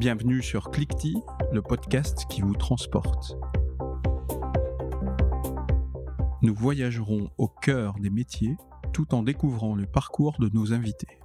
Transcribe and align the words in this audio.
Bienvenue 0.00 0.42
sur 0.42 0.70
Clickty, 0.70 1.14
le 1.52 1.60
podcast 1.60 2.24
qui 2.30 2.40
vous 2.40 2.54
transporte. 2.54 3.36
Nous 6.40 6.54
voyagerons 6.54 7.28
au 7.36 7.48
cœur 7.48 7.96
des 8.00 8.08
métiers 8.08 8.56
tout 8.94 9.14
en 9.14 9.22
découvrant 9.22 9.74
le 9.74 9.84
parcours 9.84 10.38
de 10.40 10.48
nos 10.54 10.72
invités. 10.72 11.18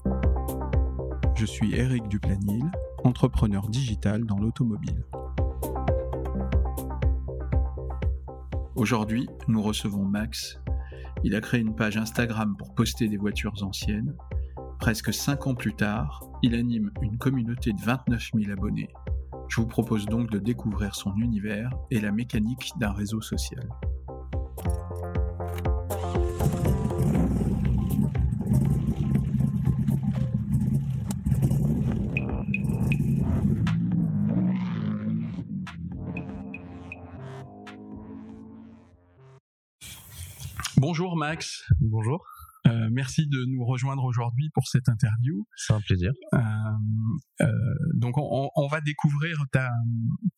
Je 1.35 1.45
suis 1.45 1.73
Eric 1.73 2.09
Duplanil, 2.09 2.69
entrepreneur 3.05 3.69
digital 3.69 4.25
dans 4.25 4.39
l'automobile. 4.39 5.05
Aujourd'hui, 8.75 9.29
nous 9.47 9.61
recevons 9.61 10.03
Max. 10.03 10.59
Il 11.23 11.33
a 11.33 11.39
créé 11.39 11.61
une 11.61 11.77
page 11.77 11.95
Instagram 11.95 12.57
pour 12.57 12.75
poster 12.75 13.07
des 13.07 13.15
voitures 13.15 13.63
anciennes. 13.63 14.17
Presque 14.79 15.13
5 15.13 15.47
ans 15.47 15.55
plus 15.55 15.75
tard, 15.75 16.25
il 16.45 16.53
anime 16.53 16.91
une 17.01 17.17
communauté 17.17 17.73
de 17.73 17.81
29 17.81 18.29
000 18.35 18.51
abonnés. 18.51 18.93
Je 19.47 19.61
vous 19.61 19.65
propose 19.65 20.05
donc 20.05 20.29
de 20.29 20.37
découvrir 20.37 20.93
son 20.93 21.15
univers 21.15 21.71
et 21.89 21.99
la 21.99 22.11
mécanique 22.11 22.71
d'un 22.79 22.91
réseau 22.91 23.19
social. 23.19 23.67
Bonjour 40.77 41.17
Max. 41.17 41.63
Bonjour. 41.81 42.34
Merci 42.95 43.27
de 43.27 43.43
nous 43.45 43.65
rejoindre 43.65 44.03
aujourd'hui 44.05 44.49
pour 44.53 44.67
cette 44.67 44.87
interview. 44.87 45.45
C'est 45.57 45.73
un 45.73 45.81
plaisir. 45.81 46.11
Euh, 46.33 46.37
euh, 47.41 47.47
donc 47.93 48.17
on, 48.17 48.49
on, 48.55 48.67
va 48.67 48.79
découvrir 48.79 49.37
ta, 49.51 49.69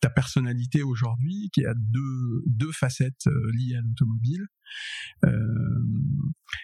ta 0.01 0.09
personnalité 0.09 0.81
aujourd'hui 0.81 1.49
qui 1.53 1.65
a 1.65 1.73
deux, 1.75 2.43
deux 2.47 2.71
facettes 2.71 3.27
euh, 3.27 3.51
liées 3.53 3.75
à 3.75 3.81
l'automobile. 3.81 4.47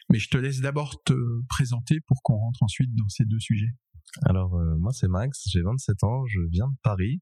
Mais 0.10 0.20
je 0.20 0.30
te 0.30 0.38
laisse 0.38 0.62
d'abord 0.62 1.02
te 1.04 1.14
présenter 1.48 2.00
pour 2.08 2.22
qu'on 2.24 2.38
rentre 2.38 2.64
ensuite 2.64 2.94
dans 2.96 3.10
ces 3.10 3.26
deux 3.26 3.40
sujets. 3.40 3.74
Alors 4.22 4.56
euh, 4.56 4.76
moi 4.78 4.92
c'est 4.94 5.08
Max, 5.08 5.44
j'ai 5.50 5.62
27 5.62 6.04
ans, 6.04 6.26
je 6.26 6.40
viens 6.50 6.68
de 6.68 6.76
Paris, 6.84 7.22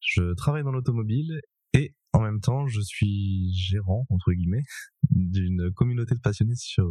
je 0.00 0.34
travaille 0.34 0.62
dans 0.62 0.70
l'automobile 0.70 1.40
et 1.72 1.94
en 2.12 2.20
même 2.20 2.40
temps 2.40 2.66
je 2.66 2.80
suis 2.80 3.52
gérant 3.52 4.06
entre 4.10 4.32
guillemets 4.32 4.62
d'une 5.10 5.72
communauté 5.74 6.14
de 6.14 6.20
passionnés 6.20 6.56
sur 6.56 6.86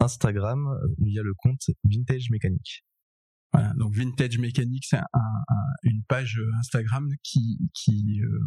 Instagram 0.00 0.66
via 0.98 1.22
le 1.22 1.34
compte 1.34 1.62
Vintage 1.84 2.30
Mécanique. 2.30 2.84
Voilà, 3.52 3.72
donc 3.74 3.94
Vintage 3.94 4.38
Mécanique, 4.38 4.84
c'est 4.84 4.98
un, 4.98 5.06
un, 5.12 5.74
une 5.84 6.02
page 6.08 6.40
Instagram 6.58 7.08
qui, 7.22 7.58
qui 7.72 8.20
euh, 8.20 8.40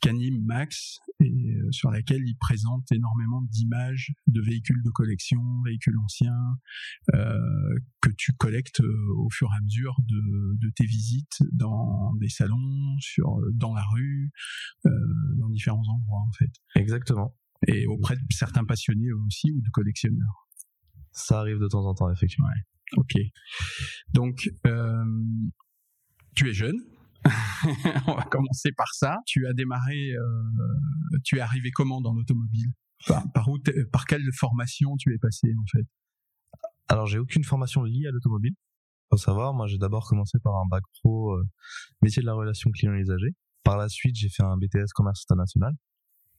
qu'anime 0.00 0.44
Max 0.44 0.98
et 1.20 1.54
euh, 1.54 1.70
sur 1.70 1.90
laquelle 1.90 2.22
il 2.26 2.36
présente 2.36 2.90
énormément 2.90 3.42
d'images 3.42 4.12
de 4.26 4.40
véhicules 4.40 4.82
de 4.82 4.90
collection, 4.90 5.40
véhicules 5.64 5.96
anciens 5.98 6.58
euh, 7.14 7.38
que 8.00 8.10
tu 8.16 8.32
collectes 8.32 8.80
euh, 8.80 9.14
au 9.18 9.28
fur 9.30 9.48
et 9.52 9.56
à 9.56 9.60
mesure 9.62 9.96
de, 10.02 10.56
de 10.56 10.72
tes 10.74 10.86
visites 10.86 11.42
dans 11.52 12.14
des 12.14 12.28
salons, 12.30 12.96
sur 12.98 13.38
dans 13.52 13.74
la 13.74 13.84
rue, 13.92 14.32
euh, 14.86 14.90
dans 15.36 15.50
différents 15.50 15.86
endroits 15.88 16.24
en 16.26 16.32
fait. 16.32 16.50
Exactement. 16.74 17.36
Et 17.66 17.86
auprès 17.86 18.16
de 18.16 18.22
certains 18.30 18.64
passionnés 18.64 19.12
aussi 19.26 19.52
ou 19.52 19.60
de 19.60 19.68
collectionneurs. 19.70 20.48
Ça 21.12 21.40
arrive 21.40 21.58
de 21.58 21.68
temps 21.68 21.84
en 21.84 21.94
temps, 21.94 22.10
effectivement. 22.10 22.48
Ouais. 22.48 22.98
Ok. 22.98 23.16
Donc, 24.12 24.48
euh, 24.66 25.04
tu 26.34 26.48
es 26.48 26.52
jeune. 26.52 26.78
On 28.06 28.14
va 28.14 28.22
commencer 28.30 28.72
par 28.72 28.94
ça. 28.94 29.18
Tu 29.26 29.46
as 29.46 29.52
démarré, 29.52 30.12
euh, 30.12 31.18
tu 31.24 31.36
es 31.36 31.40
arrivé 31.40 31.70
comment 31.70 32.00
dans 32.00 32.14
l'automobile? 32.14 32.72
Par, 33.06 33.24
par, 33.32 33.48
où 33.48 33.58
par 33.92 34.04
quelle 34.04 34.22
formation 34.34 34.94
tu 34.98 35.14
es 35.14 35.18
passé 35.18 35.48
en 35.58 35.64
fait? 35.70 35.86
Alors, 36.88 37.06
j'ai 37.06 37.18
aucune 37.18 37.44
formation 37.44 37.82
liée 37.82 38.06
à 38.08 38.10
l'automobile. 38.10 38.54
Faut 39.10 39.16
savoir, 39.16 39.54
moi, 39.54 39.66
j'ai 39.66 39.78
d'abord 39.78 40.08
commencé 40.08 40.38
par 40.42 40.54
un 40.54 40.66
bac 40.68 40.82
pro 41.00 41.32
euh, 41.32 41.44
métier 42.02 42.22
de 42.22 42.26
la 42.26 42.34
relation 42.34 42.70
client-usager. 42.70 43.34
Par 43.64 43.76
la 43.76 43.88
suite, 43.88 44.16
j'ai 44.16 44.28
fait 44.28 44.42
un 44.42 44.56
BTS 44.56 44.92
commerce 44.94 45.24
international. 45.28 45.72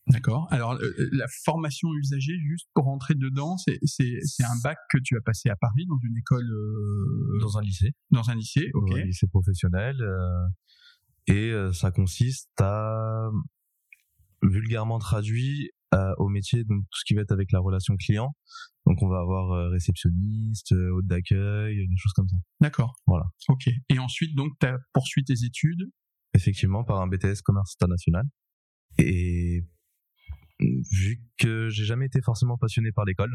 D'accord. 0.08 0.48
Alors 0.52 0.74
euh, 0.74 1.10
la 1.12 1.28
formation 1.44 1.90
usagée, 1.94 2.38
juste 2.40 2.68
pour 2.74 2.86
rentrer 2.86 3.14
dedans, 3.14 3.56
c'est 3.58 3.80
c'est 3.84 4.44
un 4.44 4.60
bac 4.64 4.78
que 4.90 4.98
tu 5.04 5.16
as 5.16 5.22
passé 5.22 5.50
à 5.50 5.56
Paris 5.56 5.86
dans 5.88 6.00
une 6.04 6.18
école 6.18 6.50
euh, 6.52 7.40
dans 7.40 7.58
un 7.58 7.62
lycée. 7.62 7.94
Dans 8.10 8.30
un 8.30 8.36
lycée, 8.36 8.72
ok. 8.74 8.90
Dans 8.90 8.96
un 8.98 9.04
lycée 9.04 9.28
professionnel. 9.28 10.02
Euh, 10.02 10.48
et 11.28 11.52
euh, 11.52 11.72
ça 11.72 11.92
consiste 11.92 12.50
à 12.60 13.30
vulgairement 14.42 14.98
traduit 14.98 15.70
euh, 15.94 16.14
au 16.18 16.30
métier 16.30 16.64
donc 16.64 16.84
tout 16.84 17.00
ce 17.00 17.06
qui 17.06 17.14
va 17.14 17.22
être 17.22 17.32
avec 17.32 17.52
la 17.52 17.60
relation 17.60 17.96
client. 17.96 18.36
Donc 18.88 19.04
on 19.04 19.08
va 19.08 19.20
avoir 19.20 19.52
euh, 19.52 19.70
réceptionniste, 19.70 20.72
hôte 20.72 21.06
d'accueil, 21.06 21.88
des 21.88 21.98
choses 21.98 22.14
comme 22.14 22.28
ça. 22.28 22.38
D'accord. 22.60 22.96
Voilà. 23.06 23.26
Ok. 23.50 23.70
Et 23.90 24.00
ensuite 24.00 24.36
donc 24.36 24.54
tu 24.60 24.66
as 24.66 24.80
poursuivi 24.94 25.26
tes 25.26 25.46
études? 25.46 25.92
Effectivement 26.34 26.84
par 26.84 27.02
un 27.02 27.08
BTS 27.08 27.42
commerce 27.44 27.76
international. 27.80 28.26
Et 28.98 29.64
vu 30.92 31.22
que 31.38 31.70
j'ai 31.70 31.86
jamais 31.86 32.06
été 32.06 32.22
forcément 32.22 32.58
passionné 32.58 32.92
par 32.92 33.06
l'école, 33.06 33.34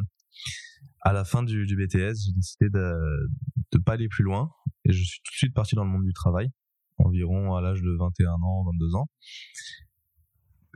à 1.02 1.12
la 1.12 1.24
fin 1.24 1.42
du, 1.42 1.66
du 1.66 1.76
BTS, 1.76 2.14
j'ai 2.26 2.32
décidé 2.32 2.70
de 2.70 3.28
de 3.72 3.78
pas 3.78 3.94
aller 3.94 4.08
plus 4.08 4.24
loin 4.24 4.50
et 4.84 4.92
je 4.92 5.02
suis 5.02 5.20
tout 5.24 5.32
de 5.32 5.36
suite 5.36 5.54
parti 5.54 5.74
dans 5.74 5.84
le 5.84 5.90
monde 5.90 6.04
du 6.04 6.12
travail, 6.12 6.48
environ 6.98 7.54
à 7.54 7.60
l'âge 7.60 7.82
de 7.82 7.96
21 7.98 8.30
ans, 8.30 8.64
22 8.64 8.94
ans. 8.94 9.08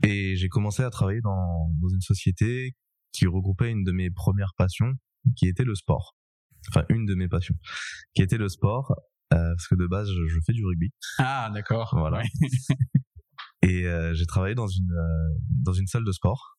Et 0.03 0.37
j'ai 0.37 0.49
commencé 0.49 0.83
à 0.83 0.91
travailler 0.91 1.21
dans, 1.21 1.71
dans 1.81 1.89
une 1.89 2.01
société 2.01 2.75
qui 3.13 3.27
regroupait 3.27 3.71
une 3.71 3.85
de 3.85 3.93
mes 3.93 4.11
premières 4.11 4.55
passions, 4.57 4.93
qui 5.37 5.47
était 5.47 5.65
le 5.65 5.75
sport. 5.75 6.17
Enfin, 6.69 6.85
une 6.89 7.07
de 7.07 7.15
mes 7.15 7.29
passions, 7.29 7.57
qui 8.15 8.23
était 8.23 8.39
le 8.39 8.49
sport, 8.49 8.95
euh, 9.33 9.37
parce 9.55 9.69
que 9.69 9.75
de 9.75 9.87
base, 9.87 10.09
je, 10.11 10.27
je 10.27 10.39
fais 10.45 10.53
du 10.53 10.65
rugby. 10.65 10.91
Ah, 11.19 11.51
d'accord. 11.53 11.95
Voilà. 11.97 12.19
Ouais. 12.19 12.49
Et 13.63 13.87
euh, 13.87 14.15
j'ai 14.15 14.27
travaillé 14.27 14.55
dans 14.55 14.67
une 14.67 14.91
euh, 14.91 15.39
dans 15.63 15.73
une 15.73 15.87
salle 15.87 16.05
de 16.05 16.13
sport, 16.13 16.59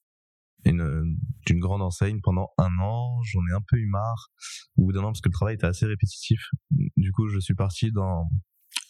une 0.65 1.17
d'une 1.45 1.59
grande 1.59 1.81
enseigne 1.81 2.19
pendant 2.21 2.49
un 2.57 2.77
an. 2.79 3.21
J'en 3.23 3.41
ai 3.51 3.53
un 3.53 3.63
peu 3.67 3.77
eu 3.77 3.87
marre 3.87 4.29
au 4.77 4.85
bout 4.85 4.93
d'un 4.93 5.01
an 5.01 5.07
parce 5.07 5.21
que 5.21 5.29
le 5.29 5.33
travail 5.33 5.55
était 5.55 5.67
assez 5.67 5.85
répétitif. 5.85 6.39
Du 6.97 7.11
coup, 7.11 7.27
je 7.27 7.39
suis 7.39 7.55
parti 7.55 7.91
dans. 7.91 8.29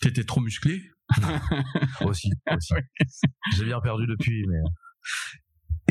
T'étais 0.01 0.23
trop 0.23 0.41
musclé? 0.41 0.81
Aussi, 2.05 2.31
aussi. 2.49 2.73
j'ai 3.57 3.65
bien 3.65 3.81
perdu 3.81 4.07
depuis, 4.07 4.45
mais. 4.47 4.59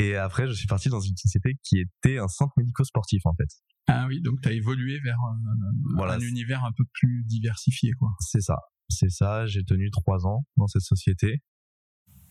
Et 0.03 0.15
après, 0.15 0.47
je 0.47 0.53
suis 0.53 0.65
parti 0.67 0.89
dans 0.89 0.99
une 0.99 1.15
société 1.15 1.59
qui 1.63 1.77
était 1.79 2.17
un 2.17 2.27
centre 2.27 2.53
médico-sportif 2.57 3.21
en 3.25 3.33
fait. 3.35 3.47
Ah 3.87 4.05
oui, 4.07 4.21
donc 4.21 4.41
tu 4.41 4.49
as 4.49 4.53
évolué 4.53 4.99
vers 4.99 5.17
euh, 5.17 5.95
voilà, 5.95 6.13
un 6.13 6.19
univers 6.19 6.63
un 6.63 6.71
peu 6.75 6.83
plus 6.93 7.23
diversifié, 7.25 7.91
quoi. 7.93 8.09
C'est 8.19 8.41
ça, 8.41 8.57
c'est 8.89 9.09
ça. 9.09 9.45
J'ai 9.45 9.63
tenu 9.63 9.91
trois 9.91 10.25
ans 10.25 10.45
dans 10.57 10.67
cette 10.67 10.83
société. 10.83 11.41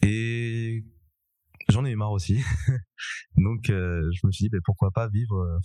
Et 0.02 0.84
j'en 1.68 1.84
ai 1.84 1.90
eu 1.90 1.96
marre 1.96 2.12
aussi. 2.12 2.38
Donc 3.36 3.70
euh, 3.70 4.10
je 4.12 4.26
me 4.26 4.32
suis 4.32 4.44
dit 4.44 4.48
bah, 4.50 4.58
pourquoi 4.64 4.90
pas 4.90 5.08
vivre 5.08 5.36
euh, 5.36 5.58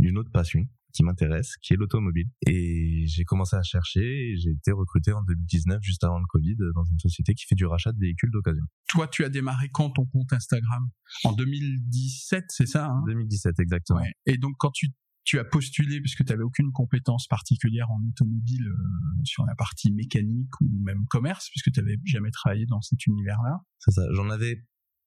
une 0.00 0.18
autre 0.18 0.30
passion 0.30 0.60
qui 0.94 1.04
m'intéresse, 1.04 1.56
qui 1.62 1.74
est 1.74 1.76
l'automobile. 1.76 2.28
Et 2.46 3.04
j'ai 3.06 3.24
commencé 3.24 3.56
à 3.56 3.62
chercher 3.62 4.00
et 4.00 4.36
j'ai 4.36 4.50
été 4.50 4.72
recruté 4.72 5.12
en 5.12 5.22
2019, 5.22 5.80
juste 5.82 6.02
avant 6.02 6.18
le 6.18 6.24
Covid, 6.28 6.56
dans 6.74 6.84
une 6.84 6.98
société 6.98 7.34
qui 7.34 7.44
fait 7.46 7.54
du 7.54 7.66
rachat 7.66 7.92
de 7.92 7.98
véhicules 7.98 8.30
d'occasion. 8.30 8.64
Toi, 8.88 9.06
tu 9.06 9.24
as 9.24 9.28
démarré 9.28 9.68
quand 9.70 9.90
ton 9.90 10.06
compte 10.06 10.32
Instagram? 10.32 10.88
En 11.24 11.32
2017, 11.32 12.46
c'est 12.48 12.66
ça 12.66 12.86
hein? 12.86 13.02
2017, 13.06 13.60
exactement. 13.60 14.00
Ouais. 14.00 14.12
Et 14.26 14.38
donc 14.38 14.54
quand 14.58 14.70
tu 14.70 14.88
tu 15.24 15.38
as 15.38 15.44
postulé 15.44 16.00
puisque 16.00 16.24
tu 16.24 16.32
avais 16.32 16.42
aucune 16.42 16.72
compétence 16.72 17.26
particulière 17.26 17.90
en 17.90 18.00
automobile 18.08 18.66
euh, 18.66 19.22
sur 19.24 19.44
la 19.44 19.54
partie 19.54 19.92
mécanique 19.92 20.60
ou 20.60 20.68
même 20.82 21.04
commerce 21.10 21.48
puisque 21.50 21.70
tu 21.70 21.80
n'avais 21.80 21.98
jamais 22.04 22.30
travaillé 22.30 22.64
dans 22.66 22.80
cet 22.80 23.06
univers-là. 23.06 23.60
C'est 23.78 23.90
ça. 23.90 24.02
J'en 24.12 24.30
avais 24.30 24.64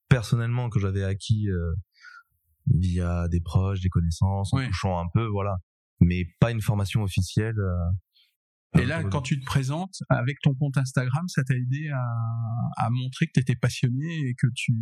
personnellement 0.10 0.70
que 0.70 0.80
j'avais 0.80 1.04
acquis 1.04 1.50
euh, 1.50 1.74
via 2.68 3.28
des 3.30 3.42
proches, 3.42 3.82
des 3.82 3.90
connaissances, 3.90 4.54
en 4.54 4.64
touchant 4.66 5.00
un 5.00 5.08
peu, 5.14 5.26
voilà, 5.26 5.58
mais 6.00 6.26
pas 6.40 6.52
une 6.52 6.62
formation 6.62 7.04
officielle. 7.04 7.58
Euh, 7.58 7.92
et 8.80 8.86
là, 8.86 9.04
quand 9.04 9.22
tu 9.22 9.40
te 9.40 9.46
présentes 9.46 9.98
avec 10.10 10.40
ton 10.42 10.54
compte 10.56 10.78
Instagram, 10.78 11.28
ça 11.28 11.44
t'a 11.44 11.56
aidé 11.56 11.90
à, 11.90 12.86
à, 12.86 12.90
montrer 12.90 13.28
que 13.28 13.34
tu 13.34 13.42
étais 13.42 13.56
passionné 13.56 14.28
et 14.28 14.34
que 14.34 14.48
tu, 14.56 14.74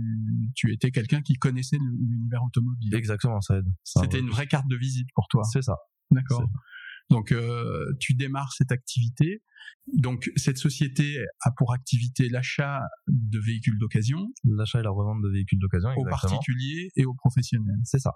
tu 0.55 0.71
étais 0.71 0.91
quelqu'un 0.91 1.21
qui 1.21 1.33
connaissait 1.33 1.77
l'univers 1.77 2.43
automobile. 2.43 2.93
Exactement, 2.93 3.41
ça 3.41 3.57
aide. 3.57 3.65
C'était 3.83 4.19
une 4.19 4.29
vraie 4.29 4.47
carte 4.47 4.67
de 4.67 4.75
visite 4.75 5.07
pour 5.15 5.27
toi. 5.27 5.43
C'est 5.43 5.63
ça. 5.63 5.75
D'accord. 6.11 6.47
Donc, 7.09 7.31
euh, 7.31 7.91
tu 7.99 8.13
démarres 8.13 8.53
cette 8.53 8.71
activité. 8.71 9.41
Donc, 9.97 10.29
cette 10.35 10.57
société 10.57 11.17
a 11.41 11.51
pour 11.57 11.73
activité 11.73 12.29
l'achat 12.29 12.81
de 13.07 13.39
véhicules 13.39 13.79
d'occasion. 13.79 14.31
L'achat 14.43 14.81
et 14.81 14.83
la 14.83 14.91
revente 14.91 15.21
de 15.23 15.29
véhicules 15.29 15.57
d'occasion, 15.57 15.89
Aux 15.97 16.05
particuliers 16.05 16.89
et 16.95 17.05
aux 17.05 17.15
professionnels. 17.15 17.79
C'est 17.83 17.99
ça. 17.99 18.13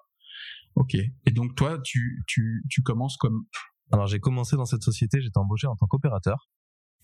Ok. 0.76 0.94
Et 0.96 1.32
donc, 1.32 1.56
toi, 1.56 1.80
tu, 1.84 2.24
tu, 2.28 2.64
tu 2.70 2.84
commences 2.84 3.18
comme 3.18 3.46
alors 3.92 4.08
j'ai 4.08 4.20
commencé 4.20 4.56
dans 4.56 4.66
cette 4.66 4.84
société, 4.84 5.22
j'étais 5.22 5.38
embauché 5.38 5.68
en 5.68 5.76
tant 5.76 5.88
qu'opérateur. 5.88 6.50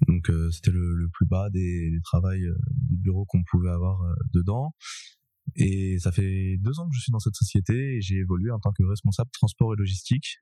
Donc 0.08 0.30
euh, 0.30 0.50
c'était 0.52 0.72
le, 0.72 1.10
plus 1.12 1.26
bas 1.26 1.50
des, 1.50 1.92
des 1.92 2.02
travails 2.02 2.42
de 2.42 2.96
bureau 2.98 3.26
qu'on 3.26 3.44
pouvait 3.52 3.70
avoir 3.70 4.00
dedans. 4.34 4.74
Et 5.56 5.98
ça 6.00 6.12
fait 6.12 6.58
deux 6.60 6.80
ans 6.80 6.88
que 6.88 6.96
je 6.96 7.02
suis 7.02 7.12
dans 7.12 7.20
cette 7.20 7.36
société 7.36 7.96
et 7.96 8.02
j'ai 8.02 8.16
évolué 8.16 8.52
en 8.52 8.60
tant 8.60 8.72
que 8.72 8.84
responsable 8.84 9.30
transport 9.34 9.74
et 9.74 9.78
logistique. 9.78 10.38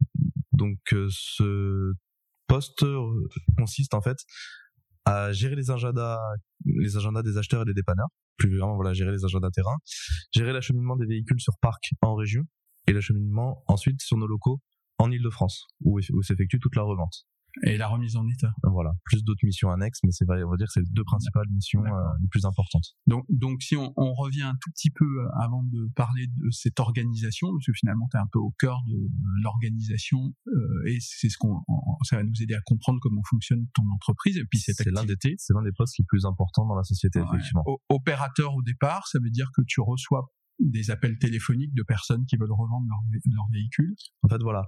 Donc 0.52 0.78
ce 1.10 1.94
poste 2.48 2.86
consiste 3.58 3.94
en 3.94 4.02
fait 4.02 4.18
à 5.06 5.32
gérer 5.32 5.56
les 5.56 5.72
agendas, 5.72 6.20
les 6.66 6.98
agendas 6.98 7.24
des 7.24 7.38
acheteurs 7.38 7.62
et 7.62 7.66
des 7.66 7.74
dépanneurs. 7.74 8.10
Plus 8.38 8.58
vraiment, 8.58 8.76
voilà, 8.76 8.94
gérer 8.94 9.12
les 9.12 9.26
agendas 9.26 9.50
terrain, 9.52 9.78
gérer 10.32 10.54
l'acheminement 10.54 10.96
des 10.96 11.06
véhicules 11.06 11.40
sur 11.40 11.54
parc 11.62 11.92
en 12.02 12.14
région 12.16 12.44
et 12.88 12.94
l'acheminement 12.94 13.64
ensuite 13.68 14.02
sur 14.02 14.18
nos 14.18 14.28
locaux 14.28 14.62
en 15.00 15.12
Ile-de-France 15.12 15.68
où, 15.82 16.00
où 16.00 16.22
s'effectue 16.24 16.60
toute 16.60 16.76
la 16.76 16.84
revente 16.84 17.26
et 17.64 17.78
la 17.78 17.88
remise 17.88 18.16
en 18.16 18.28
état. 18.28 18.54
Voilà, 18.64 18.92
plus 19.04 19.24
d'autres 19.24 19.44
missions 19.44 19.72
annexes, 19.72 20.00
mais 20.04 20.12
c'est 20.12 20.26
vrai, 20.26 20.44
on 20.44 20.50
va 20.50 20.58
dire 20.58 20.68
que 20.68 20.74
c'est 20.74 20.82
les 20.82 20.92
deux 20.92 21.04
principales 21.04 21.48
missions 21.50 21.84
euh, 21.84 21.90
les 22.22 22.28
plus 22.28 22.46
importantes. 22.46 22.96
Donc, 23.08 23.26
donc 23.30 23.62
si 23.62 23.76
on, 23.76 23.94
on, 23.98 24.14
revient 24.14 24.44
un 24.44 24.56
tout 24.62 24.72
petit 24.72 24.90
peu 24.90 25.06
euh, 25.06 25.28
avant 25.42 25.64
de 25.64 25.90
parler 25.96 26.28
de 26.28 26.50
cette 26.52 26.80
organisation, 26.80 27.50
parce 27.52 27.66
que 27.66 27.74
finalement 27.74 28.08
tu 28.12 28.18
es 28.18 28.20
un 28.20 28.28
peu 28.32 28.40
au 28.40 28.54
cœur 28.60 28.82
de, 28.88 28.96
l'organisation 29.44 30.34
euh, 30.48 30.88
et 30.88 30.98
c'est 31.00 31.30
ce 31.30 31.38
qu'on, 31.38 31.62
ça 32.04 32.18
va 32.18 32.24
nous 32.24 32.42
aider 32.42 32.56
à 32.56 32.62
comprendre 32.62 33.00
comment 33.02 33.22
fonctionne 33.30 33.66
ton 33.74 33.84
entreprise 33.94 34.38
et 34.38 34.46
puis 34.46 34.60
cette 34.60 34.76
c'est 34.76 34.90
activité. 34.90 35.36
C'est 35.38 35.54
l'un 35.54 35.64
des 35.64 35.72
postes 35.76 35.98
les 36.00 36.06
plus 36.06 36.26
importants 36.26 36.66
dans 36.66 36.76
la 36.76 36.84
société, 36.84 37.20
effectivement. 37.20 37.64
opérateur 37.90 38.56
au 38.56 38.62
départ, 38.62 39.08
ça 39.08 39.20
veut 39.20 39.30
dire 39.30 39.50
que 39.56 39.62
tu 39.68 39.82
reçois 39.82 40.32
des 40.60 40.90
appels 40.90 41.18
téléphoniques 41.20 41.74
de 41.74 41.84
personnes 41.84 42.26
qui 42.26 42.36
veulent 42.36 42.52
revendre 42.52 42.88
leur, 42.90 43.00
leur 43.32 43.48
véhicule. 43.52 43.96
En 44.24 44.28
fait, 44.28 44.42
voilà. 44.42 44.64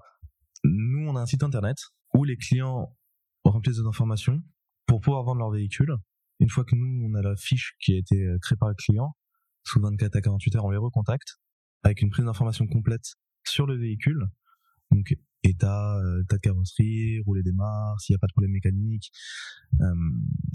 Nous, 0.63 1.07
on 1.07 1.15
a 1.15 1.21
un 1.21 1.25
site 1.25 1.43
internet 1.43 1.77
où 2.13 2.23
les 2.23 2.37
clients 2.37 2.95
remplissent 3.43 3.77
des 3.77 3.87
informations 3.87 4.41
pour 4.85 5.01
pouvoir 5.01 5.23
vendre 5.23 5.39
leur 5.39 5.51
véhicule. 5.51 5.95
Une 6.39 6.49
fois 6.49 6.63
que 6.63 6.75
nous, 6.75 7.07
on 7.07 7.13
a 7.15 7.21
la 7.21 7.35
fiche 7.35 7.75
qui 7.79 7.93
a 7.93 7.97
été 7.97 8.25
euh, 8.25 8.37
créée 8.41 8.57
par 8.57 8.69
le 8.69 8.75
client, 8.75 9.15
sous 9.63 9.79
24 9.81 10.15
à 10.15 10.21
48 10.21 10.55
heures, 10.55 10.65
on 10.65 10.71
les 10.71 10.77
recontacte 10.77 11.37
avec 11.83 12.01
une 12.01 12.09
prise 12.09 12.25
d'information 12.25 12.67
complète 12.67 13.15
sur 13.45 13.65
le 13.65 13.77
véhicule. 13.77 14.27
Donc, 14.91 15.15
état, 15.43 15.97
euh, 15.97 16.23
état 16.23 16.35
de 16.35 16.41
carrosserie, 16.41 17.21
rouler 17.25 17.43
des 17.43 17.51
s'il 17.99 18.13
n'y 18.13 18.15
a 18.15 18.19
pas 18.19 18.27
de 18.27 18.33
problème 18.33 18.51
mécanique, 18.51 19.11
euh, 19.81 19.85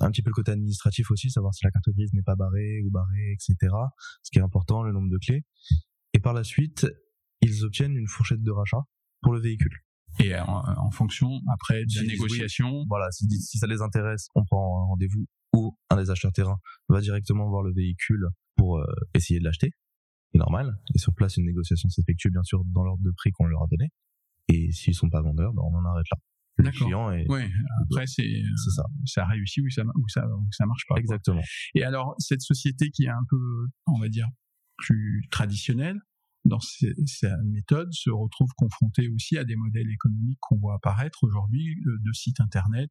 un 0.01 0.11
petit 0.11 0.23
peu 0.23 0.31
le 0.31 0.35
côté 0.35 0.53
administratif 0.53 1.11
aussi, 1.11 1.31
savoir 1.31 1.55
si 1.55 1.65
la 1.65 1.71
carte 1.71 1.89
grise 1.91 2.13
n'est 2.13 2.23
pas 2.23 2.37
barrée 2.37 2.83
ou 2.85 2.91
barrée, 2.91 3.33
etc. 3.33 3.73
Ce 4.23 4.31
qui 4.31 4.39
est 4.39 4.43
important, 4.43 4.83
le 4.83 4.93
nombre 4.93 5.11
de 5.11 5.19
clés. 5.19 5.45
Et 6.13 6.19
par 6.19 6.33
la 6.33 6.45
suite, 6.45 6.87
ils 7.41 7.65
obtiennent 7.65 7.97
une 7.97 8.09
fourchette 8.09 8.43
de 8.43 8.51
rachat 8.51 8.83
pour 9.21 9.33
le 9.33 9.41
véhicule. 9.41 9.85
Et 10.21 10.35
en, 10.39 10.91
fonction, 10.91 11.41
après, 11.53 11.85
de 11.85 11.97
la 11.97 12.03
négociation. 12.05 12.85
voilà, 12.89 13.11
si, 13.11 13.29
si, 13.41 13.59
ça 13.59 13.67
les 13.67 13.83
intéresse, 13.83 14.29
on 14.35 14.45
prend 14.45 14.83
un 14.83 14.87
rendez-vous 14.87 15.27
ou 15.55 15.77
un 15.91 15.97
des 15.97 16.11
acheteurs 16.11 16.33
terrain 16.33 16.59
va 16.89 17.01
directement 17.01 17.49
voir 17.49 17.63
le 17.63 17.73
véhicule 17.73 18.27
pour 18.57 18.79
euh, 18.79 18.87
essayer 19.15 19.41
de 19.41 19.45
l'acheter. 19.45 19.71
C'est 20.33 20.39
normal. 20.39 20.77
Et 20.95 20.99
sur 20.99 21.15
place, 21.15 21.37
une 21.37 21.47
négociation 21.47 21.89
s'effectue 21.89 22.31
bien 22.31 22.43
sûr 22.43 22.63
dans 22.67 22.83
l'ordre 22.83 23.03
de 23.03 23.13
prix 23.17 23.31
qu'on 23.33 23.47
leur 23.47 23.63
a 23.63 23.67
donné. 23.71 23.91
Et 24.49 24.73
s'ils 24.73 24.95
sont 24.95 25.09
pas 25.09 25.23
vendeurs, 25.23 25.53
ben 25.53 25.63
on 25.63 25.75
en 25.77 25.85
arrête 25.85 26.07
là. 26.11 26.19
Le 26.57 26.71
client 26.71 27.11
est. 27.11 27.27
Oui. 27.29 27.43
Après, 27.83 28.07
c'est 28.07 28.43
ça. 28.77 28.85
Ça 29.07 29.27
réussit 29.27 29.65
ou 29.65 29.71
ça 29.71 29.83
ou 29.83 30.09
ça 30.09 30.27
ou 30.27 30.47
ça 30.53 30.67
marche 30.67 30.85
pas. 30.89 30.97
Exactement. 30.97 31.43
Et 31.75 31.83
alors, 31.83 32.15
cette 32.19 32.43
société 32.43 32.91
qui 32.91 33.05
est 33.05 33.09
un 33.09 33.25
peu, 33.29 33.67
on 33.87 33.99
va 33.99 34.09
dire, 34.09 34.29
plus 34.77 35.27
traditionnelle, 35.31 35.99
dans 36.45 36.61
sa 36.61 37.37
méthode, 37.45 37.93
se 37.93 38.11
retrouve 38.11 38.51
confronté 38.57 39.09
aussi 39.09 39.39
à 39.39 39.45
des 39.45 39.57
modèles 39.57 39.91
économiques 39.91 40.39
qu'on 40.41 40.59
voit 40.59 40.75
apparaître 40.75 41.25
aujourd'hui, 41.25 41.77
euh, 41.87 41.99
de 42.01 42.13
sites 42.13 42.41
internet. 42.41 42.91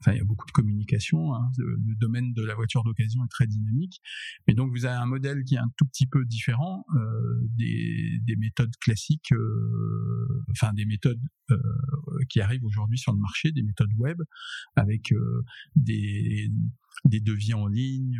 Enfin, 0.00 0.12
il 0.12 0.18
y 0.18 0.20
a 0.20 0.24
beaucoup 0.24 0.46
de 0.46 0.52
communication. 0.52 1.34
Hein. 1.34 1.50
Le 1.58 1.94
domaine 1.96 2.32
de 2.32 2.44
la 2.44 2.54
voiture 2.54 2.84
d'occasion 2.84 3.24
est 3.24 3.28
très 3.28 3.46
dynamique. 3.46 4.00
Mais 4.46 4.54
donc, 4.54 4.70
vous 4.70 4.84
avez 4.84 4.96
un 4.96 5.06
modèle 5.06 5.42
qui 5.42 5.56
est 5.56 5.58
un 5.58 5.70
tout 5.76 5.86
petit 5.86 6.06
peu 6.06 6.24
différent 6.24 6.84
euh, 6.94 7.48
des, 7.56 8.20
des, 8.22 8.36
méthodes 8.36 8.74
classiques, 8.80 9.32
euh, 9.32 10.44
enfin 10.50 10.72
des 10.72 10.84
méthodes 10.84 11.20
euh, 11.50 11.58
qui 12.28 12.40
arrivent 12.40 12.64
aujourd'hui 12.64 12.98
sur 12.98 13.12
le 13.12 13.18
marché, 13.18 13.50
des 13.50 13.62
méthodes 13.62 13.92
web, 13.96 14.22
avec 14.76 15.12
euh, 15.12 15.42
des, 15.74 16.48
des 17.04 17.20
devis 17.20 17.54
en 17.54 17.66
ligne, 17.66 18.18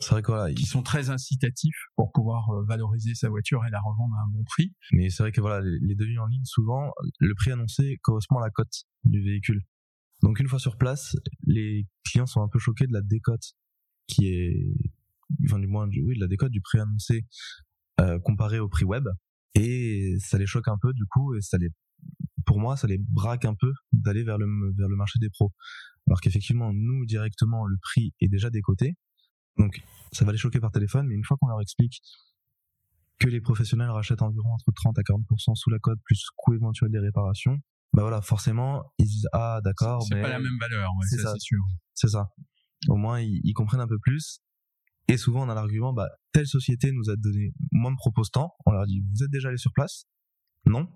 c'est 0.00 0.10
vrai 0.10 0.22
que 0.22 0.30
voilà, 0.30 0.54
qui 0.54 0.64
sont 0.64 0.82
très 0.82 1.10
incitatifs 1.10 1.86
pour 1.96 2.12
pouvoir 2.12 2.48
euh, 2.50 2.64
valoriser 2.64 3.14
sa 3.14 3.28
voiture 3.28 3.64
et 3.66 3.70
la 3.70 3.80
revendre 3.80 4.14
à 4.14 4.22
un 4.22 4.28
bon 4.28 4.44
prix. 4.44 4.72
Mais 4.92 5.10
c'est 5.10 5.24
vrai 5.24 5.32
que 5.32 5.40
voilà, 5.40 5.60
les, 5.60 5.94
devis 5.96 6.18
en 6.18 6.26
ligne, 6.26 6.44
souvent, 6.44 6.92
le 7.18 7.34
prix 7.34 7.50
annoncé 7.50 7.98
correspond 8.02 8.38
à 8.38 8.42
la 8.42 8.50
cote 8.50 8.84
du 9.04 9.22
véhicule. 9.22 9.60
Donc 10.22 10.38
une 10.38 10.48
fois 10.48 10.60
sur 10.60 10.78
place, 10.78 11.16
les 11.46 11.86
clients 12.04 12.26
sont 12.26 12.42
un 12.42 12.48
peu 12.48 12.58
choqués 12.58 12.86
de 12.86 12.92
la 12.92 13.02
décote 13.02 13.54
qui 14.06 14.28
est, 14.28 14.66
enfin 15.44 15.58
du 15.58 15.66
moins, 15.66 15.88
oui, 15.88 16.14
de 16.14 16.20
la 16.20 16.28
décote 16.28 16.50
du 16.50 16.60
prix 16.60 16.78
annoncé 16.78 17.26
euh, 18.00 18.18
comparé 18.20 18.60
au 18.60 18.68
prix 18.68 18.84
web, 18.84 19.08
et 19.54 20.16
ça 20.20 20.38
les 20.38 20.46
choque 20.46 20.68
un 20.68 20.78
peu 20.80 20.92
du 20.92 21.04
coup, 21.06 21.34
et 21.34 21.40
ça 21.40 21.58
les, 21.58 21.68
pour 22.46 22.60
moi, 22.60 22.76
ça 22.76 22.86
les 22.86 22.98
braque 22.98 23.44
un 23.44 23.54
peu 23.54 23.72
d'aller 23.92 24.22
vers 24.22 24.38
le 24.38 24.46
vers 24.76 24.88
le 24.88 24.96
marché 24.96 25.18
des 25.20 25.28
pros. 25.30 25.52
Alors 26.06 26.20
qu'effectivement, 26.20 26.72
nous 26.72 27.04
directement, 27.06 27.66
le 27.66 27.76
prix 27.80 28.14
est 28.20 28.28
déjà 28.28 28.50
décoté, 28.50 28.96
donc, 29.58 29.82
ça 30.12 30.24
va 30.24 30.32
les 30.32 30.38
choquer 30.38 30.60
par 30.60 30.70
téléphone, 30.70 31.06
mais 31.06 31.14
une 31.14 31.24
fois 31.24 31.36
qu'on 31.40 31.48
leur 31.48 31.60
explique 31.60 32.00
que 33.18 33.28
les 33.28 33.40
professionnels 33.40 33.90
rachètent 33.90 34.22
environ 34.22 34.52
entre 34.52 34.70
30 34.72 34.98
à 34.98 35.02
40% 35.02 35.54
sous 35.56 35.70
la 35.70 35.78
cote, 35.78 35.98
plus 36.04 36.24
coût 36.36 36.54
éventuel 36.54 36.90
des 36.90 37.00
réparations, 37.00 37.58
bah 37.92 38.02
voilà, 38.02 38.22
forcément, 38.22 38.84
ils 38.98 39.06
disent, 39.06 39.28
ah, 39.32 39.60
d'accord, 39.64 40.02
C'est 40.02 40.20
pas 40.20 40.28
la 40.28 40.38
même 40.38 40.58
valeur, 40.60 40.90
ouais, 40.98 41.06
c'est 41.08 41.18
ça, 41.18 41.32
c'est 41.32 41.40
sûr. 41.40 41.62
C'est 41.94 42.08
ça. 42.08 42.28
Au 42.88 42.96
moins, 42.96 43.20
ils, 43.20 43.52
comprennent 43.54 43.80
un 43.80 43.88
peu 43.88 43.98
plus. 43.98 44.40
Et 45.08 45.16
souvent, 45.16 45.44
on 45.44 45.48
a 45.48 45.54
l'argument, 45.54 45.92
bah, 45.92 46.08
telle 46.32 46.46
société 46.46 46.92
nous 46.92 47.10
a 47.10 47.16
donné 47.16 47.52
moins 47.72 47.90
de 47.90 47.96
propose 47.96 48.30
tant. 48.30 48.54
On 48.66 48.72
leur 48.72 48.86
dit, 48.86 49.00
vous 49.00 49.24
êtes 49.24 49.30
déjà 49.30 49.48
allé 49.48 49.56
sur 49.56 49.72
place? 49.72 50.04
Non. 50.66 50.86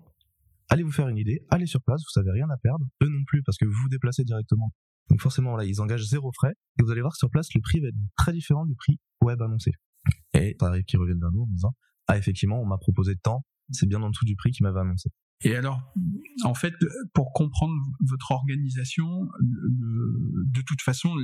Allez 0.69 0.83
vous 0.83 0.91
faire 0.91 1.09
une 1.09 1.17
idée, 1.17 1.45
allez 1.49 1.65
sur 1.65 1.81
place, 1.81 2.01
vous 2.01 2.19
avez 2.21 2.31
rien 2.31 2.49
à 2.49 2.57
perdre. 2.57 2.85
Eux 3.01 3.09
non 3.09 3.23
plus, 3.25 3.43
parce 3.43 3.57
que 3.57 3.65
vous 3.65 3.73
vous 3.73 3.89
déplacez 3.89 4.23
directement 4.23 4.71
donc 5.09 5.21
forcément, 5.21 5.55
là, 5.55 5.65
ils 5.65 5.81
engagent 5.81 6.07
zéro 6.07 6.31
frais. 6.33 6.53
Et 6.79 6.83
vous 6.83 6.91
allez 6.91 7.01
voir 7.01 7.15
sur 7.15 7.29
place, 7.29 7.47
le 7.53 7.61
prix 7.61 7.79
va 7.81 7.87
être 7.87 7.95
très 8.17 8.33
différent 8.33 8.65
du 8.65 8.75
prix 8.75 8.99
web 9.21 9.41
annoncé. 9.41 9.71
Et 10.33 10.55
ça 10.59 10.67
arrive 10.67 10.83
qu'ils 10.83 10.99
reviennent 10.99 11.19
vers 11.19 11.31
nous 11.31 11.43
en 11.43 11.47
disant, 11.47 11.75
ah 12.07 12.17
effectivement, 12.17 12.61
on 12.61 12.65
m'a 12.65 12.77
proposé 12.77 13.15
temps, 13.15 13.45
c'est 13.71 13.87
bien 13.87 14.01
en 14.01 14.09
dessous 14.09 14.25
du 14.25 14.35
prix 14.35 14.51
qu'ils 14.51 14.65
m'avait 14.65 14.79
annoncé. 14.79 15.09
Et 15.41 15.55
alors, 15.55 15.93
en 16.45 16.53
fait, 16.53 16.73
pour 17.13 17.33
comprendre 17.33 17.73
votre 18.07 18.31
organisation, 18.31 19.27
de 19.41 20.61
toute 20.61 20.81
façon, 20.81 21.15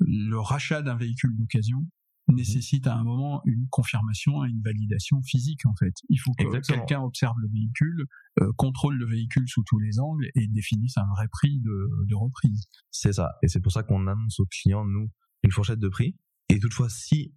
le 0.00 0.38
rachat 0.38 0.82
d'un 0.82 0.96
véhicule 0.96 1.36
d'occasion. 1.36 1.86
Nécessite 2.28 2.86
à 2.86 2.96
un 2.96 3.04
moment 3.04 3.42
une 3.44 3.66
confirmation 3.70 4.44
et 4.44 4.48
une 4.48 4.62
validation 4.62 5.22
physique 5.22 5.66
en 5.66 5.74
fait. 5.74 5.94
Il 6.08 6.18
faut 6.18 6.32
que 6.32 6.60
quelqu'un 6.60 7.00
observe 7.00 7.36
le 7.40 7.48
véhicule, 7.48 8.06
euh, 8.40 8.52
contrôle 8.56 8.96
le 8.96 9.06
véhicule 9.06 9.48
sous 9.48 9.62
tous 9.64 9.78
les 9.78 9.98
angles 9.98 10.28
et 10.34 10.46
définisse 10.48 10.96
un 10.96 11.06
vrai 11.16 11.26
prix 11.28 11.60
de, 11.60 12.06
de 12.06 12.14
reprise. 12.14 12.66
C'est 12.90 13.12
ça. 13.12 13.32
Et 13.42 13.48
c'est 13.48 13.60
pour 13.60 13.72
ça 13.72 13.82
qu'on 13.82 14.06
annonce 14.06 14.40
aux 14.40 14.46
clients, 14.46 14.84
nous, 14.84 15.10
une 15.42 15.50
fourchette 15.50 15.80
de 15.80 15.88
prix. 15.88 16.16
Et 16.48 16.58
toutefois, 16.58 16.88
si 16.88 17.34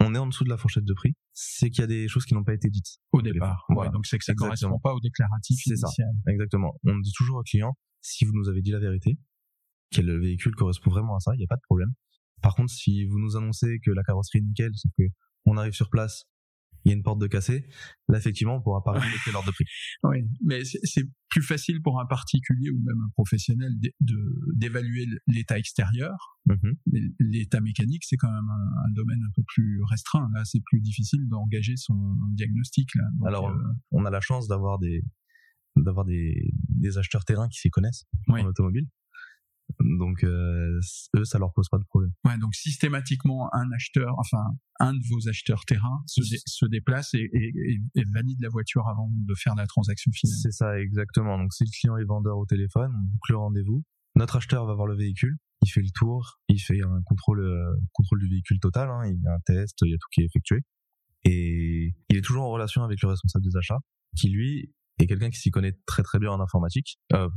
on 0.00 0.14
est 0.14 0.18
en 0.18 0.26
dessous 0.26 0.44
de 0.44 0.50
la 0.50 0.56
fourchette 0.56 0.84
de 0.84 0.94
prix, 0.94 1.14
c'est 1.32 1.70
qu'il 1.70 1.80
y 1.80 1.84
a 1.84 1.86
des 1.86 2.08
choses 2.08 2.24
qui 2.24 2.34
n'ont 2.34 2.44
pas 2.44 2.54
été 2.54 2.68
dites 2.68 2.98
au 3.12 3.22
départ. 3.22 3.64
Ouais, 3.70 3.90
donc 3.90 4.06
c'est 4.06 4.18
que 4.18 4.24
ça 4.24 4.32
ne 4.32 4.36
correspond 4.36 4.78
pas 4.78 4.94
au 4.94 5.00
déclaratif 5.00 5.60
C'est 5.64 5.76
ça. 5.76 5.88
Exactement. 6.28 6.74
On 6.84 6.98
dit 6.98 7.12
toujours 7.16 7.38
aux 7.38 7.42
clients, 7.42 7.76
si 8.00 8.24
vous 8.24 8.32
nous 8.34 8.48
avez 8.48 8.62
dit 8.62 8.72
la 8.72 8.78
vérité, 8.78 9.18
que 9.92 10.00
le 10.00 10.18
véhicule 10.18 10.54
correspond 10.54 10.90
vraiment 10.90 11.16
à 11.16 11.20
ça, 11.20 11.32
il 11.34 11.38
n'y 11.38 11.44
a 11.44 11.48
pas 11.48 11.56
de 11.56 11.62
problème. 11.62 11.92
Par 12.42 12.54
contre, 12.54 12.72
si 12.72 13.04
vous 13.04 13.18
nous 13.18 13.36
annoncez 13.36 13.78
que 13.84 13.90
la 13.90 14.02
carrosserie 14.02 14.38
est 14.38 14.42
nickel, 14.42 14.70
sauf 14.74 14.92
que 14.98 15.04
on 15.46 15.56
arrive 15.56 15.72
sur 15.72 15.90
place, 15.90 16.26
il 16.86 16.90
y 16.90 16.92
a 16.92 16.96
une 16.96 17.02
porte 17.02 17.20
de 17.20 17.26
cassé, 17.26 17.66
là 18.08 18.16
effectivement 18.16 18.56
on 18.56 18.62
pourra 18.62 18.84
pas 18.84 18.92
respecter 18.92 19.32
l'ordre 19.32 19.46
de 19.50 19.52
prix. 19.52 19.64
Oui, 20.04 20.18
mais 20.44 20.62
c'est 20.64 21.02
plus 21.28 21.42
facile 21.42 21.82
pour 21.82 22.00
un 22.00 22.06
particulier 22.06 22.70
ou 22.70 22.78
même 22.78 23.00
un 23.04 23.10
professionnel 23.10 23.72
d'évaluer 24.54 25.06
l'état 25.26 25.58
extérieur. 25.58 26.38
Mm-hmm. 26.48 27.12
L'état 27.18 27.60
mécanique, 27.60 28.04
c'est 28.04 28.16
quand 28.16 28.30
même 28.30 28.48
un, 28.48 28.90
domaine 28.92 29.20
un 29.26 29.32
peu 29.34 29.42
plus 29.48 29.82
restreint. 29.90 30.28
Là, 30.32 30.42
c'est 30.44 30.62
plus 30.64 30.80
difficile 30.80 31.26
d'engager 31.28 31.74
son 31.76 32.14
diagnostic. 32.30 32.94
Là. 32.94 33.04
Alors, 33.26 33.50
euh, 33.50 33.58
on 33.90 34.04
a 34.04 34.10
la 34.10 34.20
chance 34.20 34.46
d'avoir 34.46 34.78
des 34.78 35.02
d'avoir 35.74 36.06
des, 36.06 36.54
des 36.68 36.96
acheteurs 36.96 37.24
terrain 37.24 37.48
qui 37.48 37.58
s'y 37.58 37.68
connaissent 37.68 38.06
en 38.28 38.44
automobile. 38.44 38.86
Donc 39.80 40.24
euh, 40.24 40.80
eux, 41.16 41.24
ça 41.24 41.38
leur 41.38 41.52
pose 41.52 41.68
pas 41.68 41.78
de 41.78 41.84
problème. 41.84 42.12
Ouais, 42.24 42.38
donc 42.38 42.54
systématiquement, 42.54 43.48
un 43.52 43.70
acheteur, 43.72 44.14
enfin 44.18 44.42
un 44.78 44.92
de 44.92 45.00
vos 45.10 45.28
acheteurs 45.28 45.64
terrain 45.64 46.02
se, 46.06 46.22
se 46.22 46.66
déplace 46.66 47.14
et, 47.14 47.28
et, 47.32 47.80
et, 47.94 48.04
valide 48.12 48.40
la 48.40 48.48
voiture 48.48 48.86
avant 48.88 49.10
de 49.10 49.34
faire 49.34 49.54
la 49.54 49.66
transaction 49.66 50.10
finale. 50.12 50.38
C'est 50.42 50.52
ça, 50.52 50.78
exactement. 50.78 51.38
Donc 51.38 51.52
si 51.52 51.64
le 51.64 51.70
client 51.70 51.96
est 51.96 52.04
vendeur 52.04 52.38
au 52.38 52.46
téléphone, 52.46 52.92
on 52.94 53.04
boucle 53.12 53.32
le 53.32 53.38
rendez-vous. 53.38 53.84
Notre 54.14 54.36
acheteur 54.36 54.66
va 54.66 54.74
voir 54.74 54.86
le 54.86 54.96
véhicule, 54.96 55.36
il 55.62 55.68
fait 55.68 55.82
le 55.82 55.90
tour, 55.94 56.38
il 56.48 56.58
fait 56.58 56.82
un 56.82 57.02
contrôle 57.04 57.40
euh, 57.40 57.74
contrôle 57.92 58.20
du 58.20 58.28
véhicule 58.28 58.58
total, 58.60 58.88
hein, 58.90 59.02
il 59.06 59.20
y 59.20 59.26
a 59.26 59.32
un 59.32 59.40
test, 59.44 59.78
il 59.82 59.90
y 59.90 59.94
a 59.94 59.98
tout 59.98 60.08
qui 60.12 60.22
est 60.22 60.26
effectué. 60.26 60.60
Et 61.24 61.94
il 62.08 62.16
est 62.16 62.24
toujours 62.24 62.44
en 62.44 62.50
relation 62.50 62.82
avec 62.84 63.02
le 63.02 63.08
responsable 63.08 63.44
des 63.44 63.56
achats, 63.56 63.80
qui 64.16 64.30
lui 64.30 64.72
est 64.98 65.06
quelqu'un 65.06 65.30
qui 65.30 65.38
s'y 65.38 65.50
connaît 65.50 65.76
très 65.86 66.02
très 66.02 66.18
bien 66.18 66.30
en 66.30 66.40
informatique, 66.40 66.98
euh, 67.12 67.28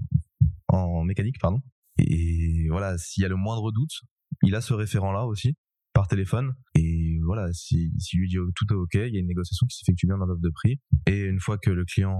en 0.67 1.03
mécanique 1.03 1.39
pardon, 1.39 1.61
Et 1.99 2.67
voilà, 2.69 2.97
s'il 2.97 3.23
y 3.23 3.25
a 3.25 3.29
le 3.29 3.35
moindre 3.35 3.71
doute, 3.71 4.01
il 4.43 4.55
a 4.55 4.61
ce 4.61 4.73
référent-là 4.73 5.25
aussi 5.25 5.55
par 5.93 6.07
téléphone. 6.07 6.53
Et 6.75 7.19
voilà, 7.25 7.51
si, 7.53 7.91
si 7.97 8.17
lui 8.17 8.27
dit 8.27 8.37
tout 8.55 8.65
est 8.71 8.75
ok, 8.75 8.93
il 8.95 9.13
y 9.13 9.17
a 9.17 9.19
une 9.19 9.27
négociation 9.27 9.65
qui 9.67 9.77
s'effectue 9.77 10.07
bien 10.07 10.17
dans 10.17 10.25
l'offre 10.25 10.41
de 10.41 10.49
prix. 10.49 10.79
Et 11.07 11.23
une 11.23 11.39
fois 11.39 11.57
que 11.57 11.69
le 11.69 11.83
client, 11.85 12.17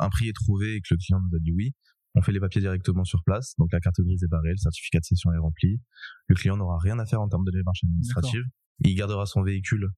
un 0.00 0.08
prix 0.08 0.28
est 0.28 0.32
trouvé 0.32 0.74
et 0.74 0.80
que 0.80 0.88
le 0.94 0.96
client 0.98 1.20
nous 1.20 1.36
a 1.36 1.40
dit 1.40 1.52
oui, 1.52 1.72
on 2.14 2.22
fait 2.22 2.32
les 2.32 2.40
papiers 2.40 2.60
directement 2.60 3.04
sur 3.04 3.22
place. 3.22 3.54
Donc 3.58 3.68
la 3.72 3.80
carte 3.80 4.00
grise 4.00 4.22
est 4.22 4.28
barrée, 4.28 4.50
le 4.50 4.56
certificat 4.56 5.00
de 5.00 5.04
cession 5.04 5.32
est 5.32 5.38
rempli. 5.38 5.80
Le 6.26 6.34
client 6.34 6.56
n'aura 6.56 6.78
rien 6.78 6.98
à 6.98 7.06
faire 7.06 7.20
en 7.20 7.28
termes 7.28 7.44
de 7.44 7.52
démarche 7.52 7.84
administrative. 7.84 8.42
Il 8.80 8.94
gardera 8.94 9.26
son 9.26 9.42
véhicule 9.42 9.88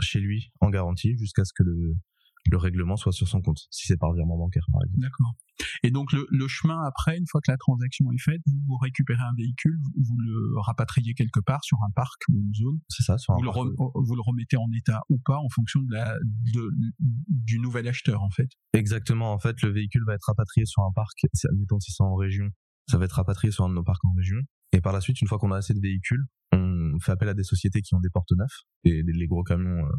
chez 0.00 0.20
lui 0.20 0.50
en 0.60 0.70
garantie 0.70 1.16
jusqu'à 1.18 1.44
ce 1.44 1.52
que 1.52 1.62
le, 1.62 1.94
le 2.50 2.56
règlement 2.56 2.96
soit 2.96 3.12
sur 3.12 3.28
son 3.28 3.42
compte, 3.42 3.66
si 3.70 3.86
c'est 3.86 3.98
par 3.98 4.12
virement 4.14 4.38
bancaire 4.38 4.66
par 4.72 4.82
exemple. 4.84 5.00
D'accord. 5.00 5.34
Et 5.82 5.90
donc 5.90 6.12
le, 6.12 6.26
le, 6.30 6.48
chemin 6.48 6.82
après, 6.84 7.16
une 7.16 7.26
fois 7.26 7.40
que 7.44 7.50
la 7.50 7.56
transaction 7.56 8.10
est 8.12 8.22
faite, 8.22 8.40
vous 8.66 8.76
récupérez 8.76 9.22
un 9.22 9.34
véhicule, 9.36 9.78
vous 9.96 10.16
le 10.18 10.60
rapatriez 10.60 11.14
quelque 11.14 11.40
part 11.40 11.64
sur 11.64 11.78
un 11.86 11.90
parc 11.94 12.20
ou 12.28 12.40
une 12.40 12.54
zone. 12.54 12.80
C'est 12.88 13.02
ça. 13.02 13.18
Sur 13.18 13.34
vous, 13.34 13.42
le 13.42 13.50
vous 13.50 14.14
le 14.14 14.22
remettez 14.22 14.56
en 14.56 14.70
état 14.76 15.00
ou 15.08 15.18
pas 15.24 15.36
en 15.36 15.48
fonction 15.48 15.80
de 15.82 15.92
la, 15.92 16.16
de, 16.54 16.70
du 16.98 17.58
nouvel 17.58 17.88
acheteur 17.88 18.22
en 18.22 18.30
fait. 18.30 18.48
Exactement. 18.72 19.32
En 19.32 19.38
fait, 19.38 19.60
le 19.62 19.70
véhicule 19.70 20.02
va 20.06 20.14
être 20.14 20.26
rapatrié 20.26 20.66
sur 20.66 20.82
un 20.82 20.92
parc. 20.94 21.26
Admettons 21.50 21.80
si 21.80 21.92
c'est 21.92 22.02
en 22.02 22.14
région, 22.14 22.48
ça 22.88 22.98
va 22.98 23.04
être 23.04 23.12
rapatrié 23.12 23.50
sur 23.50 23.64
un 23.64 23.68
de 23.68 23.74
nos 23.74 23.84
parcs 23.84 24.04
en 24.04 24.12
région. 24.14 24.38
Et 24.72 24.80
par 24.80 24.92
la 24.92 25.00
suite, 25.00 25.20
une 25.20 25.28
fois 25.28 25.38
qu'on 25.38 25.52
a 25.52 25.56
assez 25.56 25.74
de 25.74 25.80
véhicules, 25.80 26.24
on 26.52 26.98
fait 27.00 27.12
appel 27.12 27.28
à 27.28 27.34
des 27.34 27.44
sociétés 27.44 27.82
qui 27.82 27.94
ont 27.94 28.00
des 28.00 28.10
portes 28.10 28.32
neufs 28.32 28.62
et 28.84 29.02
les 29.02 29.26
gros 29.26 29.42
camions 29.42 29.86
euh, 29.86 29.90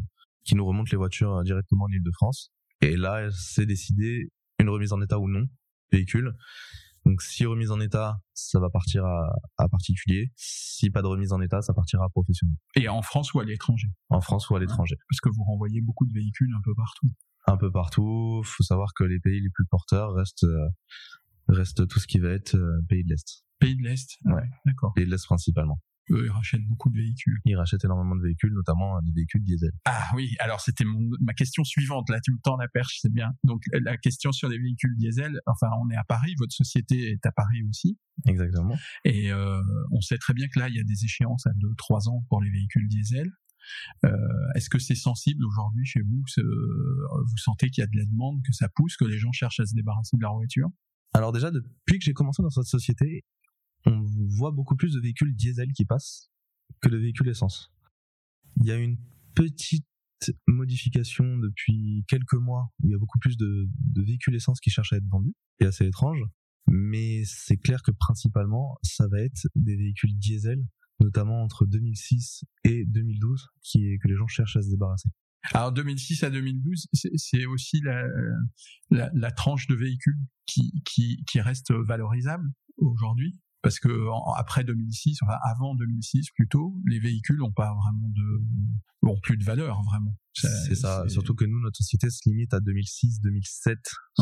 qui 0.44 0.54
nous 0.54 0.64
remontent 0.64 0.90
les 0.90 0.98
voitures 0.98 1.36
euh, 1.36 1.42
directement 1.42 1.84
en 1.84 1.88
Ile-de-France. 1.88 2.50
Et 2.80 2.96
là, 2.96 3.28
c'est 3.30 3.66
décidé 3.66 4.30
une 4.58 4.68
remise 4.68 4.92
en 4.92 5.00
état 5.00 5.18
ou 5.18 5.28
non 5.28 5.46
véhicule. 5.90 6.34
Donc 7.04 7.20
si 7.20 7.44
remise 7.46 7.70
en 7.72 7.80
état, 7.80 8.20
ça 8.32 8.60
va 8.60 8.70
partir 8.70 9.04
à, 9.04 9.32
à, 9.58 9.68
particulier. 9.68 10.30
Si 10.36 10.88
pas 10.90 11.02
de 11.02 11.08
remise 11.08 11.32
en 11.32 11.40
état, 11.40 11.60
ça 11.60 11.74
partira 11.74 12.04
à 12.04 12.08
professionnel. 12.08 12.56
Et 12.76 12.88
en 12.88 13.02
France 13.02 13.34
ou 13.34 13.40
à 13.40 13.44
l'étranger? 13.44 13.88
En 14.08 14.20
France 14.20 14.48
ou 14.50 14.56
à 14.56 14.60
l'étranger. 14.60 14.96
Parce 15.10 15.20
que 15.20 15.28
vous 15.28 15.42
renvoyez 15.42 15.80
beaucoup 15.80 16.06
de 16.06 16.12
véhicules 16.12 16.52
un 16.56 16.60
peu 16.62 16.74
partout. 16.74 17.08
Un 17.46 17.56
peu 17.56 17.72
partout. 17.72 18.42
Faut 18.44 18.62
savoir 18.62 18.94
que 18.94 19.02
les 19.02 19.18
pays 19.18 19.40
les 19.40 19.50
plus 19.50 19.66
porteurs 19.66 20.14
restent 20.14 20.46
restent 21.48 21.86
tout 21.88 21.98
ce 21.98 22.06
qui 22.06 22.18
va 22.18 22.30
être 22.30 22.54
euh, 22.54 22.80
pays 22.88 23.04
de 23.04 23.10
l'Est. 23.10 23.44
Pays 23.58 23.76
de 23.76 23.82
l'Est? 23.82 24.18
Ouais. 24.24 24.48
D'accord. 24.64 24.92
Pays 24.94 25.04
de 25.04 25.10
l'Est 25.10 25.24
principalement 25.26 25.80
eux, 26.12 26.26
ils 26.26 26.30
rachètent 26.30 26.66
beaucoup 26.66 26.90
de 26.90 26.96
véhicules. 26.96 27.38
Ils 27.44 27.56
rachètent 27.56 27.84
énormément 27.84 28.16
de 28.16 28.22
véhicules, 28.22 28.52
notamment 28.52 29.00
des 29.02 29.12
véhicules 29.12 29.42
diesel. 29.42 29.72
Ah 29.84 30.04
oui, 30.14 30.34
alors 30.38 30.60
c'était 30.60 30.84
ma 31.20 31.34
question 31.34 31.64
suivante. 31.64 32.08
Là, 32.10 32.20
tu 32.20 32.32
me 32.32 32.38
tends 32.42 32.56
la 32.56 32.68
perche, 32.68 32.98
c'est 33.00 33.12
bien. 33.12 33.32
Donc 33.44 33.62
la 33.72 33.96
question 33.96 34.32
sur 34.32 34.48
les 34.48 34.58
véhicules 34.58 34.96
diesel, 34.96 35.40
enfin, 35.46 35.68
on 35.82 35.90
est 35.90 35.96
à 35.96 36.04
Paris, 36.04 36.34
votre 36.38 36.54
société 36.54 37.10
est 37.10 37.26
à 37.26 37.32
Paris 37.32 37.62
aussi. 37.68 37.98
Exactement. 38.26 38.76
Et 39.04 39.32
euh, 39.32 39.60
on 39.90 40.00
sait 40.00 40.18
très 40.18 40.34
bien 40.34 40.46
que 40.48 40.58
là, 40.58 40.68
il 40.68 40.76
y 40.76 40.80
a 40.80 40.84
des 40.84 41.04
échéances 41.04 41.46
à 41.46 41.50
2-3 41.50 42.08
ans 42.10 42.24
pour 42.28 42.42
les 42.42 42.50
véhicules 42.50 42.88
diesel. 42.88 43.30
Euh, 44.04 44.10
Est-ce 44.54 44.68
que 44.68 44.78
c'est 44.78 44.94
sensible 44.96 45.44
aujourd'hui 45.44 45.84
chez 45.84 46.00
vous 46.00 46.24
Vous 46.36 47.36
sentez 47.36 47.70
qu'il 47.70 47.82
y 47.82 47.84
a 47.84 47.88
de 47.88 47.96
la 47.96 48.04
demande, 48.04 48.42
que 48.44 48.52
ça 48.52 48.68
pousse, 48.68 48.96
que 48.96 49.04
les 49.04 49.18
gens 49.18 49.32
cherchent 49.32 49.60
à 49.60 49.66
se 49.66 49.74
débarrasser 49.74 50.16
de 50.16 50.22
leur 50.22 50.34
voiture? 50.34 50.68
Alors 51.14 51.32
déjà, 51.32 51.50
depuis 51.50 51.98
que 51.98 52.04
j'ai 52.04 52.14
commencé 52.14 52.42
dans 52.42 52.50
cette 52.50 52.64
société, 52.64 53.24
on 53.86 54.02
voit 54.28 54.50
beaucoup 54.50 54.76
plus 54.76 54.94
de 54.94 55.00
véhicules 55.00 55.34
diesel 55.34 55.72
qui 55.72 55.84
passent 55.84 56.30
que 56.80 56.88
de 56.88 56.96
véhicules 56.96 57.28
essence. 57.28 57.72
Il 58.56 58.66
y 58.66 58.72
a 58.72 58.76
une 58.76 58.98
petite 59.34 59.86
modification 60.46 61.36
depuis 61.38 62.04
quelques 62.06 62.34
mois 62.34 62.72
où 62.80 62.88
il 62.88 62.92
y 62.92 62.94
a 62.94 62.98
beaucoup 62.98 63.18
plus 63.18 63.36
de, 63.36 63.68
véhicules 63.96 64.34
essence 64.34 64.60
qui 64.60 64.70
cherchent 64.70 64.92
à 64.92 64.96
être 64.96 65.08
vendus. 65.08 65.34
C'est 65.60 65.66
assez 65.66 65.86
étrange. 65.86 66.22
Mais 66.68 67.24
c'est 67.24 67.56
clair 67.56 67.82
que 67.82 67.90
principalement, 67.90 68.78
ça 68.82 69.08
va 69.08 69.20
être 69.20 69.48
des 69.56 69.76
véhicules 69.76 70.16
diesel, 70.16 70.64
notamment 71.00 71.42
entre 71.42 71.66
2006 71.66 72.44
et 72.64 72.84
2012, 72.86 73.48
qui, 73.62 73.98
que 73.98 74.08
les 74.08 74.14
gens 74.14 74.28
cherchent 74.28 74.56
à 74.56 74.62
se 74.62 74.70
débarrasser. 74.70 75.08
Alors 75.54 75.72
2006 75.72 76.22
à 76.22 76.30
2012, 76.30 76.86
c'est 76.92 77.46
aussi 77.46 77.80
la, 78.90 79.30
tranche 79.32 79.66
de 79.66 79.74
véhicules 79.74 80.18
qui 80.46 81.40
reste 81.40 81.72
valorisable 81.72 82.48
aujourd'hui 82.76 83.40
parce 83.62 83.78
que 83.78 83.88
après 84.36 84.64
2006, 84.64 85.18
enfin 85.22 85.36
avant 85.44 85.74
2006 85.76 86.30
plutôt, 86.34 86.74
les 86.86 86.98
véhicules 86.98 87.36
n'ont 87.36 87.52
pas 87.52 87.72
vraiment 87.72 88.08
de, 88.08 89.08
ont 89.08 89.20
plus 89.22 89.36
de 89.36 89.44
valeur 89.44 89.82
vraiment. 89.82 90.16
C'est 90.34 90.74
ça. 90.74 91.08
Surtout 91.08 91.34
que 91.34 91.44
nous, 91.44 91.60
notre 91.60 91.76
société 91.76 92.10
se 92.10 92.28
limite 92.28 92.52
à 92.54 92.58
2006-2007 92.58 93.76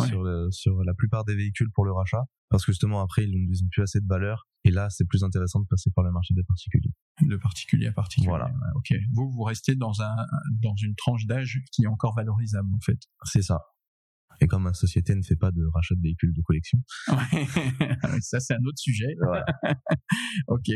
sur, 0.09 0.53
sur 0.53 0.85
la 0.85 0.95
plupart 0.95 1.25
des 1.25 1.35
véhicules 1.35 1.71
pour 1.73 1.85
le 1.85 1.93
rachat, 1.93 2.25
parce 2.51 2.65
que 2.65 2.73
justement 2.73 3.01
après 3.01 3.25
ils 3.25 3.33
n'ont 3.33 3.69
plus 3.71 3.83
assez 3.83 4.01
de 4.01 4.07
valeur. 4.07 4.47
Et 4.65 4.71
là, 4.71 4.91
c'est 4.91 5.07
plus 5.07 5.25
intéressant 5.25 5.61
de 5.61 5.67
passer 5.67 5.91
par 5.95 6.05
le 6.05 6.13
marché 6.13 6.35
des 6.35 6.43
particuliers. 6.43 6.93
De 7.23 7.37
particulier 7.37 7.87
à 7.87 7.93
particulier. 7.93 8.29
Voilà. 8.29 8.53
ok. 8.75 8.93
Vous, 9.15 9.31
vous 9.31 9.43
restez 9.43 9.75
dans 9.75 10.03
un 10.03 10.15
dans 10.51 10.75
une 10.77 10.95
tranche 10.97 11.25
d'âge 11.25 11.61
qui 11.73 11.85
est 11.85 11.87
encore 11.87 12.15
valorisable 12.15 12.69
en 12.75 12.81
fait. 12.81 12.99
C'est 13.25 13.43
ça. 13.43 13.61
Et 14.41 14.47
comme 14.47 14.63
ma 14.63 14.73
société 14.73 15.15
ne 15.15 15.23
fait 15.23 15.37
pas 15.37 15.51
de 15.51 15.65
rachat 15.75 15.95
de 15.95 16.03
véhicules 16.03 16.33
de 16.33 16.43
collection. 16.43 16.79
ça 18.21 18.41
c'est 18.41 18.55
un 18.55 18.65
autre 18.65 18.79
sujet. 18.79 19.15
ok. 20.49 20.69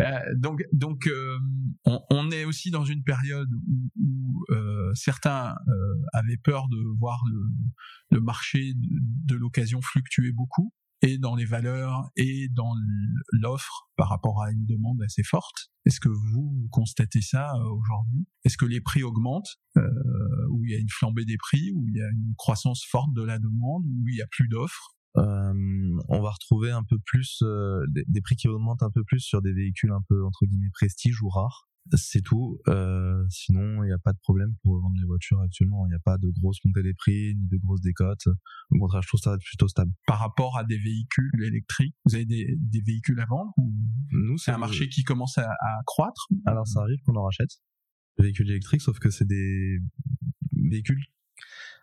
Euh, 0.00 0.18
donc 0.36 0.62
donc 0.72 1.06
euh, 1.06 1.38
on, 1.84 2.00
on, 2.10 2.30
est 2.30 2.44
aussi 2.44 2.70
dans 2.70 2.84
une 2.84 3.02
période 3.02 3.48
où, 3.52 3.90
où 4.00 4.44
euh, 4.54 4.90
certains 4.94 5.54
euh, 5.68 5.72
avaient 6.12 6.38
peur 6.42 6.68
de 6.68 6.78
voir 6.98 7.20
le, 7.30 7.42
le 8.16 8.20
marché 8.20 8.72
de, 8.74 9.34
de 9.34 9.36
l'occasion 9.36 9.80
fluctuer 9.82 10.32
beaucoup 10.32 10.72
et 11.04 11.18
dans 11.18 11.34
les 11.34 11.44
valeurs 11.44 12.10
et 12.16 12.48
dans 12.48 12.72
l'offre 13.32 13.90
par 13.96 14.08
rapport 14.08 14.42
à 14.42 14.50
une 14.50 14.64
demande 14.64 15.02
assez 15.02 15.22
forte. 15.22 15.68
Est-ce 15.84 16.00
que 16.00 16.08
vous 16.08 16.66
constatez 16.70 17.20
ça 17.20 17.52
euh, 17.56 17.68
aujourd'hui? 17.68 18.26
Est-ce 18.44 18.56
que 18.56 18.64
les 18.64 18.80
prix 18.80 19.02
augmentent 19.02 19.60
euh, 19.76 19.82
Ou 20.50 20.64
il 20.64 20.72
y 20.72 20.74
a 20.74 20.78
une 20.78 20.88
flambée 20.88 21.26
des 21.26 21.36
prix 21.36 21.72
Ou 21.72 21.86
il 21.88 21.96
y 21.96 22.00
a 22.00 22.08
une 22.08 22.34
croissance 22.38 22.84
forte 22.90 23.12
de 23.14 23.22
la 23.22 23.38
demande 23.38 23.84
Ou 23.84 24.08
il 24.08 24.16
y 24.16 24.22
a 24.22 24.26
plus 24.30 24.48
d'offres? 24.48 24.94
Euh, 25.16 25.52
on 26.08 26.22
va 26.22 26.30
retrouver 26.30 26.70
un 26.72 26.82
peu 26.82 26.96
plus 27.04 27.38
euh, 27.42 27.84
des, 27.88 28.04
des, 28.08 28.20
prix 28.20 28.34
qui 28.34 28.48
augmentent 28.48 28.82
un 28.82 28.90
peu 28.90 29.04
plus 29.04 29.20
sur 29.20 29.42
des 29.42 29.52
véhicules 29.52 29.92
un 29.92 30.02
peu 30.08 30.24
entre 30.24 30.44
guillemets 30.44 30.70
prestige 30.72 31.22
ou 31.22 31.28
rares 31.28 31.68
c'est 31.92 32.22
tout. 32.22 32.60
Euh, 32.68 33.24
sinon, 33.28 33.84
il 33.84 33.86
n'y 33.86 33.92
a 33.92 33.98
pas 33.98 34.12
de 34.12 34.18
problème 34.18 34.54
pour 34.62 34.80
vendre 34.80 34.96
les 34.98 35.06
voitures 35.06 35.40
actuellement. 35.40 35.86
Il 35.86 35.90
n'y 35.90 35.96
a 35.96 36.02
pas 36.04 36.18
de 36.18 36.28
grosses 36.40 36.64
montées 36.64 36.82
des 36.82 36.94
prix 36.94 37.34
ni 37.36 37.46
de 37.48 37.58
grosses 37.58 37.80
décotes. 37.80 38.26
Au 38.70 38.78
contraire, 38.78 39.02
je 39.02 39.08
trouve 39.08 39.20
ça 39.20 39.36
plutôt 39.38 39.68
stable. 39.68 39.92
Par 40.06 40.18
rapport 40.18 40.56
à 40.58 40.64
des 40.64 40.78
véhicules 40.78 41.30
électriques, 41.42 41.94
vous 42.06 42.14
avez 42.14 42.26
des, 42.26 42.56
des 42.58 42.80
véhicules 42.80 43.20
à 43.20 43.26
vendre 43.26 43.52
ou 43.58 43.72
Nous, 44.12 44.38
c'est 44.38 44.50
un 44.50 44.58
marché 44.58 44.88
qui 44.88 45.02
commence 45.02 45.38
à, 45.38 45.48
à 45.48 45.82
croître. 45.86 46.28
Alors, 46.46 46.66
ça 46.66 46.80
arrive 46.80 46.98
qu'on 47.04 47.16
en 47.16 47.24
rachète 47.24 47.50
des 48.18 48.24
véhicules 48.24 48.50
électriques, 48.50 48.82
sauf 48.82 48.98
que 48.98 49.10
c'est 49.10 49.26
des 49.26 49.78
véhicules 50.52 51.02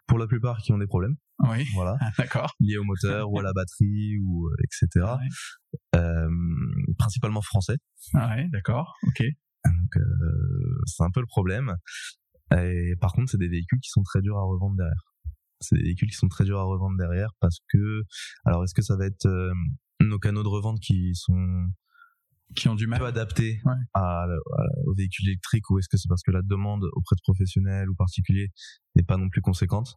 pour 0.07 0.17
la 0.17 0.27
plupart 0.27 0.61
qui 0.61 0.73
ont 0.73 0.77
des 0.77 0.87
problèmes. 0.87 1.15
Oui. 1.39 1.65
Voilà. 1.73 1.97
D'accord. 2.17 2.53
Liés 2.59 2.77
au 2.77 2.83
moteur 2.83 3.31
ou 3.31 3.39
à 3.39 3.43
la 3.43 3.53
batterie 3.53 4.17
ou 4.19 4.47
euh, 4.47 4.55
etc. 4.63 5.05
Euh, 5.95 6.29
principalement 6.97 7.41
français. 7.41 7.77
Ah 8.13 8.35
ouais, 8.35 8.47
d'accord. 8.51 8.95
Ok. 9.07 9.23
Donc 9.65 9.97
euh, 9.97 10.81
c'est 10.85 11.03
un 11.03 11.11
peu 11.11 11.19
le 11.19 11.27
problème. 11.27 11.75
Et 12.57 12.95
par 12.99 13.13
contre, 13.13 13.31
c'est 13.31 13.37
des 13.37 13.47
véhicules 13.47 13.79
qui 13.79 13.89
sont 13.89 14.03
très 14.03 14.21
durs 14.21 14.37
à 14.37 14.43
revendre 14.43 14.75
derrière. 14.75 15.03
C'est 15.59 15.75
des 15.75 15.83
véhicules 15.83 16.09
qui 16.09 16.15
sont 16.15 16.27
très 16.27 16.43
durs 16.43 16.59
à 16.59 16.63
revendre 16.63 16.97
derrière 16.97 17.29
parce 17.39 17.59
que, 17.69 18.01
alors 18.45 18.63
est-ce 18.63 18.73
que 18.73 18.81
ça 18.81 18.95
va 18.97 19.05
être 19.05 19.25
euh, 19.27 19.53
nos 20.01 20.19
canaux 20.19 20.43
de 20.43 20.47
revente 20.47 20.79
qui 20.79 21.13
sont 21.13 21.67
qui 22.55 22.67
ont 22.67 22.75
du 22.75 22.87
mal 22.87 22.99
peu 22.99 23.05
adaptés 23.05 23.61
à, 23.93 24.25
aux 24.85 24.93
véhicules 24.93 25.27
électriques 25.29 25.69
ou 25.69 25.79
est-ce 25.79 25.87
que 25.87 25.97
c'est 25.97 26.09
parce 26.09 26.21
que 26.21 26.31
la 26.31 26.41
demande 26.41 26.83
auprès 26.93 27.15
de 27.15 27.21
professionnels 27.21 27.89
ou 27.89 27.95
particuliers 27.95 28.49
n'est 28.95 29.03
pas 29.03 29.17
non 29.17 29.29
plus 29.29 29.41
conséquente? 29.41 29.95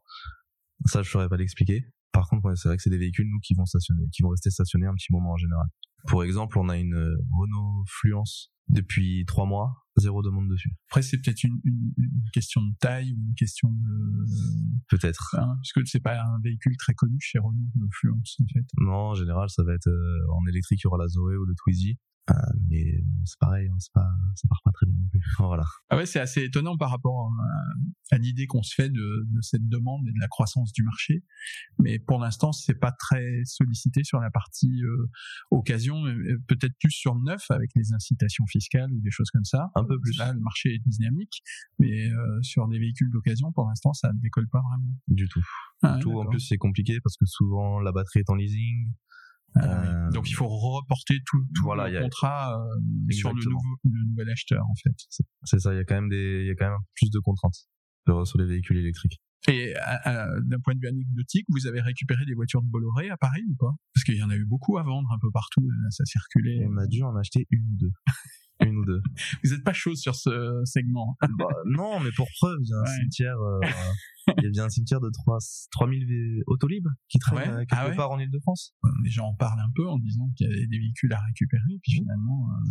Ça, 0.87 1.03
je 1.03 1.11
saurais 1.11 1.29
pas 1.29 1.37
l'expliquer. 1.37 1.85
Par 2.13 2.29
contre, 2.29 2.55
c'est 2.55 2.69
vrai 2.69 2.77
que 2.77 2.83
c'est 2.83 2.91
des 2.91 2.99
véhicules 2.99 3.29
nous 3.29 3.41
qui 3.41 3.55
vont 3.55 3.67
stationner, 3.67 4.05
qui 4.13 4.23
vont 4.23 4.29
rester 4.29 4.51
stationnés 4.51 4.87
un 4.87 4.95
petit 4.95 5.13
moment 5.13 5.33
en 5.33 5.37
général. 5.37 5.67
Pour 6.07 6.25
exemple, 6.25 6.59
on 6.59 6.69
a 6.69 6.77
une 6.77 6.95
Renault 6.95 7.85
Fluence 7.89 8.55
depuis 8.69 9.25
trois 9.27 9.47
mois, 9.47 9.85
zéro 9.97 10.23
demande 10.23 10.49
dessus. 10.49 10.75
Après, 10.89 11.03
c'est 11.03 11.19
peut-être 11.19 11.45
une, 11.45 11.61
une, 11.65 11.93
une, 11.99 12.31
question 12.33 12.63
de 12.63 12.75
taille 12.81 13.13
ou 13.13 13.17
une 13.17 13.35
question 13.35 13.69
de... 13.71 14.25
Peut-être. 14.89 15.37
Hein, 15.39 15.57
parce 15.57 15.73
que 15.73 15.81
c'est 15.85 16.01
pas 16.01 16.19
un 16.19 16.41
véhicule 16.43 16.77
très 16.77 16.95
connu 16.95 17.17
chez 17.21 17.39
Renault, 17.39 17.71
le 17.79 17.89
Fluence, 17.93 18.39
en 18.41 18.47
fait. 18.53 18.65
Non, 18.79 19.11
en 19.11 19.15
général, 19.15 19.49
ça 19.51 19.63
va 19.65 19.75
être 19.75 19.89
euh, 19.89 20.33
en 20.33 20.49
électrique, 20.49 20.81
il 20.81 20.85
y 20.85 20.89
aura 20.89 20.99
la 20.99 21.09
Zoé 21.09 21.37
ou 21.37 21.45
le 21.45 21.55
Twizy. 21.55 21.99
Euh, 22.31 22.35
mais 22.71 23.05
c'est 23.27 23.39
pareil, 23.39 23.69
hein, 23.69 23.77
c'est 23.79 23.93
pas, 23.93 24.09
ça 24.35 24.49
part 24.49 24.61
pas 24.65 24.71
très 24.73 24.87
bien 24.87 24.95
non 24.95 25.09
plus. 25.11 25.21
voilà. 25.39 25.65
Ah 25.91 25.97
ouais, 25.97 26.07
c'est 26.07 26.21
assez 26.21 26.43
étonnant 26.43 26.77
par 26.79 26.91
rapport 26.91 27.31
à, 28.11 28.15
à 28.15 28.19
l'idée 28.19 28.47
qu'on 28.47 28.63
se 28.63 28.75
fait 28.75 28.89
de, 28.89 29.27
de, 29.29 29.41
cette 29.43 29.69
demande 29.69 30.09
et 30.09 30.13
de 30.13 30.21
la 30.21 30.29
croissance 30.29 30.73
du 30.73 30.83
marché. 30.85 31.23
Mais 31.79 31.99
pour 31.99 32.19
l'instant, 32.19 32.53
c'est 32.53 32.75
pas 32.75 32.93
très 32.93 33.43
sollicité 33.45 34.05
sur 34.05 34.21
la 34.21 34.31
partie 34.31 34.83
euh, 34.85 35.11
occasion, 35.51 36.03
peut-être 36.49 36.75
plus 36.81 36.93
sur 36.93 37.15
le 37.15 37.23
neuf 37.25 37.51
avec 37.51 37.71
les 37.75 37.93
incitations 37.93 38.47
fiscales 38.47 38.91
ou 38.91 39.01
des 39.01 39.11
choses 39.11 39.31
comme 39.31 39.45
ça. 39.45 39.71
Un 39.75 39.85
peu 39.85 40.01
plus. 40.01 40.17
Là, 40.17 40.33
le 40.33 40.41
marché 40.41 40.75
est 40.75 40.83
dynamique, 40.87 41.43
mais 41.79 42.09
euh, 42.11 42.43
sur 42.43 42.69
des 42.69 42.79
véhicules 42.79 43.11
d'occasion, 43.11 43.53
pour 43.53 43.69
l'instant, 43.69 43.93
ça 43.93 44.13
ne 44.13 44.21
décolle 44.21 44.49
pas 44.49 44.63
vraiment. 44.63 44.97
Du 45.09 45.29
tout. 45.29 45.45
Ah, 45.83 45.97
du 45.97 46.03
tout. 46.03 46.19
En 46.19 46.27
plus, 46.27 46.41
c'est 46.41 46.57
compliqué 46.57 46.99
parce 47.03 47.17
que 47.17 47.27
souvent 47.27 47.81
la 47.81 47.93
batterie 47.93 48.21
est 48.21 48.31
en 48.31 48.35
leasing. 48.35 48.93
Ah, 49.57 50.09
Donc 50.13 50.29
il 50.29 50.33
faut 50.35 50.49
reporter 50.49 51.15
tout, 51.27 51.39
tout 51.55 51.63
Voilà, 51.65 51.89
le 51.89 51.99
a- 51.99 52.03
contrat 52.03 52.55
euh, 52.59 53.13
sur 53.13 53.33
le, 53.33 53.43
nouveau, 53.45 53.77
le 53.85 54.09
nouvel 54.11 54.31
acheteur 54.31 54.63
en 54.65 54.75
fait. 54.83 54.95
C'est 55.45 55.59
ça, 55.61 55.73
il 55.73 55.77
y 55.77 55.81
a 55.81 55.85
quand 55.85 55.95
même 55.95 56.09
des, 56.09 56.41
il 56.43 56.47
y 56.47 56.51
a 56.51 56.55
quand 56.55 56.69
même 56.69 56.79
plus 56.97 57.11
de 57.11 57.19
contraintes 57.21 57.55
sur, 58.07 58.27
sur 58.27 58.39
les 58.39 58.47
véhicules 58.47 58.79
électriques. 58.79 59.21
Et 59.49 59.77
euh, 59.77 59.81
euh, 60.07 60.41
d'un 60.45 60.59
point 60.61 60.75
de 60.75 60.81
vue 60.81 60.89
anecdotique, 60.89 61.47
vous 61.51 61.67
avez 61.67 61.81
récupéré 61.81 62.25
des 62.25 62.35
voitures 62.35 62.63
de 62.63 62.69
Bolloré 62.69 63.11
à 63.11 63.17
Paris 63.17 63.43
ou 63.51 63.55
pas? 63.57 63.73
Parce 63.95 64.05
qu'il 64.05 64.17
y 64.17 64.23
en 64.23 64.31
a 64.31 64.37
eu 64.37 64.47
beaucoup 64.47 64.79
à 64.79 64.83
vendre 64.83 65.11
un 65.13 65.19
peu 65.21 65.31
partout, 65.31 65.61
là, 65.69 65.91
ça 65.91 66.05
circulait. 66.07 66.67
On 66.71 66.77
a 66.79 66.87
dû 66.87 67.03
en 67.03 67.15
acheter 67.17 67.47
une 67.51 67.65
ou 67.73 67.77
deux. 67.77 67.93
une 68.61 68.77
ou 68.79 68.85
deux. 68.87 69.03
Vous 69.43 69.51
n'êtes 69.51 69.65
pas 69.65 69.73
chaud 69.75 69.95
sur 69.97 70.15
ce 70.15 70.63
segment. 70.65 71.17
Bah, 71.39 71.45
non, 71.67 72.01
mais 72.01 72.11
pour 72.17 72.29
preuve, 72.39 72.59
il 72.63 72.69
y 72.69 72.73
a 72.73 72.77
un 72.79 72.83
Ouais. 72.83 72.97
cimetière, 73.01 73.37
euh, 73.39 73.61
il 74.39 74.45
y 74.45 74.47
a 74.47 74.51
bien 74.51 74.65
un 74.65 74.69
cimetière 74.71 75.01
de 75.01 75.11
3, 75.11 75.39
3000 75.73 76.07
vé- 76.07 76.43
autolibres 76.47 76.91
qui 77.09 77.19
traînent 77.19 77.37
Ouais. 77.37 77.49
euh, 77.49 77.59
quelque 77.67 77.75
Ah 77.77 77.89
ouais? 77.91 77.97
part 77.97 78.13
en 78.13 78.19
Ile-de-France. 78.19 78.75
Les 79.05 79.11
gens 79.11 79.27
en 79.27 79.35
parlent 79.35 79.61
un 79.61 79.73
peu 79.75 79.87
en 79.89 79.99
disant 79.99 80.31
qu'il 80.37 80.49
y 80.49 80.53
a 80.53 80.67
des 80.67 80.79
véhicules 80.79 81.13
à 81.13 81.21
récupérer, 81.21 81.79
puis 81.83 81.93
finalement, 81.93 82.49
euh, 82.51 82.71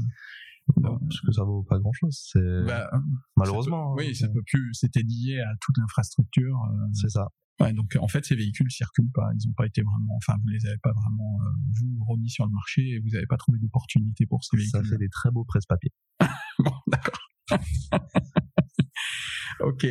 Parce 0.81 1.21
que 1.21 1.31
ça 1.31 1.43
vaut 1.43 1.63
pas 1.63 1.77
grand 1.79 1.91
chose. 1.93 2.17
C'est, 2.31 2.65
bah, 2.65 2.89
malheureusement. 3.35 3.95
ça 3.95 3.95
peut- 3.97 4.03
hein, 4.03 4.07
oui, 4.09 4.15
ça 4.15 4.27
peut 4.29 4.43
plus. 4.45 4.73
C'était 4.73 5.01
lié 5.01 5.39
à 5.39 5.51
toute 5.61 5.77
l'infrastructure. 5.77 6.57
euh, 6.71 6.87
C'est 6.93 7.09
ça. 7.09 7.27
Ouais, 7.59 7.71
donc 7.73 7.95
en 7.99 8.07
fait, 8.07 8.25
ces 8.25 8.35
véhicules 8.35 8.71
circulent 8.71 9.11
pas. 9.13 9.29
Ils 9.39 9.47
n'ont 9.47 9.53
pas 9.53 9.65
été 9.67 9.81
vraiment. 9.83 10.15
Enfin, 10.17 10.35
vous 10.41 10.47
les 10.47 10.65
avez 10.65 10.77
pas 10.79 10.91
vraiment 10.93 11.37
euh, 11.41 11.49
vous 11.79 12.03
remis 12.05 12.29
sur 12.29 12.45
le 12.45 12.51
marché 12.51 12.81
et 12.81 12.99
vous 12.99 13.09
n'avez 13.09 13.27
pas 13.27 13.37
trouvé 13.37 13.59
d'opportunité 13.59 14.25
pour 14.25 14.43
ces 14.43 14.57
Ça 14.65 14.79
véhicules. 14.79 14.93
fait 14.93 14.97
des 14.97 15.09
très 15.09 15.29
beaux 15.31 15.43
presse-papiers. 15.45 15.91
Bon, 16.59 16.71
d'accord. 16.87 17.19
ok. 19.59 19.85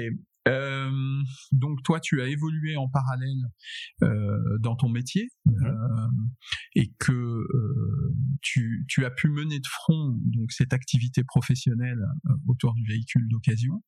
Euh, 0.48 0.90
donc 1.52 1.82
toi, 1.84 2.00
tu 2.00 2.20
as 2.20 2.26
évolué 2.26 2.76
en 2.76 2.88
parallèle 2.88 3.48
euh, 4.02 4.58
dans 4.58 4.74
ton 4.74 4.88
métier 4.88 5.28
Mhm. 5.46 5.66
euh, 5.66 6.08
et 6.74 6.92
que 6.98 7.12
euh, 7.12 8.14
tu, 8.40 8.84
tu 8.88 9.04
as 9.04 9.10
pu 9.10 9.28
mener 9.28 9.60
de 9.60 9.66
front 9.66 10.18
donc 10.24 10.50
cette 10.52 10.72
activité 10.72 11.22
professionnelle 11.24 12.02
euh, 12.26 12.34
autour 12.48 12.74
du 12.74 12.84
véhicule 12.84 13.28
d'occasion. 13.28 13.82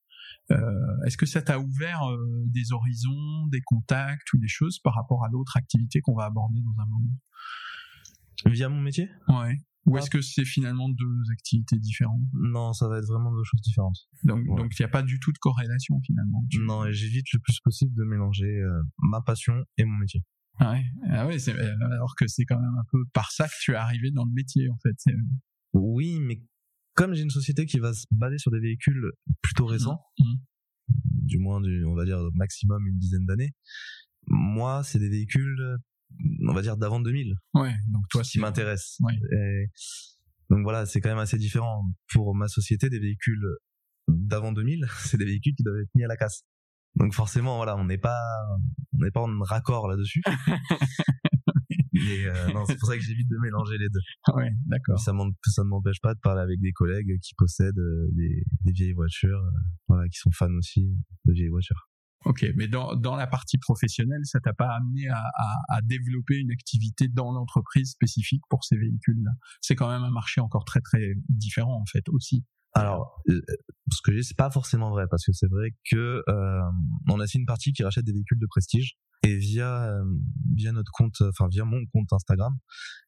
Euh, 0.50 1.04
Est-ce 1.06 1.16
que 1.16 1.26
ça 1.26 1.42
t'a 1.42 1.58
ouvert 1.58 2.02
des 2.46 2.73
horizons, 2.73 3.46
des 3.49 3.61
contacts 3.62 4.32
ou 4.32 4.38
des 4.38 4.49
choses 4.49 4.78
par 4.78 4.94
rapport 4.94 5.25
à 5.25 5.28
l'autre 5.28 5.56
activité 5.56 6.00
qu'on 6.00 6.14
va 6.14 6.25
aborder 6.25 6.61
dans 6.61 6.82
un 6.82 6.87
moment? 6.87 7.18
Via 8.46 8.68
mon 8.68 8.80
métier? 8.80 9.08
Ouais. 9.28 9.61
Ou 9.86 9.96
Ah. 9.96 9.98
est-ce 10.00 10.08
que 10.10 10.22
c'est 10.22 10.44
finalement 10.46 10.88
deux 10.88 11.30
activités 11.32 11.78
différentes? 11.78 12.22
Non, 12.32 12.72
ça 12.72 12.88
va 12.88 12.98
être 12.98 13.06
vraiment 13.06 13.30
deux 13.32 13.44
choses 13.44 13.60
différentes. 13.60 13.98
Donc, 14.22 14.38
Ouais. 14.48 14.56
donc 14.62 14.72
il 14.78 14.82
n'y 14.82 14.86
a 14.86 14.88
pas 14.88 15.02
du 15.02 15.18
tout 15.20 15.30
de 15.32 15.38
corrélation 15.38 16.00
finalement. 16.06 16.42
Non, 16.60 16.86
et 16.86 16.92
j'évite 16.92 17.26
le 17.32 17.38
plus 17.40 17.58
possible 17.62 17.92
de 17.94 18.04
mélanger 18.04 18.46
euh, 18.60 18.82
ma 18.98 19.20
passion 19.20 19.54
et 19.76 19.84
mon 19.84 19.96
métier. 19.98 20.22
Ah 20.58 20.72
ouais, 20.72 20.84
ah 21.10 21.26
ouais 21.26 21.36
euh, 21.48 21.74
alors 21.90 22.14
que 22.16 22.26
c'est 22.28 22.44
quand 22.44 22.60
même 22.60 22.76
un 22.78 22.84
peu 22.90 22.98
par 23.12 23.30
ça 23.32 23.46
que 23.48 23.52
tu 23.60 23.72
es 23.72 23.74
arrivé 23.74 24.10
dans 24.12 24.24
le 24.24 24.32
métier 24.32 24.68
en 24.70 24.78
fait. 24.82 24.94
C'est- 24.98 25.12
Oui, 25.74 26.18
mais 26.20 26.40
comme 26.94 27.12
j'ai 27.14 27.22
une 27.22 27.30
société 27.30 27.66
qui 27.66 27.78
va 27.80 27.92
se 27.92 28.06
baser 28.12 28.38
sur 28.38 28.52
des 28.52 28.60
véhicules 28.60 29.02
plutôt 29.42 29.66
récents, 29.66 30.00
Mhm. 30.20 30.36
du 31.24 31.38
moins 31.38 31.60
du, 31.60 31.84
on 31.84 31.94
va 31.94 32.04
dire 32.04 32.20
maximum 32.34 32.86
une 32.86 32.96
dizaine 32.98 33.26
d'années, 33.26 33.52
moi, 34.28 34.82
c'est 34.84 34.98
des 35.00 35.08
véhicules, 35.08 35.60
euh, 35.60 35.76
on 36.49 36.52
va 36.52 36.62
dire 36.62 36.76
d'avant 36.76 37.00
2000, 37.00 37.35
Ouais, 37.54 37.75
donc 37.88 38.04
toi, 38.11 38.23
qui 38.23 38.38
m'intéressent. 38.38 38.99
Ouais. 39.00 39.14
Et 39.14 39.66
Donc 40.50 40.62
voilà, 40.62 40.87
c'est 40.87 41.00
quand 41.00 41.11
même 41.11 41.18
assez 41.18 41.38
différent. 41.38 41.85
Pour 42.12 42.35
ma 42.35 42.49
société, 42.49 42.88
des 42.88 42.99
véhicules 42.99 43.45
d'avant 44.08 44.52
2000, 44.52 44.86
c'est 45.04 45.17
des 45.17 45.25
véhicules 45.25 45.54
qui 45.54 45.62
doivent 45.62 45.80
être 45.80 45.95
mis 45.95 46.04
à 46.04 46.08
la 46.08 46.17
casse. 46.17 46.45
Donc 46.97 47.12
forcément, 47.12 47.56
voilà, 47.56 47.76
on 47.76 47.84
n'est 47.84 47.99
pas, 47.99 48.21
on 48.93 48.99
n'est 48.99 49.10
pas 49.10 49.23
en 49.23 49.41
raccord 49.41 49.88
là-dessus. 49.88 50.23
Mais 51.95 52.26
euh, 52.26 52.52
non, 52.52 52.65
c'est 52.67 52.76
pour 52.76 52.88
ça 52.88 52.97
que 52.97 53.02
j'évite 53.02 53.28
de 53.28 53.36
mélanger 53.38 53.78
les 53.78 53.88
deux. 53.88 54.00
Ouais, 54.34 54.50
d'accord. 54.67 54.99
Ça 54.99 55.12
ça 55.47 55.62
ne 55.62 55.69
m'empêche 55.69 56.00
pas 56.02 56.15
de 56.15 56.19
parler 56.19 56.43
avec 56.43 56.60
des 56.60 56.73
collègues 56.73 57.19
qui 57.23 57.34
possèdent 57.36 57.78
euh, 57.78 58.08
des, 58.12 58.45
des 58.65 58.73
vieilles 58.73 58.93
voitures, 58.93 59.38
euh, 59.38 59.60
voilà, 59.88 60.08
qui 60.08 60.19
sont 60.19 60.30
fans 60.32 60.52
aussi 60.54 60.97
de 61.25 61.32
vieilles 61.32 61.49
voitures. 61.49 61.88
Ok, 62.25 62.47
mais 62.56 62.69
dans, 62.69 62.97
dans 62.97 63.17
la 63.17 63.26
partie 63.26 63.58
professionnelle, 63.58 64.23
ça 64.25 64.41
t'a 64.41 64.54
pas 64.54 64.75
amené 64.75 65.08
à, 65.08 65.19
à, 65.19 65.76
à 65.76 65.82
développer 65.82 66.39
une 66.39 66.50
activité 66.50 67.06
dans 67.08 67.32
l'entreprise 67.32 67.91
spécifique 67.91 68.43
pour 68.49 68.65
ces 68.65 68.76
véhicules-là? 68.76 69.32
C'est 69.60 69.75
quand 69.75 69.91
même 69.91 70.02
un 70.02 70.10
marché 70.10 70.41
encore 70.41 70.65
très 70.65 70.80
très 70.80 71.15
différent 71.28 71.80
en 71.80 71.87
fait 71.87 72.08
aussi. 72.08 72.45
Alors, 72.76 73.23
euh, 73.28 73.41
ce 73.93 74.00
que 74.02 74.13
j'ai, 74.13 74.23
c'est 74.23 74.37
pas 74.37 74.50
forcément 74.50 74.91
vrai, 74.91 75.04
parce 75.08 75.25
que 75.25 75.32
c'est 75.32 75.49
vrai 75.49 75.71
que 75.91 76.23
euh, 76.28 76.60
on 77.08 77.21
a 77.21 77.25
aussi 77.25 77.39
une 77.39 77.47
partie 77.47 77.73
qui 77.73 77.84
rachète 77.84 78.04
des 78.04 78.13
véhicules 78.13 78.41
de 78.41 78.47
prestige, 78.47 78.97
et 79.23 79.37
via 79.37 79.84
euh, 79.84 80.04
via 80.54 80.73
notre 80.73 80.91
compte, 80.93 81.21
enfin 81.21 81.47
via 81.49 81.65
mon 81.65 81.84
compte 81.93 82.13
Instagram, 82.13 82.52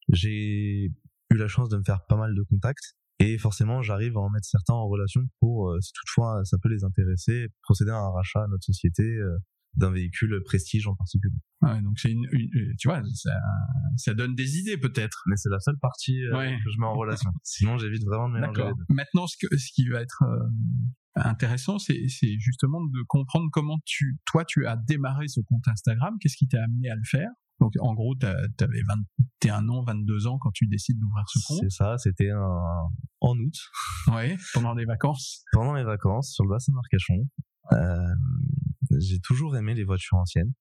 j'ai 0.09 0.92
eu 1.31 1.37
la 1.37 1.48
chance 1.48 1.68
de 1.68 1.79
me 1.79 1.83
faire 1.85 2.07
pas 2.07 2.16
mal 2.16 2.35
de 2.35 2.42
contacts, 2.42 2.96
et 3.18 3.38
forcément, 3.38 3.83
j'arrive 3.83 4.16
à 4.16 4.20
en 4.20 4.31
mettre 4.31 4.46
certains 4.46 4.74
en 4.74 4.87
relation 4.88 5.22
pour, 5.40 5.70
euh, 5.70 5.81
si 5.81 5.92
toutefois 5.92 6.40
ça 6.44 6.57
peut 6.62 6.68
les 6.68 6.85
intéresser, 6.85 7.48
procéder 7.62 7.90
à 7.90 7.96
un 7.98 8.11
rachat 8.11 8.42
à 8.42 8.46
notre 8.48 8.64
société 8.64 9.02
euh, 9.02 9.37
d'un 9.76 9.90
véhicule 9.90 10.40
prestige 10.44 10.87
en 10.87 10.94
particulier. 10.94 11.35
Ouais, 11.62 11.81
donc 11.83 11.98
c'est 11.98 12.11
une, 12.11 12.26
une- 12.33 12.48
euh, 12.57 12.72
tu 12.79 12.88
vois, 12.88 13.02
ça, 13.14 13.31
ça 13.96 14.14
donne 14.14 14.35
des 14.35 14.59
idées 14.59 14.79
peut-être. 14.79 15.22
Mais 15.26 15.37
c'est 15.37 15.50
la 15.50 15.61
seule 15.61 15.79
partie 15.81 16.22
euh, 16.24 16.37
Ouais. 16.37 16.59
que 16.64 16.70
je 16.70 16.79
mets 16.79 16.87
en 16.87 16.94
relation. 16.94 17.31
Sinon, 17.42 17.76
j'évite 17.79 18.05
vraiment 18.05 18.29
de 18.29 18.35
mélanger 18.35 18.62
les 18.62 18.68
deux. 18.74 18.85
Maintenant, 18.94 19.26
ce, 19.26 19.37
que, 19.40 19.55
ce 19.57 19.70
qui 19.74 19.88
va 19.88 20.00
être 20.00 20.22
euh, 20.22 20.46
intéressant, 21.16 21.79
c'est 21.79 22.07
justement 22.38 22.83
de 22.85 23.02
comprendre 23.07 23.48
comment 23.52 23.79
tu, 23.85 24.18
toi, 24.26 24.44
tu 24.44 24.66
as 24.66 24.76
démarré 24.76 25.29
ce 25.29 25.40
compte 25.40 25.66
Instagram. 25.68 26.16
Qu'est-ce 26.20 26.37
qui 26.37 26.48
t'a 26.48 26.62
amené 26.62 26.90
à 26.90 26.94
le 26.94 27.05
faire 27.05 27.29
Donc, 27.60 27.72
en 27.80 27.94
gros, 27.94 28.14
tu 28.16 28.26
avais 28.26 28.82
21 29.42 29.68
ans, 29.70 29.82
22 29.82 30.26
ans 30.26 30.38
quand 30.38 30.50
tu 30.52 30.66
décides 30.66 30.98
d'ouvrir 30.98 31.24
ce 31.28 31.38
compte. 31.46 31.60
C'est 31.62 31.70
ça, 31.70 31.96
c'était 31.98 32.30
un... 32.30 32.48
en 33.20 33.38
août. 33.38 33.54
Ouais, 34.08 34.36
pendant 34.52 34.74
les 34.74 34.84
vacances. 34.84 35.42
pendant 35.52 35.72
mes 35.72 35.84
vacances 35.84 36.32
sur 36.34 36.44
le 36.44 36.50
bassin 36.50 36.72
d'Arcachon, 36.74 37.28
euh, 37.72 38.14
j'ai 39.00 39.18
toujours 39.20 39.56
aimé 39.56 39.74
les 39.74 39.84
voitures 39.84 40.18
anciennes. 40.18 40.52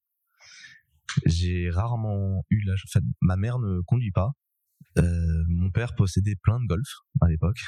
J'ai 1.26 1.70
rarement 1.70 2.44
eu 2.50 2.62
la... 2.66 2.74
En 2.74 2.90
fait, 2.92 3.04
ma 3.22 3.36
mère 3.38 3.60
ne 3.60 3.82
conduit 3.82 4.12
pas. 4.12 4.32
Euh, 4.98 5.44
mon 5.50 5.72
père 5.72 5.96
possédait 5.96 6.36
plein 6.42 6.60
de 6.60 6.66
Golf 6.68 6.88
à 7.22 7.28
l'époque, 7.28 7.60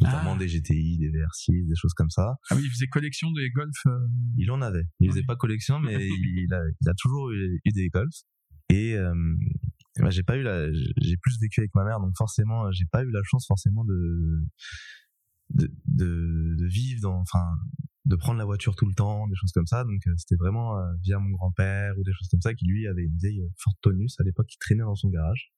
notamment 0.00 0.32
Ah. 0.34 0.38
des 0.38 0.48
GTI, 0.48 0.98
des 0.98 1.10
VR6, 1.10 1.68
des 1.68 1.74
choses 1.76 1.92
comme 1.94 2.10
ça. 2.10 2.34
Ah 2.50 2.56
oui, 2.56 2.62
il 2.64 2.70
faisait 2.70 2.86
collection 2.88 3.30
des 3.32 3.50
golf. 3.50 3.76
euh, 3.86 3.98
Il 4.38 4.50
en 4.50 4.62
avait. 4.62 4.84
Il 5.00 5.10
faisait 5.10 5.22
pas 5.24 5.36
collection, 5.36 5.78
mais 5.78 5.94
il 6.08 6.52
a, 6.54 6.60
il 6.80 6.88
a 6.88 6.94
toujours 6.96 7.30
eu, 7.30 7.60
eu 7.64 7.70
des 7.72 7.88
Golf. 7.90 8.14
Et 8.68 8.96
euh, 8.96 9.14
bah, 9.98 10.10
j'ai 10.10 10.22
pas 10.22 10.36
eu 10.36 10.42
la, 10.42 10.72
j'ai 10.72 11.16
plus 11.16 11.38
vécu 11.40 11.60
avec 11.60 11.74
ma 11.74 11.84
mère, 11.84 12.00
donc 12.00 12.12
forcément, 12.16 12.70
j'ai 12.72 12.86
pas 12.86 13.02
eu 13.04 13.10
la 13.10 13.22
chance 13.24 13.46
forcément 13.46 13.84
de 13.84 14.44
de, 15.50 15.70
de, 15.86 16.56
de 16.56 16.66
vivre 16.66 17.02
dans, 17.02 17.20
enfin, 17.20 17.44
de 18.06 18.16
prendre 18.16 18.38
la 18.38 18.44
voiture 18.44 18.74
tout 18.76 18.86
le 18.86 18.94
temps, 18.94 19.28
des 19.28 19.34
choses 19.36 19.52
comme 19.52 19.66
ça. 19.66 19.84
Donc 19.84 20.00
euh, 20.06 20.14
c'était 20.16 20.36
vraiment 20.36 20.78
euh, 20.78 20.82
via 21.02 21.18
mon 21.18 21.30
grand-père 21.30 21.96
ou 21.98 22.02
des 22.02 22.12
choses 22.12 22.28
comme 22.28 22.40
ça 22.40 22.54
qui 22.54 22.66
lui 22.66 22.86
avait 22.86 23.04
une 23.04 23.16
vieille 23.16 23.42
Ford 23.58 23.74
Tonus 23.82 24.18
à 24.20 24.24
l'époque 24.24 24.46
qui 24.46 24.58
traînait 24.58 24.82
dans 24.82 24.94
son 24.94 25.10
garage 25.10 25.52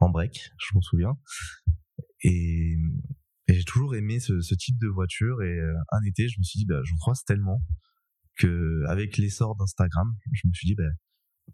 en 0.00 0.10
break, 0.10 0.50
je 0.58 0.74
m'en 0.74 0.82
souviens. 0.82 1.16
Et, 2.22 2.76
et 3.48 3.54
j'ai 3.54 3.64
toujours 3.64 3.94
aimé 3.94 4.20
ce, 4.20 4.40
ce 4.40 4.54
type 4.54 4.78
de 4.78 4.88
voiture. 4.88 5.42
Et 5.42 5.58
euh, 5.58 5.74
un 5.92 6.02
été, 6.04 6.28
je 6.28 6.38
me 6.38 6.42
suis 6.42 6.58
dit, 6.58 6.66
bah, 6.66 6.80
j'en 6.84 6.96
croise 6.96 7.24
tellement 7.24 7.62
que 8.36 8.82
avec 8.88 9.16
l'essor 9.16 9.56
d'Instagram, 9.56 10.16
je 10.32 10.48
me 10.48 10.52
suis 10.52 10.66
dit, 10.66 10.74
bah, 10.74 10.90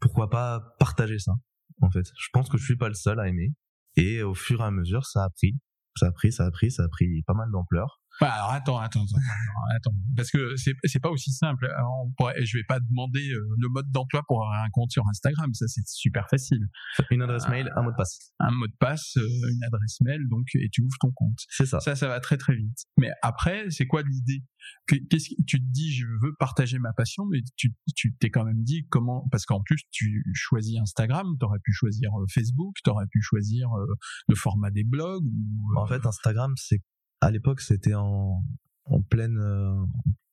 pourquoi 0.01 0.31
pas 0.31 0.75
partager 0.79 1.19
ça 1.19 1.33
En 1.81 1.91
fait, 1.91 2.07
je 2.19 2.29
pense 2.33 2.49
que 2.49 2.59
je 2.59 2.65
suis 2.65 2.77
pas 2.77 2.89
le 2.89 2.95
seul 2.95 3.21
à 3.21 3.29
aimer. 3.29 3.53
Et 3.97 4.23
au 4.23 4.35
fur 4.35 4.61
et 4.61 4.65
à 4.65 4.71
mesure, 4.71 5.05
ça 5.05 5.25
a 5.25 5.31
pris, 5.31 5.57
ça 5.97 6.07
a 6.07 6.13
pris, 6.13 6.33
ça 6.33 6.45
a 6.47 6.51
pris, 6.51 6.71
ça 6.71 6.85
a 6.85 6.89
pris 6.89 7.23
pas 7.27 7.35
mal 7.35 7.51
d'ampleur. 7.51 8.01
Bah, 8.21 8.33
alors 8.33 8.51
attends, 8.53 8.79
attends, 8.79 9.03
attends, 9.05 9.77
attends, 9.77 9.95
parce 10.17 10.31
que 10.31 10.55
c'est 10.57 11.01
pas 11.01 11.11
aussi 11.11 11.33
simple. 11.33 11.69
On 12.05 12.11
pourrait, 12.17 12.45
je 12.45 12.59
vais 12.59 12.65
pas 12.65 12.81
demander 12.81 13.31
euh, 13.31 13.41
le 13.59 13.69
mode 13.69 13.91
d'emploi 13.91 14.23
pour 14.27 14.43
avoir 14.45 14.63
un 14.63 14.71
compte 14.71 14.91
sur 14.91 15.07
Instagram, 15.09 15.53
ça 15.55 15.67
c'est 15.69 15.87
super 15.87 16.29
facile. 16.29 16.67
Une 17.11 17.23
adresse 17.23 17.49
mail, 17.49 17.71
un 17.77 17.83
mot 17.83 17.91
de 17.91 17.97
passe. 17.97 18.33
Un 18.41 18.51
mot 18.51 18.67
de 18.67 18.77
passe, 18.79 19.17
euh, 19.17 19.23
une 19.53 19.65
adresse 19.65 20.01
mail, 20.03 20.21
donc 20.29 20.47
et 20.55 20.69
tu 20.71 20.83
ouvres 20.83 20.97
ton 21.01 21.13
compte. 21.13 21.39
C'est 21.49 21.67
ça. 21.67 21.81
Ça, 21.81 21.95
ça 21.97 22.09
va 22.09 22.21
très 22.21 22.37
très 22.37 22.55
vite. 22.57 22.79
Mais 22.99 23.11
après, 23.23 23.71
c'est 23.71 23.87
quoi 23.87 24.03
l'idée? 24.03 24.45
Que- 24.87 24.97
Qu'est-ce 25.09 25.31
que 25.31 25.43
tu 25.47 25.59
te 25.59 25.67
dis 25.71 25.93
Je 25.93 26.07
veux 26.23 26.35
partager 26.39 26.79
ma 26.79 26.93
passion, 26.93 27.25
mais 27.31 27.39
tu 27.57 27.73
tu 27.97 28.15
t'es 28.17 28.29
quand 28.31 28.45
même 28.45 28.63
dit 28.63 28.87
comment 28.91 29.27
Parce 29.31 29.47
qu'en 29.47 29.63
plus, 29.63 29.83
tu 29.91 30.23
choisis 30.35 30.79
Instagram, 30.79 31.27
t'aurais 31.39 31.59
pu 31.65 31.73
choisir 31.73 32.11
euh, 32.21 32.27
Facebook, 32.31 32.75
t'aurais 32.85 33.07
pu 33.11 33.23
choisir 33.23 33.69
euh, 33.79 33.87
le 34.29 34.35
format 34.35 34.71
des 34.71 34.85
blogs. 34.85 35.25
Ou, 35.25 35.73
euh, 35.77 35.81
En 35.81 35.87
fait, 35.87 36.05
Instagram, 36.05 36.53
c'est 36.57 36.81
à 37.21 37.31
l'époque, 37.31 37.61
c'était 37.61 37.95
en 37.95 38.43
en 38.85 39.03
pleine 39.03 39.39
euh, 39.39 39.75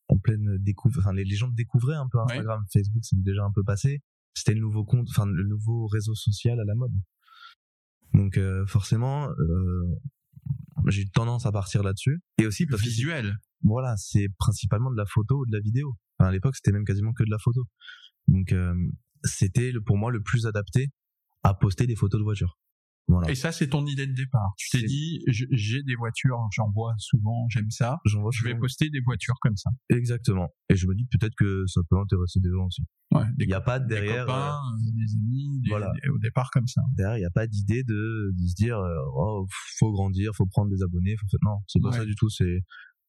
en 0.07 0.17
pleine 0.17 0.57
découverte. 0.57 0.99
Enfin, 0.99 1.13
les, 1.13 1.23
les 1.23 1.35
gens 1.35 1.49
découvraient 1.49 1.95
un 1.95 2.07
peu 2.07 2.19
Instagram. 2.19 2.63
Facebook, 2.71 3.03
c'est 3.03 3.21
déjà 3.21 3.43
un 3.43 3.51
peu 3.51 3.63
passé. 3.63 4.01
C'était 4.33 4.53
le 4.53 4.61
nouveau 4.61 4.85
compte, 4.85 5.07
enfin 5.09 5.25
le 5.25 5.43
nouveau 5.43 5.87
réseau 5.87 6.15
social 6.15 6.59
à 6.59 6.63
la 6.63 6.75
mode. 6.75 6.93
Donc 8.13 8.37
euh, 8.37 8.65
forcément, 8.65 9.29
euh, 9.29 9.95
j'ai 10.87 11.01
eu 11.01 11.09
tendance 11.09 11.45
à 11.45 11.51
partir 11.51 11.83
là-dessus. 11.83 12.19
Et 12.37 12.47
aussi 12.47 12.65
parce 12.65 12.81
que 12.81 12.87
visuel. 12.87 13.35
voilà, 13.63 13.95
c'est 13.97 14.27
principalement 14.37 14.91
de 14.91 14.97
la 14.97 15.05
photo 15.05 15.39
ou 15.39 15.45
de 15.45 15.51
la 15.51 15.59
vidéo. 15.59 15.95
Enfin, 16.17 16.29
à 16.29 16.31
l'époque, 16.31 16.55
c'était 16.55 16.71
même 16.71 16.85
quasiment 16.85 17.13
que 17.13 17.23
de 17.23 17.29
la 17.29 17.39
photo. 17.39 17.65
Donc, 18.27 18.51
euh, 18.51 18.73
c'était 19.23 19.71
pour 19.85 19.97
moi 19.97 20.11
le 20.11 20.21
plus 20.21 20.45
adapté 20.45 20.89
à 21.43 21.53
poster 21.53 21.87
des 21.87 21.95
photos 21.95 22.19
de 22.19 22.23
voiture. 22.23 22.57
Voilà. 23.09 23.31
Et 23.31 23.35
ça, 23.35 23.53
c'est 23.53 23.69
ton 23.69 23.85
idée 23.85 24.05
de 24.05 24.11
départ. 24.13 24.51
Tu 24.57 24.69
t'es 24.69 24.85
dit, 24.85 25.23
j'ai 25.27 25.81
des 25.83 25.95
voitures, 25.95 26.39
j'en 26.53 26.69
vois 26.71 26.93
souvent, 26.97 27.47
j'aime 27.49 27.69
ça. 27.71 27.99
Vois 28.15 28.31
Je 28.33 28.43
vais 28.43 28.49
souvent. 28.51 28.59
poster 28.61 28.89
des 28.89 28.99
voitures 28.99 29.35
comme 29.41 29.55
ça. 29.55 29.69
Exactement. 29.89 30.49
Et 30.69 30.75
je 30.75 30.87
me 30.87 30.93
dis 30.93 31.05
peut-être 31.05 31.35
que 31.35 31.63
ça 31.67 31.79
peut 31.89 31.97
intéresser 31.97 32.41
des 32.41 32.49
gens 32.49 32.65
aussi. 32.65 32.81
Ouais, 33.11 33.23
des, 33.37 33.45
Il 33.45 33.47
n'y 33.47 33.53
a 33.53 33.61
pas 33.61 33.79
des 33.79 33.87
derrière, 33.95 34.25
copains, 34.25 34.57
euh, 34.57 34.91
des 34.93 35.15
amis, 35.15 35.61
des- 35.61 35.69
voilà. 35.69 35.89
des- 36.03 36.09
au 36.09 36.17
départ 36.19 36.49
comme 36.51 36.67
ça. 36.67 36.81
euh, 36.81 36.93
derrière, 36.97 37.15
il 37.17 37.21
n'y 37.21 37.25
a 37.25 37.29
pas 37.31 37.47
d'idée 37.47 37.83
de, 37.83 38.33
de 38.37 38.45
se 38.47 38.55
dire, 38.55 38.77
euh, 38.77 38.93
oh, 39.15 39.47
faut 39.79 39.91
grandir, 39.93 40.31
faut 40.35 40.45
prendre 40.45 40.69
des 40.69 40.83
abonnés, 40.83 41.15
faut 41.15 41.37
non, 41.43 41.59
c'est 41.67 41.81
pas 41.81 41.91
Ouais. 41.91 41.97
ça 41.99 42.05
du 42.05 42.15
tout. 42.15 42.29
C'est, 42.29 42.59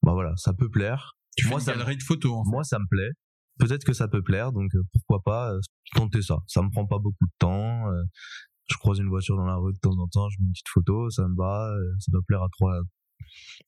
bah 0.04 0.12
voilà, 0.12 0.32
ça 0.36 0.52
peut 0.54 0.70
plaire. 0.70 1.14
Tu 1.36 1.48
Moi, 1.48 1.58
fais 1.58 1.64
ça 1.66 1.72
une 1.72 1.78
me- 1.78 1.82
galerie 1.82 1.96
de 1.98 2.02
photos. 2.04 2.32
En 2.34 2.44
fait. 2.44 2.50
Moi, 2.50 2.62
ça 2.62 2.78
me 2.78 2.86
plaît. 2.88 3.10
Peut-être 3.58 3.84
que 3.84 3.92
ça 3.92 4.06
peut 4.06 4.22
plaire, 4.22 4.52
donc 4.52 4.72
euh, 4.76 4.82
pourquoi 4.92 5.20
pas 5.24 5.52
euh, 5.52 5.58
tenter 5.96 6.22
ça. 6.22 6.36
Ça 6.46 6.62
me 6.62 6.70
prend 6.70 6.86
pas 6.86 6.98
beaucoup 7.00 7.26
de 7.26 7.32
temps. 7.40 7.86
Je 8.70 8.76
croise 8.76 8.98
une 8.98 9.08
voiture 9.08 9.36
dans 9.36 9.46
la 9.46 9.56
rue 9.56 9.72
de 9.72 9.78
temps 9.78 9.98
en 9.98 10.08
temps, 10.08 10.28
je 10.28 10.36
mets 10.40 10.46
une 10.46 10.52
petite 10.52 10.68
photo, 10.68 11.10
ça 11.10 11.26
me 11.26 11.36
va, 11.36 11.70
euh, 11.72 11.94
ça 11.98 12.10
doit 12.12 12.22
plaire 12.26 12.42
à 12.42 12.48
trois 12.52 12.80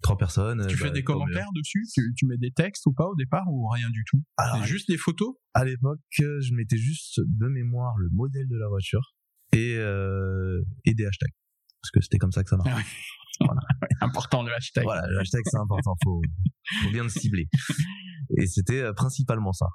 trois 0.03 0.17
personnes. 0.17 0.65
Tu 0.69 0.75
euh, 0.75 0.79
fais 0.79 0.85
bah, 0.85 0.91
des 0.91 1.05
commentaires 1.05 1.51
dessus 1.55 1.85
tu, 1.93 2.15
tu 2.17 2.27
mets 2.27 2.39
des 2.39 2.53
textes 2.53 2.87
ou 2.87 2.93
pas 2.93 3.07
au 3.07 3.15
départ 3.15 3.45
ou 3.49 3.69
rien 3.69 3.91
du 3.91 4.05
tout 4.09 4.23
Alors, 4.37 4.65
juste 4.65 4.89
des 4.89 4.97
photos 4.97 5.35
à 5.55 5.65
l'époque, 5.65 6.01
je 6.11 6.55
mettais 6.55 6.79
juste 6.79 7.21
de 7.27 7.49
mémoire 7.49 7.97
le 7.99 8.09
modèle 8.13 8.49
de 8.49 8.57
la 8.57 8.69
voiture 8.69 9.15
et 9.53 9.77
euh, 9.77 10.63
et 10.85 10.95
des 10.95 11.05
hashtags 11.05 11.35
parce 11.83 11.91
que 11.91 12.01
c'était 12.01 12.19
comme 12.19 12.33
ça 12.33 12.43
que 12.45 12.51
ça 12.51 12.57
marchait. 12.57 12.85
Important 14.03 14.43
le 14.43 14.53
hashtag. 14.53 14.85
Voilà, 14.85 15.07
le 15.09 15.19
hashtag 15.19 15.41
c'est 15.47 15.57
important, 15.57 15.97
faut, 16.05 16.21
faut 16.83 16.91
bien 16.91 17.03
le 17.03 17.09
cibler. 17.09 17.49
Et 18.37 18.47
c'était 18.47 18.81
euh, 18.81 18.93
principalement 18.93 19.53
ça. 19.53 19.67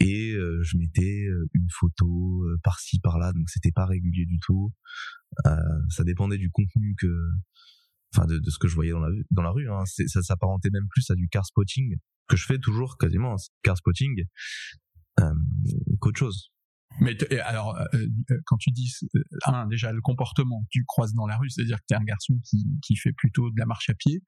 Et 0.00 0.32
euh, 0.32 0.60
je 0.62 0.76
mettais 0.76 1.26
euh, 1.26 1.46
une 1.54 1.68
photo 1.70 2.44
euh, 2.44 2.58
par-ci 2.62 2.98
par-là, 3.00 3.32
donc 3.32 3.48
c'était 3.48 3.72
pas 3.72 3.86
régulier 3.86 4.26
du 4.26 4.38
tout. 4.44 4.72
Euh, 5.46 5.56
ça 5.88 6.04
dépendait 6.04 6.38
du 6.38 6.50
contenu 6.50 6.94
que, 6.98 7.30
enfin 8.14 8.26
de, 8.26 8.38
de 8.38 8.50
ce 8.50 8.58
que 8.58 8.68
je 8.68 8.74
voyais 8.74 8.90
dans 8.90 9.00
la 9.00 9.10
dans 9.30 9.42
la 9.42 9.50
rue. 9.50 9.70
Hein. 9.70 9.84
Ça 9.86 10.22
s'apparentait 10.22 10.70
même 10.72 10.86
plus 10.90 11.10
à 11.10 11.14
du 11.14 11.28
car 11.28 11.46
spotting 11.46 11.96
que 12.28 12.36
je 12.36 12.46
fais 12.46 12.58
toujours 12.58 12.96
quasiment 12.98 13.36
c'est 13.36 13.50
car 13.62 13.76
spotting 13.76 14.24
euh, 15.20 15.34
qu'autre 16.00 16.18
chose. 16.18 16.50
Mais 17.00 17.16
alors, 17.40 17.76
euh, 17.76 18.06
euh, 18.30 18.40
quand 18.46 18.56
tu 18.56 18.70
dis, 18.70 18.92
déjà 19.68 19.92
le 19.92 20.00
comportement 20.00 20.64
tu 20.70 20.84
croises 20.86 21.12
dans 21.14 21.26
la 21.26 21.36
rue, 21.36 21.50
c'est-à-dire 21.50 21.78
que 21.78 21.84
tu 21.88 21.94
es 21.94 21.96
un 21.96 22.04
garçon 22.04 22.38
qui, 22.44 22.66
qui 22.82 22.96
fait 22.96 23.12
plutôt 23.12 23.50
de 23.50 23.58
la 23.58 23.66
marche 23.66 23.90
à 23.90 23.94
pied, 23.94 24.22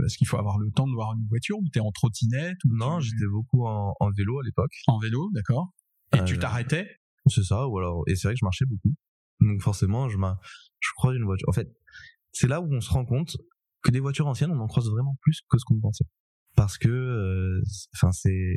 parce 0.00 0.16
qu'il 0.16 0.26
faut 0.26 0.36
avoir 0.38 0.58
le 0.58 0.70
temps 0.70 0.86
de 0.86 0.92
voir 0.94 1.12
une 1.14 1.26
voiture, 1.28 1.58
ou 1.58 1.64
tu 1.72 1.78
es 1.78 1.82
en 1.82 1.90
trottinette, 1.90 2.56
Non, 2.64 2.98
tu- 2.98 3.06
j'étais 3.08 3.26
beaucoup 3.30 3.66
en, 3.66 3.94
en 3.98 4.10
vélo 4.10 4.38
à 4.40 4.42
l'époque. 4.44 4.72
en 4.86 4.98
vélo, 4.98 5.30
d'accord 5.34 5.72
Et 6.14 6.22
tu 6.24 6.34
Euh, 6.34 6.38
t'arrêtais? 6.38 6.86
C'est 7.28 7.42
ça, 7.44 7.66
ou 7.68 7.78
alors, 7.78 8.02
et 8.06 8.14
c'est 8.14 8.28
vrai 8.28 8.34
que 8.34 8.38
je 8.40 8.44
marchais 8.44 8.64
beaucoup. 8.66 8.94
Donc 9.40 9.60
forcément, 9.60 10.08
je, 10.08 10.16
je 10.16 10.88
croise 10.96 11.16
une 11.16 11.24
voiture. 11.24 11.48
En 11.48 11.52
fait, 11.52 11.68
c'est 12.32 12.46
là 12.48 12.60
où 12.60 12.72
on 12.72 12.80
se 12.80 12.90
rend 12.90 13.04
compte 13.04 13.36
que 13.82 13.90
des 13.90 14.00
voitures 14.00 14.26
anciennes, 14.26 14.50
on 14.52 14.60
en 14.60 14.66
croise 14.66 14.88
vraiment 14.90 15.16
plus 15.22 15.40
que 15.48 15.58
ce 15.58 15.64
qu'on 15.64 15.80
pensait. 15.80 16.04
Parce 16.56 16.78
que, 16.78 16.88
euh, 16.88 17.60
enfin, 17.94 18.12
c'est 18.12 18.56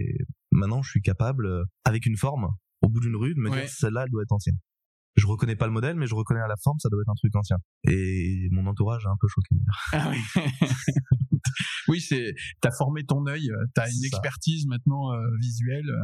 maintenant, 0.51 0.81
je 0.81 0.89
suis 0.89 1.01
capable, 1.01 1.45
euh, 1.47 1.63
avec 1.83 2.05
une 2.05 2.15
forme, 2.15 2.47
au 2.81 2.87
bout 2.89 2.99
d'une 3.01 3.15
rue, 3.15 3.33
de 3.35 3.39
me 3.39 3.49
Ouais. 3.49 3.61
dire 3.61 3.69
celle-là, 3.69 4.03
elle 4.05 4.11
doit 4.11 4.23
être 4.23 4.31
ancienne. 4.31 4.57
Je 5.15 5.27
reconnais 5.27 5.55
pas 5.57 5.65
le 5.67 5.73
modèle, 5.73 5.97
mais 5.97 6.07
je 6.07 6.15
reconnais 6.15 6.39
à 6.39 6.47
la 6.47 6.55
forme, 6.63 6.77
ça 6.79 6.87
doit 6.89 7.01
être 7.01 7.09
un 7.09 7.15
truc 7.15 7.35
ancien. 7.35 7.57
Et 7.89 8.47
mon 8.51 8.65
entourage 8.67 9.03
est 9.05 9.09
un 9.09 9.17
peu 9.19 9.27
choqué. 9.27 9.55
Ah 9.91 10.11
oui. 10.11 10.19
oui, 11.87 12.01
c'est 12.01 12.33
t'as 12.61 12.71
formé 12.71 13.03
ton 13.05 13.25
œil, 13.27 13.49
euh, 13.51 13.65
t'as 13.73 13.87
une 13.87 13.93
ça. 14.01 14.07
expertise 14.07 14.65
maintenant 14.67 15.13
euh, 15.13 15.17
visuelle 15.41 15.89
euh, 15.89 15.97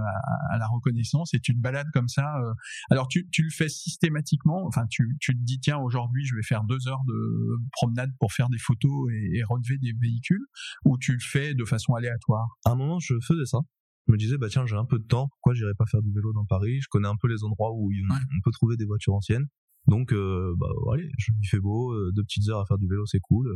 à, 0.51 0.55
à 0.55 0.57
la 0.57 0.67
reconnaissance 0.67 1.33
et 1.33 1.39
tu 1.39 1.53
te 1.55 1.59
balades 1.59 1.89
comme 1.93 2.07
ça. 2.07 2.37
euh. 2.39 2.53
Alors 2.91 3.07
tu, 3.07 3.27
tu 3.31 3.43
le 3.43 3.49
fais 3.51 3.69
systématiquement. 3.69 4.65
Enfin, 4.67 4.85
tu, 4.89 5.15
tu 5.19 5.33
te 5.33 5.41
dis 5.43 5.59
tiens 5.59 5.77
aujourd'hui 5.77 6.25
je 6.25 6.35
vais 6.35 6.43
faire 6.43 6.63
deux 6.63 6.87
heures 6.87 7.03
de 7.07 7.57
promenade 7.71 8.11
pour 8.19 8.33
faire 8.33 8.49
des 8.49 8.57
photos 8.57 9.11
et, 9.11 9.37
et 9.37 9.43
relever 9.43 9.77
des 9.77 9.93
véhicules, 10.01 10.45
ou 10.85 10.97
tu 10.97 11.13
le 11.13 11.19
fais 11.21 11.53
de 11.53 11.65
façon 11.65 11.93
aléatoire? 11.93 12.47
À 12.65 12.71
un 12.71 12.75
moment, 12.75 12.99
je 12.99 13.13
faisais 13.25 13.45
ça. 13.45 13.59
Je 14.07 14.13
me 14.13 14.17
disais, 14.17 14.37
bah 14.37 14.47
tiens, 14.49 14.65
j'ai 14.67 14.75
un 14.75 14.85
peu 14.85 14.99
de 14.99 15.03
temps, 15.03 15.27
pourquoi 15.29 15.53
j'irais 15.55 15.73
pas 15.77 15.85
faire 15.87 16.01
du 16.03 16.11
vélo 16.13 16.31
dans 16.33 16.45
Paris? 16.45 16.79
Je 16.81 16.87
connais 16.89 17.07
un 17.07 17.15
peu 17.19 17.27
les 17.27 17.43
endroits 17.43 17.71
où 17.73 17.91
on 18.11 18.41
peut 18.43 18.51
trouver 18.51 18.75
des 18.77 18.85
voitures 18.85 19.15
anciennes. 19.15 19.45
Donc, 19.87 20.13
euh, 20.13 20.53
bah 20.57 20.67
allez, 20.93 21.09
je- 21.17 21.31
il 21.41 21.47
fait 21.47 21.59
beau, 21.59 21.95
deux 22.11 22.23
petites 22.23 22.47
heures 22.49 22.59
à 22.59 22.65
faire 22.65 22.77
du 22.77 22.87
vélo, 22.87 23.05
c'est 23.07 23.19
cool. 23.19 23.47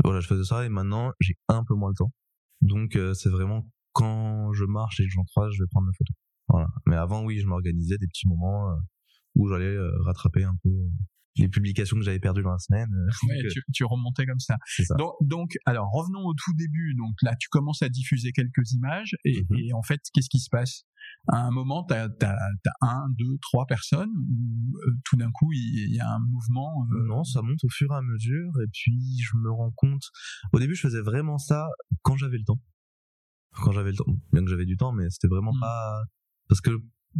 Euh, 0.00 0.02
Voilà, 0.04 0.20
je 0.20 0.26
faisais 0.28 0.44
ça 0.44 0.64
et 0.64 0.68
maintenant, 0.68 1.12
j'ai 1.20 1.34
un 1.48 1.64
peu 1.64 1.74
moins 1.74 1.90
le 1.90 1.94
temps. 1.96 2.12
Donc, 2.60 2.96
euh, 2.96 3.14
c'est 3.14 3.30
vraiment 3.30 3.66
quand 3.92 4.52
je 4.52 4.64
marche 4.64 5.00
et 5.00 5.04
que 5.04 5.10
j'en 5.10 5.24
croise, 5.24 5.52
je 5.52 5.62
vais 5.62 5.68
prendre 5.70 5.86
la 5.86 5.92
photo. 5.96 6.12
Voilà. 6.48 6.68
Mais 6.86 6.96
avant, 6.96 7.24
oui, 7.24 7.38
je 7.40 7.46
m'organisais 7.46 7.98
des 7.98 8.06
petits 8.06 8.28
moments 8.28 8.70
euh, 8.70 8.76
où 9.34 9.48
j'allais 9.48 9.66
euh, 9.66 9.90
rattraper 10.02 10.44
un 10.44 10.56
peu 10.62 10.70
les 11.36 11.48
publications 11.48 11.96
que 11.96 12.02
j'avais 12.02 12.18
perdues 12.18 12.42
dans 12.42 12.50
la 12.52 12.58
semaine. 12.58 12.88
euh, 12.92 13.08
Ouais, 13.28 13.36
donc, 13.36 13.44
euh, 13.44 13.48
tu, 13.52 13.62
tu 13.72 13.84
remontais 13.84 14.26
comme 14.26 14.40
ça. 14.40 14.56
Donc, 14.98 15.12
donc, 15.20 15.50
alors 15.66 15.88
revenons 15.92 16.24
au 16.26 16.34
tout 16.34 16.52
début. 16.54 16.94
Donc 16.96 17.14
là, 17.22 17.34
tu 17.38 17.48
commences 17.48 17.82
à 17.82 17.88
diffuser 17.88 18.32
quelques 18.32 18.72
images 18.72 19.14
et, 19.24 19.42
Mhm. 19.50 19.58
et 19.58 19.72
en 19.72 19.82
fait, 19.82 20.00
qu'est-ce 20.12 20.28
qui 20.28 20.40
se 20.40 20.48
passe? 20.50 20.82
À 21.28 21.38
un 21.46 21.50
moment, 21.50 21.84
tu 21.84 21.94
as, 21.94 22.08
un, 22.82 23.06
deux, 23.16 23.38
trois 23.40 23.66
personnes 23.66 24.10
ou 24.10 24.78
euh, 24.78 24.92
tout 25.04 25.16
d'un 25.16 25.30
coup, 25.30 25.52
il 25.52 25.94
y, 25.94 26.00
a 26.00 26.08
un 26.08 26.18
mouvement. 26.18 26.86
euh, 26.92 27.06
Non, 27.06 27.24
ça 27.24 27.40
monte 27.42 27.62
au 27.64 27.68
fur 27.70 27.90
et 27.92 27.96
à 27.96 28.02
mesure 28.02 28.50
et 28.62 28.66
puis 28.72 28.98
je 29.22 29.36
me 29.38 29.50
rends 29.50 29.72
compte. 29.76 30.02
Au 30.52 30.58
début, 30.58 30.74
je 30.74 30.80
faisais 30.82 31.00
vraiment 31.00 31.38
ça 31.38 31.68
quand 32.02 32.16
j'avais 32.16 32.38
le 32.38 32.44
temps. 32.44 32.60
Quand 33.52 33.72
j'avais 33.72 33.90
le 33.90 33.96
temps, 33.96 34.04
bien 34.32 34.44
que 34.44 34.50
j'avais 34.50 34.66
du 34.66 34.76
temps, 34.76 34.92
mais 34.92 35.08
c'était 35.10 35.28
vraiment 35.28 35.52
Mm. 35.54 35.60
pas 35.60 36.02
parce 36.48 36.60
que 36.60 36.70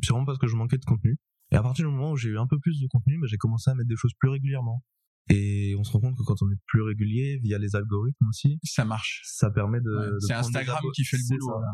c'est 0.03 0.11
vraiment 0.13 0.27
parce 0.27 0.39
que 0.39 0.47
je 0.47 0.57
manquais 0.57 0.79
de 0.79 0.85
contenu. 0.85 1.17
Et 1.51 1.57
à 1.57 1.63
partir 1.63 1.87
du 1.87 1.93
moment 1.93 2.13
où 2.13 2.17
j'ai 2.17 2.29
eu 2.31 2.39
un 2.39 2.47
peu 2.47 2.59
plus 2.59 2.81
de 2.81 2.87
contenu, 2.89 3.19
bah, 3.21 3.27
j'ai 3.29 3.37
commencé 3.39 3.71
à 3.71 3.75
mettre 3.75 3.89
des 3.89 3.97
choses 3.97 4.13
plus 4.19 4.29
régulièrement. 4.29 4.85
Et 5.31 5.75
on 5.79 5.85
se 5.85 5.93
rend 5.93 6.01
compte 6.01 6.17
que 6.17 6.23
quand 6.23 6.41
on 6.43 6.51
est 6.51 6.59
plus 6.67 6.83
régulier 6.83 7.39
via 7.43 7.59
les 7.59 7.77
algorithmes 7.77 8.27
aussi, 8.29 8.59
ça 8.63 8.85
marche. 8.85 9.23
ça 9.25 9.51
permet 9.51 9.81
de. 9.81 9.91
Ouais, 9.91 10.11
de 10.13 10.19
c'est 10.21 10.33
Instagram 10.33 10.83
qui 10.95 11.05
fait 11.05 11.19
le 11.19 11.29
boulot. 11.29 11.55
ça. 11.55 11.61
là. 11.61 11.73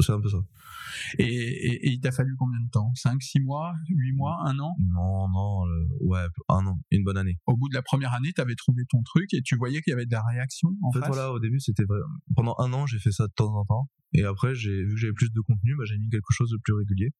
C'est 0.00 0.12
un 0.12 0.20
peu 0.20 0.28
ça. 0.28 0.38
Et, 1.18 1.24
et, 1.26 1.86
et 1.86 1.90
il 1.92 2.00
t'a 2.00 2.10
fallu 2.10 2.34
combien 2.36 2.58
de 2.60 2.68
temps? 2.70 2.92
5, 2.94 3.22
6 3.22 3.40
mois? 3.40 3.72
8 3.88 4.12
mois? 4.14 4.38
Un 4.44 4.58
an? 4.58 4.74
Non, 4.80 5.28
non, 5.28 5.66
euh, 5.66 5.86
ouais, 6.00 6.24
un 6.48 6.66
an, 6.66 6.80
une 6.90 7.04
bonne 7.04 7.18
année. 7.18 7.38
Au 7.46 7.56
bout 7.56 7.68
de 7.68 7.74
la 7.74 7.82
première 7.82 8.12
année, 8.14 8.32
tu 8.34 8.40
avais 8.40 8.54
trouvé 8.56 8.82
ton 8.88 9.02
truc 9.02 9.32
et 9.34 9.42
tu 9.42 9.54
voyais 9.56 9.80
qu'il 9.82 9.92
y 9.92 9.94
avait 9.94 10.06
de 10.06 10.10
la 10.12 10.22
réaction 10.22 10.70
en, 10.82 10.88
En 10.88 10.92
fait, 10.92 11.00
face? 11.00 11.08
voilà, 11.08 11.32
au 11.32 11.38
début, 11.38 11.60
c'était 11.60 11.84
vrai. 11.84 11.98
Pendant 12.34 12.56
un 12.58 12.72
an, 12.72 12.86
j'ai 12.86 12.98
fait 12.98 13.12
ça 13.12 13.26
de 13.26 13.32
temps 13.32 13.54
en 13.54 13.64
temps. 13.64 13.90
Et 14.12 14.24
après, 14.24 14.54
j'ai 14.54 14.82
vu 14.82 14.94
que 14.94 14.96
j'avais 15.00 15.12
plus 15.12 15.30
de 15.30 15.40
contenu, 15.40 15.76
bah, 15.76 15.84
j'ai 15.86 15.98
mis 15.98 16.08
quelque 16.08 16.32
chose 16.32 16.50
de 16.50 16.58
plus 16.64 16.74
régulier. 16.74 17.10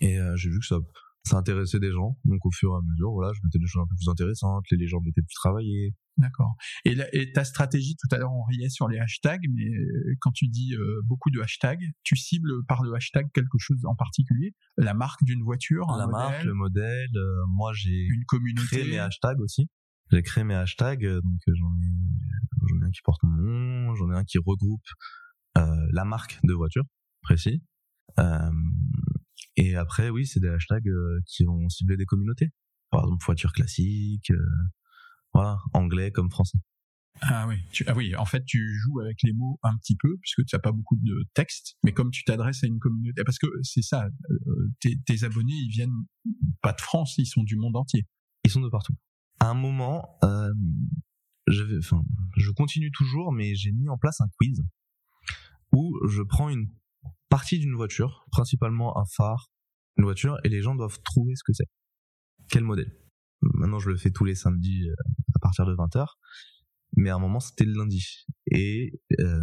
Et 0.00 0.18
euh, 0.18 0.34
j'ai 0.36 0.50
vu 0.50 0.58
que 0.58 0.66
ça, 0.66 0.78
ça 1.24 1.36
intéressait 1.36 1.78
des 1.78 1.92
gens. 1.92 2.18
Donc, 2.24 2.44
au 2.44 2.50
fur 2.50 2.70
et 2.72 2.76
à 2.76 2.80
mesure, 2.90 3.12
voilà, 3.12 3.32
je 3.32 3.40
mettais 3.44 3.58
des 3.58 3.66
choses 3.66 3.82
un 3.82 3.86
peu 3.86 3.94
plus 3.96 4.10
intéressantes. 4.10 4.64
Les 4.70 4.76
légendes 4.76 5.06
étaient 5.06 5.22
plus 5.22 5.34
travaillées. 5.34 5.94
D'accord. 6.18 6.56
Et, 6.84 7.32
ta 7.32 7.44
stratégie, 7.44 7.96
tout 7.96 8.14
à 8.14 8.18
l'heure 8.18 8.32
on 8.32 8.42
riait 8.44 8.68
sur 8.68 8.86
les 8.86 8.98
hashtags, 8.98 9.46
mais 9.54 9.64
euh, 9.64 10.14
quand 10.20 10.30
tu 10.32 10.46
dis 10.48 10.74
euh, 10.74 11.00
beaucoup 11.04 11.30
de 11.30 11.40
hashtags, 11.40 11.82
tu 12.02 12.16
cibles 12.16 12.52
par 12.66 12.82
le 12.82 12.92
hashtag 12.94 13.30
quelque 13.32 13.56
chose 13.58 13.80
en 13.84 13.94
particulier? 13.94 14.54
La 14.76 14.92
marque 14.92 15.24
d'une 15.24 15.42
voiture, 15.42 15.86
La 15.96 16.06
marque, 16.06 16.44
le 16.44 16.52
modèle. 16.54 17.08
euh, 17.16 17.44
moi, 17.48 17.72
j'ai 17.72 18.04
une 18.04 18.24
communauté? 18.26 18.66
créé 18.66 18.90
mes 18.90 18.98
hashtags 18.98 19.40
aussi. 19.40 19.68
J'ai 20.10 20.22
créé 20.22 20.44
mes 20.44 20.54
hashtags. 20.54 21.02
Donc, 21.02 21.40
j'en 21.46 21.72
ai, 21.72 22.68
j'en 22.68 22.82
ai 22.82 22.88
un 22.88 22.90
qui 22.90 23.00
porte 23.02 23.22
mon 23.22 23.36
nom. 23.36 23.94
J'en 23.94 24.10
ai 24.12 24.16
un 24.16 24.24
qui 24.24 24.38
regroupe 24.38 24.84
euh, 25.56 25.86
la 25.92 26.04
marque 26.04 26.38
de 26.44 26.52
voiture, 26.52 26.84
précis. 27.22 27.62
Euh, 28.18 28.50
et 29.56 29.76
après, 29.76 30.10
oui, 30.10 30.26
c'est 30.26 30.40
des 30.40 30.48
hashtags 30.48 30.88
euh, 30.88 31.20
qui 31.26 31.44
vont 31.44 31.68
cibler 31.68 31.96
des 31.96 32.06
communautés. 32.06 32.50
Par 32.90 33.00
exemple, 33.04 33.24
voiture 33.24 33.52
classique, 33.52 34.30
euh, 34.30 34.46
voilà, 35.32 35.58
anglais 35.74 36.10
comme 36.10 36.30
français. 36.30 36.58
Ah 37.20 37.46
oui, 37.46 37.56
tu- 37.70 37.84
ah 37.86 37.94
oui, 37.94 38.16
en 38.16 38.24
fait 38.24 38.42
tu 38.44 38.74
joues 38.80 39.00
avec 39.00 39.18
les 39.22 39.32
mots 39.34 39.58
un 39.62 39.76
petit 39.76 39.96
peu, 39.96 40.16
puisque 40.22 40.44
tu 40.46 40.56
n'as 40.56 40.60
pas 40.60 40.72
beaucoup 40.72 40.96
de 40.96 41.28
texte, 41.34 41.76
mais 41.84 41.92
comme 41.92 42.10
tu 42.10 42.24
t'adresses 42.24 42.64
à 42.64 42.66
une 42.66 42.78
communauté, 42.78 43.22
parce 43.24 43.38
que 43.38 43.46
c'est 43.62 43.82
ça, 43.82 44.08
euh, 44.30 44.70
tes, 44.80 44.98
tes 45.04 45.22
abonnés, 45.24 45.52
ils 45.52 45.68
viennent 45.70 45.94
pas 46.62 46.72
de 46.72 46.80
France, 46.80 47.14
ils 47.18 47.26
sont 47.26 47.42
du 47.42 47.56
monde 47.56 47.76
entier. 47.76 48.06
Ils 48.44 48.50
sont 48.50 48.60
de 48.62 48.68
partout. 48.70 48.94
À 49.40 49.50
un 49.50 49.54
moment, 49.54 50.18
euh, 50.24 50.52
enfin, 51.78 52.02
je 52.36 52.50
continue 52.50 52.90
toujours, 52.90 53.32
mais 53.32 53.54
j'ai 53.54 53.72
mis 53.72 53.88
en 53.88 53.98
place 53.98 54.20
un 54.20 54.28
quiz 54.38 54.62
où 55.72 55.94
je 56.08 56.22
prends 56.22 56.48
une 56.48 56.66
partie 57.32 57.58
d'une 57.58 57.74
voiture, 57.74 58.26
principalement 58.30 58.98
un 58.98 59.06
phare, 59.06 59.50
une 59.96 60.04
voiture, 60.04 60.36
et 60.44 60.50
les 60.50 60.60
gens 60.60 60.74
doivent 60.74 61.00
trouver 61.02 61.34
ce 61.34 61.42
que 61.42 61.54
c'est. 61.54 61.64
Quel 62.50 62.62
modèle? 62.62 62.94
Maintenant, 63.40 63.78
je 63.78 63.88
le 63.88 63.96
fais 63.96 64.10
tous 64.10 64.26
les 64.26 64.34
samedis 64.34 64.86
euh, 64.86 64.94
à 65.34 65.38
partir 65.38 65.64
de 65.64 65.74
20h, 65.74 66.04
mais 66.98 67.08
à 67.08 67.14
un 67.14 67.18
moment, 67.18 67.40
c'était 67.40 67.64
le 67.64 67.72
lundi. 67.72 68.26
Et 68.50 69.00
euh, 69.18 69.40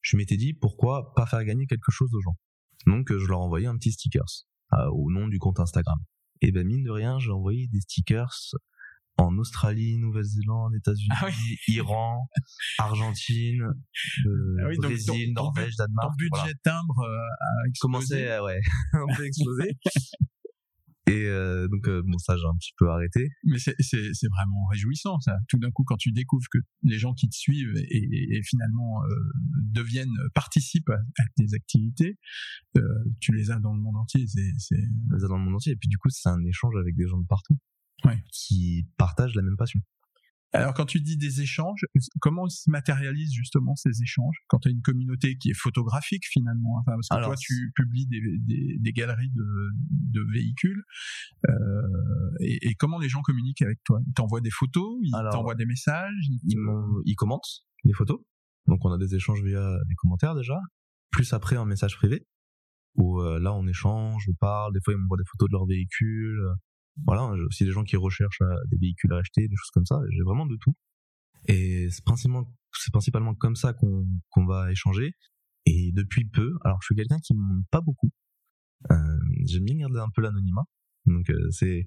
je 0.00 0.16
m'étais 0.16 0.36
dit, 0.36 0.52
pourquoi 0.52 1.14
pas 1.14 1.24
faire 1.26 1.44
gagner 1.44 1.66
quelque 1.66 1.92
chose 1.92 2.12
aux 2.12 2.20
gens? 2.20 2.36
Donc, 2.86 3.12
euh, 3.12 3.20
je 3.20 3.28
leur 3.28 3.38
envoyais 3.38 3.68
un 3.68 3.76
petit 3.76 3.92
stickers 3.92 4.48
euh, 4.72 4.88
au 4.90 5.12
nom 5.12 5.28
du 5.28 5.38
compte 5.38 5.60
Instagram. 5.60 6.00
Et 6.40 6.50
ben 6.50 6.66
mine 6.66 6.82
de 6.82 6.90
rien, 6.90 7.20
j'ai 7.20 7.30
envoyé 7.30 7.68
des 7.68 7.82
stickers 7.82 8.34
en 9.18 9.36
Australie, 9.38 9.98
Nouvelle-Zélande, 9.98 10.74
États-Unis, 10.74 11.08
Ah 11.20 11.26
oui. 11.26 11.56
Iran, 11.68 12.28
Argentine, 12.78 13.62
euh, 13.62 14.56
Ah 14.60 14.68
oui, 14.68 14.76
Brésil, 14.78 15.06
ton- 15.06 15.34
ton 15.34 15.44
Norvège, 15.44 15.76
Ton 15.76 15.84
Danemark. 15.84 16.18
budget 16.18 16.30
voilà. 16.30 16.52
timbre 16.64 16.98
euh, 17.00 17.16
a. 17.40 17.70
Commençait, 17.80 18.30
euh, 18.30 18.44
ouais, 18.44 18.60
un 18.94 19.14
peu 19.16 19.24
exploser. 19.26 19.76
Et 21.08 21.26
euh, 21.26 21.66
donc 21.66 21.88
euh, 21.88 22.00
bon 22.06 22.16
ça 22.18 22.36
j'ai 22.36 22.44
un 22.46 22.54
petit 22.56 22.72
peu 22.78 22.88
arrêté. 22.88 23.28
Mais 23.44 23.58
c'est 23.58 24.28
vraiment 24.28 24.64
réjouissant 24.70 25.18
ça. 25.18 25.36
Tout 25.48 25.58
d'un 25.58 25.70
coup 25.72 25.82
quand 25.84 25.96
tu 25.96 26.12
découvres 26.12 26.46
que 26.50 26.58
les 26.84 26.96
gens 26.96 27.12
qui 27.12 27.28
te 27.28 27.34
suivent 27.34 27.76
et, 27.76 28.36
et 28.36 28.40
finalement 28.44 29.02
euh, 29.04 29.14
deviennent 29.72 30.14
participent 30.32 30.88
à, 30.90 30.94
à 31.18 31.24
tes 31.36 31.54
activités, 31.54 32.18
tu 33.20 33.32
les 33.34 33.50
as 33.50 33.58
dans 33.58 33.74
le 33.74 33.80
monde 33.80 33.96
entier. 33.96 34.24
C'est 34.28 34.76
les 34.76 35.24
a 35.24 35.26
dans 35.28 35.38
le 35.38 35.44
monde 35.44 35.56
entier 35.56 35.72
et 35.72 35.76
puis 35.76 35.88
du 35.88 35.98
coup 35.98 36.08
c'est 36.08 36.28
un 36.28 36.42
échange 36.44 36.74
avec 36.80 36.94
des 36.94 37.08
gens 37.08 37.18
de 37.18 37.26
partout 37.26 37.58
Ouais. 38.04 38.22
qui 38.30 38.88
partagent 38.96 39.34
la 39.34 39.42
même 39.42 39.56
passion. 39.56 39.80
Alors 40.54 40.74
quand 40.74 40.84
tu 40.84 41.00
dis 41.00 41.16
des 41.16 41.40
échanges, 41.40 41.86
comment 42.20 42.46
se 42.46 42.68
matérialisent 42.68 43.32
justement 43.32 43.74
ces 43.74 44.02
échanges 44.02 44.36
quand 44.48 44.58
tu 44.58 44.68
as 44.68 44.70
une 44.70 44.82
communauté 44.82 45.38
qui 45.38 45.48
est 45.48 45.58
photographique 45.58 46.24
finalement 46.30 46.76
enfin, 46.78 46.92
Parce 46.92 47.08
que 47.08 47.14
Alors, 47.14 47.28
toi 47.28 47.36
tu 47.40 47.72
publies 47.74 48.06
des, 48.06 48.20
des, 48.40 48.76
des 48.78 48.92
galeries 48.92 49.30
de, 49.30 49.70
de 49.90 50.26
véhicules 50.30 50.82
euh, 51.48 51.52
et, 52.40 52.68
et 52.68 52.74
comment 52.74 52.98
les 52.98 53.08
gens 53.08 53.22
communiquent 53.22 53.62
avec 53.62 53.82
toi? 53.84 53.98
Ils 54.06 54.12
t'envoient 54.12 54.42
des 54.42 54.50
photos, 54.50 54.98
ils 55.02 55.12
t'envoient 55.30 55.54
des 55.54 55.64
messages? 55.64 56.12
Ils 56.44 57.16
commentent 57.16 57.64
les 57.84 57.94
photos, 57.94 58.20
donc 58.66 58.84
on 58.84 58.92
a 58.92 58.98
des 58.98 59.14
échanges 59.14 59.42
via 59.42 59.78
les 59.88 59.94
commentaires 59.94 60.34
déjà, 60.34 60.60
plus 61.10 61.32
après 61.32 61.56
en 61.56 61.64
message 61.64 61.96
privé 61.96 62.26
où 62.96 63.22
euh, 63.22 63.40
là 63.40 63.54
on 63.54 63.66
échange, 63.66 64.26
on 64.28 64.34
parle, 64.34 64.74
des 64.74 64.80
fois 64.84 64.92
ils 64.92 64.98
m'envoient 64.98 65.16
des 65.16 65.24
photos 65.30 65.48
de 65.48 65.52
leur 65.54 65.64
véhicule. 65.66 66.38
Voilà, 67.06 67.32
j'ai 67.36 67.44
aussi 67.44 67.64
des 67.64 67.70
gens 67.70 67.84
qui 67.84 67.96
recherchent 67.96 68.42
euh, 68.42 68.54
des 68.70 68.76
véhicules 68.76 69.12
à 69.12 69.18
acheter, 69.18 69.48
des 69.48 69.56
choses 69.56 69.70
comme 69.72 69.86
ça. 69.86 69.98
J'ai 70.10 70.22
vraiment 70.22 70.46
de 70.46 70.56
tout. 70.56 70.74
Et 71.48 71.88
c'est 71.90 72.04
principalement, 72.04 72.46
c'est 72.72 72.92
principalement 72.92 73.34
comme 73.34 73.56
ça 73.56 73.72
qu'on 73.72 74.06
qu'on 74.30 74.46
va 74.46 74.70
échanger. 74.70 75.14
Et 75.66 75.92
depuis 75.92 76.24
peu, 76.24 76.52
alors 76.64 76.78
je 76.82 76.86
suis 76.86 76.94
quelqu'un 76.94 77.18
qui 77.18 77.34
ne 77.34 77.40
monte 77.40 77.66
pas 77.70 77.80
beaucoup. 77.80 78.10
Euh, 78.90 78.96
J'aime 79.46 79.64
bien 79.64 79.76
garder 79.76 80.00
un 80.00 80.10
peu 80.14 80.22
l'anonymat. 80.22 80.64
Donc 81.06 81.30
euh, 81.30 81.50
c'est 81.50 81.86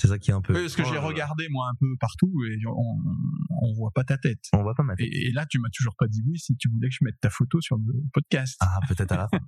c'est 0.00 0.08
ça 0.08 0.18
qui 0.18 0.30
est 0.30 0.34
un 0.34 0.40
peu. 0.40 0.54
Oui, 0.54 0.60
parce 0.62 0.76
que 0.76 0.84
j'ai 0.84 0.90
étrange. 0.92 1.08
regardé 1.08 1.48
moi 1.50 1.68
un 1.70 1.74
peu 1.78 1.86
partout 2.00 2.32
et 2.48 2.56
on, 2.66 2.96
on 3.62 3.74
voit 3.74 3.90
pas 3.92 4.04
ta 4.04 4.16
tête. 4.16 4.38
On 4.52 4.62
va 4.62 4.72
pas 4.74 4.82
mettre. 4.84 5.02
Et, 5.02 5.26
et 5.28 5.32
là, 5.32 5.44
tu 5.46 5.58
m'as 5.58 5.68
toujours 5.70 5.94
pas 5.98 6.06
dit 6.08 6.22
oui 6.26 6.38
si 6.38 6.56
tu 6.56 6.68
voulais 6.70 6.88
que 6.88 6.94
je 6.94 7.04
mette 7.04 7.18
ta 7.20 7.30
photo 7.30 7.60
sur 7.60 7.76
le 7.78 7.92
podcast. 8.12 8.56
Ah, 8.60 8.78
peut-être 8.88 9.12
à 9.12 9.16
la 9.16 9.28
fin. 9.28 9.38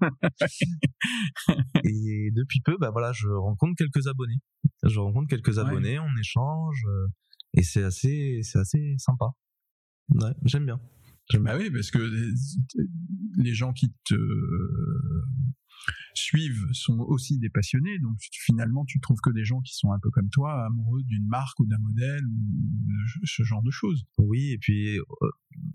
et 1.85 2.31
depuis 2.35 2.61
peu, 2.61 2.77
bah 2.81 2.91
voilà, 2.91 3.13
je 3.13 3.29
rencontre 3.29 3.75
quelques 3.77 4.07
abonnés. 4.07 4.39
Je 4.83 4.99
rencontre 4.99 5.29
quelques 5.29 5.57
Ouais. 5.57 5.61
abonnés, 5.61 5.99
on 5.99 6.17
échange, 6.19 6.83
euh, 6.89 7.07
et 7.55 7.63
c'est 7.63 7.83
assez, 7.83 8.41
c'est 8.43 8.59
assez 8.59 8.95
sympa. 8.99 9.27
Ouais, 10.11 10.33
j'aime 10.45 10.67
bien. 10.67 10.81
Bah 11.41 11.55
oui, 11.57 11.71
parce 11.71 11.93
que 11.93 11.99
les, 11.99 12.33
les 13.45 13.55
gens 13.55 13.73
qui 13.73 13.95
te 14.05 14.15
suivent 16.15 16.67
sont 16.73 16.99
aussi 17.01 17.39
des 17.39 17.51
passionnés, 17.51 17.99
donc 17.99 18.17
finalement 18.21 18.85
tu 18.85 19.01
trouves 19.01 19.21
que 19.23 19.31
des 19.31 19.45
gens 19.45 19.61
qui 19.61 19.75
sont 19.75 19.93
un 19.93 19.99
peu 19.99 20.11
comme 20.11 20.29
toi, 20.31 20.67
amoureux 20.67 21.03
d'une 21.05 21.27
marque 21.27 21.59
ou 21.61 21.67
d'un 21.67 21.79
modèle 21.79 22.25
ou 22.25 23.25
ce 23.25 23.43
genre 23.43 23.63
de 23.63 23.71
choses. 23.71 24.05
Oui, 24.19 24.51
et 24.51 24.59
puis 24.59 24.99
euh, 24.99 25.05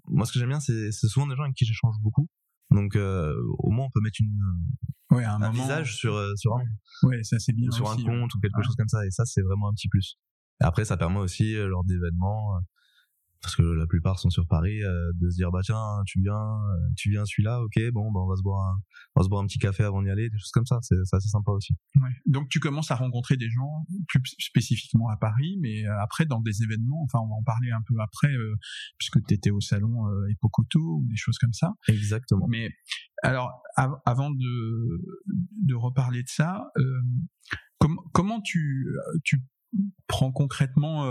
moi 0.08 0.26
ce 0.26 0.34
que 0.34 0.39
j'aime 0.39 0.50
bien, 0.50 0.60
c'est 0.60 0.91
souvent 0.91 1.28
des 1.28 1.36
gens 1.36 1.44
avec 1.44 1.56
qui 1.56 1.65
j'échange 1.65 1.96
beaucoup. 2.02 2.28
Donc 2.72 2.96
euh, 2.96 3.34
au 3.60 3.72
moins 3.72 3.86
on 3.86 3.91
peut 3.91 4.02
mettre 4.02 4.18
une, 4.20 4.39
Ouais, 5.12 5.24
un, 5.24 5.36
un 5.36 5.52
moment, 5.52 5.52
visage 5.52 5.96
sur 5.96 6.15
euh, 6.15 6.36
sur 6.36 6.56
un 6.56 6.63
Ouais, 7.04 7.24
ça 7.24 7.38
c'est 7.39 7.54
bien 7.54 7.70
sur 7.72 7.89
un 7.89 7.96
compte 7.96 8.34
ou 8.34 8.39
quelque 8.39 8.62
chose 8.63 8.76
comme 8.76 8.88
ça, 8.88 9.06
et 9.06 9.12
ça 9.12 9.26
c'est 9.26 9.41
vraiment 9.41 9.70
un 9.70 9.74
petit 9.74 9.88
plus. 9.88 10.18
Après 10.60 10.86
ça 10.86 10.98
permet 10.98 11.20
aussi 11.20 11.54
lors 11.54 11.84
d'événements, 11.84 12.58
parce 13.41 13.56
que 13.56 13.62
la 13.63 13.86
plupart 13.86 14.19
sont 14.19 14.30
sur 14.30 14.48
Paris, 14.48 14.82
euh, 14.84 15.12
de 15.21 15.30
se 15.30 15.36
dire 15.36 15.52
bah 15.52 15.62
tiens 15.63 15.82
tu 16.06 16.21
viens, 16.21 16.34
euh, 16.34 16.93
tu 16.98 17.10
viens 17.12 17.26
celui-là, 17.26 17.62
ok 17.62 17.80
bon 17.93 18.12
bah 18.12 18.19
on 18.21 18.28
va 18.28 18.36
se 18.36 18.41
boire 18.41 18.62
un, 18.69 18.78
on 19.15 19.21
va 19.21 19.24
se 19.24 19.30
boire 19.30 19.43
un 19.43 19.45
petit 19.45 19.60
café 19.60 19.84
avant 19.84 20.02
d'y 20.02 20.10
aller, 20.10 20.30
des 20.30 20.38
choses 20.38 20.52
comme 20.52 20.65
ça, 20.65 20.80
c'est 20.82 20.95
assez 21.13 21.30
sympa 21.30 21.52
aussi. 21.52 21.74
Ouais. 21.95 22.10
Donc 22.26 22.50
tu 22.50 22.60
commences 22.60 22.91
à 22.91 22.95
rencontrer 22.95 23.38
des 23.38 23.50
gens 23.50 23.86
plus 24.08 24.21
spécifiquement 24.39 25.10
à 25.10 25.17
Paris, 25.17 25.58
mais 25.62 25.86
euh, 25.86 26.02
après 26.02 26.26
dans 26.26 26.41
des 26.41 26.63
événements, 26.63 27.04
enfin 27.04 27.19
on 27.19 27.28
va 27.28 27.36
en 27.36 27.43
parler 27.43 27.71
un 27.71 27.82
peu 27.88 27.95
après, 28.02 28.34
euh, 28.34 28.56
puisque 28.98 29.24
tu 29.26 29.34
étais 29.34 29.52
au 29.52 29.62
salon 29.62 30.08
euh, 30.08 30.28
ou 30.76 31.06
des 31.08 31.15
choses 31.15 31.38
comme 31.38 31.54
ça. 31.54 31.74
Exactement. 31.88 32.48
Mais 32.48 32.69
alors, 33.24 33.52
av- 33.76 34.00
avant 34.06 34.32
de, 34.32 35.02
de 35.63 35.74
reparler 35.76 36.24
de 36.24 36.28
ça, 36.28 36.65
com- 37.80 38.00
comment 38.13 38.41
tu, 38.41 38.88
tu 39.24 39.41
prends 40.08 40.32
concrètement 40.32 41.06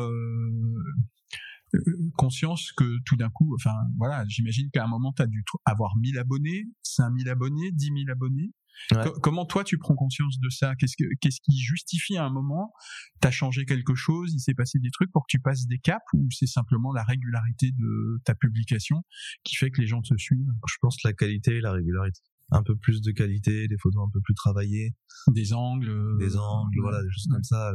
conscience 2.17 2.73
que 2.73 2.99
tout 3.05 3.17
d'un 3.17 3.31
coup, 3.31 3.55
enfin 3.55 3.75
voilà, 3.99 4.25
j'imagine 4.29 4.69
qu'à 4.73 4.85
un 4.85 4.89
moment, 4.89 5.13
tu 5.13 5.23
as 5.23 5.27
dû 5.27 5.45
avoir 5.65 5.97
1000 5.97 6.19
abonnés, 6.19 6.65
5000 6.83 7.29
abonnés, 7.29 7.73
10 7.73 7.85
000 7.87 7.97
abonnés. 8.11 8.53
Ouais. 8.91 9.05
Comment 9.23 9.47
toi, 9.47 9.63
tu 9.63 9.79
prends 9.79 9.95
conscience 9.95 10.41
de 10.41 10.49
ça? 10.51 10.75
Qu'est-ce 10.75 10.97
que 10.97 11.05
qu'est-ce 11.21 11.41
qui 11.41 11.57
justifie 11.59 12.17
à 12.17 12.25
un 12.25 12.31
moment 12.31 12.73
T'as 13.21 13.31
changé 13.31 13.67
quelque 13.67 13.95
chose 13.95 14.33
Il 14.35 14.41
s'est 14.41 14.55
passé 14.55 14.81
des 14.81 14.91
trucs 14.91 15.13
pour 15.13 15.23
que 15.23 15.31
tu 15.31 15.39
passes 15.39 15.67
des 15.69 15.79
caps 15.79 16.03
Ou 16.13 16.27
c'est 16.33 16.49
simplement 16.49 16.93
la 16.93 17.05
régularité 17.05 17.71
de 17.71 18.21
ta 18.25 18.35
publication 18.35 19.05
qui 19.45 19.55
fait 19.55 19.71
que 19.71 19.81
les 19.81 19.87
gens 19.87 20.03
te 20.03 20.17
suivent? 20.17 20.51
Je 20.69 20.75
pense 20.81 21.01
la 21.05 21.13
qualité 21.13 21.59
et 21.59 21.61
la 21.61 21.71
régularité. 21.73 22.21
Un 22.51 22.65
peu 22.65 22.75
plus 22.77 23.01
de 23.01 23.13
qualité, 23.13 23.69
des 23.69 23.79
photos 23.79 24.03
un 24.07 24.11
peu 24.13 24.21
plus 24.21 24.35
travaillées, 24.35 24.95
Des 25.29 25.53
angles 25.53 25.89
euh, 25.91 26.17
des 26.19 26.37
angles, 26.37 26.77
ouais. 26.77 26.83
voilà, 26.83 27.01
des 27.03 27.11
choses 27.11 27.27
Ouais. 27.31 27.35
comme 27.37 27.45
ça. 27.45 27.73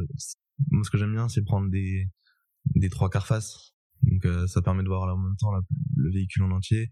Moi, 0.70 0.84
ce 0.84 0.90
que 0.90 0.98
j'aime 0.98 1.12
bien, 1.12 1.28
c'est 1.30 1.42
prendre 1.42 1.70
des, 1.70 2.08
des 2.76 2.88
trois 2.90 3.08
quarts 3.08 3.26
face. 3.26 3.72
Donc, 4.02 4.24
euh, 4.24 4.46
ça 4.46 4.62
permet 4.62 4.82
de 4.82 4.88
voir 4.88 5.02
en 5.14 5.18
même 5.18 5.36
temps 5.36 5.52
la- 5.52 5.60
le 5.96 6.10
véhicule 6.10 6.42
en 6.44 6.50
entier. 6.52 6.90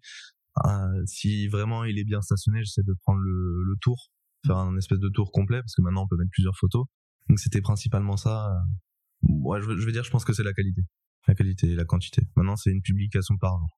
Euh, 0.66 1.03
si 1.07 1.49
vraiment 1.49 1.85
il 1.85 1.99
est 1.99 2.05
bien 2.05 2.21
stationné, 2.21 2.64
j'essaie 2.64 2.83
de 2.83 2.94
prendre 3.05 3.21
le, 3.21 3.62
le 3.64 3.75
tour, 3.81 4.11
faire 4.47 4.57
un 4.57 4.77
espèce 4.77 4.99
de 4.99 5.09
tour 5.09 5.31
complet, 5.33 5.61
parce 5.61 5.75
que 5.75 5.83
maintenant 5.83 6.05
on 6.05 6.09
peut 6.09 6.16
mettre 6.16 6.31
plusieurs 6.33 6.57
photos. 6.57 6.87
Donc, 7.29 7.38
c'était 7.38 7.61
principalement 7.61 8.16
ça. 8.16 8.51
Ouais, 9.23 9.61
je, 9.61 9.66
veux- 9.66 9.77
je 9.79 9.90
dire, 9.90 10.05
je 10.05 10.11
pense 10.11 10.25
que 10.25 10.33
c'est 10.33 10.42
la 10.44 10.53
qualité. 10.53 10.83
La 11.27 11.35
qualité 11.35 11.71
et 11.71 11.75
la 11.75 11.85
quantité. 11.85 12.23
Maintenant, 12.37 12.57
c'est 12.57 12.71
une 12.71 12.83
publication 12.83 13.37
par 13.37 13.59
jour. 13.59 13.68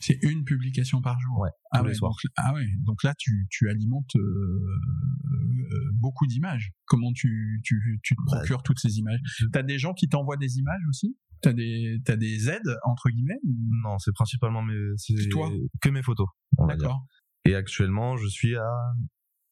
C'est 0.00 0.18
une 0.22 0.44
publication 0.44 1.00
par 1.00 1.18
jour. 1.20 1.38
Ouais, 1.38 1.50
Ah 1.70 1.82
ouais, 1.82 1.92
donc, 1.98 2.14
ah 2.36 2.52
ouais. 2.54 2.66
Donc 2.80 3.02
là, 3.04 3.14
tu, 3.16 3.46
tu 3.50 3.68
alimentes 3.70 4.16
euh, 4.16 4.20
euh, 4.20 5.90
beaucoup 5.94 6.26
d'images. 6.26 6.72
Comment 6.86 7.12
tu, 7.12 7.60
tu, 7.64 8.00
tu 8.02 8.14
te 8.16 8.20
Bah, 8.26 8.36
procures 8.38 8.62
toutes 8.62 8.80
ces 8.80 8.98
images? 8.98 9.20
T'as 9.52 9.62
des 9.62 9.78
gens 9.78 9.94
qui 9.94 10.08
t'envoient 10.08 10.36
des 10.36 10.58
images 10.58 10.82
aussi? 10.88 11.16
T'as 11.42 11.52
des, 11.52 11.98
t'as 12.04 12.16
des 12.16 12.48
aides 12.48 12.76
entre 12.84 13.10
guillemets 13.10 13.38
Non, 13.84 13.98
c'est 13.98 14.12
principalement 14.12 14.62
mes, 14.62 14.74
c'est 14.96 15.28
Toi 15.30 15.50
que 15.80 15.88
mes 15.90 16.02
photos. 16.02 16.28
on 16.58 16.66
va 16.66 16.74
dire. 16.76 16.82
D'accord. 16.88 17.06
Et 17.44 17.54
actuellement, 17.54 18.16
je 18.16 18.26
suis 18.28 18.56
à 18.56 18.70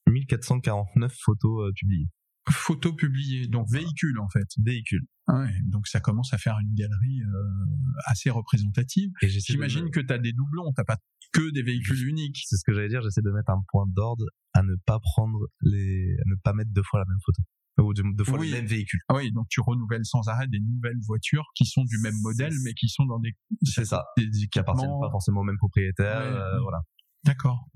1449 0.08 1.12
photos 1.18 1.68
euh, 1.68 1.72
publiées. 1.74 2.08
Photos 2.50 2.94
publiées, 2.96 3.46
donc 3.46 3.66
véhicules 3.70 4.18
en 4.18 4.28
fait. 4.28 4.46
Véhicules. 4.64 5.04
Ah 5.28 5.38
ouais, 5.40 5.52
donc 5.66 5.86
ça 5.86 6.00
commence 6.00 6.32
à 6.34 6.38
faire 6.38 6.58
une 6.60 6.74
galerie 6.74 7.22
euh, 7.22 7.66
assez 8.06 8.30
représentative. 8.30 9.10
Et 9.22 9.28
j'essaie 9.28 9.52
de- 9.52 9.56
J'imagine 9.58 9.90
que 9.90 10.00
t'as 10.00 10.18
des 10.18 10.32
doublons, 10.32 10.72
t'as 10.74 10.84
pas 10.84 10.96
que 11.32 11.50
des 11.52 11.62
véhicules 11.62 12.08
uniques. 12.08 12.42
C'est 12.46 12.56
ce 12.56 12.64
que 12.64 12.72
j'allais 12.72 12.88
dire, 12.88 13.00
j'essaie 13.02 13.22
de 13.22 13.30
mettre 13.30 13.50
un 13.50 13.62
point 13.70 13.84
d'ordre 13.86 14.24
à 14.54 14.62
ne 14.62 14.74
pas 14.86 14.98
prendre 14.98 15.38
les, 15.60 16.16
à 16.18 16.28
ne 16.28 16.34
pas 16.42 16.52
mettre 16.52 16.70
deux 16.72 16.82
fois 16.82 16.98
la 17.00 17.06
même 17.06 17.18
photo. 17.24 17.42
Ou 17.78 17.94
deux, 17.94 18.02
deux 18.14 18.24
fois 18.24 18.38
Oui. 18.38 18.50
le 18.50 18.56
même 18.56 18.66
véhicule. 18.66 19.00
Ah 19.08 19.14
oui, 19.16 19.32
donc 19.32 19.46
tu 19.48 19.60
renouvelles 19.60 20.04
sans 20.04 20.28
arrêt 20.28 20.46
des 20.46 20.60
nouvelles 20.60 20.98
voitures 21.06 21.46
qui 21.54 21.64
sont 21.64 21.84
du 21.84 21.98
même 21.98 22.14
modèle, 22.20 22.52
mais 22.64 22.74
qui 22.74 22.88
sont 22.88 23.06
dans 23.06 23.18
des, 23.18 23.34
C'est 23.62 23.86
ça. 23.86 24.04
des 24.18 24.28
Qui 24.48 24.58
appartiennent 24.58 24.90
pas 25.00 25.10
forcément 25.10 25.40
au 25.40 25.44
même 25.44 25.56
propriétaire, 25.56 26.20
Ouais, 26.20 26.26
euh, 26.38 26.54
ouais. 26.56 26.62
voilà. 26.62 26.80
D'accord. 27.24 27.68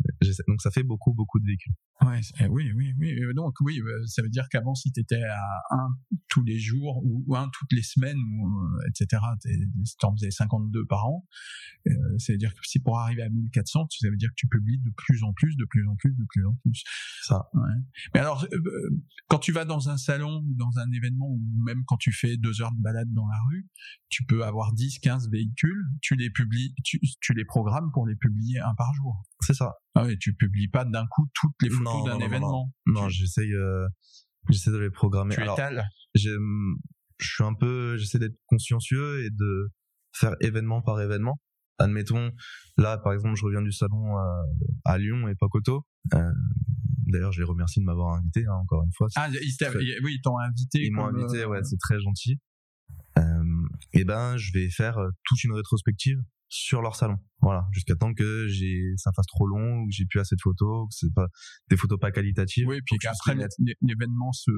Donc 0.49 0.61
ça 0.61 0.71
fait 0.71 0.83
beaucoup, 0.83 1.15
beaucoup 1.15 1.39
de 1.39 1.47
véhicules. 1.47 1.75
Ouais, 2.05 2.21
eh 2.41 2.47
oui, 2.49 2.73
oui, 2.77 2.93
oui. 2.99 3.19
Euh, 3.23 3.33
Donc 3.33 3.55
oui, 3.61 3.81
euh, 3.81 4.07
ça 4.07 4.21
veut 4.23 4.29
dire 4.29 4.49
qu'avant, 4.51 4.75
si 4.75 4.93
tu 4.93 5.01
étais 5.01 5.23
à 5.23 5.39
un 5.71 5.89
tous 6.29 6.43
les 6.43 6.59
jours 6.59 7.01
ou 7.05 7.35
un 7.35 7.49
toutes 7.49 7.73
les 7.73 7.83
semaines, 7.83 8.19
ou, 8.19 8.69
etc., 8.89 9.23
t'es- 9.41 9.57
t'en 9.99 10.15
faisais 10.15 10.31
52 10.31 10.85
par 10.85 11.07
an, 11.07 11.27
euh, 11.87 11.93
ça 12.19 12.33
veut 12.33 12.39
dire 12.39 12.53
que 12.53 12.61
si 12.65 12.81
pour 12.81 12.99
arriver 12.99 13.23
à 13.23 13.31
1400, 13.31 13.87
ça 13.91 14.11
veut 14.11 14.17
dire 14.17 14.29
que 14.31 14.35
tu 14.37 14.47
publies 14.47 14.79
de 14.79 14.91
plus 14.91 15.23
en 15.23 15.33
plus, 15.33 15.57
de 15.57 15.65
plus 15.65 15.89
en 15.89 15.95
plus, 15.97 16.15
de 16.15 16.25
plus 16.29 16.45
en 16.47 16.55
plus. 16.57 16.83
Ça. 17.23 17.49
Ouais. 17.55 17.63
Mais 18.15 18.21
alors, 18.21 18.45
euh, 18.53 18.91
quand 19.29 19.39
tu 19.39 19.53
vas 19.53 19.65
dans 19.65 19.89
un 19.89 19.97
salon 19.97 20.43
ou 20.47 20.55
dans 20.55 20.79
un 20.79 20.91
événement, 20.93 21.29
ou 21.29 21.41
même 21.65 21.83
quand 21.87 21.97
tu 21.97 22.13
fais 22.13 22.37
deux 22.37 22.61
heures 22.61 22.73
de 22.73 22.81
balade 22.83 23.11
dans 23.13 23.27
la 23.27 23.39
rue, 23.49 23.67
tu 24.09 24.25
peux 24.25 24.45
avoir 24.45 24.75
10, 24.75 24.99
15 24.99 25.31
véhicules, 25.31 25.85
tu 26.03 26.15
les 26.17 26.31
publies, 26.31 26.75
tu, 26.85 27.01
tu 27.21 27.33
les 27.33 27.45
programmes 27.45 27.91
pour 27.93 28.07
les 28.07 28.17
publier 28.17 28.61
un 28.61 28.75
par 28.75 28.93
jour. 28.95 29.23
C'est 29.41 29.55
ça. 29.55 29.73
Ah 29.95 30.05
oui, 30.05 30.17
tu 30.19 30.35
publies 30.35 30.69
pas 30.69 30.85
d'un 30.85 31.07
coup 31.11 31.27
toutes 31.35 31.55
les 31.63 31.71
photos 31.71 31.85
Non, 31.85 32.05
d'un 32.05 32.13
non, 32.13 32.19
non, 32.19 32.19
non, 32.21 32.27
événement. 32.27 32.73
Non, 32.87 33.09
Tu- 33.09 33.15
j'essaye, 33.15 33.53
euh, 33.53 33.87
j'essaie 34.51 34.71
de 34.71 34.79
les 34.79 34.91
programmer. 34.91 35.35
tu 35.35 35.41
Alors, 35.43 35.59
étales. 35.59 35.85
je 36.15 36.31
suis 37.21 37.45
un 37.45 37.55
peu, 37.55 37.97
j'essaie 37.97 38.19
d'être 38.19 38.37
consciencieux 38.47 39.25
et 39.25 39.31
de 39.31 39.71
faire 40.15 40.35
événement 40.41 40.81
par 40.83 41.01
événement. 41.01 41.39
Admettons, 41.79 42.31
là, 42.79 42.97
par 42.97 43.13
exemple, 43.13 43.35
je 43.37 43.45
reviens 43.45 43.61
du 43.63 43.73
salon 43.73 44.17
euh, 44.17 44.23
à 44.87 44.97
Lyon 44.99 45.29
et 45.29 45.35
Pacoto. 45.35 45.85
Euh, 46.15 46.31
D'ailleurs, 47.09 47.31
je 47.31 47.39
les 47.41 47.45
remercie 47.47 47.79
de 47.79 47.85
m'avoir 47.85 48.15
invité, 48.17 48.45
hein, 48.47 48.55
encore 48.63 48.83
une 48.83 48.91
fois. 48.97 49.07
Ah, 49.15 49.29
ils 49.31 49.57
très- 49.57 49.77
oui, 50.03 50.15
ils 50.17 50.21
t'ont 50.23 50.39
invité. 50.39 50.81
Ils 50.85 50.91
m'ont 50.93 51.07
invité, 51.07 51.45
ouais, 51.45 51.63
c'est 51.63 51.77
très 51.79 52.01
gentil. 52.01 52.41
Euh, 53.19 53.23
et 53.93 54.05
ben, 54.05 54.37
je 54.37 54.51
vais 54.53 54.69
faire 54.71 54.99
toute 55.25 55.45
une 55.45 55.53
rétrospective 55.53 56.19
sur 56.49 56.83
leur 56.83 56.97
salon. 56.97 57.17
Voilà, 57.43 57.67
jusqu'à 57.73 57.95
temps 57.97 58.15
que 58.15 58.47
j'ai 58.49 58.93
ça 58.97 59.11
fasse 59.15 59.27
trop 59.27 59.47
long, 59.47 59.81
ou 59.81 59.87
que 59.87 59.93
j'ai 59.93 60.07
plus 60.07 60.21
assez 60.21 60.37
de 60.37 60.41
photos, 60.41 60.89
que 60.89 60.95
c'est 60.95 61.15
pas 61.15 61.27
des 61.71 61.77
photos 61.77 61.99
pas 61.99 62.11
qualitatives. 62.11 62.67
Oui, 62.67 62.77
et 62.77 62.83
puis 62.85 62.97
qu'après 62.99 63.37
l'événement 63.83 64.33
se 64.33 64.51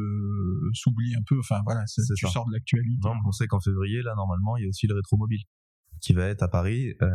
s'oublie 0.74 1.14
un 1.14 1.22
peu. 1.26 1.38
Enfin 1.38 1.60
voilà, 1.64 1.82
c'est 1.86 2.02
tu 2.14 2.26
sors 2.26 2.46
de 2.46 2.52
l'actualité. 2.52 3.08
on 3.26 3.32
sait 3.32 3.46
qu'en 3.46 3.60
février, 3.60 4.02
là 4.02 4.14
normalement, 4.16 4.56
il 4.56 4.64
y 4.64 4.66
a 4.66 4.68
aussi 4.68 4.86
le 4.86 4.94
rétro 4.94 5.16
mobile 5.16 5.42
qui 6.00 6.12
va 6.12 6.26
être 6.26 6.42
à 6.42 6.48
Paris. 6.48 6.94
Euh, 7.02 7.08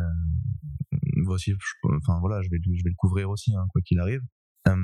voici, 1.24 1.54
enfin 1.84 2.18
voilà, 2.20 2.42
je 2.42 2.48
vais 2.50 2.58
je 2.62 2.84
vais 2.84 2.90
le 2.90 2.96
couvrir 2.96 3.30
aussi, 3.30 3.54
hein, 3.54 3.64
quoi 3.70 3.80
qu'il 3.82 3.98
arrive. 3.98 4.20
Euh, 4.68 4.74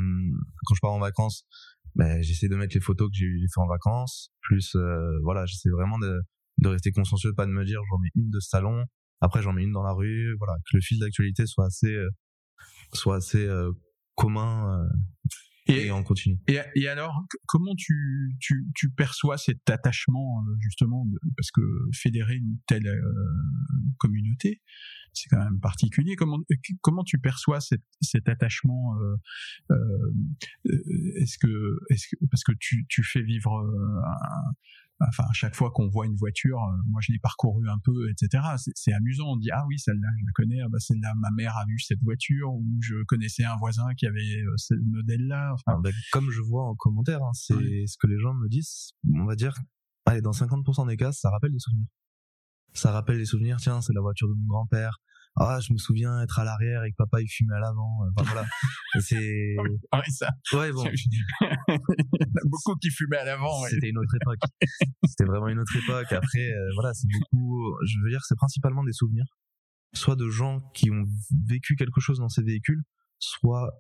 quand 0.67 0.75
je 0.75 0.81
pars 0.81 0.93
en 0.93 0.99
vacances, 0.99 1.47
ben, 1.95 2.23
j'essaie 2.23 2.49
de 2.49 2.57
mettre 2.57 2.75
les 2.75 2.81
photos 2.81 3.11
que 3.11 3.17
j'ai 3.17 3.47
fait 3.53 3.61
en 3.61 3.67
vacances. 3.67 4.33
Plus 4.43 4.75
euh, 4.77 5.19
voilà, 5.23 5.47
j'essaie 5.47 5.71
vraiment 5.71 5.99
de 5.99 6.21
de 6.59 6.69
rester 6.69 6.93
consciencieux, 6.93 7.33
pas 7.35 7.47
de 7.47 7.53
me 7.53 7.65
dire 7.65 7.81
j'en 7.91 7.99
mets 7.99 8.11
une 8.15 8.31
de 8.31 8.41
salon, 8.41 8.85
après, 9.21 9.43
j'en 9.43 9.53
mets 9.53 9.65
une 9.65 9.73
dans 9.73 9.83
la 9.83 9.93
rue. 9.93 10.35
Voilà, 10.39 10.55
que 10.71 10.77
le 10.77 10.81
fil 10.81 10.99
d'actualité 10.99 11.47
soit 11.47 11.67
assez, 11.67 11.93
euh, 11.93 12.09
soit 12.93 13.17
assez 13.17 13.45
euh, 13.45 13.71
commun 14.15 14.81
euh, 14.81 14.89
et, 15.67 15.91
on 15.93 16.03
continue. 16.03 16.39
Et, 16.49 16.59
et 16.75 16.89
alors, 16.89 17.23
comment 17.47 17.75
tu, 17.77 18.35
tu, 18.41 18.67
tu, 18.75 18.91
perçois 18.91 19.39
cet 19.39 19.69
attachement 19.71 20.43
justement, 20.59 21.07
parce 21.37 21.51
que 21.53 21.61
fédérer 21.95 22.37
une 22.37 22.59
telle 22.67 22.91
communauté, 23.99 24.63
c'est 25.13 25.29
quand 25.29 25.39
même 25.39 25.61
particulier. 25.61 26.17
Comment 26.17 26.39
comment 26.81 27.05
tu 27.05 27.19
perçois 27.19 27.61
cet, 27.61 27.83
cet 28.01 28.29
attachement 28.29 28.97
euh, 29.71 29.77
Est-ce 31.21 31.39
que 31.39 31.79
est-ce 31.91 32.09
que 32.09 32.25
parce 32.31 32.43
que 32.43 32.53
tu, 32.59 32.87
tu 32.89 33.05
fais 33.05 33.23
vivre 33.23 33.53
un, 33.53 34.55
enfin 35.09 35.25
à 35.25 35.33
chaque 35.33 35.55
fois 35.55 35.71
qu'on 35.71 35.89
voit 35.89 36.07
une 36.07 36.17
voiture, 36.17 36.59
euh, 36.59 36.77
moi 36.89 37.01
je 37.03 37.13
l'ai 37.13 37.19
parcouru 37.19 37.69
un 37.69 37.79
peu, 37.83 38.11
etc. 38.11 38.43
C'est 38.75 38.93
amusant. 38.93 39.33
On 39.33 39.37
dit 39.37 39.51
ah 39.53 39.65
oui 39.69 39.79
celle-là 39.79 40.09
je 40.19 40.25
la 40.25 40.33
connais, 40.35 40.61
ah 40.61 40.69
bah 40.69 40.79
celle-là 40.79 41.13
ma 41.17 41.31
mère 41.31 41.57
a 41.57 41.65
vu 41.67 41.79
cette 41.79 42.03
voiture 42.03 42.53
ou 42.53 42.65
je 42.81 43.03
connaissais 43.05 43.45
un 43.45 43.57
voisin 43.57 43.87
qui 43.97 44.07
avait 44.07 44.43
euh, 44.43 44.55
ce 44.57 44.75
modèle-là. 44.75 45.53
Enfin, 45.55 45.79
ah, 45.79 45.81
bah, 45.83 45.91
comme 46.13 46.31
je 46.31 46.41
vois 46.41 46.65
en 46.65 46.75
commentaire, 46.75 47.23
hein, 47.23 47.33
c'est 47.33 47.87
ce 47.87 47.97
que 47.99 48.07
les 48.07 48.19
gens 48.19 48.35
me 48.35 48.49
disent. 48.49 48.93
On 49.15 49.25
va 49.25 49.37
dire, 49.37 49.55
allez 50.07 50.21
dans 50.21 50.33
50% 50.33 50.89
des 50.89 50.97
cas, 50.97 51.13
ça 51.13 51.31
rappelle 51.31 51.53
des 51.53 51.59
souvenirs. 51.59 51.89
Ça 52.73 52.93
rappelle 52.93 53.19
des 53.19 53.25
souvenirs. 53.25 53.57
Tiens, 53.59 53.81
c'est 53.81 53.93
la 53.93 54.01
voiture 54.01 54.29
de 54.29 54.35
mon 54.35 54.47
grand-père 54.47 55.01
ah 55.37 55.59
je 55.61 55.73
me 55.73 55.79
souviens 55.79 56.23
être 56.23 56.39
à 56.39 56.45
l'arrière 56.45 56.85
et 56.85 56.91
que 56.91 56.97
papa 56.97 57.21
il 57.21 57.29
fumait 57.29 57.55
à 57.55 57.61
l'avant. 57.61 58.01
Enfin 58.17 58.31
voilà. 58.33 58.47
C'est 59.01 59.57
ah 59.93 60.01
oui, 60.05 60.13
ça. 60.13 60.29
Ouais 60.53 60.73
bon. 60.73 60.85
Beaucoup 62.45 62.77
qui 62.81 62.91
fumaient 62.91 63.19
à 63.19 63.25
l'avant 63.25 63.63
c'était 63.69 63.91
une 63.91 63.99
autre 63.99 64.15
époque. 64.21 64.41
C'était 65.07 65.25
vraiment 65.25 65.49
une 65.49 65.61
autre 65.61 65.77
époque. 65.77 66.13
Après 66.13 66.51
euh, 66.51 66.71
voilà 66.75 66.93
c'est 66.95 67.09
beaucoup 67.09 67.77
je 67.87 67.97
veux 68.03 68.11
dire 68.11 68.23
c'est 68.25 68.37
principalement 68.37 68.85
des 68.85 68.93
souvenirs. 68.93 69.27
Soit 69.93 70.17
de 70.17 70.29
gens 70.29 70.61
qui 70.75 70.91
ont 70.91 71.05
vécu 71.47 71.75
quelque 71.77 72.01
chose 72.01 72.19
dans 72.19 72.29
ces 72.29 72.43
véhicules 72.43 72.83
soit 73.21 73.71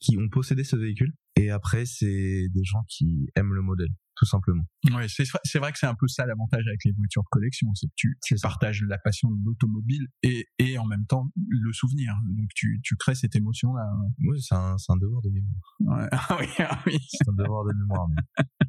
qui 0.00 0.16
ont 0.18 0.28
possédé 0.28 0.64
ce 0.64 0.76
véhicule 0.76 1.12
et 1.36 1.50
après 1.50 1.86
c'est 1.86 2.48
des 2.48 2.64
gens 2.64 2.82
qui 2.88 3.28
aiment 3.36 3.54
le 3.54 3.62
modèle 3.62 3.90
tout 4.20 4.26
simplement. 4.26 4.64
Ouais, 4.92 5.06
c'est 5.08 5.58
vrai 5.58 5.72
que 5.72 5.78
c'est 5.78 5.86
un 5.86 5.94
peu 5.94 6.06
ça 6.06 6.26
l'avantage 6.26 6.62
avec 6.66 6.84
les 6.84 6.92
voitures 6.92 7.22
de 7.22 7.28
collection, 7.30 7.68
c'est 7.74 7.86
que 7.86 7.92
tu, 7.96 8.18
tu 8.22 8.34
partages 8.42 8.82
la 8.86 8.98
passion 8.98 9.30
de 9.30 9.38
l'automobile 9.42 10.08
et, 10.22 10.46
et 10.58 10.76
en 10.76 10.84
même 10.84 11.06
temps 11.06 11.30
le 11.48 11.72
souvenir. 11.72 12.12
Donc 12.36 12.48
tu, 12.54 12.80
tu 12.84 12.96
crées 12.96 13.14
cette 13.14 13.34
émotion 13.34 13.72
là. 13.72 13.90
Oui, 14.28 14.42
c'est 14.42 14.54
un, 14.54 14.76
un 14.76 14.96
devoir 14.98 15.22
de 15.22 15.30
mémoire. 15.30 15.76
Ouais. 15.80 16.08
Ah 16.30 16.36
oui, 16.38 16.46
ah 16.58 16.78
oui. 16.86 16.98
C'est 17.08 17.28
un 17.30 17.32
devoir 17.32 17.64
de 17.64 17.72
mémoire. 17.72 18.06
Mais, 18.08 18.20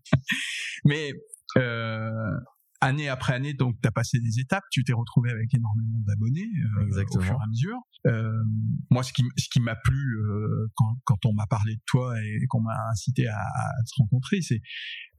mais 0.86 1.13
euh, 1.58 2.39
année 2.82 3.08
après 3.10 3.34
année, 3.34 3.54
donc 3.54 3.76
tu 3.82 3.88
as 3.88 3.91
passé 3.91 4.20
des 4.20 4.39
étapes, 4.39 4.63
tu 4.72 4.84
t'es 4.84 4.94
retrouvé 4.94 5.30
avec 5.32 5.54
énormément 5.54 6.02
d'abonnés 6.06 6.50
euh, 6.80 7.04
au 7.15 7.20
fur 7.22 7.34
et 7.34 7.44
à 7.44 7.48
mesure. 7.48 7.78
Euh, 8.08 8.44
moi, 8.89 9.04
ce 9.04 9.13
qui, 9.13 9.24
ce 9.38 9.48
qui 9.50 9.60
m'a 9.60 9.76
plu 9.76 10.17
euh, 10.17 10.67
quand, 10.76 10.98
quand 11.04 11.26
on 11.26 11.34
m'a 11.34 11.46
parlé 11.46 11.76
de 11.76 11.82
toi 11.86 12.13
et 12.20 12.46
qu'on 12.48 12.62
m'a 12.62 12.76
incité 12.91 13.28
à, 13.28 13.39
à, 13.39 13.86
se 13.86 13.94
rencontrer, 13.98 14.41
c'est 14.41 14.62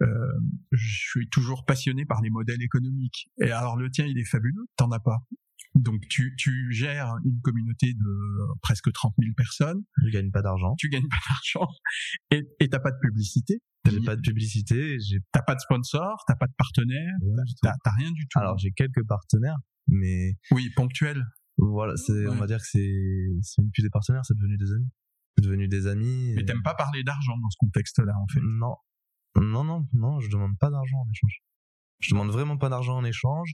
euh, 0.03 0.07
je 0.73 1.11
suis 1.11 1.29
toujours 1.29 1.65
passionné 1.65 2.05
par 2.05 2.21
les 2.21 2.31
modèles 2.31 2.63
économiques. 2.63 3.29
Et 3.41 3.51
alors 3.51 3.77
le 3.77 3.91
tien, 3.91 4.07
il 4.07 4.19
est 4.19 4.29
fabuleux, 4.29 4.67
t'en 4.77 4.91
as 4.91 5.01
pas? 5.01 5.19
Donc 5.75 6.07
tu, 6.09 6.35
tu 6.37 6.71
gères 6.73 7.15
une 7.25 7.41
communauté 7.41 7.95
de 7.95 8.59
presque 8.61 8.93
30 8.93 9.15
000 9.19 9.33
personnes. 9.37 9.83
Tu 10.05 10.11
gagnes 10.11 10.31
pas 10.31 10.43
d'argent. 10.43 10.75
Tu 10.79 10.89
gagnes 10.89 11.09
pas 11.09 11.17
d'argent 11.29 11.69
et 12.31 12.69
t'as 12.69 12.81
pas 12.81 12.91
de 12.91 12.99
publicité. 13.01 13.61
J'ai 13.91 14.01
pas 14.01 14.15
de 14.15 14.21
publicité, 14.21 14.97
t'as 15.33 15.43
pas 15.43 15.57
de 15.57 15.61
sponsor, 15.61 16.23
t'as 16.29 16.37
pas 16.37 16.47
de 16.47 16.55
partenaire, 16.57 17.15
t'as 17.63 17.91
rien 17.99 18.13
du 18.13 18.29
tout. 18.29 18.39
Alors 18.39 18.57
j'ai 18.57 18.71
quelques 18.71 19.05
partenaires, 19.09 19.57
mais 19.89 20.37
oui 20.53 20.71
ponctuels. 20.77 21.25
Voilà, 21.59 21.97
c'est 21.97 22.29
on 22.29 22.37
va 22.37 22.47
dire 22.47 22.59
que 22.59 22.67
c'est 22.67 23.29
c'est 23.43 23.63
plus 23.73 23.83
des 23.83 23.91
partenaires, 23.91 24.25
c'est 24.25 24.37
devenu 24.37 24.57
des 24.57 24.73
amis. 24.73 24.89
C'est 25.37 25.45
devenu 25.45 25.67
des 25.69 25.87
amis. 25.89 26.33
Mais 26.37 26.45
t'aimes 26.45 26.63
pas 26.63 26.75
parler 26.75 27.03
d'argent 27.03 27.37
dans 27.39 27.51
ce 27.51 27.57
contexte-là 27.59 28.13
en 28.17 28.27
fait. 28.33 28.41
Non, 28.41 28.77
non, 29.37 29.65
non, 29.65 29.87
non, 29.95 30.21
je 30.21 30.31
demande 30.31 30.57
pas 30.59 30.71
d'argent 30.71 30.99
en 30.99 31.11
échange. 31.11 31.43
Je 31.99 32.11
demande 32.11 32.31
vraiment 32.31 32.59
pas 32.59 32.69
d'argent 32.69 32.99
en 32.99 33.05
échange. 33.05 33.53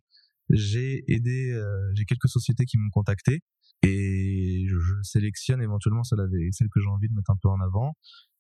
J'ai 0.51 1.05
aidé, 1.13 1.53
euh, 1.53 1.91
j'ai 1.95 2.05
quelques 2.05 2.29
sociétés 2.29 2.65
qui 2.65 2.79
m'ont 2.79 2.91
contacté 2.91 3.41
et 3.83 4.67
je 4.69 5.03
sélectionne 5.03 5.63
éventuellement 5.63 6.03
celles, 6.03 6.27
celles 6.53 6.69
que 6.69 6.81
j'ai 6.81 6.89
envie 6.89 7.09
de 7.09 7.15
mettre 7.15 7.31
un 7.31 7.39
peu 7.41 7.49
en 7.49 7.61
avant 7.61 7.95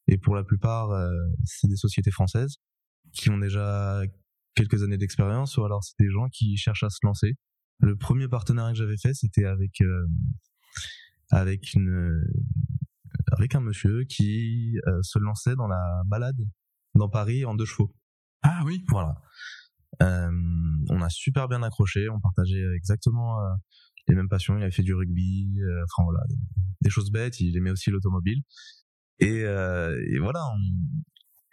et 0.08 0.16
pour 0.18 0.34
la 0.34 0.42
plupart, 0.42 0.90
euh, 0.90 1.10
c'est 1.44 1.68
des 1.68 1.76
sociétés 1.76 2.10
françaises 2.10 2.56
qui 3.12 3.30
ont 3.30 3.38
déjà 3.38 4.02
quelques 4.54 4.82
années 4.82 4.98
d'expérience 4.98 5.56
ou 5.56 5.64
alors 5.64 5.84
c'est 5.84 5.98
des 5.98 6.10
gens 6.10 6.28
qui 6.28 6.56
cherchent 6.56 6.82
à 6.82 6.90
se 6.90 6.98
lancer. 7.02 7.34
Le 7.80 7.96
premier 7.96 8.26
partenariat 8.26 8.72
que 8.72 8.78
j'avais 8.78 8.96
fait, 8.96 9.14
c'était 9.14 9.44
avec 9.44 9.80
euh, 9.82 10.06
avec 11.30 11.74
une 11.74 12.24
avec 13.32 13.54
un 13.54 13.60
monsieur 13.60 14.04
qui 14.04 14.76
se 15.02 15.18
lançait 15.18 15.54
dans 15.54 15.68
la 15.68 16.02
balade 16.06 16.40
dans 16.94 17.08
Paris 17.08 17.44
en 17.44 17.54
deux 17.54 17.66
chevaux. 17.66 17.94
Ah 18.42 18.62
oui. 18.64 18.84
Voilà. 18.88 19.20
Euh, 20.02 20.30
on 20.90 21.02
a 21.02 21.08
super 21.08 21.48
bien 21.48 21.62
accroché, 21.62 22.08
on 22.08 22.20
partageait 22.20 22.64
exactement 22.76 23.36
les 24.06 24.14
mêmes 24.14 24.28
passions. 24.28 24.56
Il 24.56 24.62
avait 24.62 24.72
fait 24.72 24.82
du 24.82 24.94
rugby, 24.94 25.58
enfin 25.84 26.04
voilà, 26.04 26.20
des 26.80 26.90
choses 26.90 27.10
bêtes. 27.10 27.40
Il 27.40 27.56
aimait 27.56 27.70
aussi 27.70 27.90
l'automobile. 27.90 28.42
Et, 29.20 29.42
euh, 29.44 29.96
voilà, 30.20 30.44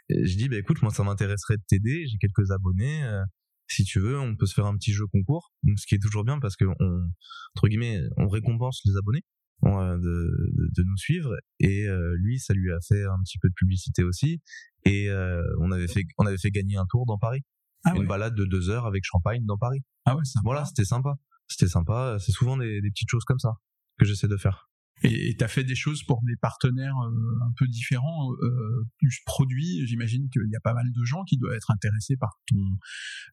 je 0.10 0.38
dis 0.38 0.50
bah 0.50 0.58
écoute, 0.58 0.82
moi 0.82 0.92
ça 0.92 1.04
m'intéresserait 1.04 1.58
de 1.58 1.64
t'aider, 1.68 2.06
j'ai 2.08 2.18
quelques 2.18 2.52
abonnés. 2.52 3.04
Euh, 3.04 3.24
si 3.68 3.84
tu 3.84 4.00
veux, 4.00 4.20
on 4.20 4.36
peut 4.36 4.46
se 4.46 4.54
faire 4.54 4.68
un 4.68 4.78
petit 4.78 4.94
jeu 4.94 5.08
concours, 5.08 5.52
ce 5.78 5.88
qui 5.88 5.96
est 5.96 6.00
toujours 6.00 6.24
bien 6.24 6.40
parce 6.40 6.56
que 6.56 6.66
on, 6.66 7.02
entre 7.56 7.68
guillemets, 7.68 8.00
on 8.18 8.28
récompense 8.28 8.82
les 8.86 8.96
abonnés 8.96 9.24
euh, 9.64 9.98
de, 9.98 10.84
nous 10.84 10.98
suivre. 10.98 11.36
Et 11.60 11.88
euh, 11.88 12.16
lui, 12.20 12.40
ça 12.40 12.54
lui 12.54 12.72
a 12.72 12.78
fait 12.88 13.04
un 13.04 13.18
petit 13.24 13.40
peu 13.40 13.50
de 13.50 13.54
publicité 13.56 14.04
aussi. 14.04 14.42
Et 14.84 15.10
euh, 15.10 15.42
on 15.60 15.72
avait 15.72 15.88
fait, 15.88 16.04
on 16.18 16.26
avait 16.26 16.38
fait 16.38 16.52
gagner 16.52 16.78
un 16.78 16.86
tour 16.88 17.06
dans 17.06 17.18
Paris, 17.18 17.42
ah 17.86 17.94
une 17.96 18.08
balade 18.08 18.36
de 18.36 18.46
deux 18.46 18.70
heures 18.70 18.86
avec 18.86 19.04
champagne 19.06 19.46
dans 19.46 19.58
Paris. 19.58 19.84
Ah 20.06 20.16
ouais, 20.16 20.24
Voilà, 20.44 20.66
c'était 20.66 20.86
sympa. 20.86 21.16
C'était 21.48 21.68
sympa. 21.68 22.18
C'est 22.20 22.32
souvent 22.32 22.58
des, 22.58 22.82
des 22.82 22.90
petites 22.90 23.10
choses 23.10 23.24
comme 23.24 23.40
ça 23.40 23.54
que 23.98 24.06
j'essaie 24.06 24.28
de 24.28 24.38
faire. 24.38 24.70
Et 25.04 25.36
tu 25.38 25.44
as 25.44 25.48
fait 25.48 25.64
des 25.64 25.76
choses 25.76 26.04
pour 26.04 26.22
des 26.24 26.36
partenaires 26.38 26.96
euh, 26.96 27.46
un 27.46 27.52
peu 27.58 27.68
différents, 27.68 28.32
euh, 28.42 28.86
plus 28.98 29.20
produits. 29.26 29.86
J'imagine 29.86 30.30
qu'il 30.30 30.50
y 30.50 30.56
a 30.56 30.62
pas 30.62 30.74
mal 30.74 30.86
de 30.90 31.04
gens 31.04 31.24
qui 31.26 31.38
doivent 31.38 31.56
être 31.56 31.72
intéressés 31.72 32.16
par 32.16 32.40
ton 32.48 32.58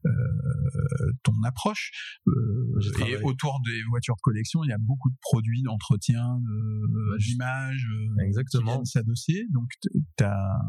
euh, 0.05 1.13
ton 1.23 1.35
approche. 1.45 1.93
Euh, 2.27 3.07
et 3.07 3.17
autour 3.23 3.61
des 3.65 3.83
voitures 3.89 4.17
de 4.17 4.23
collection, 4.23 4.65
il 4.65 4.71
y 4.71 4.73
a 4.73 4.79
beaucoup 4.79 5.11
de 5.11 5.17
produits 5.21 5.63
d'entretien, 5.63 6.41
d'images, 7.19 7.87
exactement, 8.21 8.81
qui 8.81 8.91
s'adosser. 8.91 9.47
Donc 9.53 9.69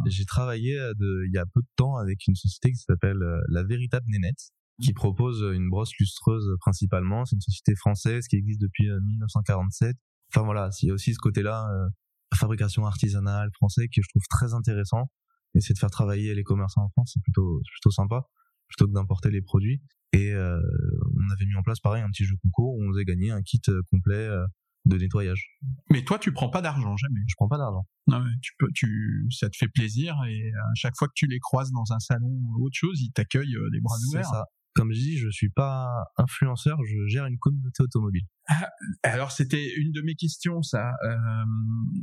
j'ai 0.08 0.26
travaillé 0.26 0.76
de, 0.76 1.26
il 1.28 1.34
y 1.34 1.40
a 1.40 1.46
peu 1.46 1.62
de 1.62 1.70
temps 1.76 1.98
avec 1.98 2.28
une 2.28 2.36
société 2.36 2.72
qui 2.72 2.78
s'appelle 2.78 3.20
La 3.50 3.64
Véritable 3.64 4.06
Nénette 4.10 4.52
qui 4.82 4.92
propose 4.92 5.42
une 5.54 5.70
brosse 5.70 5.92
lustreuse 6.00 6.50
principalement. 6.60 7.26
C'est 7.26 7.36
une 7.36 7.42
société 7.42 7.76
française 7.76 8.28
qui 8.28 8.36
existe 8.36 8.60
depuis 8.60 8.88
1947 8.88 9.96
Enfin 10.34 10.46
voilà, 10.46 10.70
il 10.82 10.88
y 10.88 10.92
a 10.92 10.94
aussi 10.94 11.14
ce 11.14 11.20
côté-là, 11.20 11.68
euh, 11.72 11.90
fabrication 12.36 12.86
artisanale 12.86 13.50
français 13.54 13.88
que 13.88 14.02
je 14.02 14.08
trouve 14.10 14.24
très 14.30 14.54
intéressant. 14.54 15.12
Essayer 15.56 15.74
de 15.74 15.80
faire 15.80 15.92
travailler 15.92 16.34
les 16.34 16.44
commerçants 16.44 16.84
en 16.84 16.90
France, 16.90 17.12
c'est 17.14 17.22
plutôt 17.22 17.62
plutôt 17.72 17.92
sympa, 17.92 18.28
plutôt 18.68 18.88
que 18.88 18.94
d'importer 18.94 19.30
les 19.30 19.42
produits. 19.42 19.82
Et 20.14 20.32
euh, 20.32 20.60
on 20.60 21.34
avait 21.34 21.46
mis 21.46 21.56
en 21.56 21.64
place 21.64 21.80
pareil 21.80 22.04
un 22.04 22.10
petit 22.10 22.26
jeu 22.26 22.36
concours 22.44 22.76
où 22.76 22.84
on 22.84 22.92
faisait 22.92 23.06
gagner 23.06 23.32
un 23.32 23.42
kit 23.42 23.62
euh, 23.70 23.82
complet 23.92 24.16
euh, 24.16 24.46
de 24.86 24.98
nettoyage. 24.98 25.48
Mais 25.90 26.04
toi, 26.04 26.20
tu 26.20 26.32
prends 26.34 26.50
pas 26.50 26.62
d'argent 26.62 26.98
jamais. 26.98 27.22
Je 27.28 27.36
prends 27.36 27.48
pas 27.48 27.58
d'argent. 27.58 27.86
Non, 28.08 28.24
tu 28.42 28.52
peux, 28.58 28.68
tu, 28.74 29.28
ça 29.32 29.50
te 29.50 29.58
fait 29.58 29.68
plaisir 29.68 30.16
et 30.28 30.52
à 30.52 30.74
chaque 30.76 30.96
fois 30.98 31.08
que 31.08 31.14
tu 31.16 31.28
les 31.28 31.40
croises 31.40 31.72
dans 31.72 31.94
un 31.94 32.00
salon 32.00 32.30
ou 32.30 32.66
autre 32.66 32.76
chose, 32.76 33.02
ils 33.02 33.12
t'accueillent 33.12 33.58
les 33.72 33.82
bras 33.82 33.96
ouverts. 34.10 34.26
C'est 34.26 34.32
ça 34.32 34.46
comme 34.76 34.92
je 34.92 35.00
dis, 35.00 35.18
je 35.18 35.30
suis 35.30 35.50
pas 35.50 35.88
influenceur, 36.18 36.78
je 36.86 37.08
gère 37.08 37.26
une 37.26 37.38
communauté 37.38 37.84
automobile. 37.84 38.24
Ah, 38.48 38.70
alors 39.04 39.32
c'était 39.32 39.74
une 39.76 39.92
de 39.92 40.02
mes 40.02 40.16
questions, 40.16 40.62
ça, 40.62 40.92
euh, 41.06 41.16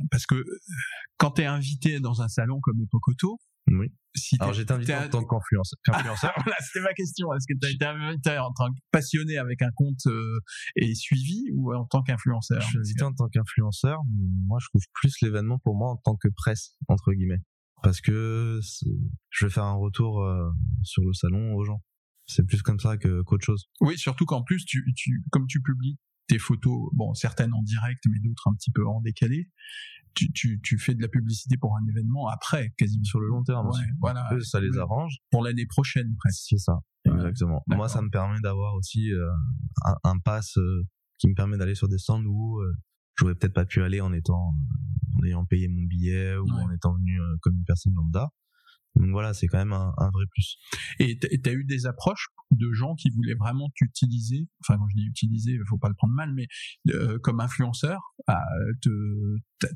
parce 0.09 0.25
que 0.25 0.43
quand 1.17 1.31
tu 1.31 1.41
es 1.41 1.45
invité 1.45 1.99
dans 1.99 2.21
un 2.21 2.27
salon 2.27 2.59
comme 2.61 2.79
Epocoto, 2.81 3.39
Oui. 3.67 3.87
Si 4.15 4.35
Alors 4.39 4.53
j'étais 4.53 4.73
invité 4.73 4.93
en 4.95 5.07
tant 5.07 5.23
qu'influenceur. 5.23 5.79
voilà, 5.87 6.57
c'était 6.59 6.81
ma 6.81 6.93
question. 6.93 7.33
Est-ce 7.33 7.45
que 7.47 7.57
tu 7.57 7.67
as 7.67 7.71
été 7.71 7.85
invité 7.85 8.37
en 8.39 8.51
tant 8.51 8.67
que 8.67 8.79
passionné 8.91 9.37
avec 9.37 9.61
un 9.61 9.69
compte 9.73 10.05
euh, 10.07 10.39
et 10.75 10.93
suivi 10.95 11.45
ou 11.53 11.73
en 11.73 11.85
tant 11.85 12.01
qu'influenceur? 12.01 12.59
Je 12.59 12.67
suis 12.67 12.77
invité 12.79 13.03
en 13.03 13.13
tant 13.13 13.29
qu'influenceur, 13.29 13.99
mais 14.13 14.25
moi 14.47 14.57
je 14.61 14.67
trouve 14.67 14.83
plus 14.93 15.13
l'événement 15.21 15.59
pour 15.59 15.77
moi 15.77 15.91
en 15.91 15.97
tant 15.97 16.15
que 16.15 16.27
presse 16.35 16.75
entre 16.87 17.13
guillemets, 17.13 17.41
parce 17.83 18.01
que 18.01 18.59
je 19.29 19.45
vais 19.45 19.51
faire 19.51 19.65
un 19.65 19.75
retour 19.75 20.21
euh, 20.23 20.49
sur 20.83 21.03
le 21.03 21.13
salon 21.13 21.53
aux 21.53 21.63
gens. 21.63 21.81
C'est 22.31 22.43
plus 22.45 22.61
comme 22.61 22.79
ça 22.79 22.97
que 22.97 23.21
qu'autre 23.23 23.45
chose. 23.45 23.67
Oui, 23.81 23.97
surtout 23.97 24.25
qu'en 24.25 24.43
plus, 24.43 24.65
tu, 24.65 24.83
tu, 24.95 25.23
comme 25.31 25.47
tu 25.47 25.61
publies 25.61 25.99
tes 26.27 26.39
photos, 26.39 26.89
bon, 26.93 27.13
certaines 27.13 27.53
en 27.53 27.61
direct, 27.61 28.03
mais 28.09 28.19
d'autres 28.19 28.47
un 28.49 28.53
petit 28.53 28.71
peu 28.71 28.87
en 28.87 29.01
décalé, 29.01 29.49
tu, 30.15 30.31
tu, 30.31 30.59
tu 30.61 30.77
fais 30.77 30.93
de 30.95 31.01
la 31.01 31.07
publicité 31.07 31.57
pour 31.57 31.75
un 31.75 31.85
événement 31.89 32.27
après, 32.29 32.73
quasiment. 32.77 33.03
Sur 33.03 33.19
le 33.19 33.27
long 33.27 33.43
terme 33.43 33.67
Ouais, 33.67 33.79
voilà. 33.99 34.29
Eux, 34.33 34.41
ça 34.41 34.59
les 34.61 34.77
arrange. 34.77 35.17
Pour 35.29 35.43
l'année 35.43 35.65
prochaine, 35.65 36.15
presque. 36.17 36.43
C'est 36.49 36.57
ça, 36.57 36.79
exactement. 37.05 37.61
Moi, 37.67 37.87
ça 37.89 38.01
me 38.01 38.09
permet 38.09 38.39
d'avoir 38.41 38.75
aussi 38.75 39.11
euh, 39.11 39.27
un, 39.85 39.95
un 40.11 40.19
pass 40.19 40.57
euh, 40.57 40.83
qui 41.19 41.27
me 41.27 41.33
permet 41.33 41.57
d'aller 41.57 41.75
sur 41.75 41.87
des 41.89 41.97
stands 41.97 42.23
où 42.25 42.59
euh, 42.59 42.73
j'aurais 43.17 43.35
peut-être 43.35 43.53
pas 43.53 43.65
pu 43.65 43.81
aller 43.83 44.01
en 44.01 44.11
étant, 44.13 44.53
en 45.17 45.23
ayant 45.25 45.45
payé 45.45 45.67
mon 45.67 45.83
billet 45.83 46.35
ou 46.37 46.45
Ouais. 46.45 46.61
en 46.63 46.71
étant 46.71 46.93
venu 46.95 47.19
euh, 47.19 47.35
comme 47.41 47.55
une 47.55 47.63
personne 47.65 47.93
lambda. 47.93 48.29
Donc 48.95 49.11
voilà, 49.11 49.33
c'est 49.33 49.47
quand 49.47 49.57
même 49.57 49.73
un, 49.73 49.93
un 49.97 50.09
vrai 50.09 50.25
plus. 50.31 50.57
Et 50.99 51.17
tu 51.17 51.49
as 51.49 51.53
eu 51.53 51.63
des 51.63 51.85
approches 51.85 52.27
de 52.51 52.71
gens 52.73 52.93
qui 52.95 53.09
voulaient 53.09 53.35
vraiment 53.39 53.69
t'utiliser, 53.75 54.49
enfin 54.61 54.77
quand 54.77 54.87
je 54.89 54.95
dis 54.97 55.05
utiliser, 55.05 55.53
il 55.53 55.61
faut 55.67 55.77
pas 55.77 55.87
le 55.87 55.95
prendre 55.95 56.13
mal, 56.13 56.33
mais 56.33 56.47
euh, 56.89 57.17
comme 57.19 57.39
influenceur, 57.39 58.01
à 58.27 58.41
te 58.81 58.89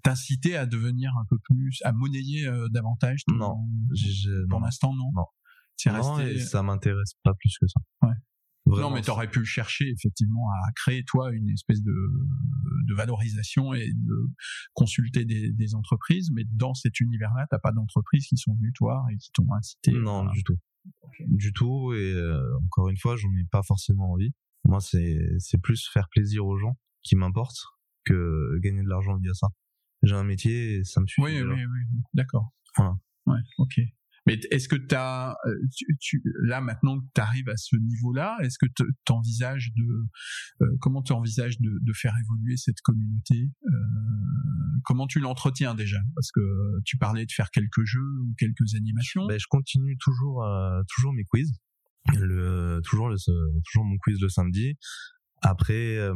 t'inciter 0.04 0.58
à 0.58 0.66
devenir 0.66 1.12
un 1.18 1.26
peu 1.30 1.38
plus, 1.40 1.80
à 1.86 1.94
monnayer 1.94 2.46
euh, 2.48 2.68
davantage. 2.70 3.24
ton- 3.26 3.36
Non. 3.36 3.56
Pour 4.50 4.60
l'instant, 4.60 4.94
non. 4.94 5.12
Non. 5.16 5.26
Non, 5.88 6.14
resté. 6.16 6.36
et 6.36 6.40
ça 6.40 6.64
m'intéresse 6.64 7.14
pas 7.24 7.34
plus 7.40 7.58
que 7.60 7.68
ça. 7.68 7.80
Ouais. 8.08 8.14
Vraiment, 8.66 8.90
non, 8.90 8.96
mais 8.96 9.02
t'aurais 9.02 9.30
pu 9.30 9.46
chercher 9.46 9.90
effectivement 9.90 10.50
à 10.50 10.72
créer 10.76 11.04
toi 11.04 11.32
une 11.32 11.50
espèce 11.50 11.84
de, 11.84 11.94
de 12.88 12.94
valorisation 12.96 13.76
et 13.76 13.92
de 13.94 14.30
consulter 14.74 15.24
des, 15.24 15.52
des 15.52 15.76
entreprises, 15.76 16.32
mais 16.34 16.46
dans 16.52 16.74
cet 16.74 17.00
univers-là, 17.00 17.46
t'as 17.50 17.60
pas 17.60 17.72
d'entreprises 17.72 18.26
qui 18.26 18.38
sont 18.38 18.56
venues 18.56 18.74
te 18.74 18.80
voir 18.80 19.06
et 19.12 19.18
qui 19.18 19.32
t'ont 19.32 19.54
incité. 19.54 19.92
Non, 19.92 20.26
du 20.32 20.44
tout. 20.44 20.58
Du 21.28 21.54
tout. 21.54 21.94
Et 21.94 22.14
euh, 22.14 22.42
encore 22.66 22.90
une 22.90 22.98
fois, 22.98 23.16
j'en 23.16 23.30
ai 23.40 23.46
pas 23.52 23.62
forcément 23.62 24.12
envie. 24.14 24.34
Moi, 24.64 24.80
c'est 24.82 25.20
c'est 25.38 25.60
plus 25.60 25.88
faire 25.88 26.10
plaisir 26.10 26.46
aux 26.46 26.58
gens 26.58 26.76
qui 27.04 27.16
m'importe 27.16 27.58
que 28.04 28.58
gagner 28.62 28.82
de 28.82 28.90
l'argent 28.90 29.16
via 29.18 29.34
ça. 29.34 29.48
J'ai 30.02 30.16
un 30.16 30.24
métier 30.24 30.78
et 30.78 30.84
ça 30.84 31.02
me 31.02 31.08
suffit. 31.08 31.22
Oui, 31.22 31.42
oui, 31.42 31.66
oui, 31.66 32.00
d'accord. 32.14 32.52
Voilà. 32.78 32.96
Ouais, 33.28 33.40
ok. 33.60 33.80
Mais 34.26 34.40
est-ce 34.52 34.68
que 34.68 34.76
t'as, 34.76 35.32
euh, 35.32 35.56
tu, 35.76 35.86
tu, 36.00 36.24
là 36.44 36.62
maintenant 36.62 37.00
que 37.00 37.06
tu 37.14 37.22
arrives 37.22 37.50
à 37.50 37.58
ce 37.58 37.76
niveau-là, 37.76 38.38
est-ce 38.42 38.58
que 38.58 38.66
tu 38.76 38.84
envisages 39.12 39.72
de, 39.76 40.66
euh, 40.66 40.78
comment 40.82 41.04
tu 41.04 41.14
envisages 41.14 41.60
de, 41.60 41.70
de 41.82 41.94
faire 41.94 42.14
évoluer 42.24 42.58
cette 42.58 42.82
communauté 42.82 43.52
euh, 43.66 43.70
Comment 44.84 45.08
tu 45.08 45.20
l'entretiens 45.20 45.74
déjà? 45.74 45.98
Parce 46.16 46.32
que 46.32 46.42
tu 46.86 46.98
parlais 46.98 47.26
de 47.26 47.32
faire 47.32 47.50
quelques 47.50 47.84
jeux 47.84 48.20
ou 48.22 48.34
quelques 48.38 48.76
animations. 48.76 49.26
Ben, 49.28 49.40
je 49.40 49.48
continue 49.48 49.98
toujours 49.98 50.44
euh, 50.44 50.82
toujours 50.96 51.14
mes 51.14 51.24
quiz. 51.24 51.52
Le 52.14 52.82
toujours 52.84 53.10
le 53.10 53.16
toujours 53.66 53.86
mon 53.86 53.98
quiz 53.98 54.20
le 54.22 54.30
samedi. 54.30 54.78
Après, 55.42 55.98
euh, 55.98 56.14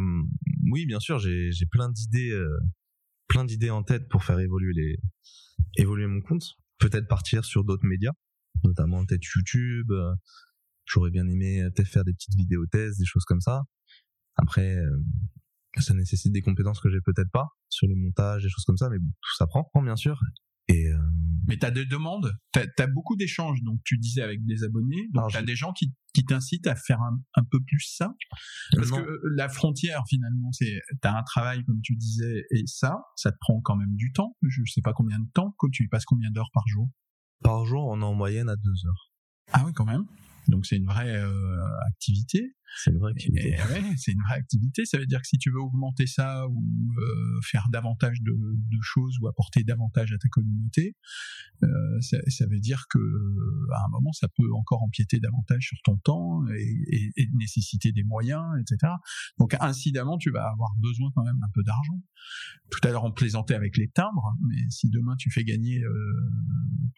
oui, 0.71 0.85
bien 0.85 0.99
sûr, 0.99 1.17
j'ai 1.17 1.51
j'ai 1.51 1.65
plein 1.65 1.89
d'idées 1.89 2.31
euh, 2.31 2.59
plein 3.27 3.43
d'idées 3.43 3.71
en 3.71 3.83
tête 3.83 4.07
pour 4.07 4.23
faire 4.23 4.39
évoluer 4.39 4.73
les 4.75 4.97
évoluer 5.77 6.07
mon 6.07 6.21
compte. 6.21 6.45
Peut-être 6.79 7.07
partir 7.07 7.45
sur 7.45 7.63
d'autres 7.63 7.85
médias, 7.85 8.11
notamment 8.63 9.05
peut-être 9.05 9.23
YouTube. 9.35 9.91
euh, 9.91 10.13
J'aurais 10.85 11.11
bien 11.11 11.27
aimé 11.27 11.61
euh, 11.61 11.69
peut-être 11.69 11.87
faire 11.89 12.03
des 12.03 12.13
petites 12.13 12.35
vidéos 12.35 12.65
thèses, 12.65 12.97
des 12.97 13.05
choses 13.05 13.25
comme 13.25 13.41
ça. 13.41 13.63
Après, 14.37 14.77
euh, 14.77 14.97
ça 15.77 15.93
nécessite 15.93 16.31
des 16.31 16.41
compétences 16.41 16.79
que 16.79 16.89
j'ai 16.89 17.01
peut-être 17.01 17.29
pas 17.31 17.49
sur 17.69 17.87
le 17.87 17.95
montage, 17.95 18.43
des 18.43 18.49
choses 18.49 18.65
comme 18.65 18.77
ça, 18.77 18.89
mais 18.89 18.97
bon, 18.97 19.11
tout 19.21 19.35
s'apprend, 19.35 19.69
bien 19.83 19.95
sûr. 19.95 20.19
Et 20.69 20.87
euh, 20.87 20.97
Mais 21.47 21.57
tu 21.57 21.65
as 21.65 21.71
des 21.71 21.85
demandes, 21.85 22.31
tu 22.53 22.59
as, 22.59 22.87
beaucoup 22.87 23.15
d'échanges, 23.15 23.61
donc 23.63 23.79
tu 23.83 23.97
disais 23.97 24.21
avec 24.21 24.45
des 24.45 24.63
abonnés, 24.63 25.09
donc 25.13 25.31
tu 25.31 25.37
as 25.37 25.41
des 25.41 25.55
gens 25.55 25.73
qui, 25.73 25.91
qui 26.13 26.23
t'incitent 26.23 26.67
à 26.67 26.75
faire 26.75 27.01
un, 27.01 27.19
un 27.35 27.43
peu 27.43 27.59
plus 27.65 27.93
ça. 27.97 28.13
Parce 28.75 28.91
non. 28.91 28.97
que 28.97 29.09
euh, 29.09 29.19
la 29.35 29.49
frontière, 29.49 30.03
finalement, 30.07 30.51
c'est 30.51 30.79
tu 31.01 31.07
as 31.07 31.17
un 31.17 31.23
travail, 31.23 31.65
comme 31.65 31.81
tu 31.81 31.95
disais, 31.95 32.45
et 32.51 32.63
ça, 32.67 33.01
ça 33.15 33.31
te 33.31 33.37
prend 33.41 33.59
quand 33.61 33.75
même 33.75 33.95
du 33.95 34.13
temps. 34.13 34.37
Je 34.43 34.61
sais 34.65 34.81
pas 34.81 34.93
combien 34.93 35.19
de 35.19 35.29
temps, 35.33 35.55
que 35.59 35.67
tu 35.71 35.83
y 35.83 35.87
passes 35.87 36.05
combien 36.05 36.29
d'heures 36.29 36.51
par 36.53 36.67
jour? 36.67 36.87
Par 37.41 37.65
jour, 37.65 37.87
on 37.87 38.01
est 38.01 38.05
en 38.05 38.13
moyenne 38.13 38.49
à 38.49 38.55
deux 38.55 38.85
heures. 38.85 39.11
Ah 39.51 39.63
oui, 39.65 39.73
quand 39.73 39.85
même. 39.85 40.05
Donc 40.49 40.65
c'est 40.65 40.77
une 40.77 40.85
vraie 40.85 41.15
euh, 41.15 41.57
activité. 41.87 42.55
C'est 42.77 42.91
une 42.91 42.97
vraie 42.99 43.11
Et, 43.11 43.13
activité. 43.13 43.49
ouais, 43.51 43.95
c'est 43.97 44.11
une 44.11 44.21
vraie 44.21 44.35
activité. 44.39 44.85
Ça 44.85 44.97
veut 44.97 45.05
dire 45.05 45.21
que 45.21 45.27
si 45.27 45.37
tu 45.37 45.51
veux 45.51 45.59
augmenter 45.59 46.07
ça 46.07 46.47
ou 46.47 46.63
euh, 46.97 47.39
faire 47.43 47.67
davantage 47.71 48.21
de, 48.21 48.31
de 48.31 48.77
choses 48.81 49.17
ou 49.21 49.27
apporter 49.27 49.63
davantage 49.63 50.11
à 50.13 50.17
ta 50.17 50.29
communauté, 50.29 50.95
euh, 51.63 51.67
ça, 52.01 52.17
ça 52.27 52.45
veut 52.47 52.59
dire 52.59 52.85
que 52.89 52.99
à 53.73 53.85
un 53.85 53.89
moment 53.89 54.11
ça 54.13 54.27
peut 54.29 54.51
encore 54.53 54.81
empiéter 54.83 55.19
davantage 55.19 55.67
sur 55.67 55.77
ton 55.83 55.97
temps 55.97 56.47
et, 56.49 56.61
et- 56.95 57.11
et 57.17 57.27
nécessiter 57.33 57.91
des 57.91 58.03
moyens, 58.03 58.43
etc. 58.61 58.93
Donc 59.39 59.55
incidemment, 59.59 60.17
tu 60.17 60.31
vas 60.31 60.47
avoir 60.49 60.73
besoin 60.77 61.09
quand 61.15 61.23
même 61.23 61.39
un 61.43 61.49
peu 61.53 61.63
d'argent. 61.63 62.01
Tout 62.71 62.79
à 62.87 62.91
l'heure 62.91 63.03
on 63.03 63.11
plaisantait 63.11 63.55
avec 63.55 63.75
les 63.77 63.89
timbres, 63.89 64.35
mais 64.47 64.57
si 64.69 64.89
demain 64.89 65.15
tu 65.17 65.31
fais 65.31 65.43
gagner 65.43 65.81
euh, 65.83 66.29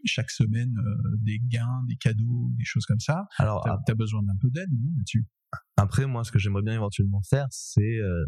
chaque 0.05 0.29
semaine 0.31 0.75
euh, 0.77 1.15
des 1.21 1.39
gains, 1.39 1.83
des 1.87 1.95
cadeaux, 1.95 2.51
des 2.57 2.65
choses 2.65 2.85
comme 2.85 2.99
ça, 2.99 3.25
Alors 3.37 3.61
t'as 3.63 3.91
as 3.91 3.95
besoin 3.95 4.21
d'un 4.23 4.35
peu 4.39 4.49
d'aide 4.51 4.69
là-dessus? 4.97 5.25
Après, 5.77 6.05
moi, 6.05 6.23
ce 6.23 6.31
que 6.31 6.39
j'aimerais 6.39 6.61
bien 6.61 6.73
éventuellement 6.73 7.21
faire, 7.29 7.47
c'est 7.49 7.97
euh, 7.99 8.25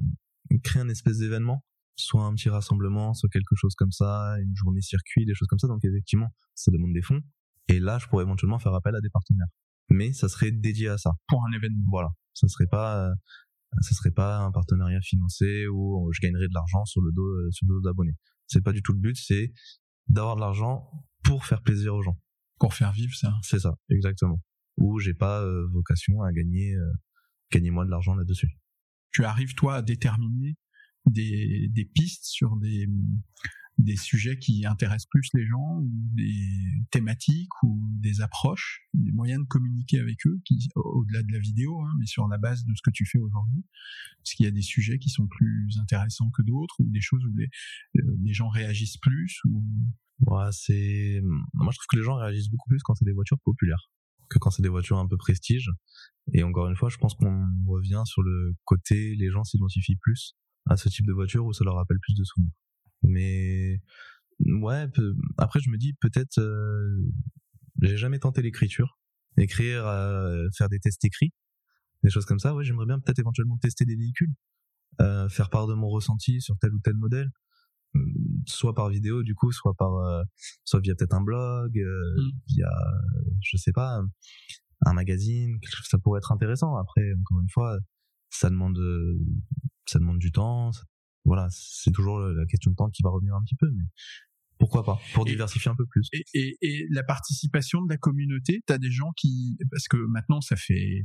créer 0.63 0.81
un 0.81 0.89
espèce 0.89 1.19
d'événement, 1.19 1.63
soit 1.95 2.23
un 2.23 2.33
petit 2.33 2.49
rassemblement, 2.49 3.13
soit 3.13 3.29
quelque 3.29 3.55
chose 3.55 3.75
comme 3.75 3.91
ça, 3.91 4.35
une 4.41 4.55
journée 4.55 4.81
circuit, 4.81 5.25
des 5.25 5.33
choses 5.35 5.47
comme 5.47 5.59
ça. 5.59 5.67
Donc 5.67 5.83
effectivement, 5.83 6.29
ça 6.55 6.71
demande 6.71 6.93
des 6.93 7.01
fonds. 7.01 7.21
Et 7.67 7.79
là, 7.79 7.97
je 7.99 8.07
pourrais 8.07 8.23
éventuellement 8.23 8.59
faire 8.59 8.73
appel 8.73 8.95
à 8.95 9.01
des 9.01 9.09
partenaires. 9.09 9.47
Mais 9.89 10.13
ça 10.13 10.27
serait 10.27 10.51
dédié 10.51 10.89
à 10.89 10.97
ça. 10.97 11.11
pour 11.27 11.45
un 11.45 11.51
événement. 11.55 11.83
Voilà, 11.89 12.09
ça 12.33 12.47
serait 12.47 12.67
pas, 12.67 13.07
euh, 13.07 13.13
ça 13.81 13.95
serait 13.95 14.11
pas 14.11 14.39
un 14.39 14.51
partenariat 14.51 15.01
financé 15.01 15.67
où 15.67 16.09
je 16.11 16.19
gagnerais 16.21 16.47
de 16.47 16.53
l'argent 16.53 16.83
sur 16.85 17.01
le 17.01 17.11
dos, 17.11 17.27
euh, 17.27 17.49
sur 17.51 17.67
le 17.67 17.75
dos 17.75 17.81
d'abonnés. 17.81 18.15
C'est 18.47 18.61
pas 18.61 18.73
du 18.73 18.81
tout 18.81 18.93
le 18.93 18.99
but. 18.99 19.15
C'est 19.15 19.53
d'avoir 20.07 20.35
de 20.35 20.41
l'argent 20.41 20.89
pour 21.23 21.45
faire 21.45 21.61
plaisir 21.61 21.95
aux 21.95 22.01
gens. 22.01 22.19
pour 22.59 22.73
faire 22.73 22.93
vivre 22.93 23.13
ça. 23.13 23.33
C'est 23.41 23.59
ça, 23.59 23.75
exactement. 23.89 24.41
Où 24.77 24.99
j'ai 24.99 25.13
pas 25.13 25.41
euh, 25.41 25.67
vocation 25.73 26.21
à 26.21 26.31
gagner, 26.31 26.73
euh, 26.75 26.91
gagner 27.51 27.71
moi 27.71 27.85
de 27.85 27.89
l'argent 27.89 28.15
là-dessus. 28.15 28.57
Tu 29.11 29.25
arrives 29.25 29.53
toi 29.53 29.75
à 29.75 29.81
déterminer 29.81 30.57
des, 31.05 31.67
des 31.69 31.85
pistes 31.85 32.25
sur 32.25 32.55
des, 32.57 32.87
des 33.77 33.95
sujets 33.95 34.37
qui 34.37 34.65
intéressent 34.65 35.09
plus 35.09 35.29
les 35.33 35.45
gens 35.45 35.79
ou 35.79 35.91
des 36.15 36.47
thématiques 36.91 37.51
ou 37.63 37.87
des 37.99 38.21
approches, 38.21 38.81
des 38.93 39.11
moyens 39.11 39.41
de 39.41 39.47
communiquer 39.47 39.99
avec 39.99 40.25
eux 40.25 40.41
qui 40.45 40.69
au-delà 40.75 41.23
de 41.23 41.31
la 41.31 41.39
vidéo, 41.39 41.81
hein, 41.81 41.93
mais 41.99 42.05
sur 42.05 42.27
la 42.27 42.37
base 42.37 42.65
de 42.65 42.73
ce 42.75 42.81
que 42.81 42.91
tu 42.91 43.05
fais 43.05 43.19
aujourd'hui? 43.19 43.63
Est-ce 44.19 44.35
qu'il 44.35 44.45
y 44.45 44.49
a 44.49 44.51
des 44.51 44.61
sujets 44.61 44.99
qui 44.99 45.09
sont 45.09 45.27
plus 45.27 45.77
intéressants 45.81 46.31
que 46.31 46.41
d'autres 46.41 46.75
ou 46.79 46.89
des 46.89 47.01
choses 47.01 47.23
où 47.25 47.33
les, 47.35 47.49
euh, 47.97 48.17
les 48.23 48.33
gens 48.33 48.49
réagissent 48.49 48.97
plus 48.97 49.39
ou 49.45 49.63
Ouais, 50.19 50.49
c'est. 50.51 51.21
Moi, 51.23 51.71
je 51.71 51.77
trouve 51.77 51.87
que 51.89 51.97
les 51.97 52.03
gens 52.03 52.15
réagissent 52.15 52.49
beaucoup 52.49 52.69
plus 52.69 52.81
quand 52.83 52.93
c'est 52.95 53.03
des 53.03 53.13
voitures 53.13 53.39
populaires 53.43 53.89
que 54.29 54.39
quand 54.39 54.51
c'est 54.51 54.61
des 54.61 54.69
voitures 54.69 54.97
un 54.97 55.07
peu 55.07 55.17
prestige. 55.17 55.69
Et 56.31 56.43
encore 56.43 56.69
une 56.69 56.75
fois, 56.75 56.89
je 56.89 56.97
pense 56.97 57.15
qu'on 57.15 57.47
revient 57.67 58.01
sur 58.05 58.21
le 58.23 58.53
côté, 58.63 59.15
les 59.15 59.29
gens 59.29 59.43
s'identifient 59.43 59.97
plus 59.97 60.35
à 60.65 60.77
ce 60.77 60.87
type 60.87 61.05
de 61.05 61.11
voiture 61.13 61.45
où 61.45 61.53
ça 61.53 61.65
leur 61.65 61.75
rappelle 61.75 61.99
plus 61.99 62.15
de 62.15 62.23
souvenirs. 62.23 62.53
Mais 63.03 63.81
ouais, 64.39 64.87
après 65.37 65.59
je 65.59 65.69
me 65.69 65.77
dis 65.77 65.93
peut-être, 65.99 66.39
euh, 66.39 67.03
j'ai 67.81 67.97
jamais 67.97 68.19
tenté 68.19 68.41
l'écriture, 68.41 68.97
écrire, 69.37 69.85
euh, 69.85 70.47
faire 70.57 70.69
des 70.69 70.79
tests 70.79 71.03
écrits, 71.03 71.33
des 72.03 72.09
choses 72.09 72.25
comme 72.25 72.39
ça. 72.39 72.55
Ouais, 72.55 72.63
j'aimerais 72.63 72.85
bien 72.85 72.99
peut-être 72.99 73.19
éventuellement 73.19 73.57
tester 73.57 73.83
des 73.83 73.97
véhicules, 73.97 74.33
euh, 75.01 75.27
faire 75.27 75.49
part 75.49 75.67
de 75.67 75.73
mon 75.73 75.89
ressenti 75.89 76.39
sur 76.39 76.57
tel 76.59 76.73
ou 76.73 76.79
tel 76.79 76.95
modèle 76.95 77.29
soit 78.47 78.73
par 78.73 78.89
vidéo 78.89 79.21
du 79.21 79.35
coup 79.35 79.51
soit 79.51 79.75
par 79.75 79.91
soit 80.63 80.79
via 80.79 80.95
peut-être 80.95 81.13
un 81.13 81.21
blog 81.21 81.77
Mm. 81.77 82.31
via 82.47 82.67
je 83.41 83.55
sais 83.57 83.71
pas 83.71 84.01
un- 84.85 84.93
magazine 84.93 85.59
ça 85.83 85.97
pourrait 85.97 86.19
être 86.19 86.31
intéressant 86.31 86.75
après 86.75 87.01
encore 87.19 87.41
une 87.41 87.49
fois 87.49 87.77
ça 88.29 88.49
demande 88.49 88.77
euh, 88.77 89.19
ça 89.87 89.99
demande 89.99 90.19
du 90.19 90.31
temps 90.31 90.71
voilà 91.25 91.47
c'est 91.51 91.91
toujours 91.91 92.19
la 92.19 92.45
question 92.45 92.71
de 92.71 92.75
temps 92.75 92.89
qui 92.89 93.01
va 93.03 93.09
revenir 93.09 93.35
un 93.35 93.41
petit 93.43 93.55
peu 93.55 93.69
mais 93.71 93.83
pourquoi 94.59 94.83
pas 94.83 94.99
pour 95.13 95.27
Et- 95.27 95.31
diversifier 95.31 95.71
un 95.71 95.75
peu 95.75 95.85
plus 95.85 96.07
et, 96.13 96.23
et, 96.33 96.57
et 96.61 96.87
la 96.91 97.03
participation 97.03 97.81
de 97.81 97.89
la 97.89 97.97
communauté, 97.97 98.61
tu 98.65 98.71
as 98.71 98.77
des 98.77 98.91
gens 98.91 99.11
qui... 99.17 99.57
Parce 99.71 99.87
que 99.89 99.97
maintenant, 99.97 100.39
ça 100.39 100.55
fait 100.55 101.03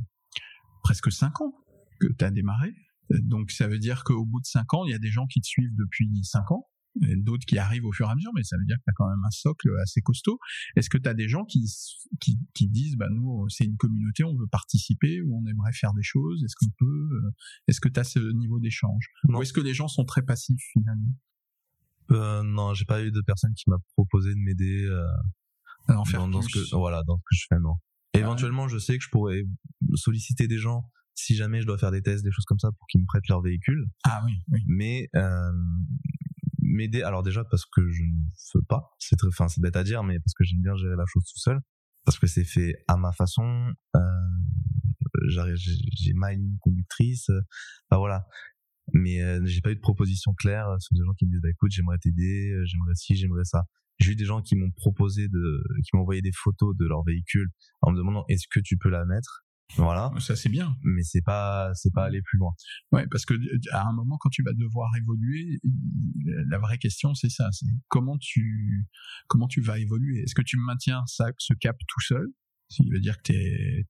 presque 0.83 1.11
cinq 1.11 1.41
ans 1.41 1.51
que 1.99 2.07
tu 2.07 2.23
as 2.23 2.31
démarré. 2.31 2.71
Donc 3.09 3.51
ça 3.51 3.67
veut 3.67 3.79
dire 3.79 4.03
qu'au 4.05 4.23
bout 4.25 4.39
de 4.39 4.45
cinq 4.45 4.73
ans, 4.73 4.85
il 4.85 4.91
y 4.91 4.93
a 4.93 4.99
des 4.99 5.09
gens 5.09 5.25
qui 5.25 5.41
te 5.41 5.47
suivent 5.47 5.75
depuis 5.75 6.09
cinq 6.23 6.49
ans 6.51 6.68
d'autres 6.95 7.45
qui 7.45 7.57
arrivent 7.57 7.85
au 7.85 7.91
fur 7.91 8.07
et 8.07 8.11
à 8.11 8.15
mesure, 8.15 8.31
mais 8.35 8.43
ça 8.43 8.57
veut 8.57 8.65
dire 8.65 8.77
que 8.77 8.83
tu 8.83 8.89
as 8.89 8.93
quand 8.95 9.09
même 9.09 9.23
un 9.25 9.31
socle 9.31 9.69
assez 9.81 10.01
costaud. 10.01 10.39
Est-ce 10.75 10.89
que 10.89 10.97
tu 10.97 11.07
as 11.07 11.13
des 11.13 11.27
gens 11.27 11.45
qui, 11.45 11.65
qui, 12.19 12.39
qui 12.53 12.67
disent, 12.67 12.97
bah 12.97 13.07
nous, 13.11 13.47
c'est 13.49 13.65
une 13.65 13.77
communauté, 13.77 14.23
on 14.23 14.35
veut 14.35 14.47
participer, 14.47 15.21
ou 15.21 15.39
on 15.39 15.45
aimerait 15.47 15.73
faire 15.73 15.93
des 15.93 16.03
choses, 16.03 16.43
est-ce 16.43 16.55
qu'on 16.55 16.71
peut, 16.77 16.85
euh, 16.85 17.31
est-ce 17.67 17.79
que 17.79 17.89
tu 17.89 17.99
as 17.99 18.03
ce 18.03 18.19
niveau 18.33 18.59
d'échange? 18.59 19.07
Ou 19.27 19.41
est-ce 19.41 19.53
que 19.53 19.61
les 19.61 19.73
gens 19.73 19.87
sont 19.87 20.05
très 20.05 20.23
passifs 20.23 20.63
finalement? 20.73 21.15
Euh, 22.11 22.43
Non, 22.43 22.73
j'ai 22.73 22.85
pas 22.85 23.03
eu 23.03 23.11
de 23.11 23.21
personne 23.21 23.53
qui 23.53 23.69
m'a 23.69 23.77
proposé 23.95 24.33
de 24.33 24.39
m'aider 24.39 24.85
euh, 24.85 25.05
dans, 25.87 26.27
dans, 26.27 26.41
ce 26.41 26.49
que, 26.49 26.75
voilà, 26.75 27.03
dans 27.03 27.17
ce 27.17 27.21
que 27.21 27.35
je 27.35 27.45
fais, 27.49 27.59
non. 27.59 27.75
éventuellement, 28.13 28.67
je 28.67 28.77
sais 28.77 28.97
que 28.97 29.03
je 29.03 29.09
pourrais 29.09 29.43
solliciter 29.95 30.47
des 30.47 30.57
gens 30.57 30.83
si 31.15 31.35
jamais 31.35 31.61
je 31.61 31.67
dois 31.67 31.77
faire 31.77 31.91
des 31.91 32.01
tests, 32.01 32.23
des 32.23 32.31
choses 32.31 32.45
comme 32.45 32.59
ça, 32.59 32.71
pour 32.71 32.87
qu'ils 32.87 33.01
me 33.01 33.05
prêtent 33.05 33.27
leur 33.27 33.41
véhicule. 33.41 33.85
Ah 34.05 34.21
oui, 34.25 34.41
oui. 34.51 34.61
Mais 34.67 35.09
euh, 35.15 35.51
m'aider, 36.69 37.01
alors 37.01 37.23
déjà 37.23 37.43
parce 37.43 37.65
que 37.65 37.81
je 37.89 38.03
ne 38.03 38.29
veux 38.55 38.65
pas, 38.67 38.91
c'est 38.99 39.15
très, 39.15 39.27
enfin 39.27 39.47
c'est 39.47 39.61
bête 39.61 39.75
à 39.75 39.83
dire, 39.83 40.03
mais 40.03 40.19
parce 40.19 40.33
que 40.33 40.43
j'aime 40.43 40.61
bien 40.61 40.75
gérer 40.75 40.95
la 40.95 41.05
chose 41.07 41.23
tout 41.25 41.39
seul, 41.39 41.59
parce 42.05 42.19
que 42.19 42.27
c'est 42.27 42.45
fait 42.45 42.75
à 42.87 42.97
ma 42.97 43.11
façon. 43.11 43.73
Euh, 43.95 43.99
j'ai 45.27 46.13
ma 46.13 46.33
ligne 46.33 46.57
conductrice, 46.61 47.29
enfin 47.89 47.97
voilà. 47.97 48.27
Mais 48.93 49.21
euh, 49.21 49.41
j'ai 49.45 49.61
pas 49.61 49.71
eu 49.71 49.75
de 49.75 49.81
proposition 49.81 50.33
claire 50.33 50.67
sur 50.79 50.95
des 50.95 51.03
gens 51.05 51.13
qui 51.13 51.25
me 51.25 51.31
disent 51.31 51.41
bah 51.41 51.49
écoute 51.49 51.71
j'aimerais 51.71 51.97
t'aider, 51.99 52.51
euh, 52.51 52.65
j'aimerais 52.65 52.95
ci, 52.95 53.15
j'aimerais 53.15 53.43
ça. 53.43 53.63
J'ai 53.99 54.13
eu 54.13 54.15
des 54.15 54.25
gens 54.25 54.41
qui 54.41 54.55
m'ont 54.55 54.71
proposé 54.71 55.27
de, 55.27 55.63
qui 55.83 55.89
m'ont 55.93 56.01
envoyé 56.01 56.21
des 56.21 56.31
photos 56.33 56.75
de 56.77 56.85
leur 56.85 57.03
véhicule 57.03 57.49
en 57.81 57.91
me 57.91 57.97
demandant 57.97 58.23
est-ce 58.29 58.47
que 58.49 58.59
tu 58.59 58.77
peux 58.77 58.89
la 58.89 59.05
mettre? 59.05 59.45
Voilà. 59.75 60.11
Ça 60.19 60.35
c'est 60.35 60.49
bien. 60.49 60.75
Mais 60.83 61.03
c'est 61.03 61.21
pas 61.21 61.71
c'est 61.73 61.93
pas 61.93 62.05
aller 62.05 62.21
plus 62.21 62.37
loin. 62.37 62.51
Ouais, 62.91 63.05
parce 63.11 63.25
que 63.25 63.33
à 63.71 63.87
un 63.87 63.93
moment 63.93 64.17
quand 64.19 64.29
tu 64.29 64.43
vas 64.43 64.53
devoir 64.53 64.89
évoluer, 64.97 65.59
la 66.49 66.57
vraie 66.57 66.77
question 66.77 67.13
c'est 67.13 67.29
ça, 67.29 67.47
c'est 67.51 67.67
comment 67.87 68.17
tu 68.17 68.87
comment 69.27 69.47
tu 69.47 69.61
vas 69.61 69.79
évoluer? 69.79 70.21
Est-ce 70.21 70.35
que 70.35 70.41
tu 70.41 70.57
maintiens 70.57 71.03
ça 71.07 71.27
ce 71.37 71.53
cap 71.53 71.77
tout 71.87 72.01
seul? 72.01 72.27
Ce 72.69 72.83
qui 72.83 72.89
veut 72.89 72.99
dire 72.99 73.17
que 73.17 73.23
t'es 73.23 73.87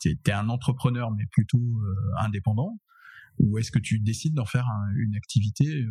t'es 0.00 0.18
es, 0.26 0.32
un 0.32 0.48
entrepreneur 0.48 1.10
mais 1.10 1.24
plutôt 1.32 1.58
euh, 1.58 2.24
indépendant 2.24 2.78
ou 3.38 3.58
est-ce 3.58 3.70
que 3.70 3.78
tu 3.78 3.98
décides 3.98 4.34
d'en 4.34 4.44
faire 4.44 4.66
une 4.96 5.14
activité 5.14 5.66
euh, 5.66 5.88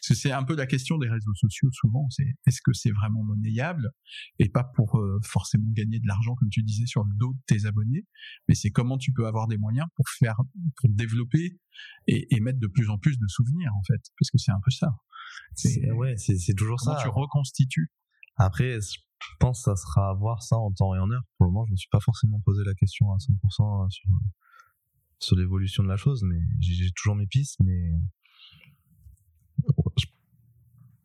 c'est 0.00 0.32
un 0.32 0.42
peu 0.42 0.56
la 0.56 0.66
question 0.66 0.98
des 0.98 1.08
réseaux 1.08 1.34
sociaux 1.34 1.70
souvent 1.72 2.08
c'est 2.10 2.36
est-ce 2.46 2.60
que 2.62 2.72
c'est 2.72 2.90
vraiment 2.90 3.22
monnayable 3.22 3.90
et 4.38 4.48
pas 4.48 4.64
pour 4.64 4.98
euh, 4.98 5.20
forcément 5.22 5.70
gagner 5.72 6.00
de 6.00 6.06
l'argent 6.06 6.34
comme 6.34 6.50
tu 6.50 6.62
disais 6.62 6.86
sur 6.86 7.04
le 7.04 7.14
dos 7.16 7.34
de 7.34 7.40
tes 7.46 7.66
abonnés 7.66 8.06
mais 8.48 8.54
c'est 8.54 8.70
comment 8.70 8.98
tu 8.98 9.12
peux 9.12 9.26
avoir 9.26 9.46
des 9.46 9.58
moyens 9.58 9.86
pour 9.94 10.08
faire 10.08 10.36
pour 10.76 10.90
développer 10.90 11.58
et, 12.06 12.34
et 12.34 12.40
mettre 12.40 12.58
de 12.58 12.66
plus 12.66 12.90
en 12.90 12.98
plus 12.98 13.18
de 13.18 13.26
souvenirs 13.28 13.72
en 13.74 13.82
fait 13.82 14.00
parce 14.18 14.30
que 14.30 14.38
c'est 14.38 14.52
un 14.52 14.60
peu 14.64 14.70
ça. 14.70 14.88
C'est 15.54 15.90
ouais 15.92 16.16
c'est 16.16 16.54
toujours 16.54 16.80
ça. 16.80 16.98
tu 17.02 17.08
reconstitues. 17.08 17.90
Après 18.36 18.78
je 18.80 19.34
pense 19.40 19.64
que 19.64 19.70
ça 19.70 19.76
sera 19.76 20.10
à 20.10 20.14
voir 20.14 20.42
ça 20.42 20.56
en 20.56 20.72
temps 20.72 20.94
et 20.94 20.98
en 20.98 21.10
heure. 21.10 21.24
Pour 21.36 21.46
le 21.46 21.52
moment 21.52 21.66
je 21.66 21.72
me 21.72 21.76
suis 21.76 21.88
pas 21.90 22.00
forcément 22.00 22.40
posé 22.40 22.62
la 22.64 22.74
question 22.74 23.10
à 23.12 23.16
100% 23.16 23.90
sur 23.90 24.10
sur 25.18 25.36
l'évolution 25.36 25.82
de 25.82 25.88
la 25.88 25.96
chose, 25.96 26.22
mais 26.24 26.38
j'ai 26.60 26.90
toujours 26.92 27.16
mes 27.16 27.26
pistes, 27.26 27.58
mais 27.60 27.92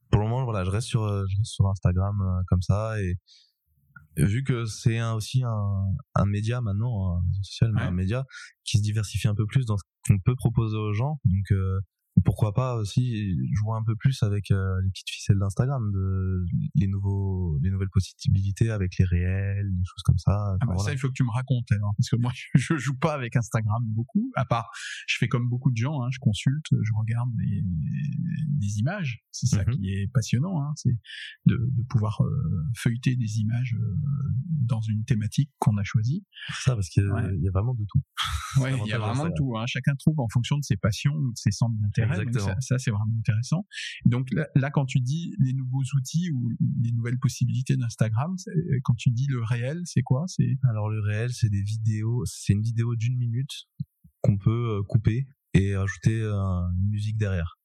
pour 0.10 0.22
le 0.22 0.28
moment, 0.28 0.44
voilà, 0.44 0.64
je 0.64 0.70
reste 0.70 0.88
sur, 0.88 1.08
je 1.08 1.38
reste 1.38 1.52
sur 1.52 1.68
Instagram 1.68 2.22
euh, 2.22 2.44
comme 2.48 2.62
ça 2.62 3.02
et 3.02 3.18
vu 4.18 4.44
que 4.44 4.66
c'est 4.66 5.02
aussi 5.02 5.44
un, 5.44 5.96
un 6.16 6.26
média 6.26 6.62
maintenant, 6.62 7.18
un 7.18 7.44
social, 7.44 7.72
mais 7.74 7.82
un 7.82 7.92
média 7.92 8.26
qui 8.64 8.78
se 8.78 8.84
diversifie 8.84 9.28
un 9.28 9.36
peu 9.36 9.46
plus 9.46 9.66
dans 9.66 9.78
ce 9.78 9.84
qu'on 10.08 10.20
peut 10.20 10.36
proposer 10.36 10.78
aux 10.78 10.94
gens. 10.94 11.20
Donc, 11.26 11.52
euh, 11.52 11.80
pourquoi 12.22 12.54
pas 12.54 12.76
aussi 12.76 13.36
jouer 13.54 13.76
un 13.76 13.84
peu 13.84 13.96
plus 13.96 14.22
avec 14.22 14.52
euh, 14.52 14.82
les 14.84 14.90
petites 14.90 15.10
ficelles 15.10 15.40
d'Instagram, 15.40 15.92
de 15.92 16.46
les 16.76 16.88
nouveaux, 16.88 17.58
les 17.62 17.72
nouvelles 17.72 17.90
possibilités 17.90 18.70
avec 18.70 18.98
les 19.00 19.06
réels, 19.06 19.76
des 19.76 19.84
choses 19.84 20.04
comme 20.04 20.18
ça. 20.18 20.56
Ah 20.62 20.66
bah 20.66 20.78
Ça, 20.78 20.94
il 20.94 21.00
faut 21.00 21.08
que 21.08 21.14
tu 21.14 21.24
me 21.24 21.32
racontes, 21.32 21.72
alors, 21.72 21.94
parce 21.98 22.10
que 22.10 22.16
moi, 22.18 22.32
je, 22.56 22.78
joue 22.78 22.98
pas 22.98 23.14
avec 23.14 23.36
Instagram 23.36 23.84
beaucoup. 23.88 24.32
À 24.36 24.46
part, 24.46 24.70
je 25.08 25.18
fais 25.18 25.28
comme 25.28 25.50
beaucoup 25.50 25.72
de 25.72 25.78
gens, 25.78 26.04
hein, 26.04 26.10
je 26.12 26.20
consulte, 26.20 26.66
je 26.72 26.92
regarde 26.96 27.30
des, 27.36 27.64
des 28.64 28.80
images. 28.80 29.24
C'est 29.32 29.48
ça 29.48 29.64
mhm. 29.66 29.76
qui 29.76 29.90
est 29.90 30.08
passionnant, 30.14 30.62
hein, 30.62 30.74
c'est 30.76 30.96
de, 31.46 31.56
de 31.56 31.84
pouvoir 31.90 32.22
euh, 32.22 32.64
feuilleter 32.76 33.16
des 33.16 33.40
images 33.40 33.76
euh, 33.80 33.96
dans 34.68 34.82
une 34.82 35.04
thématique 35.06 35.50
qu'on 35.58 35.78
a 35.78 35.84
choisie. 35.84 36.24
Ça, 36.60 36.76
parce 36.76 36.90
qu'il 36.90 37.04
y, 37.04 37.48
a 37.48 37.52
vraiment 37.52 37.74
de 37.74 37.86
tout. 37.90 38.02
Ouais, 38.62 38.72
il 38.86 38.90
y 38.90 38.94
a 38.94 39.00
vraiment 39.00 39.26
de 39.26 39.34
tout. 39.36 39.58
Hein. 39.58 39.66
Chacun 39.66 39.96
trouve 39.96 40.20
en 40.20 40.28
fonction 40.30 40.58
de 40.58 40.64
ses 40.64 40.78
passions, 40.78 41.18
de 41.18 41.32
ses 41.36 41.52
centres 41.52 41.76
d'intérêt 41.82 42.03
ça, 42.60 42.78
c'est 42.78 42.92
vraiment 42.92 43.18
intéressant. 43.20 43.66
Donc 44.06 44.30
là, 44.56 44.70
quand 44.72 44.86
tu 44.86 45.00
dis 45.00 45.36
les 45.40 45.54
nouveaux 45.54 45.84
outils 45.96 46.32
ou 46.32 46.50
les 46.82 46.92
nouvelles 46.92 47.20
possibilités 47.20 47.78
d'Instagram, 47.78 48.36
quand 48.84 48.96
tu 48.96 49.10
dis 49.10 49.28
le 49.30 49.44
réel, 49.44 49.82
c'est 49.86 50.02
quoi? 50.02 50.26
C'est 50.28 50.58
alors 50.70 50.90
le 50.90 51.02
réel, 51.02 51.32
c'est 51.32 51.50
des 51.50 51.64
vidéos. 51.64 52.24
C'est 52.26 52.54
une 52.54 52.62
vidéo 52.62 52.96
d'une 52.96 53.18
minute 53.18 53.68
qu'on 54.22 54.38
peut 54.38 54.80
euh, 54.80 54.84
couper 54.88 55.28
et 55.54 55.76
ajouter 55.76 56.22
une 56.24 56.90
musique 56.90 57.18
derrière. 57.18 57.60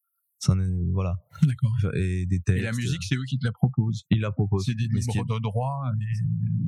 Voilà. 0.92 1.16
D'accord. 1.42 1.72
Et 1.94 2.26
des 2.26 2.40
textes. 2.40 2.60
Et 2.60 2.62
la 2.62 2.72
musique, 2.72 3.02
c'est 3.02 3.16
eux 3.16 3.24
qui 3.28 3.38
te 3.38 3.44
la 3.44 3.52
proposent. 3.52 4.04
Ils 4.10 4.20
la 4.20 4.32
proposent. 4.32 4.64
C'est 4.64 4.74
des 4.74 4.86
libres 4.86 5.24
de 5.24 5.40
droit. 5.40 5.82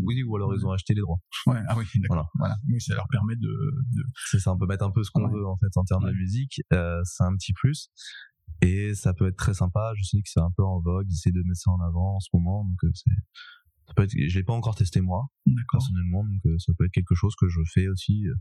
Oui, 0.03 0.23
ou 0.23 0.37
alors 0.37 0.55
ils 0.55 0.67
ont 0.67 0.73
acheté 0.73 0.95
les 0.95 1.01
droits. 1.01 1.21
Ouais, 1.47 1.61
ah 1.69 1.77
oui, 1.77 1.85
d'accord. 1.97 2.31
Voilà. 2.39 2.57
Oui, 2.69 2.81
ça 2.81 2.95
leur 2.95 3.09
permet 3.09 3.37
de. 3.37 3.49
de... 3.49 4.05
C'est 4.31 4.39
ça, 4.39 4.53
on 4.53 4.59
peut 4.59 4.67
mettre 4.67 4.85
un 4.85 4.91
peu 4.91 5.03
ce 5.03 5.11
qu'on 5.11 5.29
veut 5.29 5.47
en 5.47 5.57
fait 5.57 5.77
en 5.77 5.85
termes 5.85 6.07
de 6.07 6.13
musique. 6.13 6.61
Euh, 6.73 7.01
c'est 7.05 7.25
un 7.25 7.35
petit 7.37 7.53
plus. 7.53 7.91
Et 8.63 8.95
ça 8.95 9.15
peut 9.15 9.29
être 9.29 9.37
très 9.37 9.55
sympa. 9.55 9.93
Je 9.97 10.05
sais 10.05 10.19
que 10.19 10.29
c'est 10.29 10.41
un 10.41 10.51
peu 10.51 10.63
en 10.63 10.81
vogue. 10.81 11.07
J'essaie 11.09 11.33
de 11.33 11.43
mettre 11.47 11.61
ça 11.61 11.71
en 11.71 11.81
avant 11.81 12.17
en 12.17 12.21
ce 12.21 12.29
moment. 12.35 12.65
Donc 12.65 12.85
euh, 12.85 12.91
c'est. 12.95 13.11
Ça 13.87 13.95
peut 13.95 14.03
être. 14.05 14.13
Je 14.13 14.39
l'ai 14.39 14.45
pas 14.45 14.53
encore 14.53 14.75
testé 14.75 15.01
moi 15.01 15.27
personnellement, 15.73 16.25
donc 16.25 16.41
euh, 16.47 16.57
ça 16.59 16.73
peut 16.79 16.85
être 16.85 16.93
quelque 16.93 17.15
chose 17.15 17.35
que 17.37 17.49
je 17.49 17.61
fais 17.73 17.89
aussi 17.89 18.27
euh, 18.29 18.35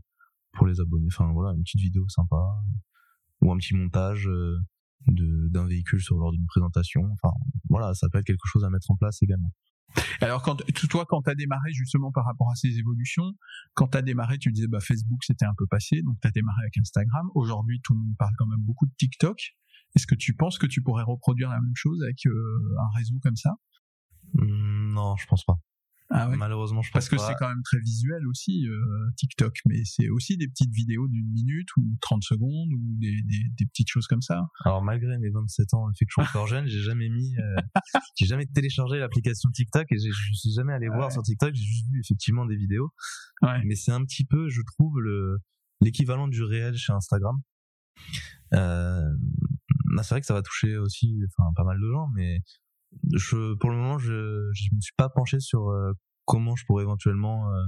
pour 0.52 0.66
les 0.66 0.80
abonnés. 0.80 1.08
Enfin 1.08 1.32
voilà, 1.32 1.56
une 1.56 1.62
petite 1.62 1.80
vidéo 1.80 2.08
sympa 2.08 2.36
ou 3.40 3.50
un 3.52 3.56
petit 3.56 3.74
montage 3.74 4.28
d'un 5.06 5.66
véhicule 5.66 6.00
sur 6.00 6.16
lors 6.18 6.32
d'une 6.32 6.46
présentation. 6.46 7.02
Enfin, 7.12 7.34
voilà, 7.68 7.94
ça 7.94 8.08
peut 8.10 8.18
être 8.18 8.26
quelque 8.26 8.46
chose 8.46 8.64
à 8.64 8.70
mettre 8.70 8.90
en 8.90 8.96
place 8.96 9.22
également. 9.22 9.52
Alors 10.20 10.42
quand 10.42 10.62
toi 10.88 11.04
quand 11.08 11.22
tu 11.22 11.30
as 11.30 11.34
démarré 11.34 11.72
justement 11.72 12.12
par 12.12 12.24
rapport 12.24 12.48
à 12.50 12.54
ces 12.54 12.78
évolutions, 12.78 13.32
quand 13.74 13.88
tu 13.88 13.98
as 13.98 14.02
démarré, 14.02 14.38
tu 14.38 14.52
disais 14.52 14.68
bah 14.68 14.78
Facebook 14.80 15.24
c'était 15.24 15.46
un 15.46 15.54
peu 15.58 15.66
passé, 15.66 16.02
donc 16.02 16.16
tu 16.20 16.28
as 16.28 16.30
démarré 16.30 16.62
avec 16.62 16.76
Instagram. 16.78 17.28
Aujourd'hui, 17.34 17.80
tout 17.82 17.94
le 17.94 18.00
monde 18.00 18.16
parle 18.16 18.32
quand 18.38 18.46
même 18.46 18.60
beaucoup 18.60 18.86
de 18.86 18.92
TikTok. 18.98 19.36
Est-ce 19.96 20.06
que 20.06 20.14
tu 20.14 20.34
penses 20.34 20.58
que 20.58 20.66
tu 20.66 20.82
pourrais 20.82 21.02
reproduire 21.02 21.50
la 21.50 21.60
même 21.60 21.74
chose 21.74 22.00
avec 22.02 22.24
euh, 22.26 22.76
un 22.78 22.96
réseau 22.96 23.18
comme 23.20 23.36
ça? 23.36 23.50
Mmh, 24.34 24.92
Non, 24.94 25.16
je 25.16 25.26
pense 25.26 25.44
pas. 25.44 25.58
Ah 26.12 26.26
Malheureusement, 26.26 26.82
je 26.82 26.90
Parce 26.90 27.08
que 27.08 27.16
c'est 27.16 27.34
quand 27.38 27.48
même 27.48 27.62
très 27.62 27.78
visuel 27.78 28.26
aussi, 28.26 28.66
euh, 28.66 29.10
TikTok, 29.16 29.60
mais 29.66 29.84
c'est 29.84 30.08
aussi 30.08 30.36
des 30.36 30.48
petites 30.48 30.72
vidéos 30.72 31.06
d'une 31.06 31.30
minute 31.30 31.68
ou 31.76 31.84
30 32.00 32.24
secondes 32.24 32.72
ou 32.72 32.96
des, 32.98 33.14
des, 33.22 33.44
des, 33.56 33.66
petites 33.66 33.88
choses 33.88 34.08
comme 34.08 34.20
ça. 34.20 34.48
Alors 34.64 34.82
malgré 34.82 35.16
mes 35.18 35.30
27 35.30 35.74
ans, 35.74 35.86
fait 35.96 36.04
que 36.04 36.10
je 36.16 36.22
suis 36.22 36.28
encore 36.28 36.48
jeune, 36.48 36.66
j'ai 36.66 36.80
jamais 36.80 37.08
mis, 37.08 37.36
euh, 37.38 37.56
j'ai 38.16 38.26
jamais 38.26 38.46
téléchargé 38.46 38.98
l'application 38.98 39.50
TikTok 39.50 39.86
et 39.92 39.98
je 39.98 40.32
suis 40.32 40.52
jamais 40.52 40.72
allé 40.72 40.88
voir 40.88 41.12
sur 41.12 41.22
TikTok. 41.22 41.54
J'ai 41.54 41.62
juste 41.62 41.86
vu 41.92 42.00
effectivement 42.00 42.44
des 42.44 42.56
vidéos. 42.56 42.90
Ouais. 43.42 43.62
Mais 43.64 43.76
c'est 43.76 43.92
un 43.92 44.04
petit 44.04 44.24
peu, 44.24 44.48
je 44.48 44.62
trouve, 44.62 45.00
le 45.00 45.38
l'équivalent 45.80 46.28
du 46.28 46.42
réel 46.42 46.76
chez 46.76 46.92
Instagram. 46.92 47.36
Euh, 48.52 49.08
bah, 49.94 50.02
c'est 50.02 50.14
vrai 50.14 50.20
que 50.20 50.26
ça 50.26 50.34
va 50.34 50.42
toucher 50.42 50.76
aussi, 50.76 51.20
enfin 51.28 51.50
pas 51.54 51.64
mal 51.64 51.78
de 51.80 51.90
gens, 51.90 52.08
mais 52.14 52.40
je, 53.12 53.54
pour 53.54 53.70
le 53.70 53.76
moment, 53.76 53.98
je, 53.98 54.50
je 54.52 54.74
me 54.74 54.80
suis 54.80 54.94
pas 54.96 55.08
penché 55.08 55.40
sur 55.40 55.68
euh, 55.68 55.92
comment 56.24 56.56
je 56.56 56.64
pourrais 56.66 56.84
éventuellement 56.84 57.50
euh, 57.52 57.64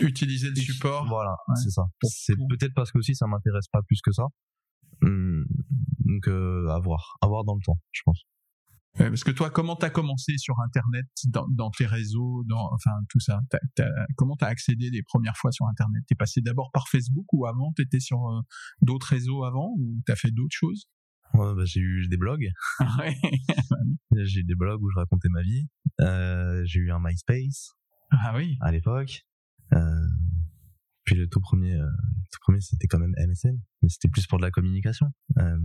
utiliser 0.00 0.50
le 0.50 0.56
support. 0.56 1.06
Voilà, 1.08 1.34
c'est 1.62 1.70
ça. 1.70 1.82
C'est 2.04 2.36
peut-être 2.48 2.74
parce 2.74 2.92
que 2.92 2.98
aussi 2.98 3.14
ça 3.14 3.26
m'intéresse 3.26 3.68
pas 3.68 3.82
plus 3.82 4.00
que 4.02 4.12
ça. 4.12 4.24
Hum, 5.02 5.44
donc 6.00 6.28
euh, 6.28 6.68
à 6.68 6.80
voir, 6.80 7.16
à 7.20 7.26
voir 7.26 7.44
dans 7.44 7.54
le 7.54 7.62
temps, 7.64 7.78
je 7.92 8.02
pense. 8.04 8.24
parce 8.96 9.22
que 9.22 9.30
toi, 9.30 9.50
comment 9.50 9.76
t'as 9.76 9.90
commencé 9.90 10.36
sur 10.38 10.54
Internet, 10.60 11.06
dans, 11.28 11.46
dans 11.50 11.70
tes 11.70 11.86
réseaux, 11.86 12.42
dans, 12.48 12.72
enfin 12.72 12.90
tout 13.08 13.20
ça? 13.20 13.40
Comment 13.50 13.60
tu 13.76 14.14
Comment 14.16 14.36
t'as 14.36 14.48
accédé 14.48 14.90
les 14.90 15.02
premières 15.02 15.36
fois 15.36 15.52
sur 15.52 15.66
Internet? 15.66 16.02
T'es 16.08 16.16
passé 16.16 16.40
d'abord 16.40 16.70
par 16.72 16.88
Facebook 16.88 17.26
ou 17.32 17.46
avant? 17.46 17.72
T'étais 17.76 18.00
sur 18.00 18.18
d'autres 18.82 19.08
réseaux 19.08 19.44
avant 19.44 19.72
ou 19.78 20.00
t'as 20.04 20.16
fait 20.16 20.32
d'autres 20.32 20.56
choses? 20.56 20.88
Ouais, 21.34 21.54
bah, 21.54 21.64
j'ai 21.64 21.80
eu 21.80 22.06
des 22.08 22.16
blogs. 22.16 22.48
j'ai 24.16 24.40
eu 24.40 24.44
des 24.44 24.54
blogs 24.54 24.82
où 24.82 24.90
je 24.90 24.98
racontais 24.98 25.28
ma 25.30 25.42
vie. 25.42 25.68
Euh, 26.00 26.62
j'ai 26.64 26.80
eu 26.80 26.90
un 26.90 26.98
MySpace. 27.00 27.72
Ah 28.10 28.32
oui. 28.34 28.56
À 28.60 28.72
l'époque. 28.72 29.24
Euh, 29.74 30.06
puis 31.04 31.16
le 31.16 31.26
tout 31.26 31.40
premier, 31.40 31.74
euh, 31.74 31.86
le 31.86 32.28
tout 32.30 32.38
premier, 32.42 32.60
c'était 32.60 32.86
quand 32.86 32.98
même 32.98 33.14
MSN, 33.18 33.58
mais 33.82 33.88
c'était 33.88 34.08
plus 34.08 34.26
pour 34.26 34.38
de 34.38 34.42
la 34.44 34.50
communication. 34.50 35.06
Euh, 35.38 35.58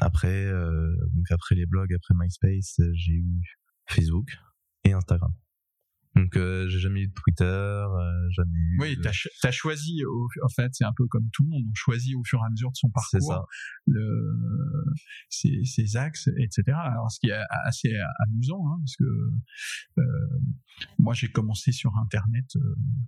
après, 0.00 0.44
euh, 0.44 0.94
donc 1.14 1.30
après 1.30 1.54
les 1.54 1.66
blogs, 1.66 1.92
après 1.94 2.14
MySpace, 2.14 2.80
j'ai 2.94 3.14
eu 3.14 3.40
Facebook 3.86 4.36
et 4.84 4.92
Instagram. 4.92 5.32
Donc 6.16 6.34
euh, 6.36 6.66
j'ai 6.68 6.78
jamais 6.80 7.02
eu 7.02 7.08
de 7.08 7.12
Twitter, 7.12 7.44
euh, 7.44 8.30
jamais 8.34 8.50
eu. 8.56 8.78
Oui, 8.80 8.96
t'as 9.02 9.12
ch- 9.12 9.28
t'as 9.42 9.50
choisi. 9.50 10.02
Au, 10.04 10.28
en 10.42 10.48
fait, 10.48 10.70
c'est 10.72 10.84
un 10.84 10.92
peu 10.96 11.06
comme 11.08 11.28
tout 11.32 11.42
le 11.44 11.50
monde. 11.50 11.64
On 11.68 11.74
choisit 11.74 12.14
au 12.16 12.22
fur 12.24 12.40
et 12.42 12.46
à 12.46 12.50
mesure 12.50 12.70
de 12.70 12.76
son 12.76 12.88
C'est 12.88 13.18
parcours 13.18 13.32
ça. 13.34 13.42
le, 13.86 14.34
ses, 15.28 15.64
ses 15.64 15.96
axes, 15.96 16.28
etc. 16.38 16.62
Alors, 16.68 17.10
ce 17.10 17.20
qui 17.20 17.28
est 17.28 17.38
assez 17.66 17.92
amusant, 18.26 18.62
hein, 18.66 18.78
parce 18.80 18.96
que 18.96 19.04
euh, 19.98 20.02
moi, 20.98 21.14
j'ai 21.14 21.28
commencé 21.28 21.70
sur 21.72 21.94
Internet 21.98 22.46
euh, 22.56 22.60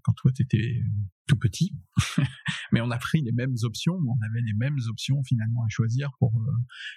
quand 0.02 0.12
toi, 0.12 0.30
t'étais 0.32 0.82
tout 1.26 1.36
petit, 1.38 1.76
mais 2.72 2.80
on 2.80 2.90
a 2.90 2.96
pris 2.96 3.20
les 3.20 3.32
mêmes 3.32 3.54
options, 3.62 3.92
on 3.94 4.26
avait 4.26 4.40
les 4.40 4.54
mêmes 4.54 4.78
options 4.88 5.22
finalement 5.24 5.62
à 5.62 5.68
choisir 5.68 6.10
pour 6.18 6.34
euh, 6.40 6.52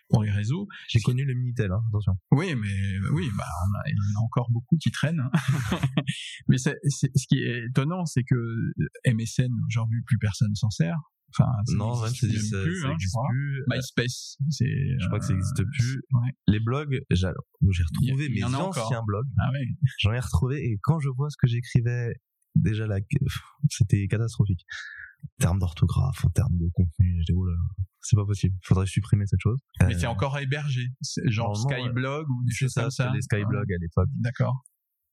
pour 0.07 0.23
les 0.23 0.31
réseaux. 0.31 0.67
J'ai 0.87 1.01
connu 1.01 1.25
le 1.25 1.33
Minitel, 1.33 1.69
hein, 1.71 1.81
attention. 1.89 2.13
Oui, 2.31 2.55
mais 2.55 2.99
oui, 3.11 3.29
bah, 3.37 3.43
on 3.67 3.77
a, 3.77 3.81
il 3.89 3.91
y 3.95 4.15
en 4.17 4.21
a 4.21 4.23
encore 4.23 4.49
beaucoup 4.51 4.77
qui 4.77 4.89
traînent. 4.91 5.19
hein. 5.19 5.31
mais 6.47 6.57
c'est, 6.57 6.75
c'est- 6.89 7.11
ce 7.15 7.25
qui 7.27 7.39
est 7.43 7.65
étonnant, 7.69 8.05
c'est 8.05 8.23
que 8.23 8.35
MSN 9.05 9.51
aujourd'hui, 9.67 10.01
plus 10.05 10.17
personne 10.17 10.53
s'en 10.55 10.69
sert. 10.69 10.97
Enfin, 11.33 11.49
ça 11.65 11.75
Non, 11.77 11.95
même 12.01 12.11
n'existe 12.11 12.51
ça, 12.51 12.61
plus, 12.61 12.81
ça 12.81 12.87
hein, 12.87 12.89
je 12.89 12.93
existe 12.95 13.13
crois. 13.13 13.27
plus. 13.29 13.63
MySpace, 13.69 14.35
c'est. 14.49 14.65
Je 14.99 15.07
crois 15.07 15.19
que 15.19 15.25
ça 15.25 15.33
existe 15.33 15.63
plus. 15.63 16.01
Ouais. 16.11 16.31
Les 16.47 16.59
blogs, 16.59 16.99
j'ai 17.09 17.27
retrouvé 17.27 18.29
mes 18.29 18.43
en 18.43 18.53
anciens 18.53 19.01
blogs. 19.07 19.27
Ah 19.39 19.49
ouais. 19.53 19.65
J'en 19.99 20.11
ai 20.11 20.19
retrouvé 20.19 20.57
et 20.61 20.77
quand 20.83 20.99
je 20.99 21.07
vois 21.09 21.29
ce 21.29 21.37
que 21.41 21.47
j'écrivais, 21.47 22.11
déjà 22.55 22.85
là, 22.85 22.97
c'était 23.69 24.07
catastrophique. 24.07 24.65
En 25.23 25.27
termes 25.39 25.59
d'orthographe, 25.59 26.25
en 26.25 26.29
termes 26.31 26.57
de 26.57 26.67
contenu, 26.73 27.21
dit, 27.25 27.31
oh 27.33 27.45
là 27.45 27.53
là, 27.53 27.83
c'est 28.01 28.15
pas 28.17 28.25
possible. 28.25 28.55
Faudrait 28.63 28.87
supprimer 28.87 29.25
cette 29.27 29.39
chose. 29.39 29.59
Mais 29.81 29.95
Euh, 29.95 29.99
c'est 29.99 30.07
encore 30.07 30.37
hébergé, 30.39 30.87
genre 31.27 31.55
Skyblog 31.55 32.27
ou 32.27 32.43
des 32.43 32.51
choses 32.53 32.71
ça, 32.71 32.81
comme 32.81 32.91
ça. 32.91 33.11
les 33.13 33.21
Skyblogs 33.21 33.71
à 33.71 33.77
l'époque. 33.79 34.07
Ouais, 34.07 34.13
D'accord. 34.21 34.63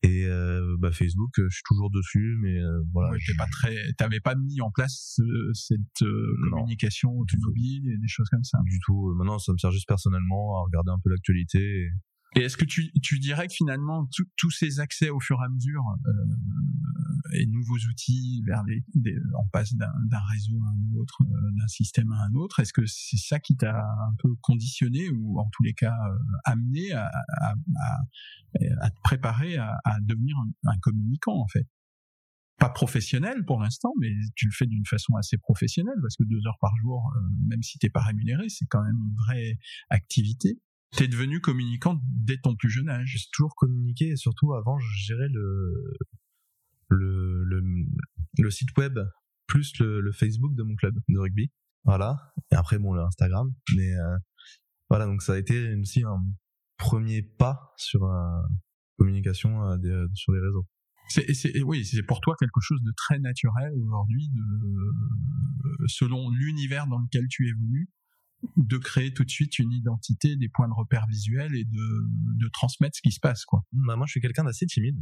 Et 0.05 0.27
euh, 0.27 0.77
bah, 0.79 0.93
Facebook, 0.93 1.37
euh, 1.41 1.47
je 1.51 1.55
suis 1.57 1.63
toujours 1.67 1.91
dessus, 1.91 2.37
mais 2.41 2.57
euh, 2.57 2.81
voilà. 2.93 3.11
Ouais, 3.11 3.19
je- 3.21 3.37
pas 3.37 3.47
très, 3.51 3.75
t'avais 3.97 4.21
pas 4.21 4.37
mis 4.37 4.61
en 4.61 4.71
place 4.71 5.19
euh, 5.21 5.51
cette 5.55 5.81
euh, 6.03 6.37
communication 6.53 7.11
automobile 7.19 7.89
et 7.89 7.99
des 7.99 8.07
choses 8.09 8.29
comme 8.29 8.45
ça. 8.45 8.59
du 8.65 8.79
tout. 8.87 9.13
Maintenant, 9.17 9.39
ça 9.41 9.53
me 9.53 9.59
sert 9.59 9.73
juste 9.73 9.89
personnellement 9.89 10.59
à 10.61 10.65
regarder 10.67 10.91
un 10.93 10.99
peu 11.03 11.11
l'actualité. 11.11 11.59
et- 11.83 11.91
Et 12.37 12.41
est-ce 12.41 12.57
que 12.57 12.65
tu, 12.65 12.93
tu 13.03 13.19
dirais 13.19 13.47
que 13.49 13.55
finalement 13.55 14.09
tous 14.37 14.51
ces 14.51 14.81
accès 14.81 15.09
au 15.11 15.19
fur 15.19 15.41
et 15.41 15.45
à 15.45 15.49
mesure 15.49 15.83
euh, 16.07 17.35
et 17.35 17.47
nouveaux 17.47 17.79
outils 17.89 18.43
vers 18.47 18.63
les, 18.65 18.85
des- 18.95 19.17
on 19.43 19.49
passe 19.49 19.75
d'un 19.75 20.21
réseau 20.31 20.59
à 20.63 20.69
un 20.71 20.99
autre, 21.01 21.23
euh, 21.23 21.51
d'un 21.59 21.67
système 21.69 22.13
à 22.13 22.25
un 22.25 22.35
autre, 22.35 22.61
est-ce 22.61 22.73
que 22.73 22.85
c'est 22.87 23.17
ça 23.17 23.41
qui 23.41 23.57
t'a 23.57 23.81
un 23.81 24.15
peu 24.19 24.35
conditionné 24.43 25.09
ou 25.11 25.41
en 25.41 25.49
tous 25.51 25.63
les 25.63 25.73
cas 25.75 25.95
euh, 26.11 26.19
amené 26.45 26.93
à, 26.93 27.07
à, 27.41 27.53
à, 27.53 28.05
à 28.83 28.91
te 28.91 29.01
préparer 29.03 29.57
à, 29.57 29.79
à 29.85 29.99
devenir 30.01 30.37
un, 30.39 30.71
un 30.71 30.79
communicant 30.81 31.41
en 31.41 31.49
fait? 31.49 31.67
Pas 32.59 32.71
professionnel 32.71 33.45
pour 33.47 33.61
l'instant, 33.61 33.93
mais 34.01 34.11
tu 34.35 34.47
le 34.47 34.53
fais 34.53 34.67
d'une 34.67 34.85
façon 34.85 35.15
assez 35.15 35.39
professionnelle 35.39 35.95
parce 36.03 36.17
que 36.17 36.25
deux 36.25 36.45
heures 36.47 36.59
par 36.61 36.75
jour, 36.83 37.09
euh, 37.17 37.21
même 37.47 37.63
si 37.63 37.79
t'es 37.79 37.89
pas 37.89 38.03
rémunéré, 38.03 38.49
c'est 38.49 38.67
quand 38.67 38.83
même 38.83 38.97
une 38.99 39.15
vraie 39.15 39.59
activité. 39.91 40.59
T'es 40.97 41.09
devenu 41.09 41.41
communicant 41.41 42.01
dès 42.25 42.39
ton 42.39 42.57
plus 42.57 42.71
jeune 42.71 42.89
âge. 42.89 43.09
J'ai 43.17 43.25
toujours 43.33 43.55
communiqué 43.57 44.09
et 44.09 44.17
surtout 44.17 44.55
avant, 44.55 44.79
je 44.79 44.87
gérais 45.07 45.29
le, 45.29 45.97
le, 46.89 47.45
le, 47.45 47.63
le 48.39 48.51
site 48.51 48.77
web 48.77 48.99
plus 49.47 49.79
le, 49.81 50.01
le 50.01 50.13
Facebook 50.13 50.55
de 50.55 50.63
mon 50.63 50.75
club 50.75 50.95
de 51.09 51.19
rugby. 51.19 51.51
Voilà. 51.85 52.33
Et 52.53 52.55
après, 52.55 52.79
bon, 52.79 52.93
le 52.95 53.03
Instagram. 53.03 53.53
Mais 53.77 53.95
euh, 53.95 54.17
voilà, 54.89 55.07
donc 55.07 55.23
ça 55.23 55.35
a 55.35 55.39
été 55.39 55.75
aussi 55.77 56.03
un 56.03 56.23
premier 56.79 57.23
pas 57.23 57.73
sur 57.77 58.07
la 58.07 58.43
communication 58.97 59.63
euh, 59.65 59.77
des- 59.77 60.07
sur 60.15 60.33
les 60.33 60.41
réseaux. 60.41 60.67
C'est, 61.11 61.63
oui, 61.63 61.87
c'est 61.87 62.03
pour 62.03 62.21
toi 62.21 62.35
quelque 62.39 62.61
chose 62.61 62.83
de 62.83 62.93
très 62.95 63.19
naturel 63.19 63.73
aujourd'hui, 63.83 64.29
de, 64.29 64.41
euh, 64.41 65.87
selon 65.87 66.29
l'univers 66.31 66.87
dans 66.87 66.99
lequel 66.99 67.27
tu 67.31 67.49
évolues, 67.49 67.89
de 68.57 68.79
créer 68.79 69.13
tout 69.13 69.25
de 69.25 69.31
suite 69.31 69.59
une 69.59 69.73
identité, 69.73 70.37
des 70.37 70.49
points 70.49 70.69
de 70.69 70.75
repère 70.75 71.07
visuels 71.09 71.55
et 71.55 71.65
de, 71.65 72.07
de 72.37 72.49
transmettre 72.53 72.97
ce 72.97 73.03
qui 73.03 73.13
se 73.13 73.21
passe, 73.21 73.45
quoi. 73.45 73.65
Bah, 73.73 73.97
moi, 73.97 74.07
je 74.07 74.13
suis 74.13 74.21
quelqu'un 74.21 74.45
d'assez 74.45 74.67
timide. 74.67 74.99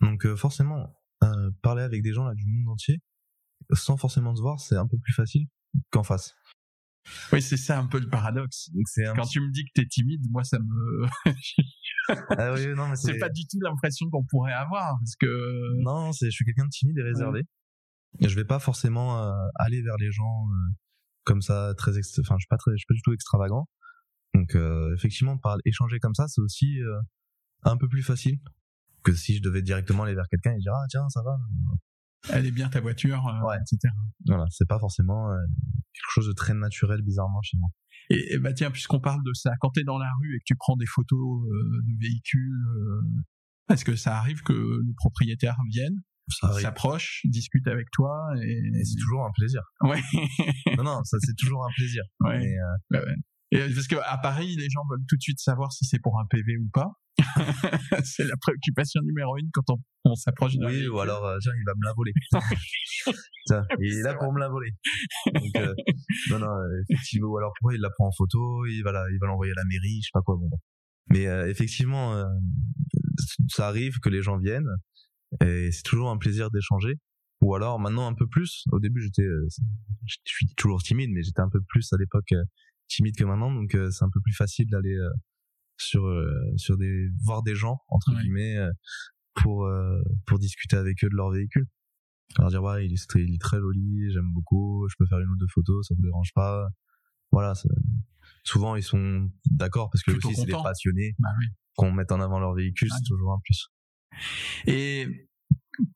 Donc 0.00 0.24
euh, 0.26 0.36
forcément, 0.36 0.94
euh, 1.24 1.50
parler 1.62 1.82
avec 1.82 2.02
des 2.02 2.12
gens 2.12 2.24
là 2.24 2.34
du 2.34 2.46
monde 2.46 2.68
entier, 2.72 3.00
sans 3.72 3.96
forcément 3.96 4.34
se 4.34 4.40
voir, 4.40 4.60
c'est 4.60 4.76
un 4.76 4.86
peu 4.86 4.98
plus 4.98 5.12
facile 5.12 5.46
qu'en 5.90 6.02
face. 6.02 6.34
Oui, 7.32 7.40
c'est 7.40 7.56
ça 7.56 7.78
un 7.78 7.86
peu 7.86 7.98
le 7.98 8.08
paradoxe. 8.08 8.70
Un 8.98 9.14
Quand 9.14 9.26
tu 9.26 9.40
me 9.40 9.50
dis 9.50 9.64
que 9.64 9.70
t'es 9.74 9.86
timide, 9.86 10.20
moi 10.30 10.44
ça 10.44 10.58
me, 10.58 11.06
Ah 12.38 12.52
oui, 12.52 12.66
non, 12.74 12.88
mais 12.88 12.96
c'est 12.96 13.18
pas 13.18 13.30
du 13.30 13.46
tout 13.46 13.58
l'impression 13.60 14.08
qu'on 14.10 14.24
pourrait 14.24 14.52
avoir 14.52 14.98
parce 14.98 15.16
que 15.16 15.82
Non, 15.82 16.12
je 16.12 16.30
suis 16.30 16.44
quelqu'un 16.44 16.66
de 16.66 16.70
timide 16.70 16.98
et 16.98 17.02
réservé. 17.02 17.42
Et 18.20 18.28
je 18.28 18.34
vais 18.36 18.44
pas 18.44 18.58
forcément 18.58 19.22
euh, 19.22 19.32
aller 19.56 19.82
vers 19.82 19.96
les 19.98 20.10
gens 20.10 20.46
comme 21.28 21.42
ça, 21.42 21.74
très, 21.76 21.90
enfin, 22.20 22.36
je 22.38 22.42
suis 22.42 22.48
pas 22.48 22.56
très, 22.56 22.72
je 22.72 22.78
suis 22.78 22.86
pas 22.88 22.94
du 22.94 23.02
tout 23.02 23.12
extravagant. 23.12 23.68
Donc, 24.34 24.54
euh, 24.56 24.94
effectivement, 24.94 25.36
par 25.38 25.56
échanger 25.66 25.98
comme 26.00 26.14
ça, 26.14 26.26
c'est 26.26 26.40
aussi 26.40 26.80
euh, 26.80 26.98
un 27.64 27.76
peu 27.76 27.86
plus 27.88 28.02
facile 28.02 28.38
que 29.04 29.12
si 29.12 29.36
je 29.36 29.42
devais 29.42 29.62
directement 29.62 30.04
aller 30.04 30.14
vers 30.14 30.28
quelqu'un 30.28 30.52
et 30.52 30.58
dire 30.58 30.72
ah 30.74 30.86
tiens 30.90 31.08
ça 31.10 31.22
va. 31.22 31.36
elle 32.30 32.46
est 32.46 32.50
bien 32.50 32.68
ta 32.68 32.80
voiture, 32.80 33.26
euh, 33.28 33.46
Ouais. 33.46 33.56
etc. 33.60 33.92
Voilà, 34.26 34.44
c'est 34.50 34.66
pas 34.66 34.78
forcément 34.78 35.28
quelque 35.92 36.10
chose 36.14 36.26
de 36.28 36.32
très 36.32 36.54
naturel 36.54 37.02
bizarrement 37.02 37.42
chez 37.42 37.56
moi. 37.58 37.68
Et, 38.10 38.34
et 38.34 38.38
bah 38.38 38.52
tiens, 38.54 38.70
puisqu'on 38.70 39.00
parle 39.00 39.22
de 39.22 39.32
ça, 39.34 39.50
quand 39.60 39.70
t'es 39.70 39.84
dans 39.84 39.98
la 39.98 40.10
rue 40.20 40.34
et 40.34 40.38
que 40.38 40.44
tu 40.46 40.56
prends 40.56 40.76
des 40.76 40.86
photos 40.86 41.46
de 41.86 42.00
véhicules, 42.00 42.64
est-ce 43.70 43.84
que 43.84 43.96
ça 43.96 44.16
arrive 44.16 44.42
que 44.42 44.52
le 44.54 44.94
propriétaire 44.96 45.56
vienne. 45.70 46.00
S'approche, 46.60 47.22
discute 47.24 47.66
avec 47.68 47.90
toi 47.92 48.12
et, 48.42 48.50
Et 48.80 48.84
c'est 48.84 48.98
toujours 49.00 49.24
un 49.24 49.30
plaisir. 49.34 49.62
ouais, 49.82 50.00
non 50.76 50.84
non, 50.84 51.04
ça 51.04 51.16
c'est 51.20 51.36
toujours 51.36 51.64
un 51.64 51.70
plaisir. 51.76 52.02
ouais. 52.20 52.38
Mais, 52.38 52.54
euh, 52.98 53.00
Ouais. 53.04 53.14
Et 53.50 53.74
parce 53.74 53.86
que 53.86 53.96
à 54.04 54.18
Paris, 54.18 54.56
les 54.56 54.68
gens 54.68 54.82
veulent 54.90 55.04
tout 55.08 55.16
de 55.16 55.22
suite 55.22 55.40
savoir 55.40 55.72
si 55.72 55.86
c'est 55.86 55.98
pour 56.00 56.20
un 56.20 56.26
PV 56.28 56.58
ou 56.58 56.68
pas. 56.70 56.90
c'est 58.04 58.24
la 58.24 58.36
préoccupation 58.40 59.00
numéro 59.02 59.36
une 59.38 59.48
quand 59.52 59.70
on, 59.70 59.76
on 60.04 60.14
s'approche 60.14 60.54
d'un 60.56 60.68
oui, 60.68 60.86
ou 60.86 61.00
alors 61.00 61.24
euh, 61.24 61.36
tiens 61.40 61.52
il 61.56 61.64
va 61.66 61.72
me 61.74 61.84
la 61.84 61.92
voler. 61.96 62.12
Tiens, 63.46 63.64
il 63.80 63.94
est 63.98 64.02
là 64.02 64.14
pour 64.14 64.32
me 64.32 64.38
la 64.38 64.48
voler. 64.48 64.70
Donc, 65.34 65.42
euh, 65.56 65.74
non, 66.30 66.38
non, 66.40 66.46
euh, 66.46 66.82
effectivement, 66.90 67.28
ou 67.28 67.38
alors 67.38 67.52
pourquoi 67.58 67.74
il 67.74 67.80
la 67.80 67.88
prend 67.90 68.08
en 68.08 68.12
photo, 68.12 68.66
il 68.66 68.82
va 68.82 68.92
la, 68.92 69.04
il 69.10 69.18
va 69.18 69.26
l'envoyer 69.26 69.52
à 69.52 69.56
la 69.56 69.64
mairie, 69.64 70.00
je 70.02 70.06
sais 70.08 70.10
pas 70.12 70.20
quoi. 70.20 70.36
Bon. 70.38 70.50
Mais 71.10 71.26
euh, 71.26 71.48
effectivement, 71.48 72.14
euh, 72.14 72.24
ça 73.48 73.66
arrive 73.68 73.98
que 74.00 74.10
les 74.10 74.22
gens 74.22 74.36
viennent 74.38 74.68
et 75.42 75.70
c'est 75.72 75.82
toujours 75.82 76.10
un 76.10 76.18
plaisir 76.18 76.50
d'échanger. 76.50 76.94
Ou 77.40 77.54
alors 77.54 77.78
maintenant 77.78 78.08
un 78.08 78.14
peu 78.14 78.26
plus. 78.26 78.64
Au 78.72 78.80
début 78.80 79.00
j'étais, 79.02 79.22
euh, 79.22 79.46
je 80.06 80.16
suis 80.24 80.46
toujours 80.56 80.82
timide, 80.82 81.10
mais 81.12 81.22
j'étais 81.22 81.40
un 81.40 81.48
peu 81.48 81.60
plus 81.68 81.92
à 81.92 81.96
l'époque 81.96 82.32
euh, 82.32 82.42
timide 82.88 83.14
que 83.16 83.24
maintenant, 83.24 83.52
donc 83.54 83.74
euh, 83.74 83.90
c'est 83.90 84.04
un 84.04 84.10
peu 84.10 84.20
plus 84.20 84.32
facile 84.34 84.66
d'aller 84.70 84.94
euh, 84.96 85.08
sur 85.76 86.04
euh, 86.06 86.32
sur 86.56 86.76
des 86.76 87.08
voir 87.24 87.42
des 87.44 87.54
gens 87.54 87.78
entre 87.88 88.12
Ouais. 88.12 88.22
guillemets 88.22 88.56
euh, 88.56 88.70
pour 89.34 89.66
euh, 89.66 90.00
pour 90.26 90.38
discuter 90.40 90.76
avec 90.76 91.04
eux 91.04 91.08
de 91.08 91.14
leur 91.14 91.30
véhicule. 91.30 91.66
Leur 92.38 92.48
dire 92.50 92.62
ouais 92.62 92.84
il 92.86 92.92
est, 92.92 93.14
il 93.16 93.34
est 93.34 93.40
très 93.40 93.58
joli, 93.58 94.10
j'aime 94.12 94.32
beaucoup, 94.32 94.86
je 94.90 94.96
peux 94.98 95.06
faire 95.06 95.18
une 95.20 95.28
ou 95.30 95.36
deux 95.36 95.46
photos, 95.54 95.86
ça 95.86 95.94
vous 95.94 96.02
dérange 96.02 96.32
pas. 96.34 96.66
Voilà. 97.30 97.52
Souvent 98.44 98.74
ils 98.76 98.82
sont 98.82 99.30
d'accord 99.50 99.90
parce 99.90 100.02
que 100.02 100.10
Plutôt 100.12 100.28
aussi 100.30 100.40
c'est 100.40 100.46
des 100.46 100.52
passionnés 100.52 101.14
Bah 101.20 101.28
oui. 101.38 101.46
qu'on 101.76 101.92
mette 101.92 102.10
en 102.10 102.20
avant 102.20 102.40
leur 102.40 102.54
véhicule, 102.54 102.88
Ouais. 102.90 102.96
c'est 102.98 103.06
toujours 103.06 103.32
un 103.32 103.38
plus. 103.44 103.68
Et 104.66 105.28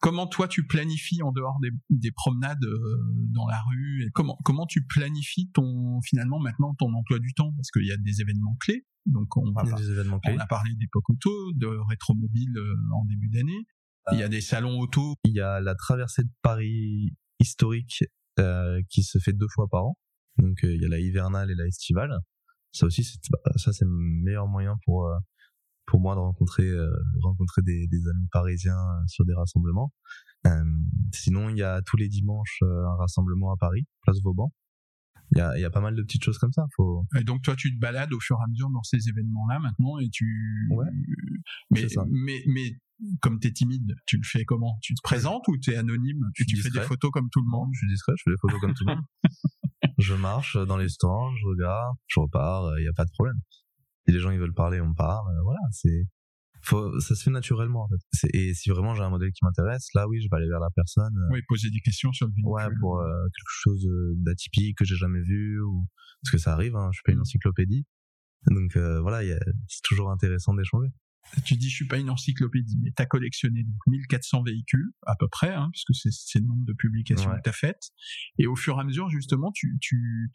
comment 0.01 0.27
toi 0.27 0.49
tu 0.49 0.67
planifies 0.67 1.23
en 1.23 1.33
dehors 1.33 1.59
des, 1.61 1.71
des 1.91 2.13
promenades 2.13 2.65
euh, 2.65 2.99
dans 3.35 3.47
la 3.49 3.61
rue 3.71 4.05
et 4.05 4.11
comment 4.15 4.39
comment 4.45 4.67
tu 4.67 4.85
planifies 4.87 5.51
ton 5.53 6.01
finalement 6.03 6.39
maintenant 6.39 6.75
ton 6.75 6.93
emploi 6.95 7.19
du 7.19 7.35
temps? 7.35 7.53
Parce 7.57 7.71
qu'il 7.71 7.87
y 7.87 7.93
a 7.93 7.97
des 7.97 8.21
événements 8.21 8.57
clés 8.61 8.87
donc 9.07 9.37
on 9.37 9.51
va 9.53 9.63
a 9.63 9.65
par- 9.65 9.79
des 9.81 9.91
événements 9.91 10.21
clés. 10.21 10.35
on 10.37 10.39
a 10.39 10.47
parlé 10.47 10.75
d'époque 10.77 11.11
auto 11.11 11.53
de 11.55 11.67
rétromobile 11.89 12.57
euh, 12.57 12.75
en 12.95 13.05
début 13.07 13.29
d'année 13.31 13.67
il 14.13 14.19
y 14.19 14.23
a 14.23 14.29
des 14.29 14.41
salons 14.41 14.79
auto 14.81 15.15
Il 15.25 15.33
y 15.33 15.41
a 15.41 15.61
la 15.61 15.75
traversée 15.77 16.25
de 16.25 16.31
Paris 16.43 17.13
historique 17.39 18.03
euh, 18.41 18.81
qui 18.89 19.05
se 19.05 19.19
fait 19.19 19.33
deux 19.33 19.47
fois 19.55 19.69
par 19.71 19.85
an. 19.85 19.99
Donc 20.39 20.65
euh, 20.65 20.75
il 20.75 20.83
y 20.83 20.85
a 20.85 20.89
la 20.89 20.99
hivernale 20.99 21.53
et 21.53 21.55
la 21.55 21.67
estivale. 21.67 22.13
Ça 22.73 22.87
aussi, 22.87 23.05
c'est 23.05 23.21
bah, 23.31 23.39
ça 23.57 23.73
c'est 23.73 23.85
le 23.85 23.93
meilleur 23.93 24.49
moyen 24.49 24.77
pour 24.85 25.07
euh, 25.07 25.15
pour 25.93 26.01
moi 26.01 26.15
de 26.15 26.21
rencontrer 26.21 26.67
euh, 26.67 26.91
rencontrer 27.21 27.61
des, 27.61 27.87
des 27.87 28.09
amis 28.09 28.27
parisiens 28.33 28.73
euh, 28.73 29.07
sur 29.09 29.27
des 29.27 29.35
rassemblements. 29.35 29.93
Euh, 30.47 30.51
sinon, 31.13 31.51
il 31.51 31.59
y 31.59 31.63
a 31.63 31.83
tous 31.83 31.99
les 31.99 32.09
dimanches 32.09 32.61
un 32.63 32.97
rassemblement 32.97 33.53
à 33.53 33.57
Paris, 33.59 33.85
place 34.01 34.17
Vauban. 34.25 34.51
Il 35.33 35.39
y 35.39 35.41
a, 35.43 35.55
il 35.59 35.61
y 35.61 35.67
a 35.67 35.71
pas 35.71 35.83
mal 35.83 35.95
de 35.95 36.03
petites 36.03 36.25
choses 36.25 36.39
comme 36.39 36.53
ça. 36.53 36.65
Faut 36.77 37.07
et 37.19 37.25
donc 37.25 37.43
toi 37.43 37.57
tu 37.57 37.75
te 37.75 37.79
balades 37.79 38.13
au 38.15 38.21
fur 38.21 38.39
et 38.41 38.43
à 38.43 38.49
mesure 38.49 38.71
dans 38.71 38.83
ces 38.83 39.07
événements 39.11 39.47
là 39.51 39.59
maintenant 39.59 39.99
et 39.99 40.09
tu 40.11 40.67
Ouais. 40.71 40.87
mais 41.71 41.87
ça. 41.91 42.05
mais 42.11 42.43
mais 42.47 42.73
comme 43.21 43.39
t'es 43.39 43.53
timide 43.53 43.95
tu 44.07 44.17
le 44.17 44.25
fais 44.25 44.47
comment? 44.47 44.79
Tu 44.81 44.95
te 44.95 45.01
présentes 45.03 45.47
ou 45.49 45.59
t'es 45.59 45.77
anonyme? 45.77 46.25
Je 46.35 46.45
tu 46.45 46.57
suis 46.57 46.63
fais 46.63 46.71
des 46.71 46.87
photos 46.87 47.11
comme 47.11 47.29
tout 47.29 47.43
le 47.43 47.51
monde? 47.51 47.69
Je 47.75 47.81
suis 47.81 47.89
discret, 47.89 48.15
je 48.17 48.23
fais 48.25 48.31
des 48.31 48.41
photos 48.41 48.61
comme 48.63 48.73
tout 48.73 48.85
le 48.87 48.95
monde. 48.95 49.05
je 49.99 50.15
marche 50.15 50.57
dans 50.57 50.79
les 50.79 50.89
stands, 50.89 51.37
je 51.37 51.47
regarde, 51.47 51.97
je 52.07 52.19
repars, 52.21 52.79
il 52.79 52.83
n'y 52.83 52.89
a 52.89 52.95
pas 52.95 53.05
de 53.05 53.11
problème. 53.11 53.41
Si 54.07 54.13
les 54.13 54.21
gens 54.21 54.31
ils 54.31 54.39
veulent 54.39 54.55
parler, 54.55 54.81
on 54.81 54.95
parle. 54.95 55.27
euh, 55.29 55.43
Voilà, 55.45 55.61
c'est 55.71 56.07
faut, 56.65 57.01
ça 57.01 57.17
se 57.17 57.25
fait 57.25 57.31
naturellement 57.31 57.85
en 57.85 57.89
fait. 57.89 58.29
Et 58.35 58.55
si 58.55 58.71
vraiment 58.71 58.95
j'ai 58.95 59.03
un 59.03 59.11
modèle 59.11 59.33
qui 59.33 59.45
m'intéresse, 59.45 59.89
là 59.95 60.07
oui, 60.07 60.21
je 60.21 60.29
vais 60.31 60.37
aller 60.37 60.49
vers 60.49 60.61
la 60.61 60.71
personne. 60.75 61.13
Oui, 61.31 61.41
poser 61.49 61.71
des 61.71 61.81
questions 61.81 62.13
sur 62.13 62.27
le 62.27 62.33
véhicule. 62.33 62.53
Ouais, 62.53 62.69
pour 62.81 63.01
euh, 63.01 63.07
quelque 63.07 63.49
chose 63.49 63.89
d'atypique 64.19 64.79
que 64.79 64.85
j'ai 64.85 64.97
jamais 64.97 65.23
vu 65.23 65.61
ou 65.61 65.89
parce 66.23 66.31
que 66.31 66.39
ça 66.39 66.53
arrive. 66.53 66.77
Hein, 66.77 66.91
je 66.93 66.99
suis 66.99 67.03
pas 67.05 67.13
une 67.13 67.19
mm. 67.19 67.23
encyclopédie, 67.23 67.85
donc 68.47 68.77
euh, 68.77 69.01
voilà, 69.01 69.23
c'est 69.67 69.83
toujours 69.83 70.11
intéressant 70.11 70.55
d'échanger 70.55 70.93
tu 71.45 71.57
dis 71.57 71.71
je 71.71 71.75
suis 71.75 71.87
pas 71.87 71.99
une 71.99 72.11
encyclopédie, 72.11 72.79
mais 72.83 72.91
tu 72.95 73.03
as 73.03 73.07
collectionné 73.07 73.63
donc 73.63 73.79
1400 73.87 74.43
véhicules 74.43 74.91
à 75.07 75.15
peu 75.17 75.29
près, 75.29 75.53
hein, 75.53 75.71
puisque 75.73 75.95
c'est 75.95 76.39
le 76.39 76.47
nombre 76.47 76.65
de 76.65 76.73
publications 76.73 77.31
que 77.31 77.43
tu 77.43 77.49
as 77.49 77.53
faites. 77.53 77.91
Et 78.39 78.47
au 78.47 78.57
fur 78.57 78.77
et 78.77 78.81
à 78.81 78.85
mesure, 78.85 79.09
justement, 79.09 79.51
tu, 79.53 79.79
tu, 79.81 80.31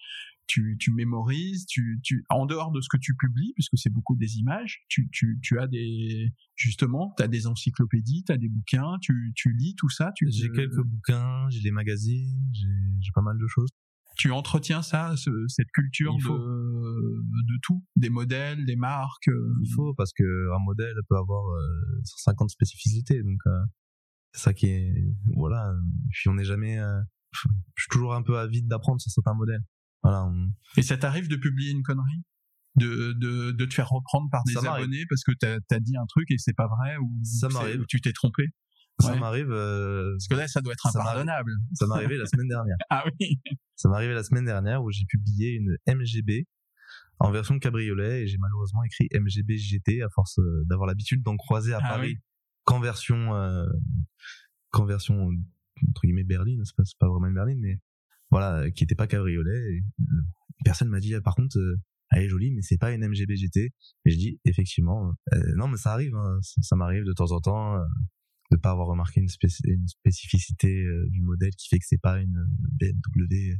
tu, 0.47 0.77
tu 0.79 0.91
mémorises, 0.91 1.65
tu, 1.65 1.99
tu, 2.03 2.25
en 2.29 2.45
dehors 2.45 2.71
de 2.71 2.81
ce 2.81 2.87
que 2.89 2.97
tu 2.97 3.15
publies, 3.15 3.53
puisque 3.53 3.77
c'est 3.77 3.89
beaucoup 3.89 4.15
des 4.15 4.37
images, 4.37 4.79
tu, 4.89 5.09
tu, 5.11 5.39
tu 5.41 5.59
as 5.59 5.67
des, 5.67 6.33
justement, 6.55 7.13
tu 7.17 7.23
as 7.23 7.27
des 7.27 7.47
encyclopédies, 7.47 8.23
tu 8.25 8.31
as 8.31 8.37
des 8.37 8.49
bouquins, 8.49 8.97
tu, 9.01 9.33
tu 9.35 9.53
lis 9.53 9.75
tout 9.75 9.89
ça. 9.89 10.11
J'ai 10.21 10.49
quelques 10.49 10.83
bouquins, 10.83 11.49
j'ai 11.49 11.61
des 11.61 11.71
magazines, 11.71 12.41
j'ai 12.53 13.11
pas 13.13 13.21
mal 13.21 13.37
de 13.37 13.47
choses 13.47 13.69
tu 14.17 14.31
entretiens 14.31 14.81
ça, 14.81 15.13
cette 15.47 15.71
culture 15.71 16.15
de, 16.15 16.23
de 16.27 17.59
tout, 17.61 17.83
des 17.95 18.09
modèles, 18.09 18.65
des 18.65 18.75
marques. 18.75 19.29
Euh. 19.29 19.53
Il 19.63 19.71
faut 19.71 19.93
parce 19.93 20.11
que 20.11 20.23
un 20.23 20.59
modèle 20.65 20.95
peut 21.07 21.17
avoir 21.17 21.43
50 22.03 22.45
euh, 22.45 22.49
spécificités, 22.49 23.21
donc 23.21 23.39
euh, 23.45 23.61
c'est 24.33 24.41
ça 24.41 24.53
qui 24.53 24.67
est 24.67 24.91
voilà. 25.35 25.71
Puis 26.11 26.29
on 26.29 26.33
n'est 26.33 26.43
jamais, 26.43 26.77
je 27.31 27.39
suis 27.39 27.89
toujours 27.89 28.15
un 28.15 28.23
peu 28.23 28.37
avide 28.37 28.67
d'apprendre 28.67 28.99
sur 28.99 29.11
certains 29.11 29.35
modèles. 29.35 29.63
Voilà. 30.03 30.31
Et 30.77 30.81
ça 30.81 30.97
t'arrive 30.97 31.27
de 31.27 31.35
publier 31.35 31.71
une 31.71 31.83
connerie? 31.83 32.23
De, 32.75 33.13
de, 33.13 33.49
de 33.51 33.65
te 33.65 33.73
faire 33.73 33.89
reprendre 33.89 34.29
par 34.31 34.43
des 34.43 34.55
abonnés 34.55 35.03
parce 35.09 35.23
que 35.23 35.31
t'as 35.39 35.57
as 35.71 35.79
dit 35.79 35.97
un 35.97 36.05
truc 36.05 36.29
et 36.29 36.37
c'est 36.37 36.53
pas 36.53 36.67
vrai 36.67 36.95
ou, 36.97 37.11
ça 37.23 37.47
ou 37.47 37.85
tu 37.87 38.01
t'es 38.01 38.13
trompé? 38.13 38.49
Ça 38.99 39.15
m'arrive. 39.15 39.51
Euh, 39.51 40.13
Parce 40.13 40.27
que 40.27 40.35
là, 40.35 40.47
ça 40.47 40.61
doit 40.61 40.73
être 40.73 40.87
impardonnable. 40.87 41.51
Ça 41.73 41.85
m'est 41.87 41.95
arrivé 41.95 42.17
la 42.17 42.25
semaine 42.25 42.47
dernière. 42.47 42.77
ah 42.89 43.03
oui. 43.19 43.39
Ça 43.75 43.89
m'est 43.89 43.95
arrivé 43.95 44.13
la 44.13 44.23
semaine 44.23 44.45
dernière 44.45 44.83
où 44.83 44.91
j'ai 44.91 45.05
publié 45.05 45.51
une 45.53 45.77
MGB 45.87 46.47
en 47.19 47.31
version 47.31 47.57
cabriolet 47.59 48.23
et 48.23 48.27
j'ai 48.27 48.37
malheureusement 48.37 48.83
écrit 48.83 49.07
MGB 49.13 49.57
GT 49.57 50.01
à 50.01 50.09
force 50.09 50.39
euh, 50.39 50.63
d'avoir 50.65 50.87
l'habitude 50.87 51.21
d'en 51.23 51.35
croiser 51.35 51.73
à 51.73 51.79
ah 51.81 51.89
Paris 51.89 52.17
qu'en 52.63 52.79
version 52.79 53.35
euh, 53.35 53.65
qu'en 54.71 54.85
version 54.85 55.29
entre 55.89 56.01
guillemets 56.03 56.23
berline. 56.23 56.63
C'est 56.65 56.75
pas, 56.75 56.83
pas 56.99 57.07
vraiment 57.07 57.27
une 57.27 57.35
berline, 57.35 57.59
mais 57.59 57.79
voilà, 58.29 58.69
qui 58.71 58.83
était 58.83 58.95
pas 58.95 59.07
cabriolet. 59.07 59.73
Et, 59.73 59.83
personne 60.63 60.89
m'a 60.89 60.99
dit 60.99 61.15
ah, 61.15 61.21
par 61.21 61.35
contre. 61.35 61.57
elle 62.11 62.23
est 62.23 62.29
jolie, 62.29 62.51
mais 62.51 62.61
c'est 62.61 62.77
pas 62.77 62.91
une 62.91 63.07
MGB 63.07 63.35
GT. 63.35 63.73
Et 64.05 64.09
je 64.11 64.17
dis 64.17 64.39
effectivement, 64.45 65.13
non, 65.55 65.67
mais 65.67 65.77
ça 65.77 65.93
arrive, 65.93 66.15
hein, 66.15 66.39
ça, 66.41 66.75
m'arrive 66.75 67.03
de 67.03 67.13
temps 67.13 67.31
en 67.31 67.39
temps 67.39 67.77
de 68.51 68.57
pas 68.57 68.71
avoir 68.71 68.87
remarqué 68.87 69.21
une, 69.21 69.27
une 69.65 69.87
spécificité 69.87 70.83
euh, 70.83 71.07
du 71.09 71.21
modèle 71.21 71.53
qui 71.55 71.67
fait 71.67 71.79
que 71.79 71.85
c'est 71.87 72.01
pas 72.01 72.19
une 72.19 72.47
BMW 72.79 73.55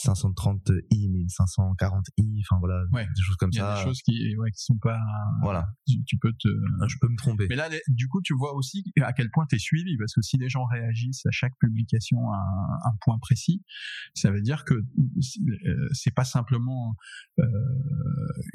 530i 0.00 1.10
mais 1.10 1.20
une 1.20 1.26
540i 1.26 2.40
enfin 2.40 2.58
voilà 2.60 2.82
des 2.92 3.22
choses 3.22 3.36
comme 3.36 3.52
ça. 3.52 3.76
des 3.76 3.82
choses 3.84 4.00
qui 4.02 4.36
ouais, 4.36 4.50
qui 4.50 4.62
sont 4.62 4.78
pas 4.78 4.98
voilà. 5.42 5.68
tu, 6.06 6.18
peux 6.18 6.32
te 6.32 6.48
ah, 6.80 6.86
je 6.88 6.96
peux 7.00 7.08
me 7.08 7.16
tromper. 7.16 7.46
Mais 7.48 7.56
là 7.56 7.68
du 7.88 8.08
coup 8.08 8.20
tu 8.22 8.34
vois 8.34 8.54
aussi 8.54 8.84
à 9.00 9.12
quel 9.12 9.30
point 9.30 9.46
tu 9.48 9.56
es 9.56 9.58
suivi 9.58 9.96
parce 9.98 10.14
que 10.14 10.22
si 10.22 10.36
les 10.38 10.48
gens 10.48 10.64
réagissent 10.64 11.26
à 11.26 11.30
chaque 11.30 11.56
publication 11.58 12.18
à 12.32 12.88
un, 12.88 12.96
point 13.02 13.18
précis 13.18 13.62
ça 14.14 14.30
veut 14.30 14.42
dire 14.42 14.64
que 14.64 14.74
euh, 14.74 15.88
c'est 15.92 16.14
pas 16.14 16.24
simplement 16.24 16.94
euh, 17.38 17.44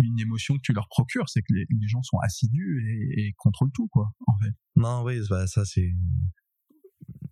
une 0.03 0.19
émotion 0.19 0.55
que 0.55 0.61
tu 0.61 0.73
leur 0.73 0.87
procures 0.89 1.29
c'est 1.29 1.41
que 1.41 1.53
les, 1.53 1.65
gens 1.87 2.01
sont 2.03 2.17
assidus 2.19 2.83
et, 2.87 3.27
et, 3.27 3.33
contrôlent 3.37 3.71
tout 3.71 3.87
quoi 3.87 4.11
en 4.27 4.37
fait. 4.39 4.53
Non 4.75 5.03
oui 5.03 5.19
bah, 5.29 5.47
ça 5.47 5.65
c'est 5.65 5.91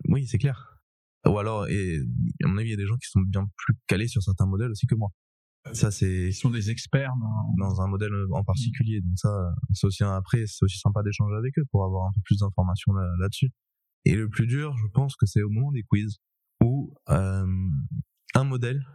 oui 0.09 0.27
c'est 0.27 0.37
clair 0.37 0.72
ou 1.25 1.37
alors, 1.37 1.67
et 1.67 1.99
à 2.43 2.47
mon 2.47 2.57
avis, 2.57 2.69
il 2.69 2.71
y 2.71 2.75
a 2.75 2.77
des 2.77 2.85
gens 2.85 2.97
qui 2.97 3.09
sont 3.09 3.21
bien 3.21 3.45
plus 3.57 3.75
calés 3.87 4.07
sur 4.07 4.21
certains 4.21 4.45
modèles 4.45 4.71
aussi 4.71 4.87
que 4.87 4.95
moi. 4.95 5.09
Ça, 5.71 5.91
c'est. 5.91 6.27
Ils 6.27 6.33
sont 6.33 6.49
des 6.49 6.69
experts 6.71 7.13
dans, 7.19 7.67
dans 7.67 7.81
un 7.81 7.87
modèle 7.87 8.11
en 8.31 8.43
particulier. 8.43 8.99
Donc 8.99 9.17
ça, 9.17 9.29
c'est 9.71 9.87
aussi 9.87 10.03
après, 10.03 10.43
c'est 10.45 10.63
aussi 10.63 10.77
sympa 10.77 11.01
d'échanger 11.03 11.35
avec 11.35 11.57
eux 11.57 11.63
pour 11.71 11.85
avoir 11.85 12.07
un 12.07 12.11
peu 12.13 12.21
plus 12.25 12.39
d'informations 12.39 12.91
là-dessus. 13.19 13.51
et 14.03 14.15
le 14.15 14.27
plus 14.27 14.47
dur, 14.47 14.75
je 14.77 14.87
pense 14.87 15.15
que 15.15 15.25
c'est 15.25 15.41
au 15.41 15.49
moment 15.49 15.71
des 15.71 15.83
quiz 15.83 16.19
où 16.61 16.93
euh, 17.09 17.45
un 18.35 18.43
modèle 18.43 18.85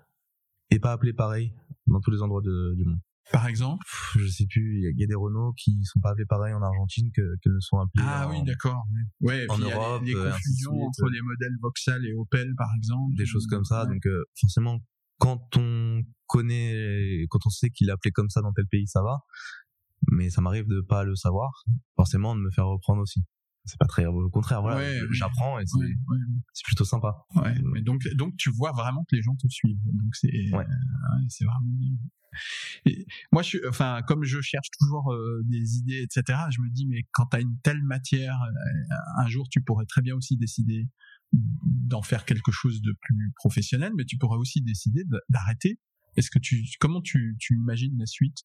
est 0.71 0.79
pas 0.79 0.93
appelé 0.93 1.13
pareil 1.13 1.55
dans 1.87 2.01
tous 2.01 2.11
les 2.11 2.21
endroits 2.21 2.43
de, 2.43 2.75
du 2.77 2.85
monde. 2.85 3.01
Par 3.33 3.47
exemple 3.47 3.85
Je 4.17 4.27
sais 4.27 4.47
plus, 4.47 4.81
il 4.81 4.99
y, 4.99 5.05
a 5.05 5.07
des 5.07 5.15
Renault 5.15 5.53
qui 5.57 5.79
sont 5.85 6.01
pas 6.01 6.11
appelés 6.11 6.27
pareil 6.27 6.55
en 6.55 6.63
Argentine 6.63 7.11
que, 7.15 7.23
que 7.43 7.51
ne 7.51 7.61
sont 7.61 7.79
appelés 7.79 8.05
Ah 8.07 8.29
oui, 8.31 8.43
d'accord. 8.45 8.85
Ouais, 9.21 9.47
en 9.51 9.59
Europe, 9.59 10.03
il 10.05 10.13
y 10.13 10.15
a 10.15 10.25
les, 10.25 10.31
confusions 10.31 10.73
entre 10.73 11.09
les 11.11 11.21
modèles 11.21 11.57
Vauxhall 11.61 12.07
et 12.07 12.15
Opel 12.15 12.55
par 12.57 12.69
exemple. 12.77 13.15
Des 13.17 13.27
choses 13.27 13.47
comme 13.47 13.65
ça, 13.65 13.87
donc 13.87 14.07
euh, 14.07 14.25
forcément 14.41 14.79
quand 15.19 15.57
on 15.57 16.03
connaît, 16.27 17.27
quand 17.29 17.41
on 17.45 17.51
sait 17.51 17.71
qu'il 17.71 17.89
est 17.89 17.93
appelé 17.93 18.13
comme 18.13 18.31
ça 18.31 18.41
dans 18.41 18.53
tel 18.53 18.67
pays, 18.67 18.87
ça 18.87 19.03
va. 19.03 19.25
Mais 20.13 20.31
ça 20.31 20.41
m'arrive 20.41 20.67
de 20.69 20.81
pas 20.81 21.03
le 21.05 21.17
savoir, 21.17 21.65
forcément 21.97 22.37
de 22.37 22.41
me 22.41 22.51
faire 22.51 22.67
reprendre 22.67 23.03
aussi 23.03 23.25
c'est 23.65 23.79
pas 23.79 23.87
très 23.87 24.07
au 24.07 24.31
contraire 24.31 24.63
voilà 24.63 24.81
j'apprends 25.11 25.59
et 25.59 25.65
c'est 25.67 26.65
plutôt 26.65 26.85
sympa. 26.85 27.27
Ouais 27.35 27.55
mais 27.73 27.83
donc 27.83 28.03
donc 28.17 28.37
tu 28.37 28.51
vois 28.51 28.73
vraiment 28.73 29.05
que 29.05 29.17
les 29.17 29.23
gens 29.23 29.37
te 29.37 29.49
suivent. 29.49 29.79
Donc 29.85 30.15
c'est 30.15 30.51
c'est 31.29 31.45
vraiment 31.45 31.73
bien. 31.75 31.91
Et 32.87 33.07
moi 33.33 33.43
je 33.43 33.59
enfin 33.69 34.03
comme 34.07 34.25
je 34.25 34.41
cherche 34.41 34.69
toujours 34.79 35.13
euh, 35.13 35.43
des 35.47 35.77
idées 35.79 36.03
etc 36.03 36.39
je 36.51 36.61
me 36.61 36.71
dis 36.71 36.87
mais 36.87 37.03
quand 37.13 37.27
tu 37.27 37.37
as 37.37 37.41
une 37.41 37.59
telle 37.63 37.83
matière 37.83 38.35
euh, 38.43 39.23
un 39.23 39.29
jour 39.29 39.49
tu 39.51 39.63
pourrais 39.63 39.87
très 39.87 40.03
bien 40.03 40.15
aussi 40.15 40.37
décider 40.37 40.89
d'en 41.33 42.03
faire 42.03 42.25
quelque 42.25 42.53
chose 42.53 42.81
de 42.83 42.95
plus 43.01 43.33
professionnel 43.35 43.93
mais 43.97 44.05
tu 44.05 44.19
pourrais 44.19 44.39
aussi 44.39 44.63
décider 44.63 45.05
d'arrêter 45.29 45.79
est-ce 46.17 46.31
que 46.31 46.39
tu, 46.39 46.65
comment 46.81 47.01
tu, 47.01 47.37
tu 47.39 47.55
imagines 47.55 47.97
la 47.99 48.07
suite? 48.07 48.39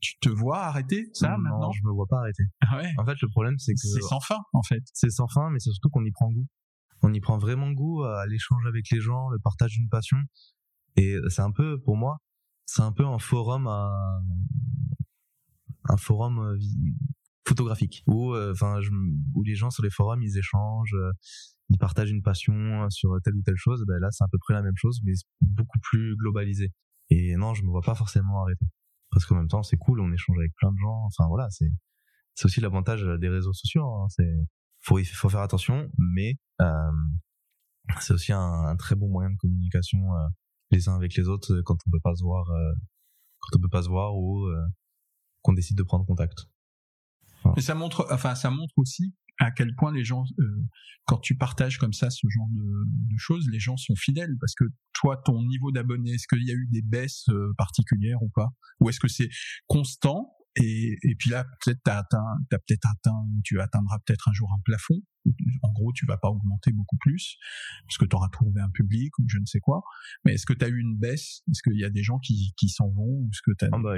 Tu 0.00 0.18
te 0.20 0.28
vois 0.28 0.58
arrêter 0.58 1.08
ça 1.12 1.30
non, 1.30 1.38
maintenant? 1.38 1.72
je 1.72 1.82
me 1.84 1.92
vois 1.92 2.06
pas 2.06 2.18
arrêter. 2.18 2.44
Ah 2.60 2.78
ouais? 2.78 2.92
En 2.98 3.04
fait, 3.04 3.20
le 3.20 3.28
problème 3.28 3.58
c'est 3.58 3.72
que 3.72 3.80
c'est 3.80 4.00
sans 4.00 4.20
fin 4.20 4.38
en 4.52 4.62
fait. 4.62 4.82
C'est 4.92 5.10
sans 5.10 5.28
fin, 5.28 5.50
mais 5.50 5.58
c'est 5.58 5.70
surtout 5.70 5.90
qu'on 5.90 6.04
y 6.04 6.10
prend 6.12 6.30
goût. 6.30 6.46
On 7.02 7.12
y 7.12 7.20
prend 7.20 7.38
vraiment 7.38 7.70
goût 7.70 8.04
à 8.04 8.26
l'échange 8.26 8.64
avec 8.66 8.86
les 8.90 9.00
gens, 9.00 9.28
le 9.30 9.38
partage 9.38 9.72
d'une 9.72 9.88
passion. 9.88 10.16
Et 10.96 11.16
c'est 11.28 11.42
un 11.42 11.52
peu, 11.52 11.78
pour 11.82 11.96
moi, 11.96 12.18
c'est 12.66 12.82
un 12.82 12.92
peu 12.92 13.04
un 13.06 13.18
forum 13.18 13.66
à 13.66 13.92
un 15.88 15.96
forum 15.96 16.38
euh, 16.40 16.58
photographique 17.46 18.02
où 18.06 18.34
euh, 18.34 18.52
enfin 18.52 18.80
où 19.34 19.42
les 19.44 19.54
gens 19.54 19.70
sur 19.70 19.84
les 19.84 19.90
forums 19.90 20.20
ils 20.22 20.36
échangent 20.36 20.94
euh, 20.94 21.12
ils 21.68 21.78
partagent 21.78 22.10
une 22.10 22.22
passion 22.22 22.88
sur 22.90 23.16
telle 23.22 23.36
ou 23.36 23.42
telle 23.42 23.56
chose 23.56 23.84
ben 23.86 23.98
là 24.00 24.08
c'est 24.10 24.24
à 24.24 24.28
peu 24.30 24.38
près 24.38 24.54
la 24.54 24.62
même 24.62 24.76
chose 24.76 25.00
mais 25.04 25.12
beaucoup 25.40 25.78
plus 25.80 26.16
globalisé 26.16 26.72
et 27.10 27.36
non, 27.36 27.54
je 27.54 27.62
me 27.62 27.68
vois 27.68 27.82
pas 27.82 27.94
forcément 27.94 28.42
arrêter. 28.42 28.66
Parce 29.10 29.24
qu'en 29.26 29.36
même 29.36 29.48
temps, 29.48 29.62
c'est 29.62 29.76
cool, 29.76 30.00
on 30.00 30.12
échange 30.12 30.36
avec 30.38 30.52
plein 30.56 30.72
de 30.72 30.78
gens. 30.78 31.04
Enfin 31.06 31.26
voilà, 31.28 31.48
c'est 31.50 31.70
c'est 32.34 32.46
aussi 32.46 32.60
l'avantage 32.60 33.02
des 33.20 33.28
réseaux 33.28 33.52
sociaux. 33.52 33.86
Hein. 33.86 34.06
C'est 34.10 34.34
faut 34.82 34.98
faut 35.14 35.28
faire 35.28 35.40
attention, 35.40 35.88
mais 35.98 36.34
euh, 36.60 36.92
c'est 38.00 38.12
aussi 38.12 38.32
un, 38.32 38.76
très 38.76 38.94
bon 38.94 39.08
moyen 39.08 39.30
de 39.30 39.36
communication 39.36 39.98
euh, 39.98 40.28
les 40.70 40.88
uns 40.88 40.96
avec 40.96 41.14
les 41.14 41.28
autres 41.28 41.54
euh, 41.54 41.62
quand 41.64 41.76
on 41.86 41.90
peut 41.90 42.00
pas 42.02 42.14
se 42.14 42.22
voir, 42.22 42.48
euh, 42.50 42.72
quand 43.40 43.58
on 43.58 43.60
peut 43.60 43.68
pas 43.68 43.82
se 43.82 43.88
voir 43.88 44.16
ou 44.16 44.44
euh, 44.46 44.66
qu'on 45.42 45.52
décide 45.52 45.76
de 45.76 45.82
prendre 45.82 46.04
contact. 46.06 46.46
Et 47.56 47.60
ça 47.60 47.74
montre, 47.74 48.06
enfin 48.10 48.34
ça 48.34 48.50
montre 48.50 48.74
aussi 48.76 49.14
à 49.38 49.50
quel 49.50 49.74
point 49.74 49.92
les 49.92 50.04
gens, 50.04 50.24
euh, 50.38 50.64
quand 51.04 51.18
tu 51.18 51.36
partages 51.36 51.78
comme 51.78 51.92
ça 51.92 52.10
ce 52.10 52.26
genre 52.28 52.48
de, 52.52 52.84
de, 52.86 53.18
choses, 53.18 53.48
les 53.50 53.60
gens 53.60 53.76
sont 53.76 53.94
fidèles 53.94 54.36
parce 54.40 54.54
que 54.54 54.64
toi, 54.92 55.20
ton 55.24 55.42
niveau 55.42 55.70
d'abonnés, 55.72 56.12
est-ce 56.12 56.26
qu'il 56.26 56.46
y 56.46 56.50
a 56.50 56.54
eu 56.54 56.66
des 56.70 56.82
baisses 56.82 57.28
euh, 57.28 57.52
particulières 57.58 58.22
ou 58.22 58.28
pas? 58.28 58.48
Ou 58.80 58.88
est-ce 58.88 59.00
que 59.00 59.08
c'est 59.08 59.28
constant 59.66 60.35
et, 60.56 60.96
et 61.02 61.14
puis 61.16 61.30
là, 61.30 61.44
peut-être 61.64 61.80
t'as 61.84 61.98
atteint, 61.98 62.38
t'as 62.50 62.58
peut-être 62.58 62.86
atteint, 62.86 63.26
tu 63.44 63.60
atteindras 63.60 63.98
peut-être 64.06 64.28
un 64.28 64.32
jour 64.32 64.50
un 64.56 64.60
plafond. 64.64 65.00
En 65.62 65.72
gros, 65.72 65.92
tu 65.92 66.06
vas 66.06 66.16
pas 66.16 66.28
augmenter 66.28 66.72
beaucoup 66.72 66.96
plus 66.98 67.36
parce 67.86 67.98
que 67.98 68.04
tu 68.04 68.14
auras 68.14 68.28
trouvé 68.28 68.60
un 68.60 68.70
public 68.70 69.18
ou 69.18 69.24
je 69.28 69.38
ne 69.38 69.44
sais 69.44 69.58
quoi. 69.58 69.82
Mais 70.24 70.34
est-ce 70.34 70.46
que 70.46 70.52
tu 70.52 70.64
as 70.64 70.68
eu 70.68 70.78
une 70.78 70.96
baisse? 70.96 71.42
Est-ce 71.50 71.62
qu'il 71.62 71.78
y 71.78 71.84
a 71.84 71.90
des 71.90 72.02
gens 72.02 72.18
qui, 72.18 72.54
qui 72.56 72.68
s'en 72.68 72.88
vont 72.90 73.28
Est-ce 73.32 73.40
que 73.44 73.50
t'as 73.58 73.68
ah 73.72 73.78
bah, 73.82 73.96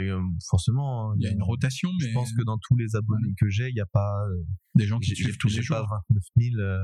forcément, 0.48 1.10
hein, 1.10 1.14
il 1.18 1.24
y 1.24 1.28
a 1.28 1.30
une 1.30 1.42
rotation. 1.42 1.90
Je 2.00 2.12
pense 2.12 2.32
que 2.32 2.42
dans 2.42 2.58
tous 2.58 2.76
les 2.76 2.96
abonnés 2.96 3.34
que 3.38 3.48
j'ai, 3.50 3.68
il 3.68 3.74
n'y 3.74 3.80
a 3.80 3.86
pas 3.86 4.26
euh, 4.26 4.44
des 4.74 4.86
gens 4.86 4.98
qui 4.98 5.14
suivent 5.14 5.36
tous 5.36 5.48
les 5.48 5.62
jours. 5.62 5.76
Pas 5.76 6.02
29 6.08 6.24
000 6.38 6.60
euh, 6.60 6.78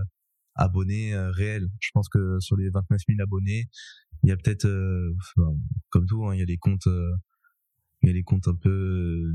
abonnés 0.57 1.15
euh, 1.15 1.31
réels. 1.31 1.69
Je 1.81 1.91
pense 1.95 2.09
que 2.09 2.39
sur 2.41 2.57
les 2.57 2.69
29 2.69 3.01
000 3.09 3.21
abonnés, 3.23 3.71
il 4.23 4.29
y 4.29 4.33
a 4.33 4.37
peut-être, 4.37 4.69
comme 5.91 6.07
tout, 6.07 6.27
hein, 6.27 6.35
il 6.35 6.39
y 6.39 6.43
a 6.43 6.47
des 6.47 6.59
comptes 6.59 6.89
il 8.05 8.09
y 8.09 8.11
a 8.11 8.13
des 8.13 8.23
comptes 8.23 8.49
un 8.49 8.55
peu 8.55 8.71
euh, 8.71 9.35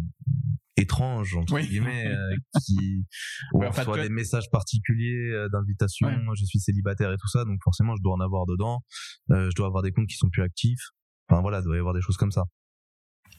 étranges 0.78 1.36
entre 1.36 1.60
guillemets 1.60 2.08
euh, 2.08 2.36
qui 2.66 3.06
où 3.54 3.64
on 3.64 3.70
reçoit 3.70 4.02
des 4.02 4.10
messages 4.10 4.50
particuliers 4.52 5.32
euh, 5.32 5.50
d'invitation 5.50 6.10
je 6.36 6.46
suis 6.46 6.60
célibataire 6.60 7.12
et 7.12 7.18
tout 7.18 7.28
ça 7.28 7.46
donc 7.46 7.60
forcément 7.64 7.96
je 7.96 8.04
dois 8.04 8.14
en 8.14 8.20
avoir 8.20 8.46
dedans. 8.46 8.84
Je 9.30 9.54
dois 9.56 9.68
avoir 9.68 9.84
des 9.84 9.92
comptes 9.92 10.08
qui 10.08 10.18
sont 10.18 10.30
plus 10.30 10.44
actifs. 10.44 10.90
Enfin 11.28 11.42
voilà 11.42 11.60
il 11.60 11.64
doit 11.64 11.76
y 11.76 11.80
avoir 11.80 11.94
des 11.94 12.02
choses 12.02 12.18
comme 12.18 12.32
ça. 12.32 12.44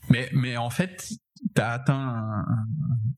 Mais 0.09 0.28
mais 0.33 0.57
en 0.57 0.70
fait 0.70 1.12
tu 1.55 1.61
as 1.61 1.70
atteint 1.70 1.95
un, 1.95 2.41
un, 2.41 2.66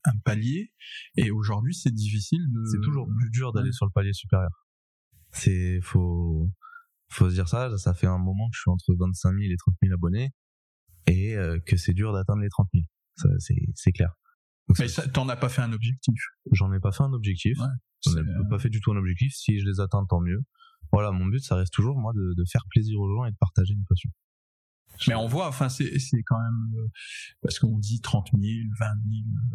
un 0.05 0.17
palier 0.23 0.71
et 1.17 1.31
aujourd'hui 1.31 1.73
c'est 1.73 1.93
difficile 1.93 2.45
de 2.51 2.63
c'est 2.65 2.81
toujours 2.81 3.07
plus 3.19 3.29
dur 3.31 3.53
d'aller 3.53 3.71
sur 3.71 3.85
le 3.85 3.91
palier 3.91 4.13
supérieur. 4.13 4.51
C'est 5.31 5.79
faut 5.81 6.49
faut 7.09 7.29
se 7.29 7.33
dire 7.33 7.47
ça 7.47 7.75
ça 7.77 7.93
fait 7.93 8.07
un 8.07 8.19
moment 8.19 8.49
que 8.49 8.55
je 8.55 8.61
suis 8.61 8.71
entre 8.71 8.93
25 8.97 9.31
000 9.31 9.51
et 9.51 9.57
30 9.57 9.75
000 9.81 9.93
abonnés 9.93 10.31
et 11.07 11.35
euh, 11.35 11.59
que 11.65 11.77
c'est 11.77 11.93
dur 11.93 12.13
d'atteindre 12.13 12.41
les 12.41 12.49
30 12.49 12.67
000 12.73 12.83
ça 13.15 13.29
c'est 13.39 13.55
c'est 13.75 13.91
clair. 13.91 14.09
Donc, 14.67 14.79
mais 14.79 14.87
ça, 14.87 15.07
t'en 15.07 15.27
as 15.29 15.35
pas 15.35 15.49
fait 15.49 15.61
un 15.61 15.73
objectif? 15.73 16.15
j'en 16.51 16.71
ai 16.73 16.79
pas 16.79 16.91
fait 16.91 17.03
un 17.03 17.13
objectif. 17.13 17.57
Ouais, 17.59 17.65
j'en 18.05 18.11
ai 18.13 18.15
c'est- 18.23 18.49
pas 18.49 18.59
fait 18.59 18.69
du 18.69 18.79
tout 18.81 18.91
un 18.91 18.97
objectif. 18.97 19.33
Si 19.35 19.59
je 19.59 19.65
les 19.65 19.79
atteins 19.79 20.05
tant 20.05 20.21
mieux. 20.21 20.41
Voilà 20.91 21.11
mon 21.11 21.25
but 21.25 21.39
ça 21.43 21.55
reste 21.55 21.73
toujours 21.73 21.97
moi 21.99 22.13
de, 22.13 22.33
de 22.35 22.43
faire 22.51 22.63
plaisir 22.69 22.99
aux 22.99 23.09
gens 23.15 23.25
et 23.25 23.31
de 23.31 23.37
partager 23.37 23.73
une 23.73 23.83
passion. 23.85 24.09
Mais 25.07 25.15
on 25.15 25.25
voit, 25.27 25.47
enfin, 25.47 25.69
c'est 25.69 25.97
c'est 25.97 26.21
quand 26.23 26.37
même 26.39 26.79
euh, 26.79 26.87
parce 27.41 27.57
qu'on 27.57 27.79
dit 27.79 27.99
30 27.99 28.29
000, 28.31 28.43
20 28.79 28.85
000, 28.85 28.95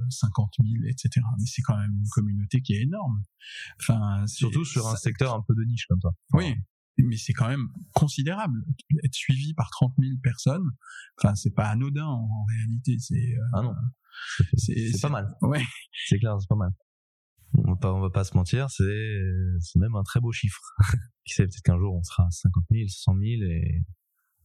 euh, 0.01 0.07
50 0.11 0.51
000, 0.61 0.85
etc. 0.89 1.25
Mais 1.39 1.47
c'est 1.47 1.63
quand 1.63 1.79
même 1.79 1.93
une 1.93 2.09
communauté 2.11 2.61
qui 2.61 2.75
est 2.75 2.83
énorme. 2.83 3.23
Enfin, 3.81 4.27
surtout 4.27 4.65
sur 4.65 4.89
un 4.89 4.93
ça- 4.93 4.97
secteur 4.97 5.35
un 5.35 5.43
peu 5.47 5.55
de 5.55 5.63
niche 5.65 5.87
comme 5.89 6.01
ça. 6.01 6.09
Oui, 6.33 6.55
mais 7.05 7.17
c'est 7.17 7.33
quand 7.33 7.49
même 7.49 7.69
considérable. 7.95 8.59
Être 9.05 9.15
suivi 9.15 9.55
par 9.55 9.71
30 9.71 9.95
000 9.99 10.17
personnes, 10.23 10.69
enfin, 11.19 11.35
c'est 11.35 11.55
pas 11.55 11.69
anodin 11.69 12.07
en, 12.07 12.23
en 12.23 12.45
réalité. 12.45 12.97
C'est 12.99 13.15
euh, 13.15 13.51
ah 13.55 13.63
non 13.63 13.75
c'est 14.57 15.01
pas 15.01 15.09
mal 15.09 15.29
Ouais. 15.43 15.63
c'est 16.07 16.19
clair 16.19 16.37
c'est 16.41 16.49
pas 16.49 16.57
mal 16.57 16.71
on 17.55 17.73
va 17.73 17.77
pas 17.77 17.95
on 17.95 18.01
va 18.01 18.11
pas 18.11 18.25
se 18.25 18.37
mentir 18.37 18.69
c'est 18.71 19.21
c'est 19.61 19.79
même 19.79 19.95
un 19.95 20.03
très 20.03 20.21
beau 20.21 20.33
chiffre 20.33 20.61
qui 21.25 21.35
sait 21.35 21.45
peut-être 21.45 21.63
qu'un 21.63 21.79
jour 21.79 21.95
on 21.95 22.03
sera 22.03 22.25
à 22.25 22.31
50 22.31 22.65
000 22.71 22.89
100 22.89 23.13
000 23.15 23.25
et 23.51 23.83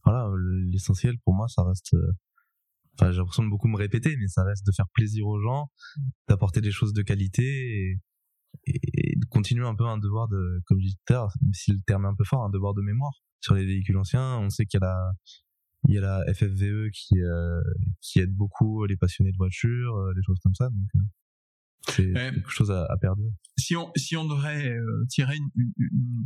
voilà 0.04 0.28
l'essentiel 0.70 1.18
pour 1.24 1.34
moi 1.34 1.48
ça 1.48 1.64
reste 1.64 1.94
euh, 1.94 2.12
enfin 2.94 3.10
j'ai 3.10 3.18
l'impression 3.18 3.44
de 3.44 3.50
beaucoup 3.50 3.68
me 3.68 3.76
répéter 3.76 4.16
mais 4.16 4.28
ça 4.28 4.44
reste 4.44 4.66
de 4.66 4.72
faire 4.72 4.88
plaisir 4.94 5.26
aux 5.26 5.40
gens 5.40 5.70
d'apporter 6.28 6.60
des 6.60 6.70
choses 6.70 6.92
de 6.92 7.02
qualité 7.02 7.42
et, 7.42 8.00
et 8.66 9.16
de 9.16 9.24
continuer 9.26 9.66
un 9.66 9.74
peu 9.74 9.84
un 9.86 9.98
devoir 9.98 10.28
de 10.28 10.62
comme 10.66 10.78
je 10.80 10.84
disais 10.86 10.96
tout 11.06 11.12
à 11.12 11.16
l'heure 11.16 11.32
même 11.42 11.52
si 11.54 11.72
le 11.72 11.80
terme 11.86 12.04
est 12.04 12.08
un 12.08 12.14
peu 12.14 12.24
fort 12.24 12.44
un 12.44 12.50
devoir 12.50 12.74
de 12.74 12.82
mémoire 12.82 13.12
sur 13.40 13.54
les 13.54 13.64
véhicules 13.64 13.96
anciens 13.96 14.38
on 14.38 14.50
sait 14.50 14.66
qu'il 14.66 14.80
y 14.80 14.84
a 14.84 14.86
la 14.86 15.12
il 15.88 15.94
y 15.94 15.98
a 15.98 16.00
la 16.00 16.24
FFVE 16.32 16.90
qui 16.92 17.20
euh, 17.20 17.60
qui 18.00 18.20
aide 18.20 18.32
beaucoup 18.34 18.84
les 18.86 18.96
passionnés 18.96 19.32
de 19.32 19.36
voitures 19.36 19.94
euh, 19.96 20.14
des 20.14 20.22
choses 20.22 20.38
comme 20.42 20.54
ça 20.54 20.68
donc 20.70 20.88
euh, 20.96 21.00
c'est 21.88 22.06
Ouais. 22.14 22.30
quelque 22.32 22.50
chose 22.50 22.70
à, 22.70 22.84
à 22.90 22.96
perdre 22.96 23.22
si 23.58 23.76
on 23.76 23.90
si 23.96 24.16
on 24.16 24.26
devrait 24.26 24.70
euh, 24.70 25.04
tirer 25.08 25.36
une, 25.36 25.50
une- 25.56 25.72
une, 25.78 26.24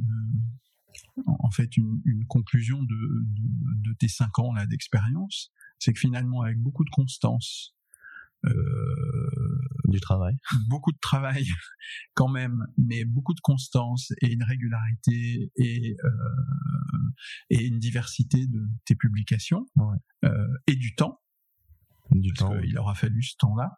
euh, 1.18 1.22
en 1.26 1.50
fait 1.50 1.76
une, 1.76 2.00
une 2.04 2.24
conclusion 2.26 2.82
de, 2.82 2.94
de, 2.94 3.90
de 3.90 3.94
tes 3.98 4.08
cinq 4.08 4.38
ans 4.38 4.52
là 4.54 4.66
d'expérience, 4.66 5.52
c'est 5.78 5.92
que 5.92 5.98
finalement 5.98 6.42
avec 6.42 6.58
beaucoup 6.58 6.84
de 6.84 6.90
constance, 6.90 7.74
euh, 7.74 7.77
du 9.88 10.00
travail 10.00 10.36
beaucoup 10.68 10.92
de 10.92 10.98
travail 11.00 11.44
quand 12.14 12.28
même, 12.28 12.66
mais 12.76 13.04
beaucoup 13.04 13.34
de 13.34 13.40
constance 13.40 14.12
et 14.22 14.32
une 14.32 14.42
régularité 14.42 15.50
et 15.56 15.96
euh, 16.04 16.08
et 17.50 17.66
une 17.66 17.78
diversité 17.78 18.46
de 18.46 18.68
tes 18.84 18.94
publications 18.94 19.66
Ouais. 19.76 19.96
euh, 20.24 20.46
et 20.66 20.76
du 20.76 20.94
temps 20.94 21.20
du 22.10 22.32
parce 22.32 22.50
temps 22.50 22.60
qu'il 22.60 22.78
aura 22.78 22.94
fallu 22.94 23.22
ce 23.22 23.34
temps-là 23.38 23.70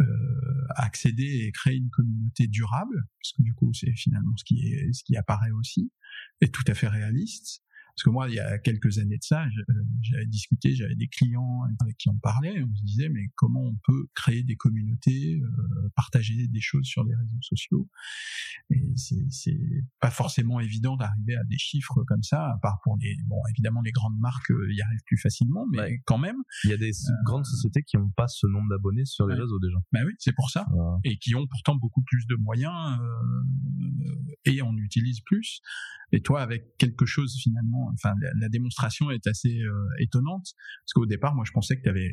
euh, 0.00 0.66
accéder 0.74 1.44
et 1.46 1.52
créer 1.52 1.76
une 1.76 1.90
communauté 1.90 2.46
durable, 2.46 3.04
parce 3.20 3.32
que 3.32 3.42
du 3.42 3.54
coup 3.54 3.72
c'est 3.72 3.92
finalement 3.94 4.36
ce 4.36 4.44
qui 4.44 4.66
est 4.66 4.92
ce 4.92 5.04
qui 5.04 5.16
apparaît 5.16 5.50
aussi, 5.50 5.92
et 6.40 6.50
tout 6.50 6.64
à 6.66 6.74
fait 6.74 6.88
réaliste. 6.88 7.62
Parce 7.94 8.04
que 8.04 8.10
moi, 8.10 8.28
il 8.28 8.34
y 8.34 8.40
a 8.40 8.58
quelques 8.58 8.98
années 8.98 9.18
de 9.18 9.22
ça, 9.22 9.44
euh, 9.44 9.74
j'avais 10.00 10.26
discuté, 10.26 10.74
j'avais 10.74 10.94
des 10.94 11.08
clients 11.08 11.60
avec 11.80 11.96
qui 11.98 12.08
on 12.08 12.16
parlait, 12.18 12.54
et 12.56 12.62
on 12.62 12.74
se 12.74 12.82
disait 12.84 13.08
mais 13.10 13.26
comment 13.34 13.62
on 13.64 13.76
peut 13.84 14.06
créer 14.14 14.42
des 14.44 14.56
communautés, 14.56 15.40
euh, 15.42 15.88
partager 15.94 16.48
des 16.48 16.60
choses 16.60 16.86
sur 16.86 17.04
les 17.04 17.14
réseaux 17.14 17.40
sociaux? 17.42 17.88
Et 18.70 18.82
c'est 18.96 19.58
pas 20.00 20.10
forcément 20.10 20.58
évident 20.60 20.96
d'arriver 20.96 21.36
à 21.36 21.44
des 21.44 21.58
chiffres 21.58 22.02
comme 22.06 22.22
ça, 22.22 22.46
à 22.52 22.58
part 22.62 22.80
pour 22.82 22.96
les 22.98 23.14
bon 23.26 23.36
évidemment 23.50 23.82
les 23.82 23.92
grandes 23.92 24.18
marques 24.18 24.50
euh, 24.50 24.72
y 24.72 24.80
arrivent 24.80 25.04
plus 25.06 25.18
facilement, 25.18 25.66
mais 25.70 25.78
Ouais. 25.78 26.02
quand 26.06 26.18
même, 26.18 26.36
il 26.64 26.70
y 26.70 26.74
a 26.74 26.76
des 26.78 26.92
grandes 27.24 27.44
sociétés 27.46 27.82
qui 27.82 27.96
n'ont 27.98 28.10
pas 28.16 28.28
ce 28.28 28.46
nombre 28.46 28.68
d'abonnés 28.70 29.04
sur 29.04 29.26
les 29.26 29.34
Ouais. 29.34 29.40
réseaux 29.42 29.58
déjà 29.58 29.76
bah 29.92 30.00
oui, 30.06 30.12
c'est 30.18 30.34
pour 30.34 30.50
ça. 30.50 30.66
Et 31.04 31.18
qui 31.18 31.34
ont 31.34 31.46
pourtant 31.46 31.74
beaucoup 31.76 32.02
plus 32.02 32.26
de 32.26 32.36
moyens 32.36 32.98
euh, 33.00 34.14
et 34.44 34.62
on 34.62 34.76
utilise 34.76 35.20
plus. 35.20 35.60
Et 36.12 36.20
toi, 36.20 36.42
avec 36.42 36.76
quelque 36.76 37.06
chose 37.06 37.36
finalement, 37.42 37.81
enfin 37.94 38.14
la, 38.38 38.48
démonstration 38.48 39.10
est 39.10 39.26
assez 39.26 39.60
euh, 39.60 39.86
étonnante. 39.98 40.46
Parce 40.84 40.92
qu'au 40.94 41.06
départ, 41.06 41.34
moi, 41.34 41.44
je 41.46 41.52
pensais 41.52 41.80
que 41.80 41.88
avais, 41.88 42.10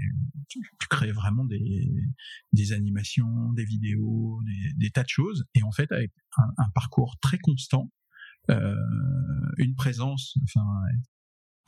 tu, 0.47 0.59
créais 0.89 1.11
vraiment 1.11 1.45
des, 1.45 1.93
des 2.53 2.74
animations, 2.74 3.53
des 3.53 3.65
vidéos, 3.65 4.39
des, 4.78 4.89
tas 4.89 5.03
de 5.03 5.09
choses, 5.09 5.45
et 5.53 5.63
en 5.63 5.72
fait, 5.72 5.91
avec 5.91 6.11
un, 6.38 6.49
un 6.57 6.70
parcours 6.74 7.17
très 7.22 7.38
constant, 7.38 7.91
euh, 8.49 8.76
une 9.57 9.76
présence, 9.76 10.38
enfin 10.43 10.65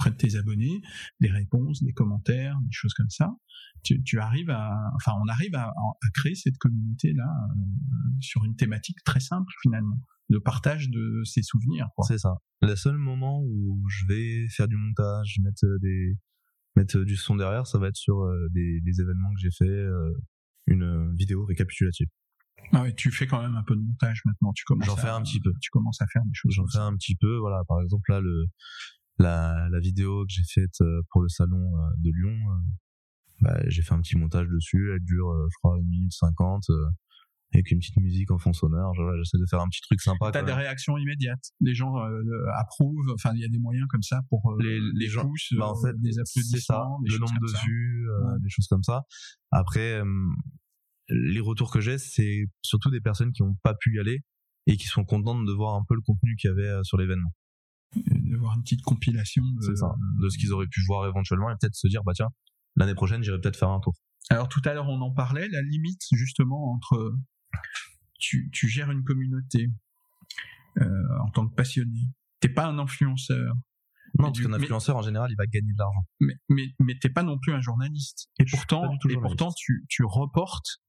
de 0.10 0.16
tes 0.16 0.36
abonnés, 0.36 0.82
des 1.20 1.30
réponses, 1.30 1.84
des 1.84 1.93
commentaires, 1.93 2.58
des 2.62 2.72
choses 2.72 2.93
comme 2.93 3.10
ça. 3.10 3.30
Tu, 3.84 4.02
tu 4.04 4.20
arrives 4.20 4.49
à, 4.49 4.72
enfin, 4.95 5.14
on 5.24 5.28
arrive 5.28 5.56
à, 5.56 5.66
à 5.68 6.10
créer 6.14 6.36
cette 6.36 6.58
communauté 6.58 7.14
là 7.14 7.28
sur 8.20 8.43
une 8.45 8.56
thématique 8.56 8.97
très 9.06 9.20
simple 9.20 9.52
finalement, 9.62 9.99
le 10.30 10.39
partage 10.39 10.89
de 10.89 11.22
ses 11.24 11.43
souvenirs. 11.43 11.88
C'est 12.08 12.18
ça 12.18 12.36
le 12.62 12.76
seul 12.76 12.97
moment 12.97 13.41
où 13.43 13.84
je 13.89 14.06
vais 14.08 14.47
faire 14.49 14.68
du 14.68 14.76
montage 14.76 15.38
mettre 15.43 15.66
euh, 15.66 15.80
des 15.82 16.18
mettre 16.76 16.97
euh, 16.97 17.06
du 17.06 17.16
son 17.16 17.36
derrière 17.36 17.68
ça 17.68 17.80
va 17.80 17.88
être 17.88 17.95
sur 17.97 18.22
euh, 18.22 18.47
des, 18.52 18.82
des 18.82 19.02
événements 19.02 19.34
que 19.34 19.41
j'ai 19.41 19.52
fait 19.52 19.66
euh, 19.66 20.14
une 20.68 20.84
euh, 20.84 21.12
vidéo 21.16 21.43
récapitulative 21.45 22.08
Ah 22.72 22.84
ouais, 22.84 22.93
tu 22.93 23.12
fais 23.12 23.26
quand 23.26 23.41
même 23.41 23.56
un 23.56 23.64
peu 23.64 23.76
de 23.76 23.82
montage 23.82 24.22
maintenant. 24.26 24.54
Tu 24.54 24.64
commences. 24.64 24.86
J'en 24.86 24.95
fais 24.95 25.10
un 25.10 25.22
petit 25.24 25.39
peu. 25.41 25.52
Tu 25.60 25.70
commences 25.72 26.02
à 26.02 26.08
faire 26.08 26.22
des 26.24 26.34
choses. 26.34 26.54
j'en 26.54 26.68
fais 26.68 26.78
un 26.78 26.95
petit 26.95 27.16
peu 27.16 27.38
voilà 27.38 27.64
par 27.68 27.82
exemple 27.82 28.12
là 28.12 28.22
le 28.22 28.45
la, 29.22 29.68
la 29.70 29.80
vidéo 29.80 30.26
que 30.26 30.32
j'ai 30.34 30.44
faite 30.44 30.82
euh, 30.82 31.02
pour 31.10 31.22
le 31.22 31.30
salon 31.30 31.58
euh, 31.78 31.90
de 31.98 32.10
Lyon 32.12 32.36
euh, 32.36 32.72
bah, 33.42 33.60
j'ai 33.68 33.82
fait 33.82 33.94
un 33.94 34.02
petit 34.02 34.18
montage 34.18 34.48
dessus 34.48 34.92
elle 34.94 35.04
dure 35.04 35.32
je 35.50 35.56
crois 35.62 35.78
une 35.80 35.88
minute 35.90 36.14
cinquante 36.14 36.70
euh, 36.70 36.86
avec 37.54 37.70
une 37.72 37.80
petite 37.80 37.98
musique 37.98 38.32
en 38.32 38.38
fond 38.38 38.54
sonore 38.54 38.94
j'essaie 39.18 39.38
de 39.38 39.46
faire 39.50 39.60
un 39.62 39.68
petit 39.68 39.82
truc 39.82 40.00
sympa 40.02 40.32
T'as 40.32 40.42
des 40.44 40.54
réactions 40.54 40.98
immédiates. 40.98 41.52
Les 41.60 41.74
gens 41.76 41.98
euh, 41.98 42.22
approuvent. 42.58 43.12
Enfin, 43.14 43.34
il 43.36 43.42
y 43.42 43.44
a 43.44 43.50
des 43.50 43.60
moyens 43.60 43.88
comme 43.90 44.04
ça 44.04 44.22
pour 44.30 44.52
euh, 44.54 44.56
Les- 44.64 44.80
les 44.94 45.08
gens- 45.08 45.24
pouces, 45.28 45.54
bah, 45.58 45.68
en 45.68 45.76
fait, 45.76 45.94
des 46.00 46.14
ça, 46.14 46.22
applaudissements, 46.22 47.00
des 47.02 47.12
le 47.12 47.18
nombre 47.18 47.42
de 47.42 47.48
ça. 47.48 47.60
vues, 47.66 48.10
euh, 48.10 48.24
Ouais. 48.32 48.40
des 48.40 48.50
choses 48.50 48.68
comme 48.68 48.84
ça. 48.84 49.04
Après, 49.52 50.02
les 51.10 51.40
retours 51.42 51.72
que 51.74 51.82
j'ai, 51.82 51.98
c'est 51.98 52.46
surtout 52.62 52.90
des 52.90 53.02
personnes 53.02 53.34
qui 53.34 53.44
n'ont 53.44 53.56
pas 53.64 53.74
pu 53.74 53.96
y 53.96 54.00
aller 54.00 54.22
et 54.68 54.78
qui 54.78 54.88
sont 54.88 55.04
contentes 55.04 55.46
de 55.46 55.52
voir 55.52 55.76
un 55.76 55.84
peu 55.86 55.96
le 55.96 56.02
contenu 56.02 56.38
qu'il 56.38 56.50
y 56.50 56.54
avait 56.54 56.80
sur 56.84 56.98
l'événement. 56.98 57.34
De 57.96 58.38
voir 58.38 58.56
une 58.56 58.64
petite 58.64 58.82
compilation. 58.84 59.44
De, 59.68 59.76
ça, 59.76 59.94
de 60.22 60.30
ce 60.30 60.38
qu'ils 60.38 60.52
auraient 60.54 60.68
pu 60.68 60.82
voir 60.88 61.08
éventuellement 61.08 61.50
et 61.50 61.56
peut-être 61.60 61.76
se 61.76 61.88
dire, 61.88 62.04
bah 62.06 62.14
tiens, 62.16 62.30
l'année 62.76 62.96
prochaine, 62.96 63.24
j'irai 63.24 63.39
peut-être 63.39 63.58
faire 63.58 63.70
un 63.70 63.80
tour. 63.80 63.94
Alors 64.30 64.48
tout 64.48 64.62
à 64.66 64.74
l'heure 64.74 64.88
on 64.88 65.02
en 65.02 65.12
parlait, 65.12 65.48
la 65.50 65.62
limite 65.62 66.02
justement 66.14 66.72
entre 66.74 67.14
tu, 68.20 68.50
tu 68.54 68.70
gères 68.70 68.92
une 68.92 69.04
communauté 69.04 69.70
euh, 70.80 71.20
en 71.26 71.30
tant 71.32 71.48
que 71.48 71.56
passionné. 71.56 72.00
T'es 72.39 72.50
pas 72.50 72.66
un 72.68 72.80
influenceur, 72.80 73.54
Non, 74.20 74.28
parce 74.32 74.39
qu'un 74.39 74.50
mais- 74.50 74.56
influenceur, 74.56 74.96
en 74.96 75.02
général, 75.02 75.30
il 75.32 75.36
va 75.38 75.46
gagner 75.48 75.74
de 75.74 75.78
l'argent. 75.78 76.06
mais 76.20 76.36
mais, 76.50 76.68
mais 76.80 76.94
t'es 77.00 77.10
pas 77.10 77.24
non 77.24 77.38
plus 77.39 77.52
un 77.54 77.62
journaliste. 77.62 78.30
Et 78.39 78.46
pourtant, 78.46 78.84
et 79.10 79.18
pourtant 79.18 79.52
tu, 79.56 79.86
tu 79.89 80.04
reportes 80.06 80.82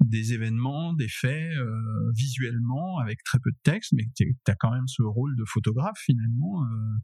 des 0.00 0.32
événements, 0.32 0.92
des 0.94 1.08
faits 1.08 1.56
euh, 1.56 2.10
visuellement 2.16 2.98
avec 2.98 3.22
très 3.24 3.38
peu 3.38 3.50
de 3.50 3.58
texte, 3.62 3.92
mais 3.92 4.04
tu 4.16 4.34
as 4.48 4.54
quand 4.56 4.70
même 4.72 4.86
ce 4.88 5.02
rôle 5.02 5.36
de 5.36 5.44
photographe 5.46 5.98
finalement. 6.04 6.64
Euh, 6.64 6.96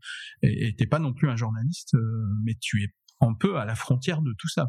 et 0.43 0.75
t'es 0.77 0.87
pas 0.87 0.99
non 0.99 1.13
plus 1.15 1.29
un 1.29 1.37
journaliste, 1.37 1.95
euh, 1.95 2.27
mais 2.45 2.55
tu 2.61 2.83
es 2.83 2.89
un 3.21 3.35
peu 3.35 3.59
à 3.59 3.65
la 3.65 3.75
frontière 3.75 4.23
de 4.23 4.33
tout 4.39 4.49
ça. 4.49 4.69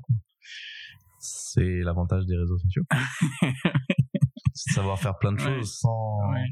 C'est 1.19 1.81
l'avantage 1.81 2.25
des 2.25 2.37
réseaux 2.37 2.57
sociaux. 2.59 2.83
c'est 3.41 3.47
de 4.71 4.73
savoir 4.75 4.99
faire 4.99 5.17
plein 5.17 5.33
de 5.33 5.41
Ouais. 5.41 5.57
choses 5.59 5.77
sans, 5.79 6.31
Ouais. 6.31 6.45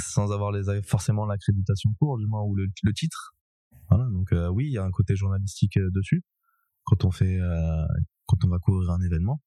sans 0.00 0.32
avoir 0.32 0.52
les, 0.52 0.82
forcément 0.82 1.26
l'accréditation 1.26 1.90
pour, 1.98 2.18
du 2.18 2.26
moins, 2.26 2.42
ou 2.42 2.54
le, 2.54 2.66
le 2.82 2.92
titre. 2.92 3.34
Voilà, 3.90 4.04
donc 4.10 4.32
euh, 4.32 4.48
oui, 4.48 4.66
il 4.66 4.72
y 4.72 4.78
a 4.78 4.84
un 4.84 4.90
côté 4.90 5.16
journalistique 5.16 5.76
euh, 5.76 5.90
dessus. 5.92 6.22
Quand 6.84 7.04
on 7.04 7.10
fait, 7.10 7.38
euh, 7.38 7.86
quand 8.26 8.44
on 8.44 8.48
va 8.48 8.58
couvrir 8.58 8.90
un 8.90 9.00
événement, 9.00 9.42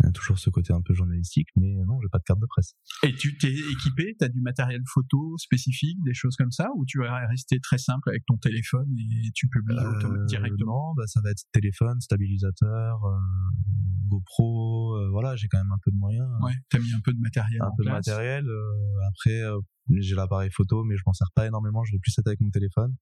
il 0.00 0.06
y 0.06 0.08
a 0.08 0.12
toujours 0.12 0.38
ce 0.38 0.50
côté 0.50 0.72
un 0.72 0.80
peu 0.82 0.92
journalistique, 0.92 1.48
mais 1.56 1.72
non, 1.86 2.00
j'ai 2.02 2.08
pas 2.08 2.18
de 2.18 2.24
carte 2.24 2.40
de 2.40 2.46
presse. 2.46 2.74
Et 3.04 3.14
tu 3.14 3.38
t'es 3.38 3.52
équipé, 3.52 4.16
tu 4.18 4.24
as 4.24 4.28
du 4.28 4.40
matériel 4.40 4.82
photo 4.92 5.36
spécifique, 5.38 5.98
des 6.04 6.14
choses 6.14 6.34
comme 6.36 6.50
ça, 6.50 6.68
ou 6.74 6.84
tu 6.84 6.98
vas 6.98 7.26
rester 7.28 7.60
très 7.60 7.78
simple 7.78 8.08
avec 8.08 8.24
ton 8.26 8.36
téléphone 8.36 8.88
et 8.98 9.30
tu 9.34 9.48
publies 9.48 9.76
Euh, 9.78 10.26
directement? 10.26 10.88
Non, 10.88 10.94
bah, 10.96 11.06
ça 11.06 11.20
va 11.22 11.30
être 11.30 11.44
téléphone, 11.52 12.00
stabilisateur, 12.00 13.04
euh, 13.04 13.16
GoPro, 14.08 14.96
euh, 14.96 15.10
voilà, 15.10 15.36
j'ai 15.36 15.46
quand 15.48 15.58
même 15.58 15.72
un 15.72 15.78
peu 15.84 15.92
de 15.92 15.96
moyens. 15.96 16.28
Ouais, 16.42 16.54
t'as 16.70 16.80
mis 16.80 16.92
un 16.92 17.00
peu 17.00 17.12
de 17.12 17.20
matériel 17.20 17.62
un 17.62 17.68
en 17.68 17.76
peu 17.76 17.84
de 17.84 17.90
matériel. 17.90 18.44
euh, 18.48 19.08
après, 19.08 19.42
j'ai 20.00 20.16
l'appareil 20.16 20.50
photo, 20.50 20.82
mais 20.82 20.96
je 20.96 21.02
m'en 21.06 21.12
sers 21.12 21.30
pas 21.36 21.46
énormément. 21.46 21.84
Je 21.84 21.92
vais 21.92 21.98
plus 22.00 22.18
être 22.18 22.26
avec 22.26 22.40
mon 22.40 22.50
téléphone. 22.50 22.94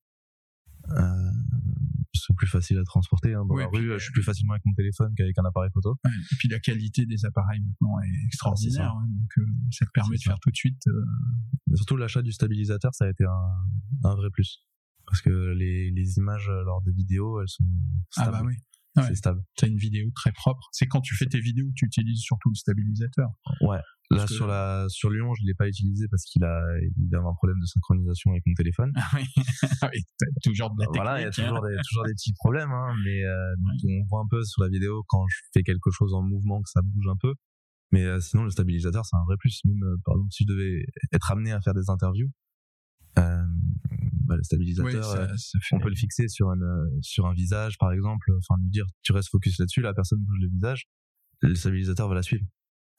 C'est 2.15 2.35
plus 2.37 2.47
facile 2.47 2.79
à 2.79 2.85
transporter. 2.85 3.35
Hein. 3.35 3.45
Dans 3.47 3.55
Ouais, 3.55 3.63
la 3.65 3.69
rue, 3.69 3.93
je 3.99 4.05
suis 4.05 4.13
plus 4.13 4.23
facilement 4.23 4.53
avec 4.53 4.65
mon 4.67 4.75
téléphone 4.75 5.13
qu'avec 5.17 5.37
un 5.39 5.45
appareil 5.45 5.71
photo. 5.73 5.97
Ouais, 6.05 6.11
Et 6.33 6.37
puis 6.39 6.49
la 6.49 6.61
qualité 6.61 7.07
des 7.07 7.25
appareils 7.25 7.61
maintenant 7.61 7.99
est 8.01 8.27
extraordinaire, 8.27 8.91
ça. 8.91 8.91
hein, 8.91 9.07
donc 9.09 9.31
euh, 9.39 9.47
ça 9.71 9.87
te 9.87 9.91
permet 9.93 10.17
de 10.17 10.21
ça. 10.23 10.31
faire 10.31 10.41
tout 10.41 10.51
de 10.51 10.57
suite. 10.57 10.83
euh, 10.89 11.05
surtout 11.75 11.97
l'achat 11.97 12.23
du 12.23 12.33
stabilisateur, 12.33 12.95
ça 12.95 13.07
a 13.07 13.09
été 13.11 13.25
un, 13.25 14.09
un 14.09 14.15
vrai 14.15 14.29
plus. 14.31 14.59
Parce 15.07 15.21
que 15.23 15.31
les, 15.53 15.91
les 15.91 16.17
images 16.19 16.49
lors 16.49 16.81
des 16.83 16.93
vidéos, 16.93 17.41
elles 17.41 17.49
sont 17.49 17.65
Ah 18.17 18.23
stables. 18.23 18.37
bah 18.39 18.43
oui. 18.47 18.55
Ouais. 18.97 19.05
C'est 19.09 19.15
stable. 19.15 19.43
T'as 19.57 19.69
une 19.69 19.79
vidéo 19.79 20.11
très 20.15 20.33
propre. 20.33 20.69
C'est 20.73 20.87
quand 20.87 21.01
tu 21.01 21.15
fais 21.17 21.27
tes 21.27 21.41
vidéos 21.41 21.67
que 21.69 21.75
tu 21.77 21.87
utilises 21.87 22.21
surtout 22.21 22.51
le 22.51 22.55
stabilisateur. 22.55 23.31
Ouais. 23.63 23.79
Là 24.11 24.27
que- 24.27 24.35
sur 24.35 24.47
la 24.47 24.85
sur 24.91 25.09
Lyon, 25.09 25.33
je 25.33 25.47
l'ai 25.47 25.55
pas 25.55 25.67
utilisé 25.67 26.07
parce 26.11 26.25
qu'il 26.25 26.45
a 26.45 26.61
il 26.99 27.15
avait 27.15 27.25
un 27.27 27.33
problème 27.33 27.59
de 27.59 27.65
synchronisation 27.65 28.33
avec 28.33 28.43
mon 28.47 28.53
téléphone. 28.55 28.93
Ah 29.01 29.17
oui, 29.17 29.25
Ah 29.81 29.89
oui, 29.95 30.03
toujours 30.43 30.71
de 30.75 30.81
la 30.81 30.87
technique. 30.87 30.97
voilà, 31.03 31.21
il 31.21 31.23
y 31.23 31.25
a 31.25 31.29
hein. 31.29 31.31
toujours 31.31 31.63
des 31.67 31.77
toujours 31.89 32.05
des 32.05 32.13
petits 32.13 32.35
problèmes, 32.35 32.71
hein, 32.71 32.95
mais 33.05 33.25
euh, 33.25 33.55
on 34.03 34.05
voit 34.11 34.21
un 34.21 34.29
peu 34.29 34.45
sur 34.45 34.63
la 34.63 34.69
vidéo 34.69 35.03
quand 35.09 35.25
je 35.29 35.37
fais 35.55 35.63
quelque 35.63 35.91
chose 35.91 36.13
en 36.13 36.23
mouvement 36.23 36.61
que 36.61 36.69
ça 36.69 36.83
bouge 36.83 37.07
un 37.11 37.17
peu. 37.19 37.35
Mais 37.93 38.05
euh, 38.05 38.21
sinon, 38.21 38.45
le 38.45 38.51
stabilisateur, 38.51 39.05
c'est 39.07 39.17
un 39.17 39.25
vrai 39.27 39.37
plus. 39.39 39.61
Même 39.65 39.83
euh, 39.85 39.97
par 40.05 40.15
exemple, 40.17 40.33
si 40.33 40.45
je 40.45 40.53
devais 40.53 40.85
être 41.13 41.31
amené 41.31 41.53
à 41.53 41.61
faire 41.63 41.75
des 41.75 41.89
interviews, 41.89 42.29
euh, 43.19 43.45
bah, 44.33 44.37
le 44.37 44.41
Oui, 44.41 44.45
stabilisateur, 44.45 45.05
ça, 45.05 45.19
euh, 45.23 45.37
ça 45.37 45.59
fait... 45.61 45.77
on 45.77 45.81
peut 45.81 45.89
le 45.89 45.97
fixer 45.97 46.29
sur 46.29 46.51
une 46.53 46.63
euh, 46.63 46.99
sur 47.01 47.27
un 47.27 47.35
visage, 47.35 47.79
par 47.79 47.93
exemple. 47.93 48.31
Enfin, 48.39 48.61
lui 48.63 48.71
dire, 48.71 48.87
tu 49.03 49.13
restes 49.13 49.31
focus 49.31 49.59
là-dessus, 49.59 49.81
la 49.81 49.95
personne 49.95 50.21
bouge 50.21 50.39
le 50.41 50.49
visage, 50.49 50.87
le 51.41 51.55
stabilisateur 51.55 52.09
va 52.09 52.15
la 52.15 52.23
suivre. 52.23 52.45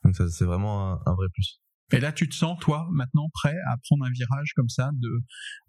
Donc 0.03 0.15
ça, 0.15 0.27
c'est 0.29 0.45
vraiment 0.45 0.93
un, 0.93 1.01
un 1.05 1.15
vrai 1.15 1.27
plus. 1.33 1.61
Et 1.93 1.99
là, 1.99 2.11
tu 2.11 2.27
te 2.27 2.35
sens, 2.35 2.57
toi, 2.59 2.87
maintenant 2.91 3.29
prêt 3.33 3.55
à 3.67 3.77
prendre 3.77 4.03
un 4.05 4.11
virage 4.11 4.53
comme 4.55 4.69
ça, 4.69 4.89
de 4.93 5.09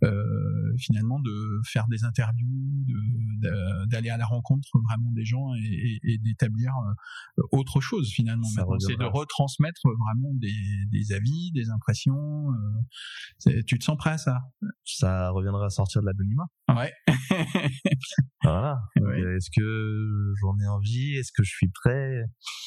euh, 0.03 0.75
finalement 0.79 1.21
de 1.21 1.61
faire 1.65 1.87
des 1.89 2.05
interviews, 2.05 2.85
de- 2.87 3.49
de- 3.49 3.87
d'aller 3.91 4.11
à 4.11 4.17
la 4.17 4.27
rencontre 4.27 4.69
vraiment 4.89 5.11
des 5.13 5.25
gens 5.25 5.55
et, 5.55 5.61
et- 6.03 6.13
et 6.15 6.19
d'établir 6.19 6.73
euh, 7.39 7.43
autre 7.53 7.81
chose 7.81 8.11
finalement. 8.11 8.49
C'est 8.81 8.97
de 8.97 9.05
retransmettre 9.05 9.81
vraiment 9.85 10.33
des, 10.35 10.53
des 10.91 11.13
avis, 11.13 11.53
des 11.53 11.71
impressions. 11.71 12.49
euh, 13.47 13.63
tu 13.67 13.79
te 13.79 13.85
sens 13.85 13.97
prêt 13.97 14.11
à 14.11 14.19
ça? 14.19 14.41
Ça 14.85 15.31
reviendra 15.31 15.67
à 15.67 15.71
sortir 15.71 16.01
de 16.01 16.07
l'anonymat. 16.07 16.47
Ouais. 16.69 16.93
Voilà. 18.43 18.79
Ouais. 19.01 19.21
Et 19.21 19.37
Est-ce 19.37 19.49
que 19.55 20.33
j'en 20.41 20.57
ai 20.59 20.67
envie? 20.69 21.17
Est-ce 21.17 21.33
que 21.33 21.43
je 21.43 21.51
suis 21.51 21.69
prêt? 21.83 22.23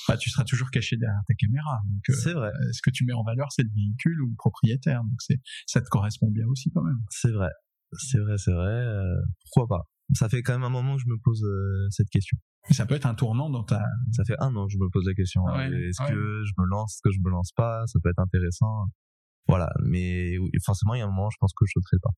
Bah, 0.08 0.18
tu 0.18 0.30
seras 0.30 0.43
toujours 0.43 0.70
caché 0.72 0.98
derrière 0.98 1.22
ta 1.28 1.34
caméra. 1.36 1.80
Euh, 2.10 2.14
C'est 2.14 2.34
vrai. 2.34 2.52
ce 2.72 2.82
que 2.82 2.89
tu 2.89 3.06
mets 3.06 3.14
en 3.14 3.24
valeur, 3.24 3.48
c'est 3.52 3.64
le 3.64 3.70
véhicule 3.76 4.22
ou 4.22 4.28
le 4.30 4.36
propriétaire? 4.38 5.02
Donc, 5.04 5.20
c'est 5.20 5.39
ça 5.68 5.82
te 5.82 5.88
correspond 5.89 6.30
bien 6.32 6.45
aussi 6.48 6.72
quand 6.72 6.84
même. 6.84 6.98
C'est 7.10 7.32
vrai. 7.32 7.50
C'est 7.93 8.20
vrai, 8.20 8.38
c'est 8.38 8.52
vrai. 8.54 8.66
euh, 8.72 9.16
pourquoi 9.45 9.78
pas? 9.78 9.84
Ça 10.14 10.30
fait 10.30 10.41
quand 10.41 10.54
même 10.54 10.64
un 10.64 10.70
moment 10.70 10.95
que 10.95 11.02
je 11.02 11.08
me 11.08 11.18
pose 11.24 11.43
euh, 11.43 11.88
cette 11.89 12.10
question. 12.10 12.38
Ça 12.72 12.86
peut 12.86 12.95
être 12.95 13.06
un 13.06 13.16
tournant 13.16 13.50
dans 13.50 13.64
ta. 13.64 13.84
Ça 14.14 14.24
fait 14.26 14.36
un 14.39 14.56
an 14.56 14.68
que 14.68 14.74
je 14.74 14.78
me 14.78 14.89
pose 14.89 15.06
la 15.06 15.14
question. 15.14 15.43
Ouais, 15.43 15.68
est-ce 15.88 16.02
ouais. 16.04 16.10
que 16.10 16.43
je 16.45 16.52
me 16.58 16.66
lance 16.66 16.95
Est-ce 16.95 17.02
que 17.04 17.12
je 17.14 17.20
me 17.24 17.30
lance 17.30 17.52
pas? 17.56 17.86
Ça 17.88 18.00
peut 18.04 18.10
être 18.10 18.20
intéressant. 18.20 18.86
Voilà. 19.48 19.70
Mais 19.84 20.38
oui, 20.38 20.50
forcément, 20.66 20.93
il 20.95 21.00
y 21.00 21.02
a 21.02 21.06
un 21.06 21.10
moment, 21.10 21.30
je 21.30 21.38
pense 21.39 21.52
que 21.54 21.66
je 21.66 21.72
sauterai 21.76 21.98
pas. 22.02 22.10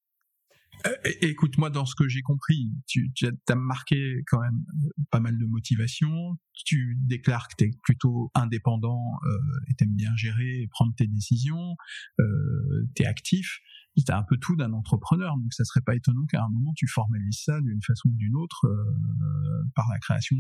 Euh, 0.88 0.92
é- 1.04 1.26
Écoute-moi, 1.30 1.70
dans 1.70 1.86
ce 1.86 1.96
que 1.96 2.08
j'ai 2.08 2.22
compris, 2.22 2.72
tu, 2.88 3.12
tu 3.14 3.28
as 3.28 3.56
marqué 3.56 4.24
quand 4.28 4.40
même 4.40 4.66
euh, 4.84 4.90
pas 5.12 5.20
mal 5.20 5.38
de 5.38 5.46
motivation. 5.46 6.38
Tu 6.66 6.98
déclares 7.02 7.48
que 7.48 7.56
tu 7.58 7.66
es 7.66 7.72
plutôt 7.84 8.32
indépendant 8.36 9.02
euh, 9.26 9.38
et 9.70 9.76
t'aimes 9.76 9.96
bien 9.96 10.16
gérer 10.16 10.62
et 10.62 10.68
prendre 10.68 10.94
tes 10.96 11.08
décisions. 11.08 11.76
Euh, 12.20 12.88
tu 12.96 13.04
es 13.04 13.06
actif. 13.06 13.60
Tu 14.06 14.12
as 14.12 14.18
un 14.18 14.24
peu 14.24 14.38
tout 14.38 14.56
d'un 14.56 14.74
entrepreneur. 14.74 15.36
Donc, 15.38 15.54
ça 15.54 15.64
serait 15.66 15.82
pas 15.82 15.96
étonnant 15.96 16.26
qu'à 16.26 16.44
un 16.44 16.50
moment, 16.50 16.74
tu 16.76 16.88
formalises 16.88 17.42
ça 17.44 17.60
d'une 17.62 17.82
façon 17.82 18.10
ou 18.10 18.16
d'une 18.16 18.36
autre 18.36 18.66
euh, 18.66 19.64
par 19.76 19.88
la 19.92 20.00
création 20.00 20.38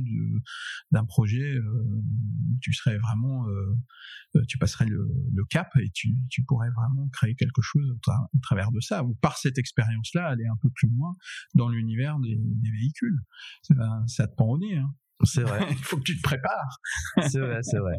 d'un 0.91 1.05
projet. 1.05 1.55
euh, 1.55 2.01
tu 2.62 2.74
serais 2.74 2.97
vraiment... 2.97 3.47
euh, 3.47 3.76
euh, 4.36 4.43
tu 4.47 4.57
passerais 4.57 4.86
le, 4.86 5.07
le 5.34 5.45
cap 5.45 5.70
et 5.82 5.89
tu, 5.91 6.16
tu 6.30 6.43
pourrais 6.43 6.70
vraiment 6.70 7.10
créer 7.10 7.36
quelque 7.36 7.62
chose 7.62 7.89
au 7.89 8.39
travers 8.41 8.72
de 8.72 8.80
ça, 8.80 9.03
ou 9.03 9.16
par 9.16 9.38
cette 9.38 9.57
expérience-là, 9.57 10.28
aller 10.28 10.45
un 10.45 10.57
peu 10.62 10.70
plus 10.70 10.88
loin 10.89 11.16
dans 11.55 11.70
l'univers 11.70 12.20
des, 12.20 12.38
des 12.38 12.72
véhicules. 12.72 13.20
Ça, 13.64 14.03
ça 14.07 14.28
te 14.28 14.36
pend 14.36 14.49
au 14.49 14.57
nez. 14.57 14.78
Hein. 14.78 14.93
C'est 15.24 15.43
vrai. 15.43 15.59
Il 15.72 15.84
faut 15.84 15.97
que 15.97 16.03
tu 16.03 16.15
te 16.17 16.22
prépares. 16.22 16.80
c'est 17.30 17.39
vrai, 17.39 17.59
c'est 17.63 17.80
vrai. 17.80 17.95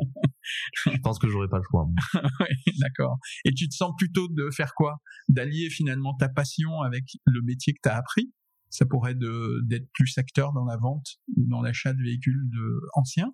Je 0.86 0.96
pense 1.02 1.18
que 1.18 1.28
j'aurai 1.28 1.48
pas 1.48 1.58
le 1.58 1.64
choix. 1.70 1.86
Ouais, 2.40 2.48
D'accord. 2.78 3.18
Et 3.44 3.52
tu 3.52 3.68
te 3.68 3.74
sens 3.74 3.92
plutôt 3.98 4.28
de 4.28 4.50
faire 4.50 4.72
quoi? 4.74 4.96
D'allier 5.28 5.68
finalement 5.70 6.14
ta 6.14 6.28
passion 6.28 6.80
avec 6.80 7.04
le 7.26 7.42
métier 7.42 7.74
que 7.74 7.80
tu 7.82 7.88
as 7.88 7.96
appris? 7.96 8.32
Ça 8.70 8.86
pourrait 8.86 9.14
de- 9.14 9.60
d'être 9.64 9.88
plus 9.92 10.16
acteur 10.16 10.52
dans 10.52 10.64
la 10.64 10.76
vente 10.76 11.18
ou 11.36 11.44
dans 11.46 11.60
l'achat 11.60 11.92
de 11.92 12.02
véhicules 12.02 12.48
de, 12.50 12.80
anciens, 12.94 13.32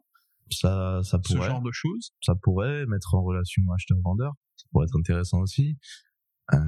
Ça, 0.50 1.00
ça 1.04 1.20
ce 1.24 1.34
pourrait. 1.34 1.48
genre 1.48 1.62
de 1.62 1.70
choses? 1.72 2.12
ça 2.22 2.34
pourrait 2.34 2.86
mettre 2.86 3.14
en 3.14 3.22
relation 3.22 3.62
acheteur-vendeur. 3.74 4.32
Ça 4.56 4.64
pourrait 4.72 4.86
être 4.86 4.98
intéressant 4.98 5.40
aussi. 5.40 5.76
Euh, 6.54 6.58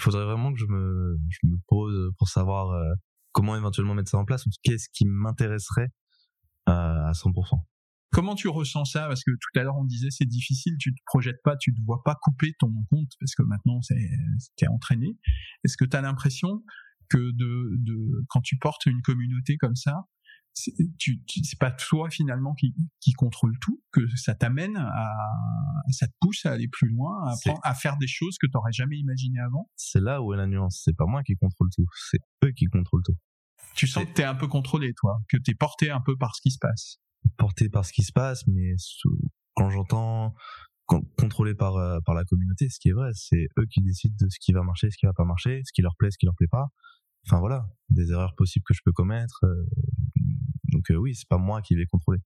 faudrait 0.00 0.24
vraiment 0.24 0.52
que 0.52 0.58
je 0.58 0.66
me, 0.66 1.16
je 1.28 1.38
me 1.48 1.56
pose 1.68 2.10
pour 2.18 2.28
savoir 2.28 2.70
euh, 2.70 2.92
comment 3.32 3.56
éventuellement 3.56 3.94
mettre 3.94 4.10
ça 4.10 4.18
en 4.18 4.24
place 4.24 4.44
qu'est-ce 4.62 4.88
qui 4.92 5.04
m'intéresserait 5.06 5.88
euh, 6.68 6.72
à 6.72 7.12
100%. 7.12 7.60
Comment 8.10 8.34
tu 8.34 8.48
ressens 8.48 8.86
ça? 8.86 9.06
Parce 9.06 9.22
que 9.22 9.30
tout 9.30 9.60
à 9.60 9.62
l'heure 9.62 9.76
on 9.76 9.84
disait 9.84 10.08
c'est 10.10 10.26
difficile, 10.26 10.74
tu 10.78 10.94
te 10.94 11.00
projettes 11.06 11.40
pas, 11.44 11.56
tu 11.56 11.74
te 11.74 11.80
vois 11.84 12.02
pas 12.04 12.16
couper 12.22 12.52
ton 12.58 12.72
compte 12.90 13.10
parce 13.20 13.34
que 13.34 13.42
maintenant 13.42 13.80
t'es 14.56 14.66
entraîné. 14.68 15.18
Est-ce 15.64 15.76
que 15.76 15.84
tu 15.84 15.96
as 15.96 16.00
l'impression 16.00 16.62
que 17.10 17.18
de, 17.18 17.76
de 17.78 18.24
quand 18.28 18.40
tu 18.40 18.56
portes 18.58 18.86
une 18.86 19.02
communauté 19.02 19.56
comme 19.56 19.76
ça, 19.76 20.04
c'est 20.64 20.72
tu, 20.98 21.22
tu- 21.24 21.44
c'est 21.44 21.58
pas 21.58 21.70
toi 21.70 22.10
finalement 22.10 22.54
qui, 22.54 22.74
qui 23.00 23.12
contrôle 23.12 23.56
tout, 23.60 23.82
que 23.92 24.00
ça 24.16 24.34
t'amène 24.34 24.76
à 24.76 25.08
ça 25.90 26.06
te 26.06 26.12
pousse 26.20 26.44
à 26.46 26.52
aller 26.52 26.68
plus 26.68 26.88
loin, 26.88 27.24
à, 27.28 27.34
C'est- 27.36 27.50
apprendre- 27.50 27.60
à 27.66 27.74
faire 27.74 27.96
des 27.96 28.06
choses 28.06 28.36
que 28.38 28.46
tu 28.46 28.52
n'aurais 28.54 28.72
jamais 28.72 28.98
imaginées 28.98 29.40
avant. 29.40 29.70
C'est 29.76 30.00
là 30.00 30.22
où 30.22 30.34
est 30.34 30.36
la 30.36 30.46
nuance. 30.46 30.82
C'est 30.84 30.96
pas 30.96 31.06
moi 31.06 31.22
qui 31.22 31.34
contrôle 31.36 31.68
tout, 31.74 31.86
c'est 32.10 32.18
eux 32.44 32.52
qui 32.52 32.66
contrôlent 32.66 33.02
tout. 33.04 33.16
Tu 33.74 33.86
sens 33.86 34.02
C'est- 34.02 34.10
que 34.10 34.14
tu 34.16 34.22
es 34.22 34.24
un 34.24 34.34
peu 34.34 34.48
contrôlé 34.48 34.92
toi, 34.94 35.20
que 35.28 35.36
tu 35.36 35.50
es 35.50 35.54
porté 35.54 35.90
un 35.90 36.00
peu 36.00 36.16
par 36.16 36.34
ce 36.34 36.40
qui 36.42 36.50
se 36.50 36.58
passe. 36.58 36.98
Porté 37.36 37.68
par 37.68 37.84
ce 37.84 37.92
qui 37.92 38.02
se 38.02 38.12
passe, 38.12 38.46
mais 38.46 38.74
quand 39.54 39.70
j'entends 39.70 40.34
con- 40.86 41.04
contrôlé 41.18 41.54
par 41.54 41.76
euh, 41.76 41.98
par 42.04 42.14
la 42.14 42.24
communauté, 42.24 42.68
ce 42.68 42.78
qui 42.80 42.88
est 42.88 42.92
vrai, 42.92 43.10
c'est 43.14 43.48
eux 43.58 43.66
qui 43.70 43.80
décident 43.82 44.14
de 44.20 44.28
ce 44.30 44.38
qui 44.40 44.52
va 44.52 44.62
marcher, 44.62 44.90
ce 44.90 44.96
qui 44.96 45.06
va 45.06 45.12
pas 45.12 45.24
marcher, 45.24 45.60
ce 45.64 45.72
qui 45.72 45.82
leur 45.82 45.94
plaît, 45.96 46.10
ce 46.10 46.18
qui 46.18 46.26
leur 46.26 46.34
plaît 46.34 46.48
pas. 46.50 46.68
Enfin 47.26 47.40
voilà, 47.40 47.68
des 47.90 48.10
erreurs 48.12 48.34
possibles 48.36 48.64
que 48.66 48.72
je 48.74 48.80
peux 48.84 48.92
commettre. 48.92 49.40
euh, 49.44 49.64
donc 50.68 50.90
euh, 50.90 50.96
oui, 50.96 51.14
c'est 51.14 51.28
pas 51.28 51.38
moi 51.38 51.62
qui 51.62 51.74
vais 51.74 51.86
contrôler. 51.86 52.20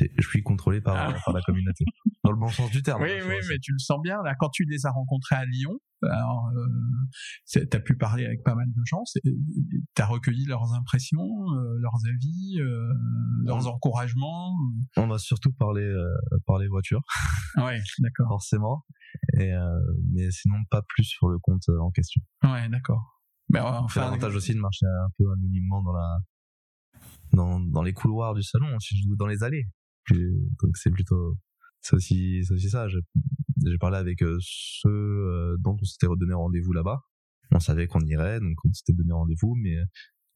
Je 0.00 0.26
suis 0.28 0.42
contrôlé 0.42 0.80
par, 0.80 0.96
Ah. 0.96 1.14
par 1.24 1.32
la 1.34 1.40
communauté. 1.42 1.84
Dans 2.24 2.32
le 2.32 2.36
bon 2.36 2.48
sens 2.48 2.68
du 2.70 2.82
terme. 2.82 3.00
Oui, 3.02 3.12
hein, 3.12 3.24
oui, 3.28 3.36
mais 3.48 3.58
tu 3.62 3.70
le 3.72 3.78
sens 3.78 4.00
bien. 4.02 4.20
Là, 4.24 4.34
quand 4.36 4.48
tu 4.48 4.64
les 4.64 4.86
as 4.86 4.90
rencontrés 4.90 5.36
à 5.36 5.44
Lyon, 5.44 5.78
alors, 6.02 6.48
euh, 6.56 6.66
tu 7.48 7.76
as 7.76 7.80
pu 7.80 7.96
parler 7.96 8.26
avec 8.26 8.42
pas 8.42 8.56
mal 8.56 8.66
de 8.66 8.82
gens. 8.84 9.02
Tu 9.22 10.02
as 10.02 10.06
recueilli 10.06 10.46
leurs 10.46 10.72
impressions, 10.72 11.20
euh, 11.52 11.78
leurs 11.78 12.00
avis, 12.12 12.58
euh, 12.60 12.92
leurs 13.44 13.68
encouragements. 13.68 14.52
On 14.96 15.06
va 15.06 15.18
surtout 15.18 15.52
parler 15.52 15.84
euh, 15.84 16.08
parler 16.44 16.66
voiture, 16.66 17.00
Ouais, 17.56 17.80
d'accord. 18.00 18.26
forcément. 18.30 18.84
Et 19.38 19.52
mais 20.12 20.28
sinon 20.32 20.56
pas 20.70 20.82
plus 20.88 21.04
sur 21.04 21.28
le 21.28 21.38
compte 21.38 21.68
en 21.68 21.90
question. 21.92 22.20
Ouais, 22.42 22.68
d'accord. 22.68 23.20
Mais 23.50 23.60
C'est 23.60 23.64
enfin, 23.66 24.00
l'avantage 24.00 24.34
aussi 24.34 24.54
de 24.54 24.58
marcher 24.60 24.86
un 24.86 25.08
peu 25.18 25.24
anonymement 25.30 25.82
dans 25.84 25.92
la 25.92 26.18
dans, 27.34 27.60
dans 27.60 27.82
les 27.82 27.92
couloirs 27.92 28.34
du 28.34 28.42
salon, 28.42 28.76
dans 29.18 29.26
les 29.26 29.42
allées. 29.42 29.66
Donc 30.10 30.76
c'est 30.76 30.90
plutôt 30.90 31.38
c'est 31.80 31.96
aussi 31.96 32.44
c'est 32.44 32.54
aussi 32.54 32.70
ça. 32.70 32.88
J'ai 32.88 33.78
parlé 33.78 33.96
avec 33.96 34.22
euh, 34.22 34.36
ceux 34.40 34.88
euh, 34.90 35.56
dont 35.60 35.76
on 35.80 35.84
s'était 35.84 36.06
redonné 36.06 36.34
rendez-vous 36.34 36.72
là-bas. 36.72 37.00
On 37.52 37.60
savait 37.60 37.86
qu'on 37.86 38.00
irait, 38.00 38.40
donc 38.40 38.56
on 38.64 38.72
s'était 38.72 38.92
donné 38.92 39.12
rendez-vous, 39.12 39.54
mais 39.54 39.76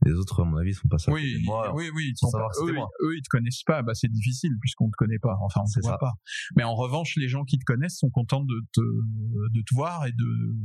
les 0.06 0.12
autres, 0.12 0.42
à 0.42 0.44
mon 0.44 0.56
avis, 0.56 0.74
sont 0.74 0.86
pas 0.86 0.98
ça. 0.98 1.10
Oui, 1.10 1.42
moi, 1.44 1.74
oui, 1.74 1.86
oui, 1.92 2.10
ils 2.12 2.16
sont 2.16 2.30
pas- 2.30 2.48
eux, 2.62 2.72
moi. 2.72 2.88
eux, 3.02 3.16
ils 3.16 3.22
te 3.22 3.28
connaissent 3.28 3.64
pas. 3.64 3.82
Bah, 3.82 3.94
c'est 3.94 4.10
difficile 4.10 4.52
puisqu'on 4.60 4.86
te 4.88 4.96
connaît 4.96 5.18
pas. 5.18 5.36
Enfin, 5.42 5.62
on 5.62 5.64
te 5.68 5.80
voit 5.80 5.92
ça. 5.92 5.98
pas. 5.98 6.12
Mais 6.56 6.62
en 6.62 6.74
revanche, 6.76 7.16
les 7.16 7.28
gens 7.28 7.44
qui 7.44 7.58
te 7.58 7.64
connaissent 7.64 7.98
sont 7.98 8.10
contents 8.10 8.44
de 8.44 8.60
te, 8.72 8.80
de 8.80 9.60
te 9.60 9.74
voir 9.74 10.06
et 10.06 10.12
de, 10.12 10.56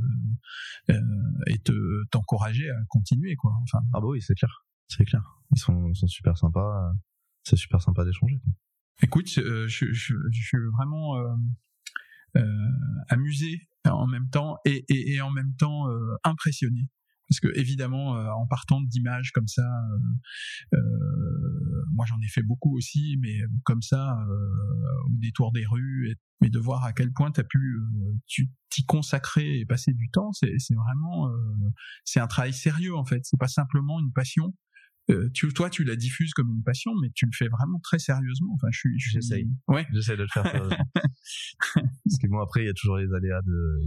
euh, 0.91 0.99
et 1.47 1.57
te, 1.59 1.73
t'encourager 2.11 2.69
à 2.69 2.75
continuer, 2.89 3.35
quoi. 3.35 3.53
Enfin, 3.63 3.79
Ah 3.93 4.01
bah 4.01 4.07
oui, 4.07 4.21
c'est 4.21 4.35
clair, 4.35 4.62
c'est 4.87 5.05
clair. 5.05 5.23
Ils 5.55 5.59
sont, 5.59 5.93
super 6.07 6.37
sympas. 6.37 6.89
euh, 6.89 6.93
C'est 7.43 7.55
super 7.55 7.81
sympa 7.81 8.05
d'échanger. 8.05 8.41
Écoute, 9.01 9.27
euh, 9.37 9.67
je, 9.67 9.93
suis 9.93 10.57
vraiment 10.77 11.17
euh, 12.35 12.41
amusé 13.09 13.67
en 13.85 14.07
même 14.07 14.29
temps 14.29 14.57
et, 14.65 15.21
en 15.21 15.31
même 15.31 15.55
temps 15.55 15.87
impressionné. 16.23 16.89
Parce 17.29 17.39
que 17.39 17.57
évidemment, 17.57 18.11
en 18.11 18.45
partant 18.47 18.81
d'images 18.81 19.31
comme 19.31 19.47
ça, 19.47 19.67
moi 21.91 22.05
j'en 22.05 22.19
ai 22.21 22.27
fait 22.27 22.43
beaucoup 22.43 22.77
aussi, 22.77 23.17
mais 23.21 23.39
comme 23.63 23.81
ça, 23.81 24.17
au 25.05 25.17
détour 25.17 25.51
des 25.51 25.65
rues, 25.65 26.15
mais 26.41 26.49
de 26.49 26.59
voir 26.59 26.83
à 26.83 26.93
quel 26.93 27.11
point 27.11 27.31
as 27.35 27.43
pu 27.43 27.81
t'y 28.69 28.85
consacrer 28.85 29.59
et 29.59 29.65
passer 29.65 29.93
du 29.93 30.09
temps, 30.11 30.31
c'est 30.31 30.75
vraiment, 30.75 31.31
c'est 32.05 32.19
un 32.19 32.27
travail 32.27 32.53
sérieux 32.53 32.95
en 32.95 33.05
fait. 33.05 33.21
C'est 33.23 33.39
pas 33.39 33.47
simplement 33.47 33.99
une 33.99 34.13
passion 34.13 34.53
euh, 35.09 35.29
tu, 35.33 35.47
toi, 35.53 35.69
tu 35.69 35.83
la 35.83 35.95
diffuses 35.95 36.33
comme 36.33 36.49
une 36.49 36.63
passion, 36.63 36.91
mais 37.01 37.09
tu 37.13 37.25
le 37.25 37.31
fais 37.33 37.47
vraiment 37.49 37.79
très 37.79 37.99
sérieusement. 37.99 38.53
Enfin, 38.55 38.67
je 38.71 38.79
suis, 38.79 38.99
je 38.99 39.09
suis- 39.09 39.21
J'essaye. 39.21 39.49
Ouais. 39.67 39.85
J'essaie 39.93 40.15
de 40.15 40.21
le 40.23 40.27
faire 40.33 40.43
sérieusement. 40.49 40.77
Parce 41.75 42.17
que 42.21 42.27
bon, 42.27 42.39
après, 42.39 42.63
il 42.63 42.67
y 42.67 42.69
a 42.69 42.73
toujours 42.73 42.97
les 42.97 43.11
aléas 43.13 43.41
de, 43.41 43.79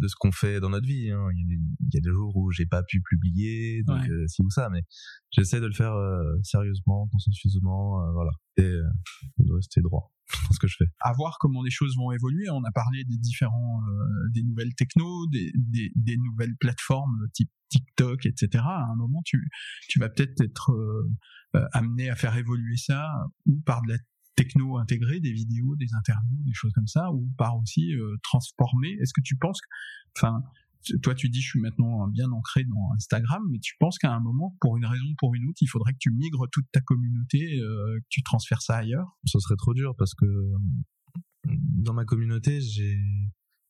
de 0.00 0.08
ce 0.08 0.14
qu'on 0.18 0.32
fait 0.32 0.60
dans 0.60 0.70
notre 0.70 0.86
vie. 0.86 1.10
hein. 1.10 1.26
Il, 1.34 1.40
y 1.40 1.44
a 1.44 1.46
des, 1.46 1.54
il 1.80 1.94
y 1.94 1.98
a 1.98 2.00
des 2.00 2.10
jours 2.10 2.36
où 2.36 2.50
j'ai 2.50 2.66
pas 2.66 2.82
pu 2.82 3.00
publier, 3.00 3.82
donc 3.84 4.00
Ouais. 4.02 4.10
euh, 4.10 4.26
ci 4.26 4.42
ou 4.42 4.50
ça, 4.50 4.68
mais 4.70 4.82
j'essaie 5.30 5.60
de 5.60 5.66
le 5.66 5.72
faire 5.72 5.92
euh, 5.94 6.36
sérieusement, 6.42 7.08
consciencieusement, 7.12 8.02
euh, 8.04 8.12
voilà. 8.12 8.30
Et 8.58 8.62
euh, 8.62 8.82
de 9.38 9.52
rester 9.54 9.80
droit 9.80 10.12
à 11.00 11.12
voir 11.12 11.38
comment 11.40 11.62
les 11.62 11.70
choses 11.70 11.96
vont 11.96 12.12
évoluer. 12.12 12.48
On 12.50 12.64
a 12.64 12.72
parlé 12.72 13.04
des 13.04 13.16
différents, 13.16 13.80
euh, 13.88 14.28
des 14.32 14.42
nouvelles 14.42 14.74
technos, 14.74 15.26
des, 15.28 15.52
des, 15.94 16.16
nouvelles 16.16 16.56
plateformes 16.56 17.28
type 17.32 17.50
TikTok, 17.68 18.26
etc. 18.26 18.62
À 18.64 18.86
un 18.92 18.96
moment, 18.96 19.22
tu, 19.24 19.48
tu 19.88 19.98
vas 19.98 20.08
peut-être 20.08 20.40
être 20.40 20.72
euh, 20.72 21.10
euh, 21.56 21.64
amené 21.72 22.10
à 22.10 22.16
faire 22.16 22.36
évoluer 22.36 22.76
ça 22.76 23.08
ou 23.44 23.60
par 23.60 23.82
de 23.82 23.92
la 23.92 23.98
techno 24.36 24.78
intégrée, 24.78 25.20
des 25.20 25.32
vidéos, 25.32 25.76
des 25.76 25.94
interviews, 25.94 26.42
des 26.44 26.52
choses 26.52 26.72
comme 26.74 26.86
ça, 26.86 27.10
ou 27.10 27.28
par 27.38 27.56
aussi 27.56 27.94
euh, 27.94 28.16
transformer. 28.22 28.96
Est-ce 29.00 29.12
que 29.14 29.22
tu 29.22 29.36
penses 29.36 29.60
enfin, 30.16 30.42
toi 31.02 31.14
tu 31.14 31.28
dis 31.28 31.40
je 31.40 31.48
suis 31.48 31.60
maintenant 31.60 32.06
bien 32.08 32.30
ancré 32.30 32.64
dans 32.64 32.92
Instagram, 32.94 33.42
mais 33.50 33.58
tu 33.58 33.74
penses 33.78 33.98
qu'à 33.98 34.12
un 34.12 34.20
moment, 34.20 34.56
pour 34.60 34.76
une 34.76 34.86
raison 34.86 35.04
ou 35.04 35.14
pour 35.18 35.34
une 35.34 35.46
autre, 35.48 35.58
il 35.60 35.68
faudrait 35.68 35.92
que 35.92 35.98
tu 35.98 36.10
migres 36.10 36.46
toute 36.52 36.66
ta 36.72 36.80
communauté, 36.80 37.60
euh, 37.60 37.98
que 38.00 38.06
tu 38.08 38.22
transfères 38.22 38.62
ça 38.62 38.76
ailleurs? 38.76 39.16
Ce 39.24 39.38
serait 39.38 39.56
trop 39.56 39.74
dur 39.74 39.94
parce 39.96 40.14
que 40.14 40.26
dans 41.44 41.94
ma 41.94 42.04
communauté, 42.04 42.60
j'ai 42.60 42.96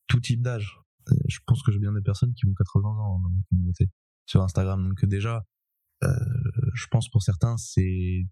tout 0.07 0.19
type 0.19 0.41
d'âge. 0.41 0.77
Euh, 1.09 1.15
Je 1.27 1.39
pense 1.45 1.63
que 1.63 1.71
j'ai 1.71 1.79
bien 1.79 1.93
des 1.93 2.01
personnes 2.01 2.33
qui 2.33 2.47
ont 2.47 2.53
80 2.53 2.89
ans 2.89 3.19
dans 3.19 3.29
ma 3.29 3.41
communauté 3.49 3.89
sur 4.25 4.41
Instagram. 4.41 4.87
Donc 4.87 5.05
déjà, 5.05 5.43
euh, 6.03 6.09
je 6.73 6.85
pense 6.87 7.09
pour 7.09 7.23
certains, 7.23 7.57
c'est 7.57 8.25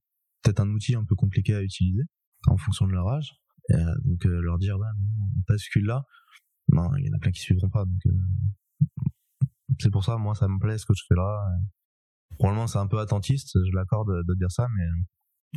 peut-être 0.43 0.59
un 0.59 0.69
outil 0.69 0.95
un 0.95 1.03
peu 1.03 1.15
compliqué 1.15 1.55
à 1.55 1.63
utiliser 1.63 2.03
en 2.47 2.57
fonction 2.57 2.87
de 2.87 2.91
leur 2.91 3.07
âge. 3.07 3.31
Euh, 3.71 3.95
donc 4.03 4.25
euh, 4.25 4.41
leur 4.41 4.59
dire, 4.59 4.77
non, 4.77 4.85
on 5.21 5.41
bascule 5.47 5.85
là. 5.85 6.03
Non, 6.69 6.95
il 6.97 7.05
y 7.05 7.09
en 7.09 7.15
a 7.15 7.19
plein 7.19 7.31
qui 7.31 7.41
suivront 7.41 7.69
pas. 7.69 7.83
Euh, 7.83 8.11
c'est 9.79 9.91
pour 9.91 10.03
ça, 10.03 10.17
moi, 10.17 10.35
ça 10.35 10.47
me 10.47 10.59
plaît 10.59 10.77
ce 10.77 10.85
que 10.85 10.93
je 10.95 11.03
fais 11.07 11.15
là. 11.15 11.39
Probablement, 12.37 12.67
c'est 12.67 12.79
un 12.79 12.87
peu 12.87 12.99
attentiste, 12.99 13.51
je 13.55 13.75
l'accorde 13.75 14.09
de 14.27 14.35
dire 14.35 14.51
ça, 14.51 14.67
mais 14.75 14.83
euh, 14.83 15.03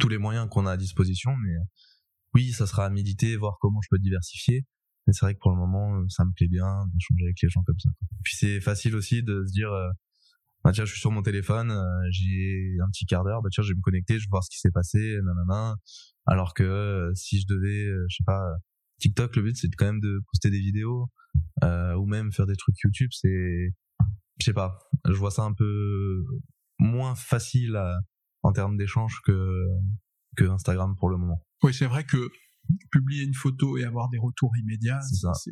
tous 0.01 0.09
les 0.09 0.19
moyens 0.19 0.49
qu'on 0.49 0.67
a 0.67 0.73
à 0.73 0.77
disposition. 0.77 1.35
Mais 1.37 1.55
euh, 1.55 1.65
oui, 2.35 2.53
ça 2.53 2.67
sera 2.67 2.87
à 2.87 2.91
méditer, 2.91 3.37
voir 3.37 3.57
comment 3.61 3.81
je 3.83 3.89
peux 3.91 3.99
diversifier. 3.99 4.65
Mais 5.07 5.13
c'est 5.13 5.25
vrai 5.25 5.35
que 5.35 5.41
pour 5.41 5.51
le 5.51 5.57
moment, 5.57 5.97
euh, 5.97 6.05
ça 6.09 6.25
me 6.25 6.33
plaît 6.33 6.49
bien 6.49 6.85
d'échanger 6.93 7.25
avec 7.25 7.37
les 7.43 7.49
gens 7.49 7.63
comme 7.65 7.79
ça. 7.79 7.91
Puis 8.23 8.37
c'est 8.37 8.61
facile 8.61 8.95
aussi 8.95 9.23
de 9.23 9.45
se 9.47 9.53
dire, 9.53 9.71
bah 10.65 10.73
tiens, 10.73 10.85
je 10.85 10.93
suis 10.93 11.01
sur 11.01 11.11
mon 11.11 11.23
téléphone, 11.23 11.73
j'ai 12.11 12.77
un 12.85 12.91
petit 12.91 13.07
quart 13.07 13.25
d'heure, 13.25 13.43
bah 13.43 13.49
tiens, 13.51 13.65
je 13.65 13.71
vais 13.71 13.77
me 13.77 13.83
connecter, 13.83 14.19
je 14.19 14.25
vais 14.25 14.31
voir 14.31 14.45
ce 14.45 14.51
qui 14.51 14.59
s'est 14.59 14.71
passé, 14.71 15.19
nanana. 15.25 15.77
Alors 16.27 16.55
que 16.55 17.11
si 17.15 17.41
je 17.41 17.47
devais, 17.47 17.87
je 18.09 18.17
sais 18.17 18.25
pas, 18.25 18.45
TikTok, 18.99 19.37
le 19.37 19.43
but 19.43 19.57
c'est 19.57 19.69
quand 19.77 19.87
même 19.87 20.01
de 20.01 20.21
poster 20.31 20.51
des 20.51 20.61
vidéos 20.61 21.09
euh, 21.63 21.95
ou 21.95 22.07
même 22.07 22.33
faire 22.33 22.47
des 22.47 22.57
trucs 22.57 22.77
YouTube. 22.83 23.11
C'est, 23.13 23.71
je 24.41 24.45
sais 24.45 24.53
pas, 24.53 24.79
je 25.07 25.13
vois 25.15 25.31
ça 25.31 25.43
un 25.43 25.53
peu 25.53 26.25
moins 26.79 27.15
facile 27.15 27.77
à- 27.77 27.99
en 28.43 28.53
termes 28.53 28.77
d'échange 28.77 29.21
que 29.25 29.65
que 30.37 30.45
Instagram 30.45 30.95
pour 30.97 31.11
le 31.11 31.17
moment. 31.17 31.45
Oui, 31.65 31.75
c'est 31.75 31.87
vrai 31.87 32.05
que 32.05 32.29
publier 32.93 33.25
une 33.25 33.35
photo 33.35 33.79
et 33.79 33.85
avoir 33.85 34.09
des 34.11 34.19
retours 34.19 34.53
immédiats, 34.61 35.01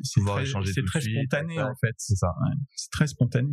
C'est 0.03 0.21
très, 0.21 0.45
très 0.85 1.01
suite, 1.01 1.17
spontané 1.17 1.57
en 1.63 1.75
fait. 1.77 1.95
C'est 1.97 2.15
ça. 2.15 2.29
Ouais, 2.43 2.55
c'est 2.77 2.91
très 2.91 3.07
spontané. 3.07 3.49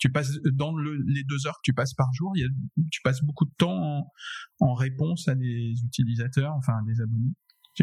Tu 0.00 0.10
passes 0.10 0.32
dans 0.52 0.74
le- 0.74 0.96
les 1.06 1.22
deux 1.24 1.46
heures 1.46 1.54
que 1.54 1.62
tu 1.70 1.72
passes 1.72 1.94
par 1.94 2.08
jour, 2.12 2.32
il 2.36 2.40
y 2.40 2.44
a, 2.44 2.48
tu 2.90 3.00
passes 3.02 3.22
beaucoup 3.22 3.44
de 3.44 3.54
temps 3.56 3.72
en, 4.00 4.10
en 4.60 4.74
réponse 4.74 5.28
à 5.28 5.34
des 5.36 5.74
utilisateurs, 5.86 6.52
enfin 6.54 6.72
à 6.74 6.82
des 6.86 7.00
abonnés, 7.00 7.32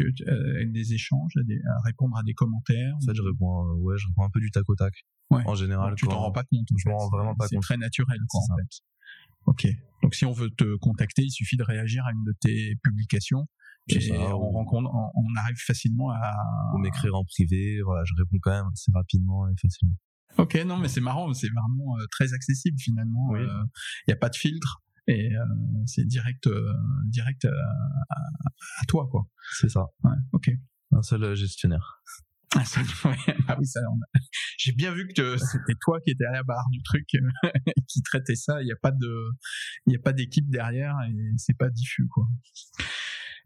euh, 0.00 0.54
avec 0.56 0.72
des 0.72 0.94
échanges, 0.94 1.32
à, 1.38 1.42
des- 1.44 1.60
à 1.60 1.80
répondre 1.84 2.16
à 2.16 2.22
des 2.22 2.34
commentaires. 2.34 2.94
En 2.96 3.00
fait, 3.06 3.14
je 3.14 3.22
réponds, 3.22 3.66
euh, 3.68 3.74
ouais, 3.80 3.96
je 3.98 4.06
réponds 4.08 4.24
un 4.24 4.30
peu 4.30 4.40
du 4.40 4.50
tac 4.50 4.68
au 4.68 4.74
tac. 4.74 4.94
Ouais. 5.30 5.42
En 5.46 5.54
général, 5.54 5.94
tu 5.96 6.06
t'en 6.06 6.18
rends 6.20 6.32
pas 6.32 6.44
compte. 6.44 6.66
je 6.76 6.88
m'en 6.88 6.96
rends 6.98 7.08
vraiment 7.10 7.34
pas 7.34 7.46
C'est 7.48 7.56
compte. 7.56 7.62
très 7.64 7.76
naturel, 7.76 8.18
quoi, 8.28 8.40
C'est 8.46 8.52
en 8.52 8.56
ça. 8.56 8.62
fait. 8.62 8.82
Ok. 9.46 9.66
Donc 10.02 10.14
si 10.14 10.24
on 10.24 10.32
veut 10.32 10.50
te 10.50 10.76
contacter, 10.76 11.22
il 11.22 11.30
suffit 11.30 11.56
de 11.56 11.62
réagir 11.62 12.04
à 12.06 12.12
une 12.12 12.24
de 12.24 12.34
tes 12.40 12.76
publications. 12.82 13.46
Et 13.88 14.00
ça, 14.00 14.14
on, 14.14 14.32
ou- 14.34 14.50
rencontre, 14.52 14.90
on, 14.94 15.10
on 15.14 15.36
arrive 15.40 15.56
facilement 15.56 16.10
à, 16.10 16.32
ou 16.74 16.78
m'écrire 16.78 17.14
en 17.16 17.24
privé, 17.24 17.80
voilà, 17.84 18.02
je 18.04 18.14
réponds 18.16 18.38
quand 18.40 18.52
même 18.52 18.66
assez 18.72 18.92
rapidement 18.94 19.48
et 19.48 19.54
facilement. 19.60 19.94
Ok, 20.38 20.54
non, 20.64 20.78
mais 20.78 20.88
c'est 20.88 21.00
marrant, 21.00 21.32
c'est 21.34 21.48
vraiment 21.48 21.96
euh, 21.98 22.04
très 22.10 22.32
accessible 22.32 22.78
finalement. 22.78 23.28
Oui. 23.30 23.40
Il 23.42 24.08
n'y 24.08 24.14
a 24.14 24.16
pas 24.16 24.28
de 24.28 24.36
filtre 24.36 24.80
et 25.08 25.34
euh, 25.36 25.44
c'est 25.86 26.04
direct, 26.06 26.46
euh, 26.46 26.72
direct 27.06 27.44
à, 27.44 27.48
à- 27.48 28.50
à 28.80 28.84
toi, 28.88 29.08
quoi. 29.10 29.26
C'est 29.58 29.68
ça. 29.68 29.86
Ouais, 30.04 30.12
ok. 30.32 30.50
Un 30.92 31.02
seul 31.02 31.24
euh, 31.24 31.34
gestionnaire. 31.34 32.02
Ah, 32.54 32.66
ça, 32.66 32.82
ouais, 32.82 33.16
ah 33.48 33.56
oui, 33.58 33.64
ça, 33.66 33.80
on 33.90 33.96
a- 33.98 34.20
J'ai 34.58 34.72
bien 34.72 34.92
vu 34.92 35.08
que 35.16 35.38
c'était 35.38 35.72
toi 35.80 35.98
qui 36.04 36.10
étais 36.10 36.26
à 36.26 36.32
la 36.32 36.42
barre 36.42 36.68
du 36.70 36.82
truc, 36.82 37.06
euh, 37.14 37.20
qui 37.88 38.02
traitait 38.02 38.34
ça. 38.34 38.60
Il 38.60 38.66
n'y 38.66 38.72
a 38.72 38.76
pas 38.76 38.90
de, 38.90 39.30
il 39.86 39.90
n'y 39.90 39.96
a 39.96 39.98
pas 39.98 40.12
d'équipe 40.12 40.50
derrière 40.50 40.94
et 41.08 41.14
c'est 41.38 41.56
pas 41.56 41.70
diffus, 41.70 42.06
quoi. 42.08 42.26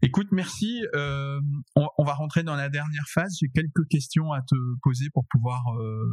Écoute, 0.03 0.27
merci. 0.33 0.85
Euh, 0.97 1.41
on, 1.77 1.87
on 1.99 2.05
va 2.05 2.15
rentrer 2.15 2.43
dans 2.43 2.57
la 2.57 2.69
dernière 2.69 3.07
phase. 3.09 3.37
J'ai 3.41 3.49
quelques 3.49 3.87
questions 3.89 4.33
à 4.33 4.43
te 4.43 4.57
poser 4.83 5.09
pour 5.11 5.25
pouvoir 5.31 5.63
euh, 5.79 6.05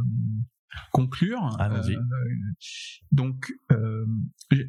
conclure. 0.92 1.42
Allons-y. 1.60 1.96
Euh, 1.96 2.02
donc, 3.12 3.52
euh, 3.72 4.06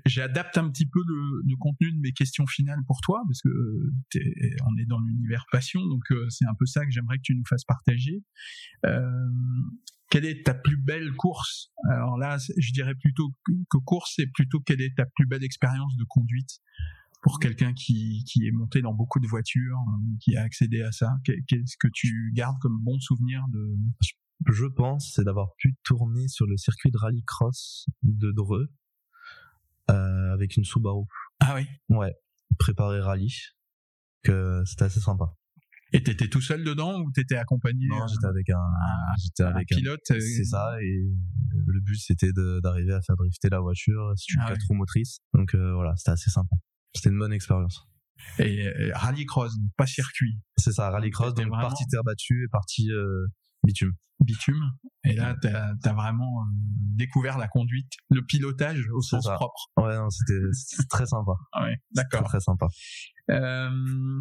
j'adapte 0.06 0.58
un 0.58 0.70
petit 0.70 0.86
peu 0.86 1.00
le, 1.06 1.42
le 1.46 1.56
contenu 1.56 1.92
de 1.92 1.98
mes 2.00 2.12
questions 2.12 2.46
finales 2.46 2.80
pour 2.86 3.00
toi, 3.00 3.22
parce 3.26 3.40
que 3.42 3.48
euh, 3.48 4.56
on 4.66 4.76
est 4.78 4.86
dans 4.86 5.00
l'univers 5.00 5.44
passion, 5.50 5.84
donc 5.86 6.02
c'est 6.28 6.46
un 6.46 6.54
peu 6.58 6.66
ça 6.66 6.84
que 6.84 6.90
j'aimerais 6.90 7.18
que 7.18 7.24
tu 7.24 7.34
nous 7.34 7.44
fasses 7.48 7.64
partager. 7.64 8.22
Quelle 10.10 10.26
est 10.26 10.46
ta 10.46 10.54
plus 10.54 10.76
belle 10.76 11.12
course? 11.12 11.72
Alors 11.90 12.18
là, 12.18 12.36
je 12.38 12.72
dirais 12.72 12.94
plutôt 12.94 13.34
que, 13.44 13.78
course, 13.78 14.12
c'est 14.16 14.30
plutôt 14.32 14.60
quelle 14.60 14.80
est 14.80 14.94
ta 14.96 15.06
plus 15.06 15.26
belle 15.26 15.42
expérience 15.42 15.96
de 15.96 16.04
conduite? 16.04 16.60
Pour 17.22 17.40
quelqu'un 17.40 17.72
qui, 17.72 18.22
qui 18.26 18.46
est 18.46 18.50
monté 18.52 18.82
dans 18.82 18.92
beaucoup 18.92 19.18
de 19.18 19.26
voitures, 19.26 19.78
qui 20.20 20.36
a 20.36 20.42
accédé 20.42 20.82
à 20.82 20.92
ça. 20.92 21.16
Qu'est- 21.24 21.42
Qu'est-ce 21.48 21.78
que 21.78 21.88
tu 21.90 22.30
gardes 22.34 22.58
comme 22.60 22.78
bon 22.82 23.00
souvenir 23.00 23.42
de 23.48 23.74
Je 24.46 24.66
pense, 24.66 25.12
c'est 25.14 25.24
d'avoir 25.24 25.48
pu 25.58 25.76
tourner 25.84 26.28
sur 26.28 26.46
le 26.46 26.56
circuit 26.56 26.90
de 26.90 26.98
rallycross 26.98 27.86
de 28.02 28.30
Dreux, 28.32 28.68
euh, 29.90 30.32
avec 30.32 30.56
une 30.56 30.64
Subaru. 30.64 31.04
Ah 31.40 31.54
oui. 31.56 31.66
Ouais. 31.88 32.14
Préparé 32.58 33.00
rallye. 33.00 33.34
Que 34.22 34.62
c'était 34.64 34.84
assez 34.84 35.00
sympa. 35.00 35.34
Et 35.92 36.02
t'étais 36.02 36.28
tout 36.28 36.40
seul 36.40 36.64
dedans 36.64 36.98
ou 37.00 37.12
t'étais 37.12 37.36
accompagné 37.36 37.86
Non, 37.88 38.02
euh, 38.02 38.06
j'étais 38.08 38.26
avec 38.26 38.48
un, 38.48 38.58
j'étais 39.22 39.42
avec 39.42 39.70
un, 39.70 39.76
pilote 39.76 40.00
c'est 40.06 40.44
ça, 40.44 40.76
et 40.82 41.04
le 41.66 41.80
but 41.80 41.96
c'était 41.96 42.32
d'arriver 42.62 42.94
à 42.94 43.02
faire 43.02 43.16
drifter 43.16 43.48
la 43.50 43.60
voiture 43.60 44.12
sur 44.16 44.40
Ah 44.42 44.48
quatre 44.48 44.60
ouais. 44.60 44.66
roues 44.70 44.74
motrices. 44.76 45.20
Donc 45.34 45.54
euh, 45.54 45.74
voilà, 45.74 45.94
c'était 45.96 46.12
assez 46.12 46.30
sympa. 46.30 46.56
C'était 46.94 47.10
une 47.10 47.18
bonne 47.18 47.32
expérience. 47.34 47.86
Et 48.38 48.66
euh, 48.66 48.90
rallycross, 48.94 49.52
pas 49.76 49.86
circuit, 49.86 50.40
C'est 50.56 50.72
ça, 50.72 50.90
rallycross, 50.90 51.34
donc 51.34 51.46
vraiment- 51.48 51.60
partie 51.60 51.86
terre 51.86 52.02
battue 52.02 52.44
et 52.44 52.48
partie 52.48 52.90
euh, 52.90 53.26
bitume. 53.64 53.92
bitume. 54.20 54.62
Et 55.04 55.14
là, 55.14 55.34
t'as 55.40 55.72
as 55.84 55.92
vraiment 55.92 56.42
euh, 56.42 56.44
découvert 56.96 57.36
la 57.38 57.48
conduite, 57.48 57.90
le 58.10 58.22
pilotage 58.24 58.88
au 58.92 59.00
sens 59.00 59.24
ça. 59.24 59.34
propre. 59.34 59.70
Ouais, 59.76 59.96
non, 59.96 60.08
c'était 60.10 60.40
très 60.88 61.06
sympa. 61.06 61.32
Ah 61.52 61.64
ouais, 61.64 61.76
C'était 61.88 62.02
d'accord. 62.02 62.20
Très, 62.28 62.38
très 62.38 62.40
sympa. 62.40 62.66
Euh, 63.30 64.20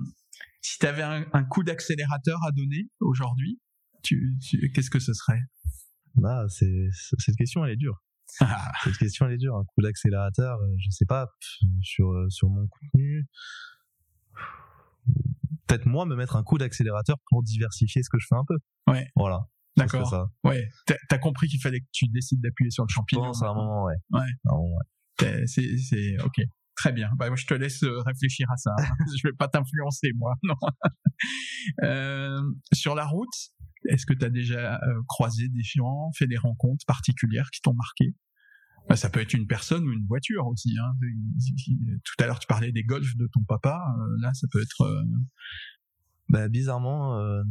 si 0.62 0.80
tu 0.80 0.86
avais 0.86 1.04
un, 1.04 1.26
un 1.34 1.44
coup 1.44 1.64
d'accélérateur 1.64 2.40
à 2.46 2.52
donner 2.52 2.90
aujourd'hui, 3.00 3.60
tu, 4.02 4.38
tu- 4.42 4.72
qu'est-ce 4.72 4.90
que 4.90 5.00
ce 5.00 5.14
serait? 5.14 5.40
Là, 6.22 6.46
c'est 6.50 6.90
cette 7.20 7.36
question, 7.36 7.64
elle 7.66 7.72
est 7.74 7.78
dure. 7.78 8.02
Ah, 8.40 8.72
Cette 8.84 8.98
question, 8.98 9.26
elle 9.28 9.34
est 9.34 9.38
dure. 9.38 9.56
Un 9.56 9.64
coup 9.64 9.82
d'accélérateur, 9.82 10.60
euh, 10.60 10.68
je 10.80 10.90
sais 10.90 11.06
pas, 11.06 11.28
sur 11.82 12.12
sur 12.30 12.50
mon 12.50 12.68
contenu. 12.68 13.28
Peut-être 15.68 15.86
moi 15.86 16.06
me 16.06 16.16
mettre 16.16 16.36
un 16.36 16.44
coup 16.44 16.58
d'accélérateur 16.58 17.18
pour 17.30 17.44
diversifier 17.44 18.04
ce 18.04 18.10
que 18.10 18.18
je 18.20 18.26
fais 18.30 18.36
un 18.36 18.44
peu. 18.48 18.56
Ouais. 18.92 19.08
Voilà. 19.16 19.40
D'accord. 19.76 20.08
Ça. 20.10 20.26
Ouais, 20.44 20.68
t'as 20.86 20.96
as 21.10 21.18
compris 21.18 21.48
qu'il 21.48 21.60
fallait 21.60 21.80
que 21.80 21.88
tu 21.92 22.08
décides 22.08 22.42
d'appuyer 22.42 22.70
sur 22.70 22.84
le 22.84 22.90
Je 22.90 22.94
champignon. 22.96 23.24
pense 23.24 23.42
à 23.42 23.48
un 23.50 23.54
moment, 23.56 23.86
ouais. 23.86 23.96
Ouais. 24.12 24.22
Ouais. 24.52 24.84
T'es- 25.18 25.48
C'est, 25.48 25.78
c'est, 25.78 26.22
ok. 26.24 26.42
Très 26.76 26.92
bien. 26.92 27.10
Bah, 27.18 27.28
moi, 27.28 27.36
je 27.36 27.46
te 27.46 27.54
laisse 27.54 27.84
euh, 27.84 28.00
réfléchir 28.02 28.48
à 28.52 28.58
ça. 28.58 28.72
je 29.18 29.28
vais 29.28 29.34
pas 29.34 29.48
t'influencer, 29.48 30.12
moi. 30.16 30.34
Non. 30.44 30.56
Euh, 31.84 32.42
sur 32.74 32.96
la 32.96 33.06
route, 33.06 33.30
est-ce 33.90 34.06
que 34.06 34.14
tu 34.14 34.26
as 34.26 34.30
déjà 34.30 34.76
euh, 34.76 35.02
croisé 35.08 35.48
des 35.50 35.64
gens, 35.64 36.12
fait 36.18 36.28
des 36.28 36.38
rencontres 36.38 36.86
particulières 36.86 37.50
qui 37.52 37.62
t'ont 37.62 37.74
marqué? 37.74 38.14
Ça 38.96 39.10
peut 39.10 39.22
être 39.22 39.34
une 39.34 39.48
personne 39.48 39.88
ou 39.88 39.92
une 39.92 40.06
voiture 40.06 40.46
aussi. 40.48 40.78
Hein. 40.78 40.94
Tout 42.04 42.24
à 42.24 42.28
l'heure, 42.28 42.40
tu 42.40 42.48
parlais 42.48 42.72
des 42.72 42.84
golfs 42.84 43.16
de 43.18 43.28
ton 43.28 43.42
papa. 43.44 43.82
euh, 44.00 44.18
là, 44.22 44.34
ça 44.34 44.48
peut 44.52 44.62
être. 44.62 44.82
euh, 44.82 45.04
Bah, 46.30 46.48
bizarrement, 46.48 47.18
euh, 47.20 47.44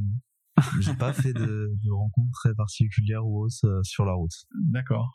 j'ai 0.81 0.95
pas 0.95 1.13
fait 1.13 1.33
de, 1.33 1.71
de 1.83 1.91
rencontres 1.91 2.33
très 2.33 2.55
particulières 2.55 3.25
ou 3.27 3.45
autres 3.45 3.65
euh, 3.65 3.81
sur 3.83 4.05
la 4.05 4.13
route. 4.13 4.33
D'accord. 4.71 5.11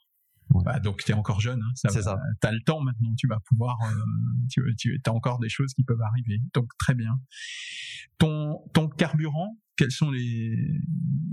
Bah, 0.50 0.80
donc 0.80 1.04
tu 1.04 1.12
es 1.12 1.16
encore 1.16 1.42
jeune, 1.42 1.62
hein, 1.62 1.72
ça 1.76 1.90
ça. 1.90 2.18
T'as 2.40 2.52
le 2.52 2.62
temps 2.66 2.80
maintenant, 2.82 3.14
tu 3.18 3.28
vas 3.28 3.40
pouvoir, 3.50 3.78
euh, 3.84 3.96
tu, 4.50 4.62
tu 4.78 5.02
as 5.06 5.12
encore 5.14 5.40
des 5.40 5.50
choses 5.50 5.74
qui 5.74 5.84
peuvent 5.84 6.02
arriver. 6.02 6.40
Donc 6.54 6.70
très 6.80 6.96
bien. 6.96 7.20
Ton 8.18 8.60
ton 8.74 8.88
carburant, 8.88 9.58
quelles 9.78 9.92
sont 9.92 10.10
les 10.12 10.56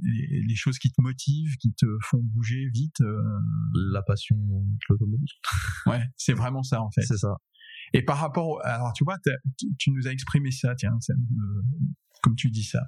les, 0.03 0.43
les 0.47 0.55
choses 0.57 0.79
qui 0.79 0.91
te 0.91 1.01
motivent, 1.01 1.57
qui 1.57 1.73
te 1.73 1.87
font 2.03 2.21
bouger 2.23 2.69
vite 2.73 3.01
euh, 3.01 3.21
La 3.93 4.03
passion 4.03 4.37
de 4.37 4.79
l'automobile. 4.89 5.29
Ouais, 5.87 6.03
c'est 6.17 6.35
vraiment 6.35 6.63
ça 6.63 6.81
en 6.83 6.91
fait. 6.91 7.03
C'est 7.03 7.17
ça. 7.19 7.35
Et 7.93 8.03
par 8.03 8.19
rapport, 8.19 8.49
au- 8.49 8.61
alors 8.65 8.93
tu 8.93 9.05
vois, 9.05 9.17
tu, 9.79 9.91
nous 9.91 10.07
as 10.07 10.11
exprimé 10.13 10.51
ça, 10.51 10.75
tiens, 10.75 10.97
ça 11.01 11.15
me- 11.15 11.63
comme 12.23 12.35
tu 12.37 12.51
dis 12.51 12.65
ça. 12.65 12.81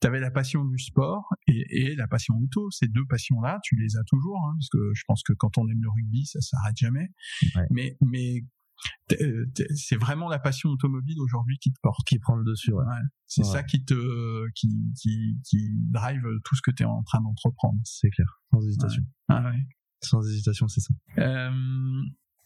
Tu 0.00 0.06
avais 0.06 0.20
la 0.20 0.30
passion 0.30 0.64
du 0.64 0.78
sport 0.78 1.28
et, 1.48 1.64
et 1.90 1.96
la 1.96 2.06
passion 2.06 2.34
auto. 2.36 2.70
Ces 2.70 2.86
deux 2.86 3.04
passions-là, 3.08 3.58
tu 3.64 3.74
les 3.76 3.96
as 3.96 4.04
toujours, 4.06 4.38
hein, 4.46 4.54
parce 4.56 4.68
que 4.68 4.78
je 4.94 5.02
pense 5.08 5.22
que 5.24 5.32
quand 5.32 5.58
on 5.58 5.66
aime 5.68 5.82
le 5.82 5.88
rugby, 5.90 6.24
ça 6.24 6.40
s'arrête 6.40 6.76
jamais. 6.76 7.08
Ouais. 7.56 7.66
Mais, 7.70 7.96
mais 8.00 8.44
c'est 9.74 9.96
vraiment 9.96 10.28
la 10.28 10.38
passion 10.38 10.70
automobile 10.70 11.16
aujourd'hui 11.20 11.58
qui 11.58 11.72
te 11.72 11.78
porte. 11.82 12.06
Qui 12.06 12.18
prend 12.18 12.36
le 12.36 12.44
dessus, 12.44 12.72
ouais. 12.72 12.84
Ouais. 12.84 12.92
C'est 13.26 13.42
Ouais. 13.44 13.52
ça 13.52 13.62
qui 13.62 13.84
te, 13.84 14.46
qui, 14.54 14.68
qui, 15.00 15.38
qui 15.44 15.70
drive 15.90 16.22
tout 16.44 16.54
ce 16.56 16.62
que 16.62 16.70
tu 16.70 16.82
es 16.82 16.86
en 16.86 17.02
train 17.02 17.20
d'entreprendre. 17.20 17.78
C'est 17.84 18.10
clair. 18.10 18.26
Sans 18.52 18.60
hésitation. 18.66 19.02
Ah 19.28 19.44
ouais. 19.50 19.58
Sans 20.02 20.22
hésitation, 20.28 20.68
c'est 20.68 20.80
ça. 20.80 20.94
Euh, 21.18 22.02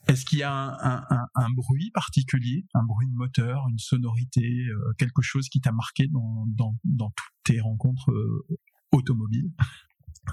Est-ce 0.08 0.24
qu'il 0.24 0.38
y 0.38 0.42
a 0.42 0.52
un, 0.52 0.72
un, 0.72 1.04
un, 1.10 1.26
un 1.34 1.50
bruit 1.50 1.90
particulier, 1.92 2.66
un 2.74 2.84
bruit 2.84 3.06
de 3.08 3.14
moteur, 3.14 3.66
une 3.70 3.78
sonorité, 3.78 4.66
euh, 4.68 4.92
quelque 4.98 5.20
chose 5.22 5.48
qui 5.48 5.60
t'a 5.60 5.72
marqué 5.72 6.06
dans, 6.08 6.46
dans, 6.48 6.74
dans 6.84 7.10
toutes 7.10 7.34
tes 7.54 7.60
rencontres 7.60 8.10
euh, 8.10 8.46
automobiles? 8.92 9.50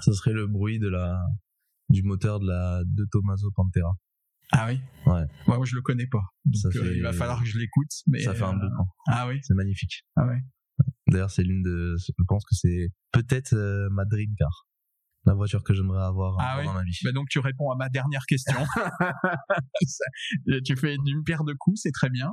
Ça 0.00 0.12
serait 0.12 0.32
le 0.32 0.46
bruit 0.46 0.78
de 0.78 0.88
la, 0.88 1.18
du 1.90 2.02
moteur 2.02 2.40
de 2.40 2.46
la, 2.46 2.82
de 2.86 3.06
Tommaso 3.10 3.50
Pantera. 3.54 3.92
Ah 4.52 4.66
oui 4.68 4.80
Ouais. 5.06 5.24
moi 5.46 5.58
je 5.64 5.74
le 5.74 5.82
connais 5.82 6.06
pas. 6.06 6.22
Donc 6.44 6.76
euh, 6.76 6.82
fait- 6.84 6.96
il 6.96 7.02
va 7.02 7.12
falloir 7.12 7.40
que 7.40 7.46
je 7.46 7.58
l'écoute. 7.58 7.90
Mais 8.06 8.20
ça 8.22 8.34
fait 8.34 8.44
un 8.44 8.56
euh, 8.56 8.60
boucan. 8.68 8.86
Ah 9.08 9.26
oui. 9.28 9.38
C'est 9.42 9.54
magnifique. 9.54 10.04
Ah 10.16 10.26
ouais. 10.26 10.38
D'ailleurs, 11.08 11.30
c'est 11.30 11.42
l'une 11.42 11.62
de, 11.62 11.96
je 11.98 12.12
pense 12.28 12.44
que 12.44 12.54
c'est 12.54 12.88
peut-être 13.12 13.52
euh, 13.54 13.88
ma 13.90 14.04
dream 14.04 14.30
car. 14.38 14.67
La 15.28 15.34
voiture 15.34 15.62
que 15.62 15.74
j'aimerais 15.74 16.02
avoir 16.02 16.36
Ah 16.40 16.56
oui. 16.58 16.64
dans 16.64 16.72
ma 16.72 16.82
vie. 16.82 16.98
Bah 17.04 17.12
donc 17.12 17.28
tu 17.28 17.38
réponds 17.38 17.70
à 17.70 17.76
ma 17.76 17.88
dernière 17.90 18.24
question. 18.26 18.56
Tu 20.64 20.76
fais 20.76 20.96
d'une 21.04 21.22
paire 21.24 21.44
de 21.44 21.52
coups, 21.52 21.80
c'est 21.82 21.92
très 21.92 22.08
bien. 22.10 22.32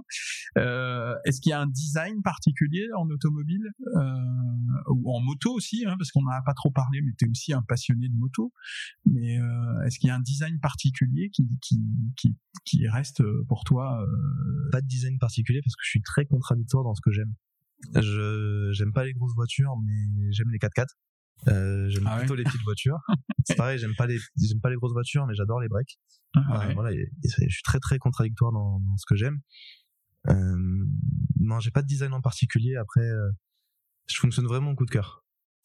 Euh, 0.57 1.13
Est-ce 1.25 1.41
qu'il 1.41 1.49
y 1.49 1.53
a 1.53 1.61
un 1.61 1.67
design 1.67 2.21
particulier 2.23 2.87
en 2.97 3.09
automobile 3.09 3.69
euh, 3.97 4.89
ou 4.89 5.13
en 5.13 5.19
moto 5.19 5.53
aussi, 5.53 5.85
hein, 5.85 5.95
parce 5.97 6.11
qu'on 6.11 6.23
n'en 6.23 6.31
a 6.31 6.41
pas 6.41 6.53
trop 6.53 6.71
parlé, 6.71 7.01
mais 7.01 7.11
tu 7.17 7.25
es 7.25 7.29
aussi 7.29 7.53
un 7.53 7.61
passionné 7.61 8.07
de 8.07 8.15
moto. 8.15 8.53
Mais 9.05 9.39
euh, 9.39 9.81
est-ce 9.85 9.99
qu'il 9.99 10.07
y 10.07 10.11
a 10.11 10.15
un 10.15 10.21
design 10.21 10.59
particulier 10.59 11.29
qui 11.31 11.47
qui 11.61 11.79
qui, 12.15 12.35
qui 12.63 12.87
reste 12.87 13.21
pour 13.47 13.63
toi 13.65 14.05
Pas 14.71 14.81
de 14.81 14.87
design 14.87 15.19
particulier 15.19 15.61
parce 15.63 15.75
que 15.75 15.81
je 15.83 15.89
suis 15.89 16.01
très 16.01 16.25
contradictoire 16.25 16.83
dans 16.83 16.95
ce 16.95 17.01
que 17.01 17.11
j'aime. 17.11 17.33
Je, 17.93 18.69
j'aime 18.71 18.93
pas 18.93 19.03
les 19.03 19.13
grosses 19.13 19.35
voitures, 19.35 19.75
mais 19.85 20.31
j'aime 20.31 20.49
les 20.49 20.59
4x4. 20.59 20.85
Euh, 21.47 21.89
j'aime 21.89 22.03
Ah 22.07 22.13
ouais 22.15 22.19
plutôt 22.21 22.35
les 22.35 22.43
petites 22.43 22.63
voitures. 22.63 22.97
c'est 23.45 23.55
pareil, 23.55 23.77
j'aime 23.77 23.95
pas 23.95 24.07
les, 24.07 24.17
j'aime 24.41 24.59
pas 24.61 24.69
les 24.69 24.75
grosses 24.77 24.93
voitures, 24.93 25.25
mais 25.27 25.35
j'adore 25.35 25.59
les 25.59 25.67
breaks. 25.67 25.97
ah 26.35 26.39
Euh, 26.63 26.67
ouais. 26.67 26.73
voilà, 26.73 26.91
et- 26.91 27.09
et 27.23 27.29
je 27.49 27.53
suis 27.53 27.63
très 27.63 27.79
très 27.79 27.97
contradictoire 27.99 28.51
dans, 28.51 28.79
dans 28.79 28.97
ce 28.97 29.05
que 29.07 29.15
j'aime. 29.15 29.39
Euh, 30.27 30.55
non, 31.39 31.59
j'ai 31.59 31.71
pas 31.71 31.81
de 31.83 31.87
design 31.87 32.13
en 32.13 32.21
particulier. 32.21 32.75
Après, 32.77 33.01
euh, 33.01 33.29
je 34.07 34.17
fonctionne 34.17 34.47
vraiment 34.47 34.71
au 34.71 34.75
coup 34.75 34.85
de 34.85 34.91
cœur, 34.91 35.23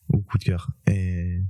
au 0.09 0.21
coup 0.21 0.37
de 0.39 0.45
cœur. 0.45 0.69
Et 0.87 1.41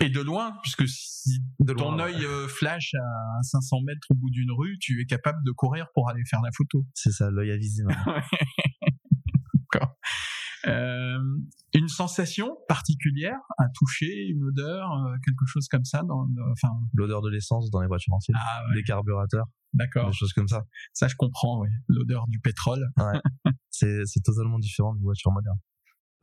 Et 0.00 0.10
de 0.10 0.20
loin, 0.20 0.52
puisque 0.62 0.88
si 0.88 1.38
de 1.60 1.72
ton 1.72 1.92
loin, 1.92 2.06
œil 2.06 2.24
flash 2.48 2.92
à 2.94 3.42
500 3.42 3.82
mètres 3.82 4.06
au 4.10 4.14
bout 4.14 4.30
d'une 4.30 4.50
rue, 4.50 4.78
tu 4.80 5.00
es 5.00 5.06
capable 5.06 5.38
de 5.44 5.52
courir 5.52 5.86
pour 5.94 6.08
aller 6.08 6.22
faire 6.28 6.40
la 6.42 6.50
photo. 6.56 6.84
c'est 6.94 7.12
ça, 7.12 7.30
l'œil 7.30 7.50
maintenant. 7.84 8.14
Euh, 10.66 11.18
une 11.74 11.88
sensation 11.88 12.56
particulière, 12.66 13.38
un 13.58 13.68
toucher, 13.74 14.26
une 14.28 14.44
odeur, 14.44 14.90
euh, 14.92 15.16
quelque 15.24 15.46
chose 15.46 15.68
comme 15.68 15.84
ça. 15.84 16.02
Dans, 16.02 16.26
enfin, 16.52 16.74
L'odeur 16.94 17.22
de 17.22 17.30
l'essence 17.30 17.70
dans 17.70 17.80
les 17.80 17.86
voitures 17.86 18.14
anciennes, 18.14 18.36
ah 18.38 18.64
ouais, 18.68 18.76
des 18.76 18.82
carburateur, 18.82 19.46
d'accord. 19.72 20.06
des 20.08 20.16
choses 20.16 20.32
comme 20.32 20.48
ça. 20.48 20.64
Ça, 20.92 21.08
je 21.08 21.14
comprends. 21.16 21.60
Ouais. 21.60 21.68
L'odeur 21.88 22.26
du 22.28 22.40
pétrole. 22.40 22.84
C'est 23.70 24.06
c'est 24.06 24.20
totalement 24.20 24.58
différent 24.58 24.92
d'une 24.94 25.04
voiture 25.04 25.30
moderne. 25.30 25.58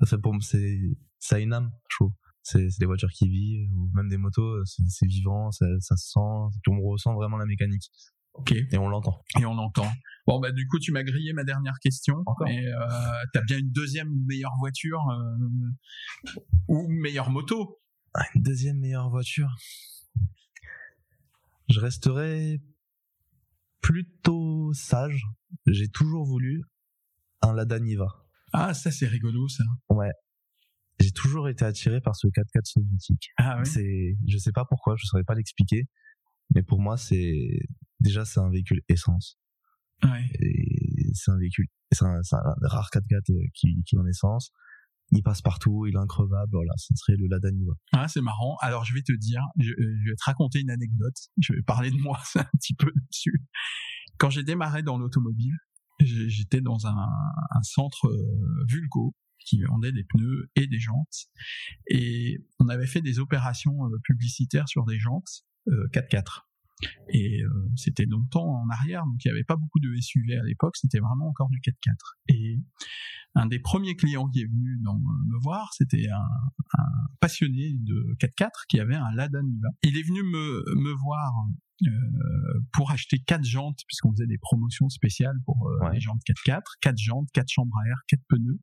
Ça 0.01 0.07
fait 0.07 0.17
pour 0.17 0.33
moi, 0.33 0.41
c'est 0.41 0.77
ça 1.19 1.37
a 1.37 1.39
une 1.39 1.53
âme, 1.53 1.71
je 1.89 1.95
trouve. 1.95 2.13
C'est 2.43 2.69
c'est 2.69 2.79
des 2.79 2.85
voitures 2.85 3.11
qui 3.11 3.29
vivent 3.29 3.71
ou 3.77 3.89
même 3.93 4.09
des 4.09 4.17
motos, 4.17 4.65
c'est 4.65 4.83
c'est 4.89 5.05
vivant, 5.05 5.51
ça, 5.51 5.65
ça 5.79 5.95
se 5.95 6.09
sent, 6.09 6.19
on 6.19 6.81
ressent 6.81 7.13
vraiment 7.13 7.37
la 7.37 7.45
mécanique 7.45 7.89
Ok. 8.37 8.51
et 8.53 8.77
on 8.77 8.89
l'entend. 8.89 9.21
Et 9.39 9.45
on 9.45 9.53
l'entend. 9.53 9.89
Bon, 10.27 10.39
bah 10.39 10.51
du 10.51 10.67
coup, 10.67 10.79
tu 10.79 10.91
m'as 10.91 11.03
grillé 11.03 11.33
ma 11.33 11.43
dernière 11.43 11.77
question. 11.81 12.15
Encore 12.25 12.47
Et 12.47 12.65
euh, 12.67 12.79
t'as 13.33 13.41
bien 13.41 13.59
une 13.59 13.71
deuxième 13.71 14.11
meilleure 14.25 14.55
voiture 14.59 14.99
euh, 15.09 16.31
ou 16.67 16.87
meilleure 16.89 17.29
moto. 17.29 17.79
Ah, 18.13 18.25
Une 18.33 18.41
deuxième 18.41 18.79
meilleure 18.79 19.09
voiture. 19.09 19.55
Je 21.69 21.79
resterai 21.79 22.61
plutôt 23.81 24.73
sage. 24.73 25.23
J'ai 25.67 25.89
toujours 25.89 26.25
voulu 26.25 26.63
un 27.41 27.53
Lada 27.53 27.79
Niva. 27.79 28.07
Ah, 28.53 28.73
ça 28.73 28.91
c'est 28.91 29.07
rigolo, 29.07 29.47
ça. 29.47 29.63
J'ai 30.99 31.11
toujours 31.11 31.49
été 31.49 31.65
attiré 31.65 31.99
par 32.01 32.15
ce 32.15 32.27
4x4 32.27 32.61
soviétique. 32.63 33.29
Ah 33.37 33.57
oui. 33.59 33.65
C'est, 33.65 34.17
je 34.27 34.37
sais 34.37 34.53
pas 34.53 34.65
pourquoi, 34.65 34.95
je 34.97 35.05
saurais 35.05 35.23
pas 35.25 35.35
l'expliquer, 35.35 35.87
mais 36.53 36.63
pour 36.63 36.79
moi 36.79 36.95
c'est 36.97 37.59
déjà 37.99 38.25
c'est 38.25 38.39
un 38.39 38.49
véhicule 38.49 38.81
essence. 38.89 39.37
Ouais. 40.03 40.25
C'est 41.13 41.31
un 41.31 41.37
véhicule, 41.37 41.67
c'est 41.91 42.05
un, 42.05 42.19
rare 42.63 42.89
4x4 42.91 43.31
euh, 43.31 43.47
qui, 43.53 43.81
qui 43.85 43.95
est 43.95 43.99
en 43.99 44.05
essence. 44.05 44.51
Il 45.11 45.21
passe 45.21 45.41
partout, 45.41 45.85
il 45.85 45.95
est 45.95 45.99
increvable. 45.99 46.49
Voilà, 46.51 46.71
ce 46.77 46.93
serait 46.95 47.15
le 47.15 47.27
Lada 47.27 47.51
Niva. 47.51 47.73
Ah, 47.93 48.07
c'est 48.07 48.21
marrant. 48.21 48.57
Alors, 48.61 48.85
je 48.85 48.93
vais 48.93 49.03
te 49.03 49.13
dire, 49.13 49.41
je, 49.59 49.71
euh, 49.71 49.97
je 50.03 50.09
vais 50.09 50.15
te 50.15 50.23
raconter 50.23 50.61
une 50.61 50.71
anecdote. 50.71 51.15
Je 51.37 51.53
vais 51.53 51.61
parler 51.61 51.91
de 51.91 51.97
moi 51.97 52.19
un 52.35 52.43
petit 52.57 52.73
peu 52.73 52.91
dessus. 53.11 53.45
Quand 54.17 54.29
j'ai 54.29 54.43
démarré 54.43 54.81
dans 54.81 54.97
l'automobile, 54.97 55.55
j'étais 55.99 56.61
dans 56.61 56.87
un, 56.87 57.07
un 57.51 57.63
centre 57.63 58.07
euh, 58.07 58.65
Vulco 58.67 59.15
qui 59.45 59.61
vendait 59.63 59.91
des 59.91 60.03
pneus 60.03 60.49
et 60.55 60.67
des 60.67 60.79
jantes. 60.79 61.27
Et 61.87 62.43
on 62.59 62.67
avait 62.67 62.87
fait 62.87 63.01
des 63.01 63.19
opérations 63.19 63.85
euh, 63.85 63.97
publicitaires 64.03 64.67
sur 64.67 64.85
des 64.85 64.99
jantes 64.99 65.45
euh, 65.67 65.87
4x4. 65.93 66.41
Et 67.09 67.41
euh, 67.41 67.69
c'était 67.75 68.05
longtemps 68.05 68.47
en 68.63 68.69
arrière, 68.69 69.05
donc 69.05 69.23
il 69.23 69.27
n'y 69.29 69.31
avait 69.31 69.43
pas 69.45 69.55
beaucoup 69.55 69.79
de 69.79 69.95
SUV 69.95 70.35
à 70.37 70.43
l'époque, 70.43 70.75
c'était 70.75 70.99
vraiment 70.99 71.27
encore 71.29 71.49
du 71.49 71.59
4x4. 71.59 71.95
Et 72.29 72.59
un 73.35 73.45
des 73.47 73.59
premiers 73.59 73.95
clients 73.95 74.27
qui 74.29 74.41
est 74.41 74.45
venu 74.47 74.77
dans- 74.83 74.97
me 74.99 75.41
voir, 75.41 75.71
c'était 75.73 76.09
un, 76.09 76.79
un 76.79 76.85
passionné 77.21 77.73
de 77.79 78.15
4x4 78.19 78.49
qui 78.67 78.79
avait 78.79 78.95
un 78.95 79.09
Lada 79.13 79.41
Niva. 79.41 79.69
Il 79.83 79.97
est 79.97 80.03
venu 80.03 80.21
me, 80.23 80.63
me 80.75 80.91
voir 80.93 81.31
euh, 81.85 81.89
pour 82.73 82.91
acheter 82.91 83.19
quatre 83.19 83.43
jantes, 83.45 83.79
puisqu'on 83.87 84.11
faisait 84.11 84.27
des 84.27 84.37
promotions 84.37 84.89
spéciales 84.89 85.37
pour 85.45 85.67
euh, 85.67 85.85
Ouais. 85.85 85.93
les 85.93 85.99
jantes 86.01 86.21
4x4, 86.27 86.61
quatre 86.81 86.97
jantes, 86.97 87.27
quatre 87.33 87.49
chambres 87.49 87.77
à 87.83 87.87
air, 87.89 87.97
quatre 88.07 88.23
pneus. 88.29 88.59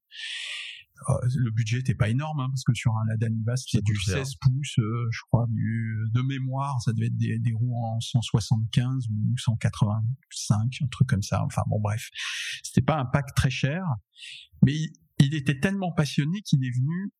Euh, 1.08 1.14
le 1.36 1.50
budget 1.50 1.78
n'était 1.78 1.94
pas 1.94 2.08
énorme, 2.08 2.40
hein, 2.40 2.48
parce 2.48 2.64
que 2.64 2.74
sur 2.74 2.92
un 2.92 3.04
Lada 3.08 3.28
Niva, 3.28 3.56
c'était 3.56 3.78
Ça 3.78 3.82
du 3.82 3.92
coûte 3.92 4.02
cher. 4.02 4.26
16 4.26 4.34
pouces, 4.40 4.78
euh, 4.78 5.08
je 5.10 5.20
crois, 5.28 5.46
du, 5.48 5.96
de 6.12 6.22
mémoire, 6.22 6.80
ça 6.82 6.92
devait 6.92 7.06
être 7.06 7.16
des, 7.16 7.38
des 7.38 7.52
roues 7.52 7.76
en 7.76 8.00
175 8.00 9.08
ou 9.08 9.36
185, 9.38 10.78
un 10.82 10.86
truc 10.88 11.08
comme 11.08 11.22
ça. 11.22 11.42
Enfin 11.44 11.62
bon, 11.68 11.80
bref, 11.80 12.08
c'était 12.62 12.82
pas 12.82 12.98
un 12.98 13.06
pack 13.06 13.34
très 13.34 13.50
cher, 13.50 13.84
mais 14.62 14.74
il, 14.74 14.92
il 15.18 15.34
était 15.34 15.58
tellement 15.58 15.92
passionné 15.92 16.42
qu'il 16.42 16.64
est 16.64 16.74
venu. 16.74 17.12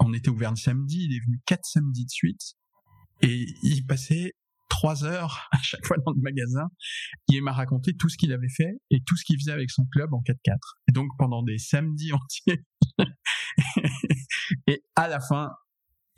On 0.00 0.12
était 0.14 0.30
ouvert 0.30 0.50
le 0.50 0.56
samedi, 0.56 1.06
il 1.08 1.16
est 1.16 1.20
venu 1.24 1.40
quatre 1.46 1.64
samedis 1.64 2.06
de 2.06 2.10
suite, 2.10 2.54
et 3.20 3.46
il 3.62 3.86
passait 3.86 4.32
trois 4.82 5.04
heures 5.04 5.48
à 5.52 5.58
chaque 5.62 5.86
fois 5.86 5.96
dans 6.04 6.12
le 6.12 6.20
magasin. 6.20 6.68
Il 7.28 7.42
m'a 7.42 7.52
raconté 7.52 7.94
tout 7.96 8.08
ce 8.08 8.16
qu'il 8.16 8.32
avait 8.32 8.48
fait 8.48 8.72
et 8.90 9.00
tout 9.06 9.16
ce 9.16 9.24
qu'il 9.24 9.38
faisait 9.38 9.52
avec 9.52 9.70
son 9.70 9.84
club 9.92 10.12
en 10.12 10.20
4x4. 10.20 10.56
Et 10.88 10.92
donc 10.92 11.08
pendant 11.18 11.42
des 11.42 11.58
samedis 11.58 12.12
entiers. 12.12 12.64
et 14.66 14.82
à 14.96 15.06
la 15.08 15.20
fin, 15.20 15.50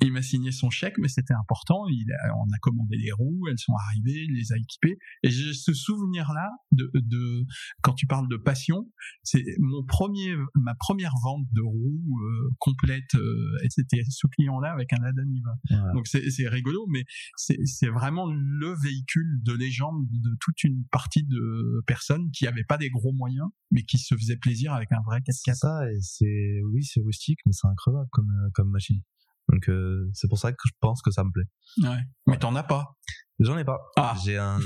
il 0.07 0.13
m'a 0.13 0.23
signé 0.23 0.53
son 0.53 0.71
chèque, 0.71 0.99
mais 0.99 1.09
c'était 1.09 1.35
important. 1.35 1.87
Il 1.89 2.07
a- 2.13 2.35
on 2.37 2.51
a 2.53 2.59
commandé 2.61 2.97
les 2.97 3.13
roues, 3.13 3.47
elles 3.51 3.59
sont 3.59 3.75
arrivées, 3.75 4.25
il 4.29 4.35
les 4.37 4.53
a 4.53 4.57
équipées. 4.57 4.97
Et 5.23 5.31
j'ai 5.31 5.53
ce 5.55 5.73
souvenir-là 5.73 6.51
de, 6.73 6.91
de, 6.95 7.45
quand 7.83 7.95
tu 7.95 8.07
parles 8.07 8.29
de 8.29 8.37
passion, 8.37 8.91
c'est 9.23 9.45
mon 9.59 9.83
premier, 9.85 10.35
ma 10.55 10.75
première 10.75 11.15
vente 11.23 11.47
de 11.53 11.63
roues 11.63 12.21
euh, 12.23 12.51
complète, 12.59 13.15
euh, 13.15 13.57
et 13.65 13.69
c'était 13.71 14.03
ce 14.09 14.27
client-là 14.29 14.73
avec 14.73 14.93
un 14.93 14.99
Lada 15.01 15.23
Niva. 15.25 15.55
Voilà. 15.71 15.93
Donc 15.93 16.07
c'est 16.07 16.31
c'est 16.31 16.49
rigolo, 16.49 16.87
mais 16.89 17.05
c'est 17.37 17.59
c'est 17.65 17.89
vraiment 17.89 18.27
le 18.31 18.75
véhicule 18.83 19.41
de 19.43 19.53
légende 19.53 20.07
de 20.11 20.37
toute 20.41 20.63
une 20.65 20.85
partie 20.91 21.25
de 21.25 21.83
personnes 21.87 22.31
qui 22.33 22.47
avaient 22.47 22.65
pas 22.65 22.79
des 22.79 22.91
gros 22.91 23.13
moyens, 23.13 23.49
mais 23.71 23.83
qui 23.83 23.99
se 23.99 24.15
faisaient 24.15 24.37
plaisir 24.37 24.73
avec 24.73 24.91
un 24.93 25.01
vrai 25.07 25.21
C'est 25.29 25.51
4x4. 25.53 25.55
ça, 25.57 25.91
et 25.93 25.99
c'est, 26.01 26.61
oui, 26.73 26.83
c'est 26.85 27.01
rustique, 27.01 27.39
mais 27.47 27.53
c'est 27.53 27.67
increvable 27.69 28.09
comme, 28.13 28.31
euh, 28.31 28.51
comme 28.55 28.71
machine. 28.71 29.01
Donc 29.49 29.69
euh, 29.69 30.09
c'est 30.13 30.29
pour 30.29 30.39
ça 30.39 30.53
que 30.53 30.63
je 30.67 30.73
pense 30.81 31.03
que 31.03 31.11
ça 31.11 31.25
me 31.25 31.31
plaît. 31.31 31.89
Ouais. 31.89 32.03
Mais 32.27 32.39
t'en 32.39 32.55
as 32.55 32.63
pas. 32.63 32.97
J'en 33.41 33.59
ai 33.59 33.65
pas. 33.65 33.81
Ah. 33.97 34.15
J'ai 34.25 34.39
un 34.39 34.59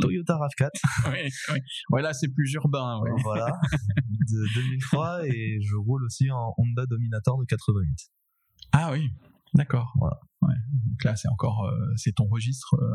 Toyota 0.00 0.38
RAV4. 0.38 0.70
oui, 1.12 1.30
oui. 1.52 1.58
Ouais, 1.90 2.02
là, 2.02 2.14
c'est 2.14 2.28
plus 2.28 2.52
urbain. 2.54 3.00
Ouais. 3.00 3.10
Voilà. 3.22 3.52
De 3.72 4.54
2003 4.54 5.26
et 5.26 5.58
je 5.62 5.76
roule 5.76 6.04
aussi 6.04 6.30
en 6.30 6.54
Honda 6.56 6.86
Dominator 6.86 7.38
de 7.38 7.44
88. 7.44 7.86
Ah 8.72 8.92
oui, 8.92 9.10
d'accord. 9.52 9.92
Voilà. 9.98 10.18
Ouais. 10.40 10.54
Donc 10.86 11.04
là, 11.04 11.16
c'est 11.16 11.28
encore, 11.28 11.64
euh, 11.66 11.92
c'est 11.96 12.12
ton 12.12 12.26
registre 12.26 12.74
euh, 12.74 12.94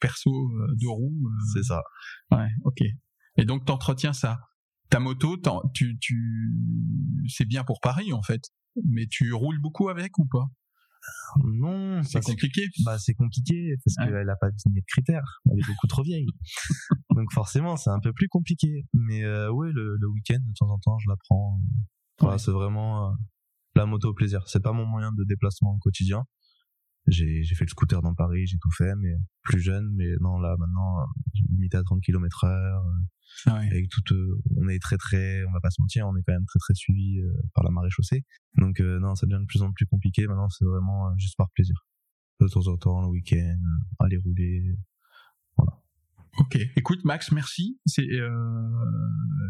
perso 0.00 0.30
de 0.30 0.86
roue. 0.86 1.30
C'est 1.54 1.62
ça. 1.62 1.82
Ouais, 2.32 2.48
ok. 2.64 2.82
Et 3.38 3.44
donc, 3.44 3.64
t'entretiens 3.64 4.12
ça. 4.12 4.40
Ta 4.90 4.98
moto, 5.00 5.36
tu, 5.74 5.98
tu, 5.98 6.54
c'est 7.28 7.44
bien 7.44 7.64
pour 7.64 7.80
Paris 7.80 8.12
en 8.12 8.22
fait. 8.22 8.42
Mais 8.84 9.06
tu 9.06 9.32
roules 9.32 9.60
beaucoup 9.60 9.88
avec 9.88 10.18
ou 10.18 10.26
pas? 10.26 10.46
Non, 11.44 12.02
C'est 12.02 12.20
compliqué. 12.22 12.62
bah 12.84 12.98
c'est 12.98 13.14
compliqué 13.14 13.74
parce 13.84 13.96
Ouais. 13.98 14.12
qu'elle 14.12 14.30
a 14.30 14.36
pas 14.36 14.48
signé 14.56 14.80
de 14.80 14.86
critères. 14.86 15.40
Elle 15.50 15.58
est 15.58 15.66
beaucoup 15.66 15.86
trop 15.86 16.02
vieille. 16.02 16.28
Donc 17.14 17.32
forcément, 17.32 17.76
c'est 17.76 17.90
un 17.90 18.00
peu 18.00 18.12
plus 18.12 18.28
compliqué. 18.28 18.86
Mais 18.94 19.22
euh, 19.24 19.50
ouais, 19.52 19.70
le, 19.72 19.96
le 20.00 20.08
week-end 20.08 20.38
de 20.40 20.52
temps 20.58 20.70
en 20.70 20.78
temps, 20.78 20.98
je 20.98 21.08
la 21.08 21.16
prends. 21.28 21.60
Voilà, 22.20 22.34
Ouais. 22.36 22.38
c'est 22.38 22.50
vraiment 22.52 23.10
euh, 23.10 23.14
la 23.74 23.84
moto 23.86 24.08
au 24.10 24.14
plaisir. 24.14 24.42
C'est 24.46 24.62
pas 24.62 24.72
mon 24.72 24.86
moyen 24.86 25.12
de 25.12 25.24
déplacement 25.24 25.74
au 25.74 25.78
quotidien. 25.78 26.24
J'ai 27.08 27.44
j'ai 27.44 27.54
fait 27.54 27.64
le 27.64 27.70
scooter 27.70 28.02
dans 28.02 28.14
Paris, 28.14 28.46
j'ai 28.46 28.58
tout 28.58 28.70
fait, 28.70 28.94
mais 28.96 29.14
plus 29.42 29.60
jeune. 29.60 29.92
Mais 29.94 30.10
non, 30.20 30.38
là 30.38 30.56
maintenant, 30.58 31.00
euh, 31.00 31.04
limité 31.50 31.76
à 31.76 31.82
30 31.82 32.00
km 32.02 32.44
heure. 32.44 32.82
Ah 33.44 33.54
ouais. 33.54 33.66
avec 33.66 33.88
toute 33.90 34.12
euh, 34.12 34.40
on 34.56 34.68
est 34.68 34.78
très 34.78 34.96
très 34.96 35.44
on 35.44 35.52
va 35.52 35.60
pas 35.60 35.70
se 35.70 35.80
mentir 35.80 36.06
on 36.06 36.16
est 36.16 36.22
quand 36.22 36.32
même 36.32 36.46
très 36.46 36.58
très 36.58 36.74
suivi 36.74 37.20
euh, 37.20 37.32
par 37.54 37.64
la 37.64 37.70
marée 37.70 37.90
chaussée 37.90 38.24
donc 38.56 38.80
euh, 38.80 38.98
non 38.98 39.14
ça 39.14 39.26
devient 39.26 39.40
de 39.40 39.46
plus 39.46 39.62
en 39.62 39.72
plus 39.72 39.84
compliqué 39.84 40.26
maintenant 40.26 40.48
c'est 40.48 40.64
vraiment 40.64 41.14
juste 41.18 41.36
par 41.36 41.50
plaisir 41.50 41.74
de 42.40 42.48
temps 42.48 42.66
en 42.68 42.76
temps 42.76 43.02
le 43.02 43.08
week-end 43.08 43.58
aller 43.98 44.16
rouler 44.16 44.76
Ok. 46.38 46.58
Écoute, 46.76 47.04
Max, 47.04 47.32
merci. 47.32 47.78
C'est, 47.86 48.08
euh, 48.10 48.30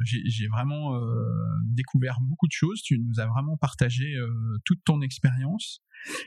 j'ai 0.05 0.49
vraiment 0.49 0.95
euh, 0.95 1.01
découvert 1.65 2.19
beaucoup 2.21 2.47
de 2.47 2.53
choses. 2.53 2.81
Tu 2.83 2.99
nous 2.99 3.21
as 3.21 3.27
vraiment 3.27 3.57
partagé 3.57 4.15
euh, 4.17 4.29
toute 4.65 4.83
ton 4.85 5.01
expérience. 5.01 5.83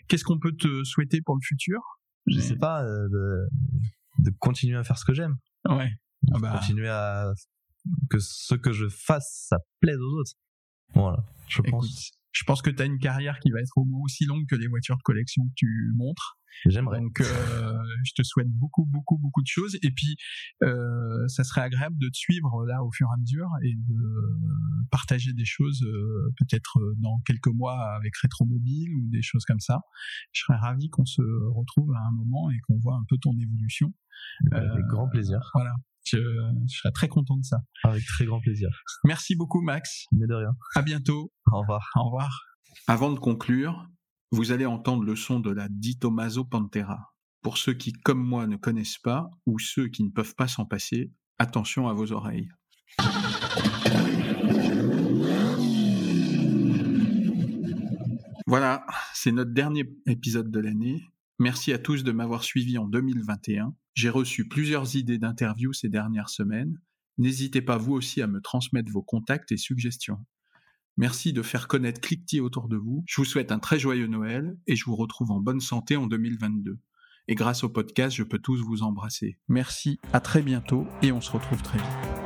Qu'est-ce 0.08 0.24
qu'on 0.24 0.40
peut 0.40 0.56
te 0.56 0.84
souhaiter 0.84 1.22
pour 1.22 1.36
le 1.36 1.42
futur? 1.44 1.80
Je 2.28 2.40
sais 2.40 2.58
pas 2.58 2.84
euh, 2.84 3.08
de, 3.10 3.48
de 4.20 4.32
continuer 4.40 4.78
à 4.78 4.84
faire 4.84 4.98
ce 4.98 5.06
que 5.06 5.14
j'aime 5.14 5.38
Ouais. 5.68 5.92
Ah 6.34 6.40
bah, 6.40 6.58
continuer 6.60 6.90
à 6.90 7.32
que 8.10 8.20
ce 8.20 8.56
que 8.56 8.72
je 8.72 8.88
fasse 8.90 9.46
ça 9.50 9.58
plaise 9.80 9.98
aux 9.98 10.20
autres 10.20 10.34
voilà 10.94 11.24
je 11.48 11.60
écoute, 11.62 11.72
pense 11.72 12.12
je 12.32 12.44
pense 12.44 12.62
que 12.62 12.70
tu 12.70 12.82
as 12.82 12.86
une 12.86 13.00
carrière 13.00 13.40
qui 13.40 13.52
va 13.52 13.60
être 13.60 13.78
au 13.78 13.86
moins 13.86 14.02
aussi 14.04 14.26
longue 14.26 14.46
que 14.48 14.56
les 14.56 14.68
voitures 14.68 14.98
de 14.98 15.02
collection 15.04 15.44
que 15.46 15.54
tu 15.56 15.92
montres. 15.96 16.38
j'aimerais 16.66 17.00
Donc, 17.00 17.22
euh, 17.22 17.74
je 18.04 18.14
te 18.16 18.24
souhaite 18.24 18.50
beaucoup, 18.50 18.86
beaucoup, 18.86 19.18
beaucoup 19.18 19.42
de 19.42 19.48
choses. 19.48 19.78
Et 19.82 19.92
puis, 19.92 20.16
euh, 20.64 21.28
ça 21.28 21.44
serait 21.44 21.62
agréable 21.62 21.98
de 22.00 22.08
te 22.08 22.18
suivre 22.18 22.66
là 22.66 22.84
au 22.84 22.92
fur 22.92 23.08
et 23.08 23.14
à 23.14 23.18
mesure 23.18 23.50
et 23.64 23.76
de 23.76 24.90
partager 24.90 25.34
des 25.34 25.46
choses, 25.46 25.84
euh, 25.84 26.34
peut-être 26.38 26.80
euh, 26.80 26.96
dans 27.00 27.20
quelques 27.26 27.54
mois 27.54 27.96
avec 27.96 28.16
Rétromobile 28.18 28.94
ou 28.96 29.08
des 29.10 29.22
choses 29.22 29.46
comme 29.46 29.60
ça. 29.60 29.82
Je 30.32 30.42
serais 30.42 30.58
ravi 30.58 30.90
qu'on 30.90 31.06
se 31.06 31.22
retrouve 31.56 31.92
à 31.94 32.08
un 32.08 32.12
moment 32.12 32.50
et 32.52 32.60
qu'on 32.68 32.78
voit 32.78 32.96
un 32.96 33.06
peu 33.08 33.18
ton 33.18 33.38
évolution. 33.38 33.94
avec 34.52 34.70
Euh, 34.70 34.88
grand 34.88 35.08
plaisir 35.10 35.40
Voilà. 35.54 35.74
Je, 36.06 36.18
je 36.18 36.78
serais 36.78 36.92
très 36.92 37.08
content 37.08 37.38
de 37.38 37.44
ça. 37.44 37.58
avec 37.84 38.06
très 38.06 38.26
grand 38.26 38.40
plaisir 38.40 38.70
Merci 39.04 39.36
beaucoup, 39.36 39.62
Max. 39.62 40.06
mais 40.12 40.26
de 40.28 40.34
rien 40.34 40.52
À 40.76 40.82
bientôt. 40.82 41.32
au 41.52 41.60
revoir 41.62 41.90
Au 41.96 42.06
revoir. 42.06 42.30
Avant 42.88 43.12
de 43.12 43.20
conclure, 43.20 43.86
vous 44.32 44.52
allez 44.52 44.66
entendre 44.66 45.04
le 45.04 45.16
son 45.16 45.40
de 45.40 45.52
la 45.52 45.68
Di 45.70 45.98
Tommaso 46.00 46.46
Pantera. 46.46 47.00
Pour 47.42 47.58
ceux 47.58 47.74
qui, 47.74 47.94
comme 47.94 48.22
moi, 48.24 48.48
ne 48.48 48.58
connaissent 48.58 48.98
pas, 48.98 49.30
ou 49.46 49.60
ceux 49.60 49.88
qui 49.88 50.04
ne 50.04 50.10
peuvent 50.10 50.36
pas 50.36 50.48
s'en 50.48 50.66
passer, 50.66 51.12
attention 51.38 51.88
à 51.88 51.94
vos 51.94 52.12
oreilles. 52.12 52.50
Voilà, 58.48 58.86
c'est 59.14 59.32
notre 59.32 59.52
dernier 59.52 59.84
épisode 60.08 60.50
de 60.50 60.60
l'année. 60.60 61.04
Merci 61.38 61.72
à 61.72 61.78
tous 61.80 62.04
de 62.04 62.12
m'avoir 62.12 62.44
suivi 62.44 62.78
en 62.78 62.88
2021. 62.88 63.74
J'ai 64.00 64.10
reçu 64.10 64.48
plusieurs 64.48 64.96
idées 64.96 65.18
d'interviews 65.18 65.74
ces 65.74 65.90
dernières 65.90 66.30
semaines. 66.30 66.80
N'hésitez 67.18 67.62
pas 67.62 67.76
vous 67.76 67.92
aussi 67.92 68.22
à 68.22 68.28
me 68.28 68.40
transmettre 68.40 68.90
vos 68.90 69.02
contacts 69.02 69.52
et 69.52 69.58
suggestions. 69.58 70.26
Merci 70.96 71.34
de 71.34 71.42
faire 71.42 71.68
connaître 71.68 72.00
Clickty 72.00 72.40
autour 72.40 72.70
de 72.70 72.78
vous. 72.78 73.04
Je 73.10 73.20
vous 73.20 73.26
souhaite 73.26 73.52
un 73.52 73.60
très 73.60 73.78
joyeux 73.78 74.08
Noël 74.08 74.58
et 74.68 74.78
je 74.78 74.86
vous 74.86 74.96
retrouve 74.96 75.32
en 75.32 75.42
bonne 75.42 75.60
santé 75.60 75.98
en 75.98 76.08
2022. 76.08 76.80
Et 77.28 77.36
grâce 77.36 77.66
au 77.66 77.70
podcast, 77.70 78.16
je 78.16 78.24
peux 78.24 78.40
tous 78.40 78.62
vous 78.62 78.84
embrasser. 78.84 79.38
Merci, 79.50 80.00
à 80.14 80.22
très 80.22 80.44
bientôt 80.44 80.88
et 81.02 81.12
on 81.12 81.20
se 81.20 81.32
retrouve 81.32 81.62
très 81.62 81.80
vite. 81.80 82.19